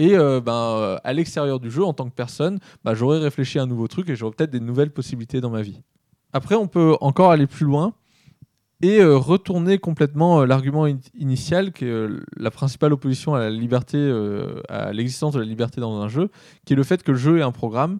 Et 0.00 0.16
euh, 0.16 0.40
ben, 0.40 0.52
euh, 0.52 0.96
à 1.04 1.12
l'extérieur 1.12 1.60
du 1.60 1.70
jeu, 1.70 1.84
en 1.84 1.92
tant 1.92 2.08
que 2.08 2.14
personne, 2.14 2.58
bah, 2.84 2.94
j'aurais 2.94 3.18
réfléchi 3.18 3.58
à 3.58 3.64
un 3.64 3.66
nouveau 3.66 3.86
truc 3.86 4.08
et 4.08 4.16
j'aurais 4.16 4.32
peut-être 4.32 4.50
des 4.50 4.64
nouvelles 4.70 4.90
possibilités 4.90 5.42
dans 5.42 5.50
ma 5.50 5.60
vie. 5.60 5.82
Après, 6.32 6.54
on 6.54 6.68
peut 6.68 6.96
encore 7.02 7.30
aller 7.32 7.46
plus 7.46 7.66
loin 7.66 7.92
et 8.80 9.00
euh, 9.00 9.18
retourner 9.18 9.76
complètement 9.78 10.46
l'argument 10.46 10.86
in- 10.86 10.96
initial, 11.18 11.70
qui 11.72 11.84
est 11.84 12.06
la 12.38 12.50
principale 12.50 12.94
opposition 12.94 13.34
à 13.34 13.40
la 13.40 13.50
liberté, 13.50 13.98
à 14.70 14.90
l'existence 14.94 15.34
de 15.34 15.40
la 15.40 15.44
liberté 15.44 15.82
dans 15.82 16.00
un 16.00 16.08
jeu, 16.08 16.30
qui 16.64 16.72
est 16.72 16.76
le 16.76 16.84
fait 16.84 17.02
que 17.02 17.12
le 17.12 17.18
jeu 17.18 17.38
est 17.38 17.42
un 17.42 17.52
programme. 17.52 17.98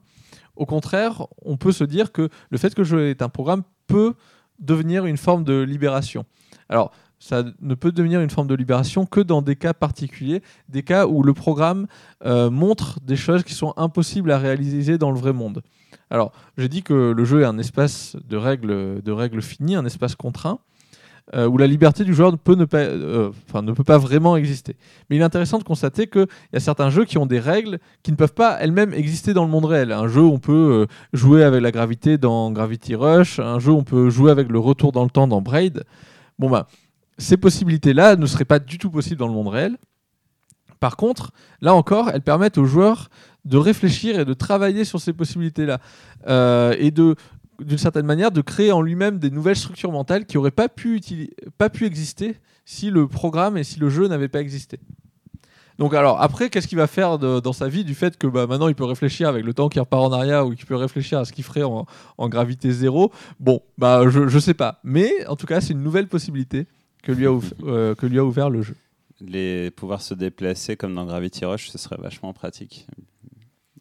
Au 0.56 0.64
contraire, 0.64 1.26
on 1.42 1.58
peut 1.58 1.72
se 1.72 1.84
dire 1.84 2.12
que 2.12 2.30
le 2.48 2.58
fait 2.58 2.74
que 2.74 2.80
le 2.80 2.86
jeu 2.86 3.08
est 3.10 3.20
un 3.20 3.28
programme 3.28 3.62
peut 3.88 4.14
devenir 4.58 5.04
une 5.04 5.18
forme 5.18 5.44
de 5.44 5.60
libération. 5.60 6.24
Alors, 6.70 6.92
ça 7.20 7.44
ne 7.60 7.74
peut 7.74 7.92
devenir 7.92 8.22
une 8.22 8.30
forme 8.30 8.48
de 8.48 8.54
libération 8.54 9.04
que 9.04 9.20
dans 9.20 9.42
des 9.42 9.54
cas 9.54 9.74
particuliers, 9.74 10.42
des 10.70 10.82
cas 10.82 11.06
où 11.06 11.22
le 11.22 11.34
programme 11.34 11.86
euh, 12.24 12.50
montre 12.50 12.98
des 13.02 13.16
choses 13.16 13.44
qui 13.44 13.52
sont 13.52 13.74
impossibles 13.76 14.32
à 14.32 14.38
réaliser 14.38 14.96
dans 14.96 15.10
le 15.10 15.18
vrai 15.18 15.34
monde. 15.34 15.62
Alors, 16.08 16.32
j'ai 16.56 16.68
dit 16.68 16.82
que 16.82 17.12
le 17.12 17.24
jeu 17.24 17.42
est 17.42 17.44
un 17.44 17.58
espace 17.58 18.16
de 18.26 18.36
règles, 18.36 19.02
de 19.02 19.12
règles 19.12 19.42
finies, 19.42 19.76
un 19.76 19.84
espace 19.84 20.14
contraint, 20.14 20.60
euh, 21.34 21.46
où 21.46 21.58
la 21.58 21.66
liberté 21.66 22.04
du 22.04 22.14
joueur 22.14 22.36
peut, 22.38 22.54
ne, 22.54 22.64
pas, 22.64 22.78
euh, 22.78 23.30
ne 23.54 23.72
peut 23.72 23.84
pas 23.84 23.98
vraiment 23.98 24.34
exister. 24.36 24.74
Mais 25.08 25.16
il 25.16 25.20
est 25.20 25.24
intéressant 25.24 25.58
de 25.58 25.64
constater 25.64 26.06
qu'il 26.06 26.26
y 26.54 26.56
a 26.56 26.60
certains 26.60 26.88
jeux 26.88 27.04
qui 27.04 27.18
ont 27.18 27.26
des 27.26 27.38
règles 27.38 27.80
qui 28.02 28.12
ne 28.12 28.16
peuvent 28.16 28.32
pas 28.32 28.56
elles-mêmes 28.60 28.94
exister 28.94 29.34
dans 29.34 29.44
le 29.44 29.50
monde 29.50 29.66
réel. 29.66 29.92
Un 29.92 30.08
jeu, 30.08 30.22
on 30.22 30.38
peut 30.38 30.86
jouer 31.12 31.44
avec 31.44 31.60
la 31.60 31.70
gravité 31.70 32.16
dans 32.16 32.50
Gravity 32.50 32.94
Rush, 32.94 33.38
un 33.40 33.58
jeu, 33.58 33.72
on 33.72 33.84
peut 33.84 34.08
jouer 34.08 34.30
avec 34.30 34.48
le 34.48 34.58
retour 34.58 34.90
dans 34.90 35.04
le 35.04 35.10
temps 35.10 35.28
dans 35.28 35.42
Braid. 35.42 35.84
Bon, 36.38 36.48
bah, 36.48 36.66
ces 37.20 37.36
possibilités-là 37.36 38.16
ne 38.16 38.26
seraient 38.26 38.44
pas 38.44 38.58
du 38.58 38.78
tout 38.78 38.90
possibles 38.90 39.18
dans 39.18 39.28
le 39.28 39.34
monde 39.34 39.48
réel. 39.48 39.76
Par 40.80 40.96
contre, 40.96 41.32
là 41.60 41.74
encore, 41.74 42.08
elles 42.10 42.22
permettent 42.22 42.58
aux 42.58 42.64
joueurs 42.64 43.10
de 43.44 43.58
réfléchir 43.58 44.18
et 44.18 44.24
de 44.24 44.32
travailler 44.32 44.84
sur 44.84 45.00
ces 45.00 45.12
possibilités-là. 45.12 45.78
Euh, 46.26 46.74
et 46.78 46.90
d'une 46.90 47.16
certaine 47.76 48.06
manière, 48.06 48.32
de 48.32 48.40
créer 48.40 48.72
en 48.72 48.80
lui-même 48.80 49.18
des 49.18 49.30
nouvelles 49.30 49.56
structures 49.56 49.92
mentales 49.92 50.24
qui 50.24 50.36
n'auraient 50.36 50.50
pas 50.50 50.68
pu, 50.68 50.96
exister 51.82 52.36
si 52.64 52.90
le 52.90 53.06
programme 53.06 53.58
et 53.58 53.64
si 53.64 53.78
le 53.78 53.90
jeu 53.90 54.08
n'avaient 54.08 54.28
pas 54.28 54.40
existé. 54.40 54.80
Donc 55.78 55.94
alors 55.94 56.20
après, 56.20 56.50
qu'est-ce 56.50 56.68
qu'il 56.68 56.76
va 56.76 56.86
faire 56.86 57.18
dans 57.18 57.52
sa 57.54 57.68
vie 57.68 57.84
du 57.84 57.94
fait 57.94 58.18
que 58.18 58.26
bah, 58.26 58.46
maintenant 58.46 58.68
il 58.68 58.74
peut 58.74 58.84
réfléchir 58.84 59.28
avec 59.28 59.46
le 59.46 59.54
temps 59.54 59.70
qui 59.70 59.80
repart 59.80 60.02
en 60.02 60.12
arrière 60.12 60.46
ou 60.46 60.54
qu'il 60.54 60.66
peut 60.66 60.76
réfléchir 60.76 61.18
à 61.18 61.24
ce 61.24 61.32
qu'il 61.32 61.44
ferait 61.44 61.62
en, 61.62 61.86
gravité 62.28 62.70
zéro? 62.70 63.12
Bon, 63.38 63.62
bah 63.78 64.02
je, 64.08 64.28
je 64.28 64.38
sais 64.38 64.52
pas. 64.52 64.80
Mais 64.84 65.26
en 65.26 65.36
tout 65.36 65.46
cas, 65.46 65.62
c'est 65.62 65.72
une 65.72 65.82
nouvelle 65.82 66.06
possibilité 66.06 66.66
que 67.02 67.12
lui 67.12 67.26
a, 67.26 67.32
ouf- 67.32 67.54
euh, 67.64 67.94
que 67.94 68.06
lui 68.06 68.18
a 68.18 68.24
ouvert 68.24 68.50
le 68.50 68.62
jeu. 68.62 68.76
Les 69.20 69.70
pouvoir 69.70 70.00
se 70.00 70.14
déplacer 70.14 70.76
comme 70.76 70.94
dans 70.94 71.04
Gravity 71.04 71.44
Rush, 71.44 71.68
ce 71.68 71.78
serait 71.78 71.98
vachement 72.00 72.32
pratique 72.32 72.86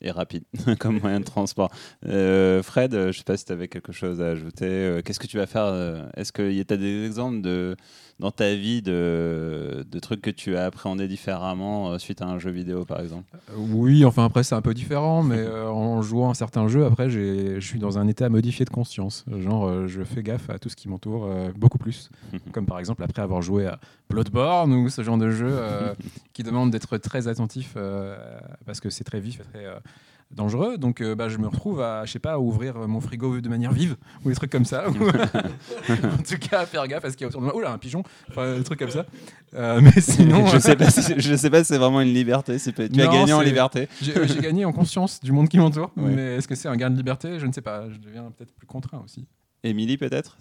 et 0.02 0.12
rapide 0.12 0.44
comme 0.80 1.00
moyen 1.00 1.20
de 1.20 1.26
transport. 1.26 1.72
Euh, 2.06 2.62
Fred, 2.64 2.94
euh, 2.94 3.12
je 3.12 3.18
sais 3.20 3.24
pas 3.24 3.38
si 3.38 3.46
tu 3.46 3.52
avais 3.52 3.68
quelque 3.68 3.92
chose 3.92 4.22
à 4.22 4.30
ajouter. 4.30 5.00
Qu'est-ce 5.04 5.20
que 5.20 5.28
tu 5.28 5.38
vas 5.38 5.48
faire 5.48 6.10
Est-ce 6.16 6.32
que 6.32 6.64
tu 6.64 6.74
as 6.74 6.78
des 6.78 7.06
exemples 7.06 7.42
de, 7.42 7.76
dans 8.20 8.32
ta 8.32 8.54
vie 8.54 8.82
de, 8.82 9.86
de 9.90 10.00
trucs 10.00 10.22
que 10.22 10.30
tu 10.30 10.58
as 10.58 10.66
appréhendés 10.66 11.08
différemment 11.08 11.92
euh, 11.92 11.98
suite 11.98 12.22
à 12.22 12.26
un 12.26 12.38
jeu 12.40 12.52
vidéo, 12.52 12.84
par 12.86 13.00
exemple 13.00 13.24
Euh, 13.52 13.54
Oui, 13.58 14.04
enfin 14.06 14.26
après 14.26 14.44
c'est 14.44 14.56
un 14.56 14.62
peu 14.62 14.74
différent, 14.74 15.24
mais 15.24 15.38
euh, 15.40 15.70
en 15.70 16.02
jouant 16.02 16.30
à 16.30 16.34
certains 16.34 16.68
jeux, 16.68 16.86
après 16.86 17.10
je 17.10 17.60
suis 17.62 17.80
dans 17.80 17.98
un 17.98 18.08
état 18.08 18.28
modifié 18.30 18.66
de 18.66 18.70
conscience. 18.70 19.26
Genre 19.40 19.88
je 19.88 20.04
fais 20.04 20.22
gaffe 20.24 20.50
à 20.50 20.60
tout 20.60 20.70
ce 20.70 20.76
qui 20.76 20.90
m'entoure 20.90 21.26
euh, 21.26 21.50
beaucoup 21.56 21.78
plus. 21.78 22.10
Comme 22.52 22.66
par 22.66 22.80
exemple 22.80 23.04
après 23.04 23.22
avoir 23.22 23.42
joué 23.42 23.66
à 23.68 23.80
Bloodborne 24.10 24.74
ou 24.74 24.90
ce 24.90 25.02
genre 25.04 25.18
de 25.18 25.30
jeu 25.30 25.48
euh, 25.50 25.94
qui 26.34 26.44
demande 26.44 26.72
d'être 26.72 26.98
très 26.98 27.28
attentif 27.28 27.74
euh, 27.78 28.18
parce 28.66 28.80
que 28.80 28.90
c'est 28.90 29.04
très 29.04 29.20
vif 29.20 29.40
et 29.40 29.44
très, 29.44 29.66
dangereux. 30.32 30.78
Donc, 30.78 31.02
euh, 31.02 31.16
bah, 31.16 31.28
je 31.30 31.38
me 31.38 31.48
retrouve 31.48 31.82
à, 31.82 32.06
je 32.06 32.12
sais 32.12 32.20
pas, 32.20 32.34
à 32.34 32.40
ouvrir 32.40 32.76
mon 32.88 33.02
frigo 33.02 33.42
de 33.42 33.50
manière 33.50 33.72
vive 33.72 33.96
ou 34.24 34.30
des 34.30 34.36
trucs 34.36 34.52
comme 34.52 34.66
ça. 34.66 34.90
ou- 34.90 34.94
en 34.94 36.18
tout 36.24 36.38
cas, 36.50 36.60
à 36.62 36.66
faire 36.66 36.88
gaffe 36.88 37.06
à 37.06 37.10
ce 37.12 37.18
qu'il 37.18 37.24
y 37.24 37.26
a 37.26 37.28
autour 37.30 37.42
de 37.42 37.46
moi. 37.46 37.56
Oula, 37.56 37.72
un 37.72 37.78
pigeon, 37.78 38.04
enfin, 38.30 38.56
des 38.58 38.64
trucs 38.64 38.80
comme 38.80 38.92
ça. 38.92 39.06
Euh, 39.56 39.82
mais 39.82 40.00
sinon, 40.02 40.46
je 40.48 40.60
sais 40.60 40.76
pas, 40.76 40.90
si, 40.90 41.02
je 41.18 41.36
sais 41.36 41.50
pas 41.50 41.64
si 41.64 41.70
c'est 41.74 41.78
vraiment 41.78 42.02
une 42.02 42.14
liberté. 42.14 42.58
pas- 42.76 42.90
Tu 42.90 43.02
as 43.02 43.08
gagné 43.08 43.34
en 43.34 43.42
liberté. 43.42 43.88
j'ai 44.02 44.18
euh, 44.18 44.26
gagné 44.42 44.66
en 44.66 44.72
conscience 44.72 45.20
du 45.22 45.32
monde 45.32 45.50
qui 45.50 45.58
m'entoure. 45.58 45.92
Ouais. 45.98 46.12
Mais 46.16 46.36
est-ce 46.36 46.48
que 46.48 46.56
c'est 46.56 46.68
un 46.70 46.76
gain 46.76 46.90
de 46.90 46.98
liberté? 46.98 47.40
Je 47.40 47.46
ne 47.46 47.52
sais 47.52 47.62
pas. 47.62 47.90
Je 47.90 47.98
deviens 47.98 48.32
peut-être 48.38 48.54
plus 48.54 48.68
contraint 48.68 49.02
aussi. 49.04 49.28
Émilie, 49.62 49.98
peut-être? 49.98 50.38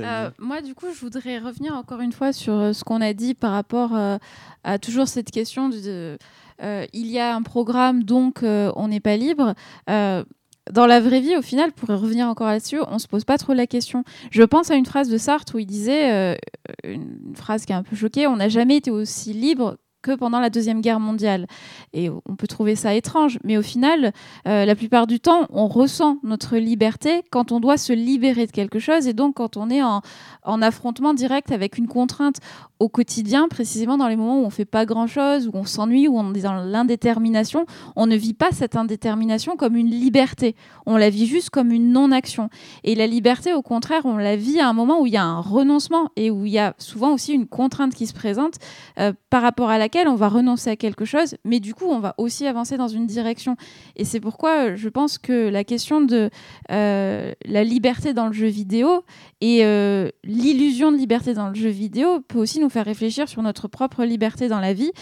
Euh, 0.00 0.30
moi, 0.38 0.62
du 0.62 0.74
coup, 0.74 0.86
je 0.94 0.98
voudrais 1.00 1.38
revenir 1.38 1.74
encore 1.74 2.00
une 2.00 2.12
fois 2.12 2.32
sur 2.32 2.54
euh, 2.54 2.72
ce 2.72 2.84
qu'on 2.84 3.02
a 3.02 3.12
dit 3.12 3.34
par 3.34 3.52
rapport 3.52 3.94
euh, 3.94 4.16
à 4.64 4.78
toujours 4.78 5.08
cette 5.08 5.30
question 5.30 5.68
de, 5.68 5.76
de, 5.76 5.82
euh, 5.88 6.16
il 6.60 7.06
y 7.06 7.18
a 7.18 7.34
un 7.34 7.42
programme, 7.42 8.04
donc 8.04 8.42
euh, 8.42 8.72
on 8.76 8.88
n'est 8.88 9.00
pas 9.00 9.16
libre. 9.16 9.54
Euh, 9.90 10.24
dans 10.70 10.86
la 10.86 11.00
vraie 11.00 11.20
vie, 11.20 11.36
au 11.36 11.42
final, 11.42 11.72
pour 11.72 11.88
revenir 11.88 12.28
encore 12.28 12.46
là-dessus, 12.46 12.80
on 12.86 12.98
se 12.98 13.08
pose 13.08 13.24
pas 13.24 13.36
trop 13.36 13.52
la 13.52 13.66
question. 13.66 14.04
Je 14.30 14.42
pense 14.42 14.70
à 14.70 14.76
une 14.76 14.86
phrase 14.86 15.08
de 15.08 15.18
Sartre 15.18 15.56
où 15.56 15.58
il 15.58 15.66
disait, 15.66 16.12
euh, 16.12 16.36
une 16.84 17.34
phrase 17.34 17.64
qui 17.64 17.72
a 17.72 17.76
un 17.76 17.82
peu 17.82 17.96
choqué, 17.96 18.26
on 18.26 18.36
n'a 18.36 18.48
jamais 18.48 18.76
été 18.76 18.90
aussi 18.90 19.32
libre 19.32 19.76
que 20.02 20.14
pendant 20.14 20.40
la 20.40 20.50
Deuxième 20.50 20.80
Guerre 20.80 21.00
mondiale. 21.00 21.46
Et 21.92 22.10
on 22.10 22.36
peut 22.36 22.46
trouver 22.46 22.76
ça 22.76 22.94
étrange, 22.94 23.38
mais 23.44 23.56
au 23.56 23.62
final, 23.62 24.12
euh, 24.46 24.64
la 24.64 24.74
plupart 24.74 25.06
du 25.06 25.20
temps, 25.20 25.46
on 25.50 25.68
ressent 25.68 26.18
notre 26.22 26.56
liberté 26.56 27.22
quand 27.30 27.52
on 27.52 27.60
doit 27.60 27.76
se 27.76 27.92
libérer 27.92 28.46
de 28.46 28.52
quelque 28.52 28.78
chose 28.78 29.06
et 29.06 29.12
donc 29.12 29.36
quand 29.36 29.56
on 29.56 29.70
est 29.70 29.82
en, 29.82 30.02
en 30.44 30.62
affrontement 30.62 31.14
direct 31.14 31.52
avec 31.52 31.78
une 31.78 31.88
contrainte 31.88 32.38
au 32.82 32.88
quotidien, 32.88 33.46
précisément 33.46 33.96
dans 33.96 34.08
les 34.08 34.16
moments 34.16 34.40
où 34.40 34.44
on 34.44 34.50
fait 34.50 34.64
pas 34.64 34.84
grand-chose, 34.84 35.46
où 35.46 35.52
on 35.54 35.64
s'ennuie, 35.64 36.08
où 36.08 36.18
on 36.18 36.34
est 36.34 36.40
dans 36.40 36.54
l'indétermination, 36.54 37.64
on 37.94 38.06
ne 38.06 38.16
vit 38.16 38.34
pas 38.34 38.50
cette 38.50 38.74
indétermination 38.74 39.56
comme 39.56 39.76
une 39.76 39.88
liberté. 39.88 40.56
On 40.84 40.96
la 40.96 41.08
vit 41.08 41.26
juste 41.26 41.50
comme 41.50 41.70
une 41.70 41.92
non-action. 41.92 42.50
Et 42.82 42.96
la 42.96 43.06
liberté, 43.06 43.52
au 43.52 43.62
contraire, 43.62 44.02
on 44.04 44.16
la 44.16 44.34
vit 44.34 44.58
à 44.58 44.68
un 44.68 44.72
moment 44.72 45.00
où 45.00 45.06
il 45.06 45.12
y 45.12 45.16
a 45.16 45.24
un 45.24 45.40
renoncement 45.40 46.10
et 46.16 46.32
où 46.32 46.44
il 46.44 46.50
y 46.50 46.58
a 46.58 46.74
souvent 46.78 47.12
aussi 47.12 47.32
une 47.32 47.46
contrainte 47.46 47.94
qui 47.94 48.08
se 48.08 48.14
présente 48.14 48.54
euh, 48.98 49.12
par 49.30 49.42
rapport 49.42 49.70
à 49.70 49.78
laquelle 49.78 49.91
on 50.06 50.14
va 50.14 50.28
renoncer 50.28 50.70
à 50.70 50.76
quelque 50.76 51.04
chose, 51.04 51.36
mais 51.44 51.60
du 51.60 51.74
coup, 51.74 51.86
on 51.86 52.00
va 52.00 52.14
aussi 52.18 52.46
avancer 52.46 52.76
dans 52.76 52.88
une 52.88 53.06
direction. 53.06 53.56
Et 53.96 54.04
c'est 54.04 54.20
pourquoi 54.20 54.70
euh, 54.70 54.76
je 54.76 54.88
pense 54.88 55.18
que 55.18 55.48
la 55.48 55.64
question 55.64 56.00
de 56.00 56.30
euh, 56.70 57.32
la 57.44 57.64
liberté 57.64 58.14
dans 58.14 58.26
le 58.26 58.32
jeu 58.32 58.46
vidéo 58.46 59.04
et 59.40 59.64
euh, 59.64 60.08
l'illusion 60.24 60.92
de 60.92 60.96
liberté 60.96 61.34
dans 61.34 61.48
le 61.48 61.54
jeu 61.54 61.68
vidéo 61.68 62.20
peut 62.20 62.38
aussi 62.38 62.60
nous 62.60 62.70
faire 62.70 62.84
réfléchir 62.84 63.28
sur 63.28 63.42
notre 63.42 63.68
propre 63.68 64.04
liberté 64.04 64.48
dans 64.48 64.60
la 64.60 64.72
vie. 64.72 64.92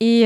Et 0.00 0.24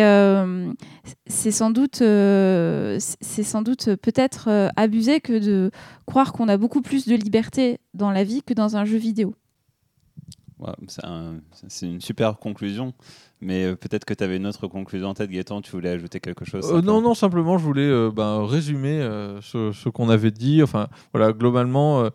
c'est 1.27 1.51
sans 1.51 1.71
doute, 1.71 1.97
c'est 1.99 3.43
sans 3.43 3.61
doute 3.61 3.95
peut-être 3.97 4.71
abusé 4.75 5.21
que 5.21 5.39
de 5.39 5.71
croire 6.07 6.33
qu'on 6.33 6.49
a 6.49 6.57
beaucoup 6.57 6.81
plus 6.81 7.07
de 7.07 7.15
liberté 7.15 7.79
dans 7.93 8.11
la 8.11 8.25
vie 8.25 8.43
que 8.43 8.55
dans 8.55 8.79
un 8.79 8.87
jeu 8.87 8.97
vidéo. 8.97 9.35
Ouais, 10.59 10.73
c'est 10.89 11.05
un- 11.05 11.41
c'est 11.69 11.87
une 11.87 12.01
super 12.01 12.39
conclusion. 12.39 12.95
Mais 13.43 13.65
euh, 13.67 13.77
peut-être 13.77 14.07
que 14.07 14.15
tu 14.15 14.25
avais 14.25 14.37
une 14.39 14.47
autre 14.47 14.67
conclusion 14.69 15.09
en 15.09 15.15
tête, 15.15 15.31
Gaëtan. 15.31 15.61
Tu 15.61 15.71
voulais 15.73 15.91
ajouter 15.91 16.19
quelque 16.21 16.47
chose 16.47 16.65
Euh, 16.73 16.81
non, 16.81 17.03
non, 17.03 17.15
simplement, 17.15 17.59
je 17.59 17.65
voulais 17.65 17.83
euh, 17.83 18.11
ben, 18.11 18.43
résumer 18.47 19.01
euh, 19.03 19.41
ce, 19.43 19.73
ce 19.73 19.91
qu'on 19.91 20.09
avait 20.09 20.31
dit. 20.31 20.63
Enfin, 20.63 20.89
voilà, 21.13 21.33
globalement, 21.35 22.09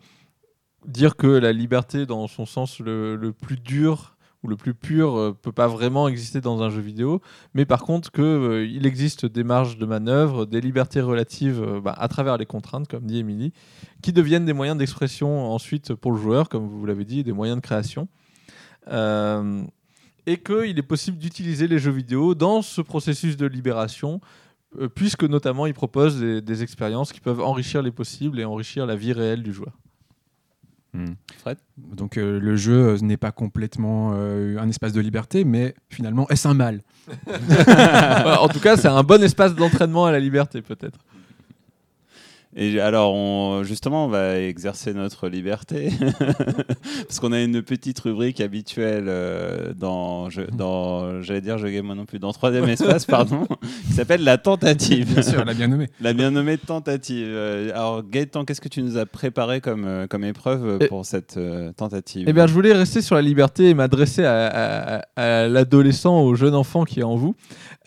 dire 0.86 1.14
que 1.16 1.28
la 1.28 1.52
liberté, 1.52 2.06
dans 2.06 2.26
son 2.26 2.44
sens 2.46 2.80
le, 2.80 3.14
le 3.14 3.32
plus 3.32 3.56
dur 3.56 4.16
ou 4.42 4.48
le 4.48 4.56
plus 4.56 4.74
pur, 4.74 5.36
peut 5.40 5.52
pas 5.52 5.68
vraiment 5.68 6.08
exister 6.08 6.40
dans 6.40 6.64
un 6.64 6.68
jeu 6.70 6.80
vidéo. 6.80 7.20
Mais 7.54 7.64
par 7.64 7.84
contre, 7.84 8.10
euh, 8.18 8.66
il 8.68 8.86
existe 8.86 9.24
des 9.24 9.44
marges 9.44 9.78
de 9.78 9.86
manœuvre, 9.86 10.46
des 10.46 10.60
libertés 10.60 11.00
relatives 11.00 11.64
bah, 11.84 11.94
à 11.96 12.08
travers 12.08 12.36
les 12.38 12.46
contraintes, 12.46 12.88
comme 12.88 13.04
dit 13.06 13.18
Émilie, 13.18 13.52
qui 14.02 14.12
deviennent 14.12 14.44
des 14.44 14.52
moyens 14.52 14.76
d'expression 14.76 15.52
ensuite 15.52 15.94
pour 15.94 16.10
le 16.10 16.18
joueur, 16.18 16.48
comme 16.48 16.66
vous 16.66 16.84
l'avez 16.86 17.04
dit, 17.04 17.22
des 17.22 17.30
moyens 17.32 17.56
de 17.58 17.62
création. 17.62 18.08
Euh, 18.88 19.62
et 20.26 20.38
qu'il 20.38 20.78
est 20.78 20.82
possible 20.82 21.18
d'utiliser 21.18 21.66
les 21.66 21.78
jeux 21.78 21.90
vidéo 21.90 22.34
dans 22.34 22.62
ce 22.62 22.80
processus 22.80 23.36
de 23.36 23.46
libération, 23.46 24.20
euh, 24.80 24.88
puisque 24.88 25.24
notamment 25.24 25.66
ils 25.66 25.74
proposent 25.74 26.20
des, 26.20 26.40
des 26.40 26.62
expériences 26.62 27.12
qui 27.12 27.20
peuvent 27.20 27.40
enrichir 27.40 27.82
les 27.82 27.90
possibles 27.90 28.38
et 28.38 28.44
enrichir 28.44 28.86
la 28.86 28.96
vie 28.96 29.12
réelle 29.12 29.42
du 29.42 29.52
joueur. 29.52 29.72
Fred? 31.38 31.58
Donc 31.78 32.18
euh, 32.18 32.38
le 32.38 32.56
jeu 32.56 32.96
n'est 32.98 33.16
pas 33.16 33.32
complètement 33.32 34.12
euh, 34.14 34.58
un 34.58 34.68
espace 34.68 34.92
de 34.92 35.00
liberté, 35.00 35.44
mais 35.44 35.74
finalement 35.88 36.28
est-ce 36.28 36.46
un 36.46 36.54
mal? 36.54 36.82
En 38.38 38.48
tout 38.48 38.60
cas, 38.60 38.76
c'est 38.76 38.88
un 38.88 39.02
bon 39.02 39.22
espace 39.22 39.54
d'entraînement 39.54 40.04
à 40.04 40.12
la 40.12 40.20
liberté, 40.20 40.60
peut-être. 40.62 40.98
Et 42.54 42.80
alors, 42.80 43.14
on- 43.14 43.62
justement, 43.62 44.04
on 44.04 44.08
va 44.08 44.38
exercer 44.38 44.92
notre 44.92 45.28
liberté 45.28 45.90
parce 47.08 47.18
qu'on 47.18 47.32
a 47.32 47.40
une 47.40 47.62
petite 47.62 47.98
rubrique 48.00 48.42
habituelle 48.42 49.06
euh, 49.08 49.72
dans, 49.74 50.28
je- 50.28 50.42
dans 50.52 51.22
j'allais 51.22 51.40
dire, 51.40 51.56
je 51.56 51.66
game 51.68 51.86
moi 51.86 51.94
non 51.94 52.04
plus, 52.04 52.18
dans 52.18 52.30
troisième 52.32 52.68
espace, 52.68 53.06
pardon, 53.06 53.46
qui 53.86 53.92
s'appelle 53.94 54.22
la 54.22 54.36
tentative. 54.36 55.12
Bien 55.14 55.22
sûr, 55.22 55.40
elle 55.40 55.48
a 55.48 55.54
bien 55.54 55.68
nommé. 55.68 55.88
La 56.00 56.12
bien 56.12 56.30
nommée 56.30 56.58
tentative. 56.58 57.26
Euh, 57.26 57.70
Alors, 57.74 58.02
Gaëtan, 58.06 58.44
qu'est-ce 58.44 58.60
que 58.60 58.68
tu 58.68 58.82
nous 58.82 58.98
as 58.98 59.06
préparé 59.06 59.62
comme, 59.62 59.84
euh, 59.86 60.06
comme 60.06 60.24
épreuve 60.24 60.78
pour 60.88 61.06
cette 61.06 61.38
euh, 61.38 61.72
tentative 61.72 62.26
Eh 62.28 62.32
bien, 62.34 62.46
je 62.46 62.52
voulais 62.52 62.74
rester 62.74 63.00
sur 63.00 63.14
la 63.14 63.22
liberté 63.22 63.70
et 63.70 63.74
m'adresser 63.74 64.24
à, 64.26 64.98
à- 64.98 65.02
à 65.16 65.48
l'adolescent, 65.48 66.20
au 66.20 66.34
jeune 66.34 66.54
enfant 66.54 66.84
qui 66.84 67.00
est 67.00 67.04
en 67.04 67.16
vous, 67.16 67.34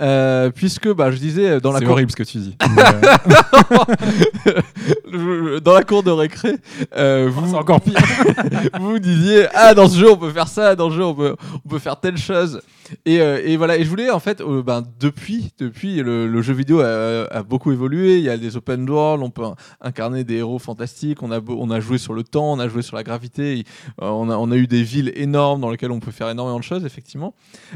Euh, 0.01 0.49
puisque 0.49 0.91
bah, 0.93 1.09
je 1.11 1.17
disais 1.17 1.61
dans 1.61 1.71
la 1.71 1.79
C'est 1.79 1.85
cour- 1.85 1.93
horrible 1.93 2.11
ce 2.11 2.17
que 2.17 2.23
tu 2.23 2.37
dis. 2.39 2.57
Dans 5.63 5.73
la 5.73 5.83
cour 5.83 6.03
de 6.03 6.11
récré, 6.11 6.55
euh, 6.95 7.29
vous, 7.31 7.47
c'est 7.49 7.55
encore 7.55 7.81
pire. 7.81 7.99
vous 8.79 8.99
disiez 8.99 9.47
ah 9.53 9.73
dans 9.73 9.87
ce 9.87 9.97
jeu 9.97 10.09
on 10.11 10.17
peut 10.17 10.31
faire 10.31 10.47
ça, 10.47 10.75
dans 10.75 10.89
ce 10.89 10.95
jeu 10.95 11.03
on 11.03 11.13
peut, 11.15 11.35
on 11.65 11.69
peut 11.69 11.79
faire 11.79 11.99
telle 11.99 12.17
chose. 12.17 12.61
Et, 13.05 13.19
euh, 13.19 13.41
et 13.43 13.57
voilà, 13.57 13.77
et 13.77 13.83
je 13.83 13.89
voulais 13.89 14.11
en 14.11 14.19
fait, 14.19 14.41
euh, 14.41 14.61
ben, 14.61 14.83
depuis, 14.99 15.51
depuis 15.57 15.97
le, 15.97 16.27
le 16.27 16.41
jeu 16.41 16.53
vidéo 16.53 16.81
a, 16.81 17.25
a 17.31 17.43
beaucoup 17.43 17.71
évolué. 17.71 18.17
Il 18.17 18.23
y 18.23 18.29
a 18.29 18.37
des 18.37 18.57
open 18.57 18.87
world, 18.89 19.23
on 19.23 19.29
peut 19.31 19.43
in- 19.43 19.55
incarner 19.81 20.23
des 20.23 20.35
héros 20.35 20.59
fantastiques. 20.59 21.23
On 21.23 21.31
a, 21.31 21.39
on 21.47 21.71
a 21.71 21.79
joué 21.79 21.97
sur 21.97 22.13
le 22.13 22.23
temps, 22.23 22.53
on 22.53 22.59
a 22.59 22.67
joué 22.67 22.81
sur 22.83 22.95
la 22.95 23.03
gravité. 23.03 23.63
on, 23.99 24.29
a, 24.29 24.37
on 24.37 24.51
a 24.51 24.55
eu 24.55 24.67
des 24.67 24.83
villes 24.83 25.11
énormes 25.15 25.61
dans 25.61 25.71
lesquelles 25.71 25.91
on 25.91 25.99
peut 25.99 26.11
faire 26.11 26.29
énormément 26.29 26.59
de 26.59 26.63
choses, 26.63 26.85
effectivement. 26.85 27.33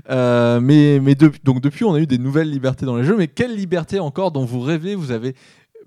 Mais 0.07 0.99
mais 1.01 1.15
de- 1.15 1.31
donc 1.43 1.61
depuis, 1.61 1.85
on 1.85 1.93
a 1.95 1.99
eu 1.99 2.07
des 2.07 2.17
nouvelles 2.19 2.49
libertés 2.51 2.85
dans 2.85 2.95
les 2.97 3.03
jeux. 3.03 3.15
Mais 3.17 3.27
quelle 3.27 3.55
liberté 3.55 3.99
encore 3.99 4.31
dont 4.31 4.45
vous 4.45 4.61
rêvez, 4.61 4.93
vous 4.95 5.11
avez 5.11 5.33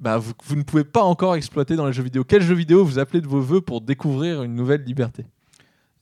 bah, 0.02 0.18
vous, 0.18 0.56
ne 0.56 0.62
pouvez 0.62 0.82
pas 0.82 1.04
encore 1.04 1.36
exploiter 1.36 1.76
dans 1.76 1.86
les 1.86 1.92
jeux 1.92 2.02
vidéo. 2.02 2.24
Quel 2.24 2.42
jeu 2.42 2.56
vidéo 2.56 2.84
vous 2.84 2.98
appelez 2.98 3.20
de 3.20 3.28
vos 3.28 3.40
voeux 3.40 3.60
pour 3.60 3.80
découvrir 3.80 4.42
une 4.42 4.56
nouvelle 4.56 4.82
liberté? 4.82 5.24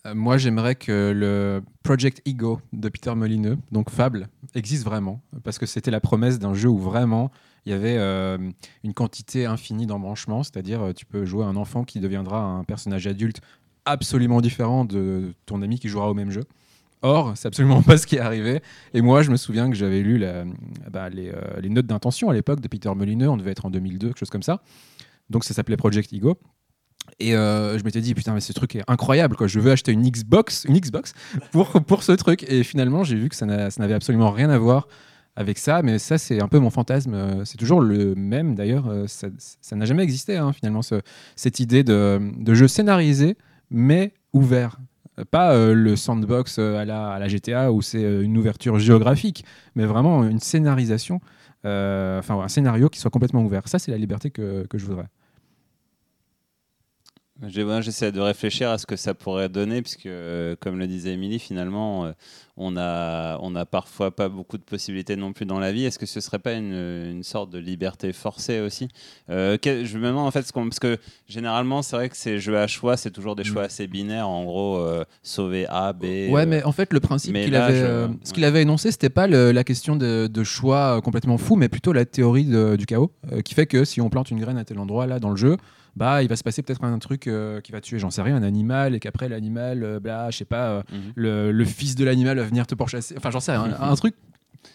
Euh, 0.07 0.15
moi, 0.15 0.39
j'aimerais 0.39 0.75
que 0.75 1.13
le 1.15 1.63
Project 1.83 2.23
Ego 2.25 2.61
de 2.73 2.89
Peter 2.89 3.15
Molineux, 3.15 3.59
donc 3.71 3.91
Fable, 3.91 4.29
existe 4.55 4.87
vraiment. 4.87 5.21
Parce 5.45 5.59
que 5.59 5.67
c'était 5.67 5.91
la 5.91 6.01
promesse 6.01 6.39
d'un 6.39 6.55
jeu 6.55 6.71
où 6.71 6.79
vraiment 6.79 7.31
il 7.67 7.73
y 7.73 7.75
avait 7.75 7.99
euh, 7.99 8.39
une 8.85 8.95
quantité 8.95 9.45
infinie 9.45 9.87
d'embranchements. 9.87 10.43
C'est-à-dire, 10.45 10.81
euh, 10.81 10.93
tu 10.95 11.05
peux 11.05 11.27
jouer 11.27 11.45
un 11.45 11.57
enfant 11.57 11.85
qui 11.85 12.01
deviendra 12.01 12.43
un 12.43 12.65
personnage 12.65 13.07
adulte 13.07 13.43
absolument 13.85 14.41
différent 14.41 14.87
de 14.87 15.35
ton 15.45 15.61
ami 15.61 15.79
qui 15.79 15.91
jouera 15.91 16.11
au 16.11 16.15
même 16.15 16.31
jeu. 16.31 16.45
Or, 17.03 17.33
c'est 17.37 17.49
absolument 17.49 17.83
pas 17.85 17.97
ce 17.97 18.07
qui 18.07 18.17
est 18.17 18.21
arrivé. 18.21 18.61
Et 18.95 19.01
moi, 19.03 19.23
je 19.23 19.31
me 19.31 19.37
souviens 19.37 19.71
que 19.71 19.77
j'avais 19.77 20.01
lu 20.03 20.23
bah, 20.91 21.09
les, 21.09 21.31
euh, 21.31 21.61
les 21.61 21.69
notes 21.71 21.87
d'intention 21.87 22.29
à 22.31 22.35
l'époque 22.35 22.61
de 22.61 22.69
Peter 22.69 22.91
Molineux. 22.95 23.29
On 23.29 23.37
devait 23.37 23.53
être 23.53 23.65
en 23.67 23.71
2002, 23.71 24.09
quelque 24.09 24.19
chose 24.19 24.31
comme 24.31 24.43
ça. 24.43 24.63
Donc, 25.31 25.45
ça 25.45 25.55
s'appelait 25.55 25.77
Project 25.77 26.13
Ego. 26.13 26.39
Et 27.19 27.35
euh, 27.35 27.79
je 27.79 27.85
m'étais 27.85 28.01
dit, 28.01 28.15
putain, 28.15 28.35
mais 28.35 28.41
ce 28.41 28.53
truc 28.53 28.77
est 28.77 28.85
incroyable. 28.87 29.35
Je 29.47 29.59
veux 29.61 29.71
acheter 29.73 29.93
une 29.93 30.03
Xbox, 30.09 30.65
une 30.69 30.79
Xbox 30.79 31.15
pour, 31.51 31.71
pour 31.87 32.03
ce 32.03 32.13
truc. 32.13 32.45
Et 32.49 32.63
finalement, 32.63 33.03
j'ai 33.05 33.17
vu 33.17 33.29
que 33.29 33.37
ça 33.37 33.47
n'a- 33.47 33.71
ça 33.71 33.81
n'avait 33.83 33.95
absolument 33.95 34.31
rien 34.31 34.51
à 34.51 34.59
voir 34.59 34.87
avec 35.37 35.59
ça. 35.59 35.83
Mais 35.83 35.99
ça, 35.99 36.19
c'est 36.19 36.41
un 36.43 36.49
peu 36.49 36.59
mon 36.59 36.71
fantasme. 36.71 37.45
C'est 37.45 37.57
toujours 37.57 37.81
le 37.81 38.15
même, 38.15 38.55
d'ailleurs. 38.55 38.87
Euh, 38.89 39.07
Ça 39.07 39.77
n'a 39.77 39.87
jamais 39.87 40.03
existé, 40.03 40.37
hein, 40.37 40.53
finalement, 40.53 40.83
ce- 40.83 41.01
cette 41.37 41.59
idée 41.61 41.83
de 41.83 42.21
jeu 42.55 42.69
scénarisé, 42.69 43.37
mais 43.71 44.13
ouvert. 44.33 44.79
Pas 45.25 45.53
euh, 45.53 45.75
le 45.75 45.97
sandbox 45.97 46.59
euh, 46.59 46.77
à 46.79 46.85
la, 46.85 47.11
à 47.11 47.19
la 47.19 47.29
GTA 47.29 47.73
où 47.73 47.83
c'est 47.83 48.05
euh, 48.05 48.23
une 48.23 48.37
ouverture 48.37 48.79
géographique, 48.79 49.45
mais 49.75 49.85
vraiment 49.85 50.25
une 50.25 50.41
scénarisation, 50.41 51.21
enfin 51.65 52.41
un 52.41 52.49
scénario 52.49 52.89
qui 52.89 52.99
soit 52.99 53.11
complètement 53.11 53.43
ouvert. 53.43 53.69
Ça, 53.69 53.79
c'est 53.79 53.91
la 53.91 53.99
liberté 53.99 54.31
que, 54.31 54.67
que 54.69 54.79
je 54.79 54.87
voudrais. 54.87 55.07
J'essaie 57.49 58.13
de 58.13 58.21
réfléchir 58.21 58.71
à 58.71 58.77
ce 58.79 58.85
que 58.87 58.97
ça 58.97 59.15
pourrait 59.15 59.49
donner, 59.49 59.81
puisque, 59.81 60.07
euh, 60.07 60.55
comme 60.61 60.79
le 60.79 60.87
disait 60.87 61.13
Émilie, 61.15 61.39
finalement, 61.39 62.05
euh, 62.05 62.13
on 62.59 62.77
a, 62.77 63.39
on 63.41 63.55
a 63.55 63.65
parfois 63.65 64.15
pas 64.15 64.29
beaucoup 64.29 64.59
de 64.59 64.63
possibilités 64.63 65.17
non 65.17 65.33
plus 65.33 65.47
dans 65.47 65.59
la 65.59 65.73
vie. 65.73 65.85
Est-ce 65.87 65.99
que 65.99 66.05
ce 66.05 66.21
serait 66.21 66.39
pas 66.39 66.53
une, 66.53 66.75
une 66.75 67.23
sorte 67.23 67.49
de 67.51 67.59
liberté 67.59 68.13
forcée 68.13 68.61
aussi? 68.61 68.89
Euh, 69.31 69.57
que- 69.57 69.85
Je 69.87 69.97
me 69.97 70.09
demande 70.09 70.27
en 70.27 70.31
fait, 70.31 70.43
ce 70.47 70.53
qu'on- 70.53 70.65
parce 70.69 70.79
que 70.81 70.99
généralement, 71.29 71.81
c'est 71.81 71.97
vrai 71.97 72.09
que 72.11 72.17
ces 72.17 72.39
jeux 72.39 72.59
à 72.59 72.67
choix, 72.67 72.99
c'est 72.99 73.11
toujours 73.11 73.37
des 73.37 73.45
choix 73.45 73.63
assez 73.63 73.87
binaires, 73.87 74.29
en 74.29 74.45
gros, 74.45 74.85
sauver 75.23 75.67
A, 75.69 75.95
B. 75.95 76.05
Ouais, 76.31 76.45
mais 76.45 76.63
en 76.65 76.73
fait, 76.73 76.93
le 76.93 77.01
principe 77.01 77.33
qu'il 77.45 77.55
avait, 77.57 77.81
je- 77.81 78.29
ce 78.29 78.33
qu'il 78.35 78.45
avait 78.45 78.63
énoncé, 78.63 78.91
c'était 78.91 79.09
pas 79.09 79.27
le- 79.27 79.53
la 79.53 79.65
question 79.65 79.97
de, 79.97 80.27
de 80.27 80.45
choix 80.45 81.01
complètement 81.01 81.39
fou, 81.39 81.57
mais 81.57 81.71
plutôt 81.71 81.95
la 81.95 82.05
théorie 82.05 82.45
de- 82.45 82.77
du 82.77 82.85
chaos, 82.85 83.11
qui 83.45 83.55
fait 83.55 83.67
que 83.67 83.85
si 83.87 84.03
on 84.03 84.11
plante 84.11 84.31
une 84.31 84.41
graine 84.41 84.59
à 84.59 84.65
tel 84.65 84.79
endroit 84.79 85.07
là 85.07 85.19
dans 85.19 85.31
le 85.31 85.37
jeu, 85.37 85.57
bah 85.97 86.23
il 86.23 86.29
va 86.29 86.37
se 86.37 86.43
passer 86.43 86.63
peut-être 86.63 86.83
un 86.85 86.99
truc 86.99 87.27
euh, 87.27 87.61
qui 87.61 87.73
va 87.73 87.81
tuer, 87.81 87.99
j'en 87.99 88.11
sais 88.11 88.23
rien, 88.23 88.37
un 88.37 88.43
animal, 88.43 88.95
et 88.95 89.01
qu'après 89.01 89.29
l'animal, 89.29 89.83
euh, 89.85 90.01
bah 90.01 90.31
je 90.31 90.39
sais 90.39 90.45
pas, 90.45 90.69
euh, 90.71 90.83
Mhm. 90.93 90.99
le, 91.15 91.53
le 91.53 91.65
fils 91.65 91.95
de 91.95 92.05
l'animal 92.05 92.39
va 92.39 92.45
venir 92.45 92.67
te 92.67 92.75
pourchasser. 92.75 93.15
Enfin, 93.17 93.31
j'en 93.31 93.41
sais 93.41 93.53
rien, 93.53 93.65
un, 93.81 93.91
un 93.91 93.95
truc 93.97 94.15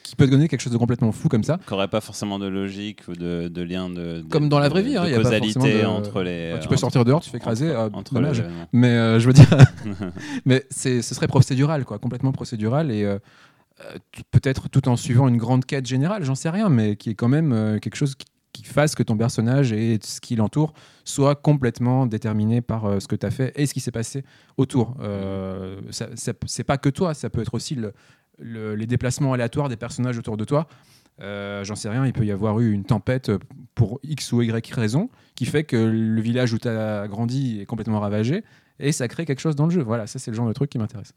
qui 0.01 0.15
peut 0.15 0.25
te 0.25 0.31
donner 0.31 0.47
quelque 0.47 0.61
chose 0.61 0.73
de 0.73 0.77
complètement 0.79 1.11
fou 1.11 1.29
comme 1.29 1.43
ça. 1.43 1.59
qui 1.65 1.71
n'aurait 1.73 1.87
pas 1.87 2.01
forcément 2.01 2.39
de 2.39 2.47
logique 2.47 3.01
ou 3.07 3.13
de, 3.13 3.47
de 3.49 3.61
lien 3.61 3.87
de, 3.89 4.21
de- 4.21 4.25
Comme 4.29 4.49
dans 4.49 4.57
la 4.57 4.67
vraie 4.67 4.81
vie, 4.81 4.97
hein, 4.97 5.03
de 5.05 5.09
y 5.09 5.13
a 5.13 5.17
pas 5.17 5.23
causalité 5.23 5.53
forcément 5.59 5.81
de- 6.01 6.07
entre 6.07 6.23
les. 6.23 6.55
tu 6.59 6.67
peux 6.67 6.73
entre- 6.73 6.79
sortir 6.79 7.05
dehors, 7.05 7.21
tu 7.21 7.29
fais 7.29 7.37
écraser, 7.37 7.69
entre- 7.75 7.79
euh, 7.95 7.99
entre 7.99 8.13
dommage. 8.15 8.41
les. 8.41 8.47
Mais 8.73 8.89
euh, 8.89 9.19
je 9.19 9.27
veux 9.27 9.33
dire, 9.33 9.45
mais 10.45 10.63
c'est, 10.69 11.01
ce 11.01 11.13
serait 11.15 11.27
procédural, 11.27 11.85
quoi, 11.85 11.99
complètement 11.99 12.31
procédural 12.31 12.91
et 12.91 13.03
euh, 13.03 13.19
euh, 13.83 13.97
peut-être 14.31 14.69
tout 14.69 14.87
en 14.87 14.95
suivant 14.95 15.27
une 15.27 15.37
grande 15.37 15.65
quête 15.65 15.85
générale, 15.85 16.23
j'en 16.23 16.35
sais 16.35 16.49
rien, 16.49 16.69
mais 16.69 16.95
qui 16.95 17.11
est 17.11 17.15
quand 17.15 17.27
même 17.29 17.51
euh, 17.53 17.77
quelque 17.79 17.95
chose 17.95 18.15
qui, 18.15 18.25
qui 18.55 18.63
fasse 18.63 18.95
que 18.95 19.03
ton 19.03 19.17
personnage 19.17 19.71
et 19.73 19.99
ce 20.01 20.21
qui 20.21 20.35
l'entoure 20.35 20.73
soit 21.03 21.35
complètement 21.35 22.05
déterminé 22.05 22.61
par 22.61 22.85
euh, 22.85 22.99
ce 22.99 23.07
que 23.07 23.15
tu 23.15 23.25
as 23.25 23.31
fait 23.31 23.51
et 23.55 23.65
ce 23.65 23.73
qui 23.73 23.79
s'est 23.79 23.91
passé 23.91 24.23
autour. 24.57 24.95
Euh, 25.01 25.79
ça, 25.91 26.07
ça- 26.15 26.33
c'est 26.45 26.63
pas 26.63 26.77
que 26.77 26.89
toi, 26.89 27.13
ça 27.13 27.29
peut 27.29 27.41
être 27.41 27.53
aussi 27.53 27.75
le- 27.75 27.93
le- 28.39 28.75
les 28.75 28.87
déplacements 28.87 29.33
aléatoires 29.33 29.69
des 29.69 29.77
personnages 29.77 30.17
autour 30.17 30.37
de 30.37 30.45
toi. 30.45 30.67
Euh, 31.21 31.63
J'en 31.63 31.75
sais 31.75 31.87
rien, 31.89 32.05
il 32.05 32.11
peut 32.13 32.25
y 32.25 32.31
avoir 32.31 32.59
eu 32.59 32.71
une 32.73 32.83
tempête 32.83 33.31
pour 33.73 33.99
X 34.03 34.31
ou 34.33 34.41
Y 34.41 34.73
raison 34.73 35.09
qui 35.35 35.45
fait 35.45 35.63
que 35.63 35.77
le 35.77 36.21
village 36.21 36.51
où 36.53 36.57
tu 36.57 36.67
as 36.67 37.07
grandi 37.07 37.59
est 37.61 37.65
complètement 37.65 37.99
ravagé 38.01 38.43
et 38.79 38.91
ça 38.91 39.07
crée 39.07 39.25
quelque 39.25 39.39
chose 39.39 39.55
dans 39.55 39.65
le 39.65 39.71
jeu. 39.71 39.81
Voilà, 39.81 40.07
ça 40.07 40.19
c'est 40.19 40.31
le 40.31 40.35
genre 40.35 40.47
de 40.47 40.53
truc 40.53 40.69
qui 40.69 40.77
m'intéresse. 40.77 41.13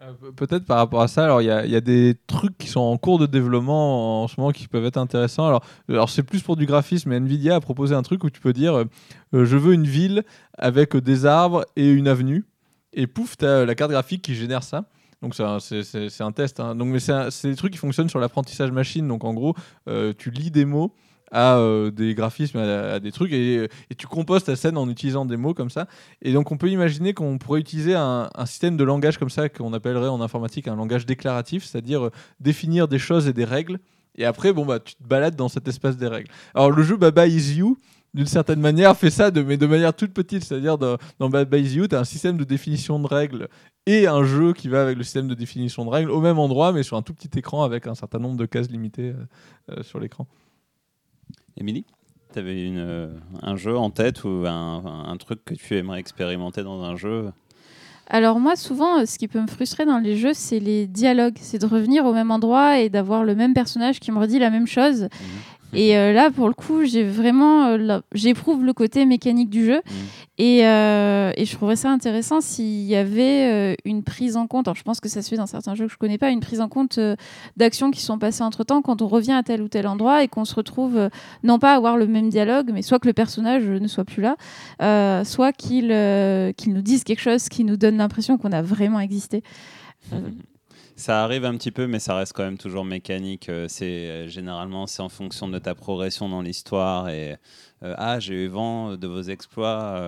Euh, 0.00 0.12
pe- 0.14 0.32
Peut-être 0.32 0.64
par 0.64 0.78
rapport 0.78 1.02
à 1.02 1.08
ça, 1.08 1.24
alors 1.24 1.42
il 1.42 1.46
y, 1.46 1.50
a- 1.50 1.80
des 1.80 2.16
trucs 2.26 2.56
qui 2.58 2.68
sont 2.68 2.80
en 2.80 2.96
cours 2.96 3.18
de 3.18 3.26
développement 3.26 4.22
en 4.22 4.28
ce 4.28 4.34
moment 4.40 4.50
qui 4.52 4.66
peuvent 4.68 4.84
être 4.84 4.96
intéressants. 4.96 5.60
Alors, 5.88 6.10
c'est 6.10 6.22
plus 6.22 6.42
pour 6.42 6.56
du 6.56 6.66
graphisme, 6.66 7.10
mais 7.10 7.16
Nvidia 7.16 7.56
a 7.56 7.60
proposé 7.60 7.94
un 7.94 8.02
truc 8.02 8.24
où 8.24 8.30
tu 8.30 8.40
peux 8.40 8.52
dire 8.52 8.74
euh, 8.74 8.84
euh, 9.34 9.44
je 9.44 9.56
veux 9.56 9.74
une 9.74 9.86
ville 9.86 10.24
avec 10.56 10.96
des 10.96 11.26
arbres 11.26 11.64
et 11.76 11.90
une 11.90 12.08
avenue, 12.08 12.44
et 12.92 13.06
pouf, 13.06 13.36
tu 13.36 13.44
as 13.44 13.64
la 13.64 13.74
carte 13.74 13.90
graphique 13.90 14.22
qui 14.22 14.34
génère 14.34 14.62
ça. 14.62 14.84
Donc 15.22 15.34
c'est 15.36 15.44
un, 15.44 16.32
test. 16.32 16.58
hein. 16.58 16.74
Donc, 16.74 16.88
mais 16.88 16.98
c'est 16.98 17.48
des 17.48 17.54
trucs 17.54 17.72
qui 17.72 17.78
fonctionnent 17.78 18.08
sur 18.08 18.18
l'apprentissage 18.18 18.72
machine. 18.72 19.06
Donc 19.06 19.22
en 19.22 19.32
gros, 19.34 19.54
euh, 19.88 20.12
tu 20.18 20.30
lis 20.32 20.50
des 20.50 20.64
mots 20.64 20.92
à 21.32 21.56
euh, 21.56 21.90
des 21.90 22.14
graphismes, 22.14 22.58
à, 22.58 23.00
des 23.00 23.10
trucs, 23.10 23.32
et, 23.32 23.68
tu 23.96 24.06
composes 24.06 24.44
ta 24.44 24.54
scène 24.54 24.76
en 24.76 24.88
utilisant 24.88 25.24
des 25.24 25.38
mots 25.38 25.54
comme 25.54 25.70
ça. 25.70 25.88
Et 26.20 26.32
donc 26.32 26.52
on 26.52 26.58
peut 26.58 26.68
imaginer 26.68 27.14
qu'on 27.14 27.38
pourrait 27.38 27.60
utiliser 27.60 27.94
un, 27.94 28.28
système 28.44 28.76
de 28.76 28.84
langage 28.84 29.18
comme 29.18 29.30
ça 29.30 29.48
qu'on 29.48 29.72
appellerait 29.72 30.08
en 30.08 30.20
informatique 30.20 30.68
un 30.68 30.76
langage 30.76 31.06
déclaratif, 31.06 31.64
c'est-à-dire 31.64 32.06
euh, 32.06 32.10
définir 32.38 32.86
des 32.86 32.98
choses 32.98 33.26
et 33.26 33.32
des 33.32 33.44
règles. 33.44 33.78
Et 34.14 34.26
après, 34.26 34.52
bon 34.52 34.66
bah, 34.66 34.78
tu 34.78 34.94
te 34.94 35.02
balades 35.02 35.36
dans 35.36 35.48
cet 35.48 35.66
espace 35.66 35.96
des 35.96 36.06
règles. 36.06 36.30
Alors 36.54 36.70
le 36.70 36.82
jeu 36.82 36.98
Baba 36.98 37.26
Is 37.26 37.54
You, 37.56 37.78
d'une 38.12 38.26
certaine 38.26 38.60
manière, 38.60 38.94
fait 38.94 39.08
ça, 39.08 39.30
de, 39.30 39.42
mais 39.42 39.56
de 39.56 39.66
manière 39.66 39.94
toute 39.94 40.12
petite. 40.12 40.44
C'est-à-dire 40.44 40.76
dans, 40.76 40.98
dans 41.18 41.30
Baba 41.30 41.56
Is 41.56 41.76
You, 41.76 41.88
tu 41.88 41.96
as 41.96 42.00
un 42.00 42.04
système 42.04 42.36
de 42.36 42.44
définition 42.44 42.98
de 42.98 43.06
règles 43.06 43.48
et 43.86 44.06
un 44.06 44.22
jeu 44.24 44.52
qui 44.52 44.68
va 44.68 44.82
avec 44.82 44.98
le 44.98 45.02
système 45.02 45.28
de 45.28 45.34
définition 45.34 45.86
de 45.86 45.90
règles 45.90 46.10
au 46.10 46.20
même 46.20 46.38
endroit, 46.38 46.72
mais 46.72 46.82
sur 46.82 46.98
un 46.98 47.02
tout 47.02 47.14
petit 47.14 47.38
écran 47.38 47.64
avec 47.64 47.86
un 47.86 47.94
certain 47.94 48.18
nombre 48.18 48.36
de 48.36 48.44
cases 48.44 48.68
limitées 48.68 49.14
euh, 49.70 49.82
sur 49.82 49.98
l'écran. 49.98 50.26
Émilie, 51.56 51.84
tu 52.32 52.38
avais 52.38 52.66
une, 52.66 52.78
euh, 52.78 53.08
un 53.42 53.56
jeu 53.56 53.76
en 53.76 53.90
tête 53.90 54.24
ou 54.24 54.44
un, 54.46 55.04
un 55.06 55.16
truc 55.16 55.44
que 55.44 55.54
tu 55.54 55.76
aimerais 55.76 56.00
expérimenter 56.00 56.62
dans 56.62 56.82
un 56.82 56.96
jeu? 56.96 57.30
Alors 58.08 58.40
moi, 58.40 58.56
souvent, 58.56 59.00
euh, 59.00 59.06
ce 59.06 59.18
qui 59.18 59.28
peut 59.28 59.40
me 59.40 59.46
frustrer 59.46 59.86
dans 59.86 59.98
les 59.98 60.16
jeux, 60.16 60.34
c'est 60.34 60.58
les 60.58 60.86
dialogues. 60.86 61.36
C'est 61.40 61.58
de 61.58 61.66
revenir 61.66 62.04
au 62.04 62.12
même 62.12 62.30
endroit 62.30 62.78
et 62.78 62.88
d'avoir 62.88 63.24
le 63.24 63.34
même 63.34 63.54
personnage 63.54 64.00
qui 64.00 64.12
me 64.12 64.18
redit 64.18 64.38
la 64.38 64.50
même 64.50 64.66
chose. 64.66 65.08
Et 65.74 65.96
euh, 65.96 66.12
là, 66.12 66.30
pour 66.30 66.48
le 66.48 66.54
coup, 66.54 66.84
j'ai 66.84 67.02
vraiment, 67.02 67.66
euh, 67.66 68.00
j'éprouve 68.14 68.64
le 68.64 68.72
côté 68.72 69.04
mécanique 69.06 69.50
du 69.50 69.64
jeu. 69.64 69.76
Mhm. 69.76 69.96
Et, 70.38 70.66
euh, 70.66 71.32
et 71.36 71.44
je 71.44 71.54
trouverais 71.54 71.76
ça 71.76 71.90
intéressant 71.90 72.40
s'il 72.40 72.84
y 72.84 72.96
avait 72.96 73.50
euh, 73.50 73.74
une 73.84 74.02
prise 74.02 74.36
en 74.36 74.46
compte. 74.46 74.66
Alors, 74.66 74.76
je 74.76 74.82
pense 74.82 75.00
que 75.00 75.08
ça 75.08 75.22
se 75.22 75.28
fait 75.28 75.36
dans 75.36 75.46
certains 75.46 75.74
jeux 75.74 75.86
que 75.86 75.92
je 75.92 75.98
connais 75.98 76.18
pas, 76.18 76.30
une 76.30 76.40
prise 76.40 76.60
en 76.60 76.68
compte 76.68 76.98
euh, 76.98 77.16
d'actions 77.56 77.90
qui 77.90 78.00
sont 78.00 78.18
passées 78.18 78.42
entre 78.42 78.64
temps 78.64 78.82
quand 78.82 79.02
on 79.02 79.08
revient 79.08 79.32
à 79.32 79.42
tel 79.42 79.62
ou 79.62 79.68
tel 79.68 79.86
endroit 79.86 80.22
et 80.22 80.28
qu'on 80.28 80.44
se 80.44 80.54
retrouve 80.54 81.08
non 81.42 81.58
pas 81.58 81.72
à 81.72 81.76
avoir 81.76 81.96
le 81.96 82.06
même 82.06 82.28
dialogue, 82.28 82.70
mais 82.72 82.82
soit 82.82 82.98
que 82.98 83.06
le 83.06 83.12
personnage 83.12 83.64
ne 83.64 83.88
soit 83.88 84.04
plus 84.04 84.22
là, 84.22 84.36
euh, 84.80 85.24
soit 85.24 85.52
qu'il 85.52 85.90
euh, 85.92 86.52
qu'il 86.52 86.72
nous 86.72 86.82
dise 86.82 87.04
quelque 87.04 87.20
chose 87.20 87.48
qui 87.48 87.64
nous 87.64 87.76
donne 87.76 87.96
l'impression 87.96 88.38
qu'on 88.38 88.52
a 88.52 88.62
vraiment 88.62 89.00
existé. 89.00 89.42
Ça 91.02 91.24
arrive 91.24 91.44
un 91.44 91.56
petit 91.56 91.72
peu, 91.72 91.88
mais 91.88 91.98
ça 91.98 92.14
reste 92.14 92.32
quand 92.32 92.44
même 92.44 92.58
toujours 92.58 92.84
mécanique. 92.84 93.48
Euh, 93.48 93.66
C'est 93.68 94.08
euh, 94.08 94.28
généralement 94.28 94.86
c'est 94.86 95.02
en 95.02 95.08
fonction 95.08 95.48
de 95.48 95.58
ta 95.58 95.74
progression 95.74 96.28
dans 96.28 96.42
l'histoire 96.42 97.08
et 97.08 97.32
euh, 97.82 97.94
ah 97.98 98.20
j'ai 98.20 98.34
eu 98.44 98.46
vent 98.46 98.96
de 98.96 99.06
vos 99.08 99.22
exploits. 99.22 100.00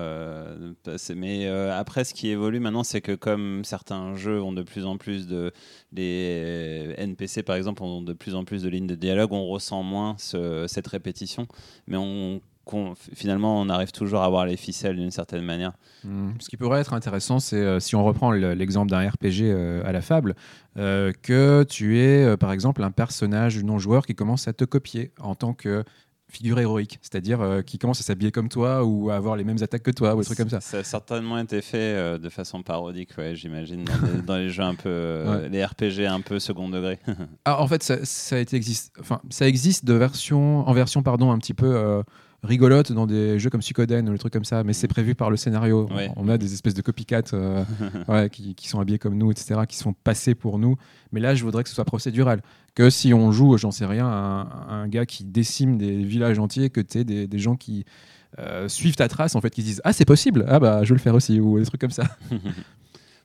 mais 1.13 1.47
après, 1.47 2.05
ce 2.05 2.13
qui 2.13 2.29
évolue 2.29 2.61
maintenant, 2.61 2.85
c'est 2.85 3.01
que 3.01 3.11
comme 3.13 3.65
certains 3.65 4.15
jeux 4.15 4.41
ont 4.41 4.53
de 4.53 4.63
plus 4.63 4.85
en 4.85 4.95
plus 4.95 5.27
de 5.27 5.51
les 5.91 6.93
NPC 6.97 7.43
par 7.43 7.57
exemple 7.57 7.83
ont 7.83 8.01
de 8.01 8.13
plus 8.13 8.33
en 8.33 8.45
plus 8.45 8.63
de 8.63 8.69
lignes 8.69 8.87
de 8.87 8.95
dialogue, 8.95 9.33
on 9.33 9.47
ressent 9.47 9.83
moins 9.83 10.15
ce- 10.17 10.65
cette 10.69 10.87
répétition, 10.87 11.45
mais 11.87 11.97
on 11.97 12.39
finalement 13.13 13.59
on 13.61 13.69
arrive 13.69 13.91
toujours 13.91 14.21
à 14.21 14.29
voir 14.29 14.45
les 14.45 14.57
ficelles 14.57 14.95
d'une 14.97 15.11
certaine 15.11 15.43
manière. 15.43 15.73
Hmm. 16.03 16.31
Ce 16.39 16.49
qui 16.49 16.57
pourrait 16.57 16.81
être 16.81 16.93
intéressant, 16.93 17.39
c'est 17.39 17.55
euh, 17.57 17.79
si 17.79 17.95
on 17.95 18.03
reprend 18.03 18.31
le- 18.31 18.53
l'exemple 18.53 18.89
d'un 18.91 19.07
RPG 19.09 19.41
euh, 19.43 19.83
à 19.85 19.91
la 19.91 20.01
fable, 20.01 20.35
euh, 20.77 21.11
que 21.21 21.63
tu 21.69 21.99
es 21.99 22.37
par 22.37 22.51
exemple 22.51 22.83
un 22.83 22.91
personnage 22.91 23.63
non 23.63 23.79
joueur 23.79 24.05
qui 24.05 24.15
commence 24.15 24.47
à 24.47 24.53
te 24.53 24.65
copier 24.65 25.11
en 25.19 25.35
tant 25.35 25.53
que 25.53 25.83
figure 26.27 26.59
héroïque, 26.59 26.97
c'est-à-dire 27.01 27.39
euh, 27.39 27.61
qui 27.61 27.77
commence 27.77 27.99
à 28.01 28.03
s'habiller 28.03 28.31
comme 28.31 28.49
toi 28.49 28.83
ou 28.83 29.09
à 29.09 29.15
avoir 29.15 29.35
les 29.37 29.43
mêmes 29.45 29.61
attaques 29.61 29.83
que 29.83 29.91
toi 29.91 30.15
ou 30.15 30.19
des 30.19 30.25
trucs 30.25 30.37
comme 30.39 30.49
ça. 30.49 30.59
Ça 30.59 30.79
a 30.79 30.83
certainement 30.83 31.37
été 31.37 31.61
fait 31.61 31.77
euh, 31.77 32.17
de 32.17 32.27
façon 32.29 32.61
parodique, 32.63 33.11
ouais, 33.17 33.35
j'imagine, 33.35 33.85
dans, 33.85 33.93
les- 34.11 34.21
dans 34.23 34.35
les 34.37 34.49
jeux 34.49 34.63
un 34.63 34.75
peu, 34.75 34.89
euh, 34.89 35.47
les 35.47 35.63
RPG 35.63 36.05
un 36.07 36.21
peu 36.21 36.39
second 36.39 36.67
degré. 36.67 36.99
Ah, 37.45 37.61
en 37.61 37.67
fait, 37.67 37.83
ça, 37.83 38.03
ça 38.03 38.35
a 38.35 38.39
été 38.39 38.57
existe, 38.57 38.91
enfin, 38.99 39.21
ça 39.29 39.47
existe 39.47 39.85
de 39.85 39.93
version, 39.93 40.67
en 40.67 40.73
version 40.73 41.03
pardon, 41.03 41.31
un 41.31 41.37
petit 41.37 41.53
peu 41.53 41.73
euh, 42.45 42.47
rigolote 42.47 42.91
dans 42.91 43.07
des 43.07 43.39
jeux 43.39 43.49
comme 43.49 43.61
Suikoden 43.61 44.07
ou 44.07 44.13
des 44.13 44.17
trucs 44.17 44.33
comme 44.33 44.45
ça, 44.45 44.63
mais 44.63 44.73
c'est 44.73 44.87
prévu 44.87 45.15
par 45.15 45.29
le 45.29 45.37
scénario. 45.37 45.87
Ouais. 45.95 46.09
On 46.15 46.29
a 46.29 46.37
des 46.37 46.53
espèces 46.53 46.73
de 46.73 46.81
copycats 46.81 47.33
euh, 47.33 47.63
ouais, 48.07 48.29
qui, 48.29 48.55
qui 48.55 48.67
sont 48.67 48.79
habillés 48.79 48.99
comme 48.99 49.17
nous, 49.17 49.31
etc., 49.31 49.61
qui 49.67 49.77
sont 49.77 49.93
passés 49.93 50.35
pour 50.35 50.59
nous. 50.59 50.77
Mais 51.11 51.19
là, 51.19 51.35
je 51.35 51.43
voudrais 51.43 51.63
que 51.63 51.69
ce 51.69 51.75
soit 51.75 51.85
procédural. 51.85 52.41
Que 52.75 52.89
si 52.89 53.13
on 53.13 53.31
joue, 53.31 53.57
j'en 53.57 53.71
sais 53.71 53.85
rien, 53.85 54.07
un, 54.07 54.47
un 54.69 54.87
gars 54.87 55.05
qui 55.05 55.23
décime 55.23 55.77
des 55.77 56.03
villages 56.03 56.39
entiers, 56.39 56.69
que 56.69 56.81
tu 56.81 57.05
des, 57.05 57.27
des 57.27 57.39
gens 57.39 57.55
qui 57.55 57.85
euh, 58.39 58.67
suivent 58.67 58.95
ta 58.95 59.07
trace, 59.07 59.35
en 59.35 59.41
fait, 59.41 59.49
qui 59.49 59.61
se 59.61 59.67
disent 59.67 59.81
Ah, 59.83 59.93
c'est 59.93 60.05
possible, 60.05 60.45
ah 60.47 60.59
bah 60.59 60.83
je 60.83 60.89
vais 60.89 60.95
le 60.95 61.01
faire 61.01 61.15
aussi, 61.15 61.39
ou 61.39 61.57
des 61.59 61.65
trucs 61.65 61.81
comme 61.81 61.91
ça. 61.91 62.03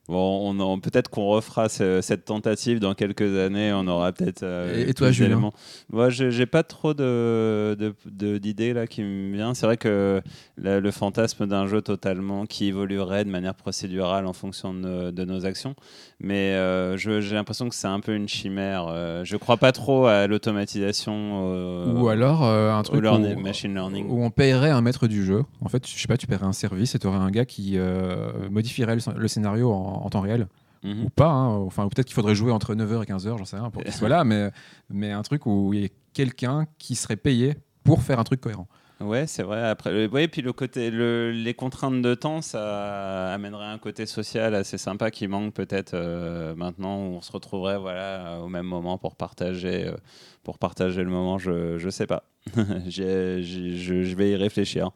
Bon, 0.08 0.50
on, 0.60 0.80
peut-être 0.80 1.08
qu'on 1.08 1.26
refera 1.28 1.68
ce- 1.68 2.00
cette 2.00 2.24
tentative 2.24 2.80
dans 2.80 2.94
quelques 2.94 3.36
années. 3.38 3.72
On 3.72 3.86
aura 3.86 4.10
peut-être. 4.12 4.42
euh, 4.42 4.84
Et- 4.84 4.90
et 4.90 4.94
toi, 4.94 5.12
Julien. 5.12 5.50
Moi, 5.92 6.10
j'ai 6.10 6.46
pas 6.46 6.64
trop 6.64 6.94
d'idées 6.94 8.72
là 8.72 8.86
qui 8.86 9.02
me 9.02 9.34
viennent. 9.36 9.54
C'est 9.54 9.66
vrai 9.66 9.76
que 9.76 10.20
la- 10.58 10.80
le 10.80 10.90
fantasme 10.90 11.46
d'un 11.46 11.66
jeu 11.66 11.80
totalement 11.82 12.46
qui 12.46 12.66
évoluerait 12.66 13.24
de 13.24 13.30
manière 13.30 13.54
procédurale 13.54 14.26
en 14.26 14.32
fonction 14.32 14.74
de, 14.74 14.78
nos- 14.80 15.10
de 15.12 15.24
nos 15.24 15.46
actions, 15.46 15.74
mais 16.18 16.54
euh, 16.54 16.96
je- 16.96 17.20
j'ai 17.20 17.34
l'impression 17.34 17.68
que 17.68 17.74
c'est 17.74 17.86
un 17.86 18.00
peu 18.00 18.14
une 18.14 18.28
chimère. 18.28 18.86
Euh, 18.88 19.22
je 19.24 19.36
crois 19.36 19.56
pas 19.58 19.72
trop 19.72 20.06
à 20.06 20.26
l'automatisation. 20.26 21.52
euh, 21.52 21.92
ou 21.92 22.08
alors 22.08 22.44
euh, 22.44 22.72
un 22.72 22.82
truc 22.82 23.02
learning- 23.02 23.36
où, 23.36 23.40
machine 23.40 23.74
learning. 23.74 24.06
où 24.08 24.22
on 24.24 24.30
paierait 24.30 24.70
un 24.70 24.80
maître 24.80 25.06
du 25.06 25.24
jeu. 25.24 25.42
En 25.64 25.68
fait, 25.68 25.86
je 25.86 26.00
sais 26.00 26.08
pas, 26.08 26.16
tu 26.16 26.26
paierais 26.26 26.46
un 26.46 26.52
service 26.52 26.94
et 26.94 26.98
tu 26.98 27.06
aurais 27.06 27.18
un 27.18 27.30
gars 27.30 27.44
qui 27.44 27.74
euh, 27.76 28.48
modifierait 28.50 28.96
le, 28.96 29.02
le 29.16 29.28
scénario 29.28 29.70
en, 29.70 29.89
en 29.92 30.08
temps 30.10 30.20
réel. 30.20 30.46
Mhm. 30.82 31.04
Ou 31.04 31.10
pas, 31.10 31.28
hein. 31.28 31.56
enfin, 31.58 31.86
peut-être 31.88 32.06
qu'il 32.06 32.14
faudrait 32.14 32.34
jouer 32.34 32.52
entre 32.52 32.74
9h 32.74 33.02
et 33.02 33.06
15h, 33.06 33.36
j'en 33.38 33.44
sais 33.44 33.56
rien, 33.56 33.70
pour 33.70 33.82
qu'il 33.82 33.92
soit 33.92 34.08
là, 34.08 34.24
mais, 34.24 34.50
mais 34.88 35.12
un 35.12 35.22
truc 35.22 35.44
où 35.46 35.74
il 35.74 35.82
y 35.82 35.84
a 35.84 35.88
quelqu'un 36.14 36.66
qui 36.78 36.94
serait 36.94 37.16
payé 37.16 37.54
pour 37.84 38.02
faire 38.02 38.18
un 38.18 38.24
truc 38.24 38.40
cohérent. 38.40 38.66
Ouais, 39.00 39.26
c'est 39.26 39.42
vrai. 39.42 39.66
Après, 39.66 39.90
le- 39.90 40.08
ouais, 40.10 40.28
puis 40.28 40.42
le 40.42 40.52
côté, 40.52 40.90
le- 40.90 41.30
les 41.32 41.54
contraintes 41.54 42.02
de 42.02 42.14
temps, 42.14 42.42
ça 42.42 43.32
amènerait 43.32 43.64
un 43.66 43.78
côté 43.78 44.04
social 44.04 44.54
assez 44.54 44.76
sympa 44.76 45.10
qui 45.10 45.26
manque 45.26 45.54
peut-être 45.54 45.92
euh, 45.94 46.54
maintenant 46.54 46.98
où 46.98 47.14
on 47.14 47.20
se 47.22 47.32
retrouverait 47.32 47.78
voilà 47.78 48.40
au 48.42 48.48
même 48.48 48.66
moment 48.66 48.98
pour 48.98 49.16
partager, 49.16 49.86
euh, 49.86 49.96
pour 50.44 50.58
partager 50.58 51.02
le 51.02 51.08
moment. 51.08 51.38
Je, 51.38 51.78
je 51.78 51.88
sais 51.88 52.06
pas. 52.06 52.24
Je 52.88 54.14
vais 54.14 54.30
y 54.30 54.36
réfléchir. 54.36 54.90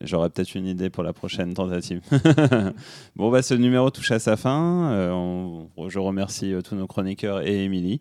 J'aurai 0.00 0.30
peut-être 0.30 0.54
une 0.54 0.66
idée 0.66 0.88
pour 0.88 1.02
la 1.02 1.12
prochaine 1.12 1.52
tentative. 1.52 2.00
bon, 3.16 3.30
bah, 3.30 3.42
ce 3.42 3.52
numéro 3.54 3.90
touche 3.90 4.12
à 4.12 4.18
sa 4.18 4.38
fin. 4.38 4.92
Euh, 4.92 5.62
je 5.88 5.98
remercie 5.98 6.54
euh, 6.54 6.62
tous 6.62 6.74
nos 6.74 6.86
chroniqueurs 6.86 7.46
et 7.46 7.64
Émilie. 7.64 8.00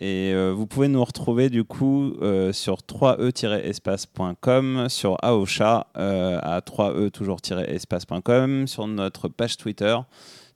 Et 0.00 0.32
euh, 0.34 0.52
vous 0.52 0.66
pouvez 0.66 0.88
nous 0.88 1.02
retrouver 1.02 1.48
du 1.48 1.64
coup 1.64 2.12
sur 2.52 2.80
3e-espace.com, 2.80 4.88
sur 4.88 5.16
Aosha 5.22 5.86
à 5.94 6.60
3e 6.60 7.10
toujours-espace.com, 7.10 8.66
sur 8.66 8.86
notre 8.88 9.28
page 9.28 9.56
Twitter 9.56 9.96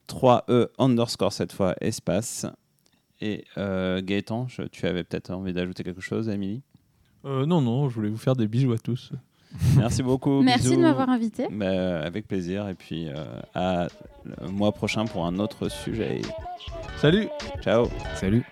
3e 0.09 0.66
underscore 0.78 1.32
cette 1.32 1.52
fois 1.52 1.74
espace. 1.80 2.44
Et 3.20 3.44
Gaëtan, 3.56 4.48
tu 4.72 4.86
avais 4.86 5.05
peut-être 5.05 5.30
envie 5.30 5.55
d'ajouter 5.55 5.84
quelque 5.84 6.02
chose, 6.02 6.28
Émilie? 6.28 6.62
Non, 7.24 7.60
non, 7.60 7.88
je 7.88 7.94
voulais 7.94 8.10
vous 8.10 8.18
faire 8.18 8.34
des 8.36 8.48
bisous 8.48 8.72
à 8.72 8.78
tous. 8.78 9.12
Merci 9.77 10.03
beaucoup. 10.03 10.43
Merci 10.43 10.62
bisous. 10.69 10.77
de 10.77 10.81
m'avoir 10.83 11.09
invité. 11.09 11.47
Bah, 11.51 12.01
avec 12.01 12.27
plaisir. 12.27 12.69
Et 12.69 12.74
puis 12.74 13.09
euh, 13.09 13.24
à 13.55 13.89
le 14.24 14.49
mois 14.49 14.73
prochain 14.73 15.05
pour 15.05 15.27
un 15.27 15.39
autre 15.39 15.69
sujet. 15.69 16.20
Salut 16.99 17.28
Ciao. 17.62 17.89
Salut. 18.15 18.45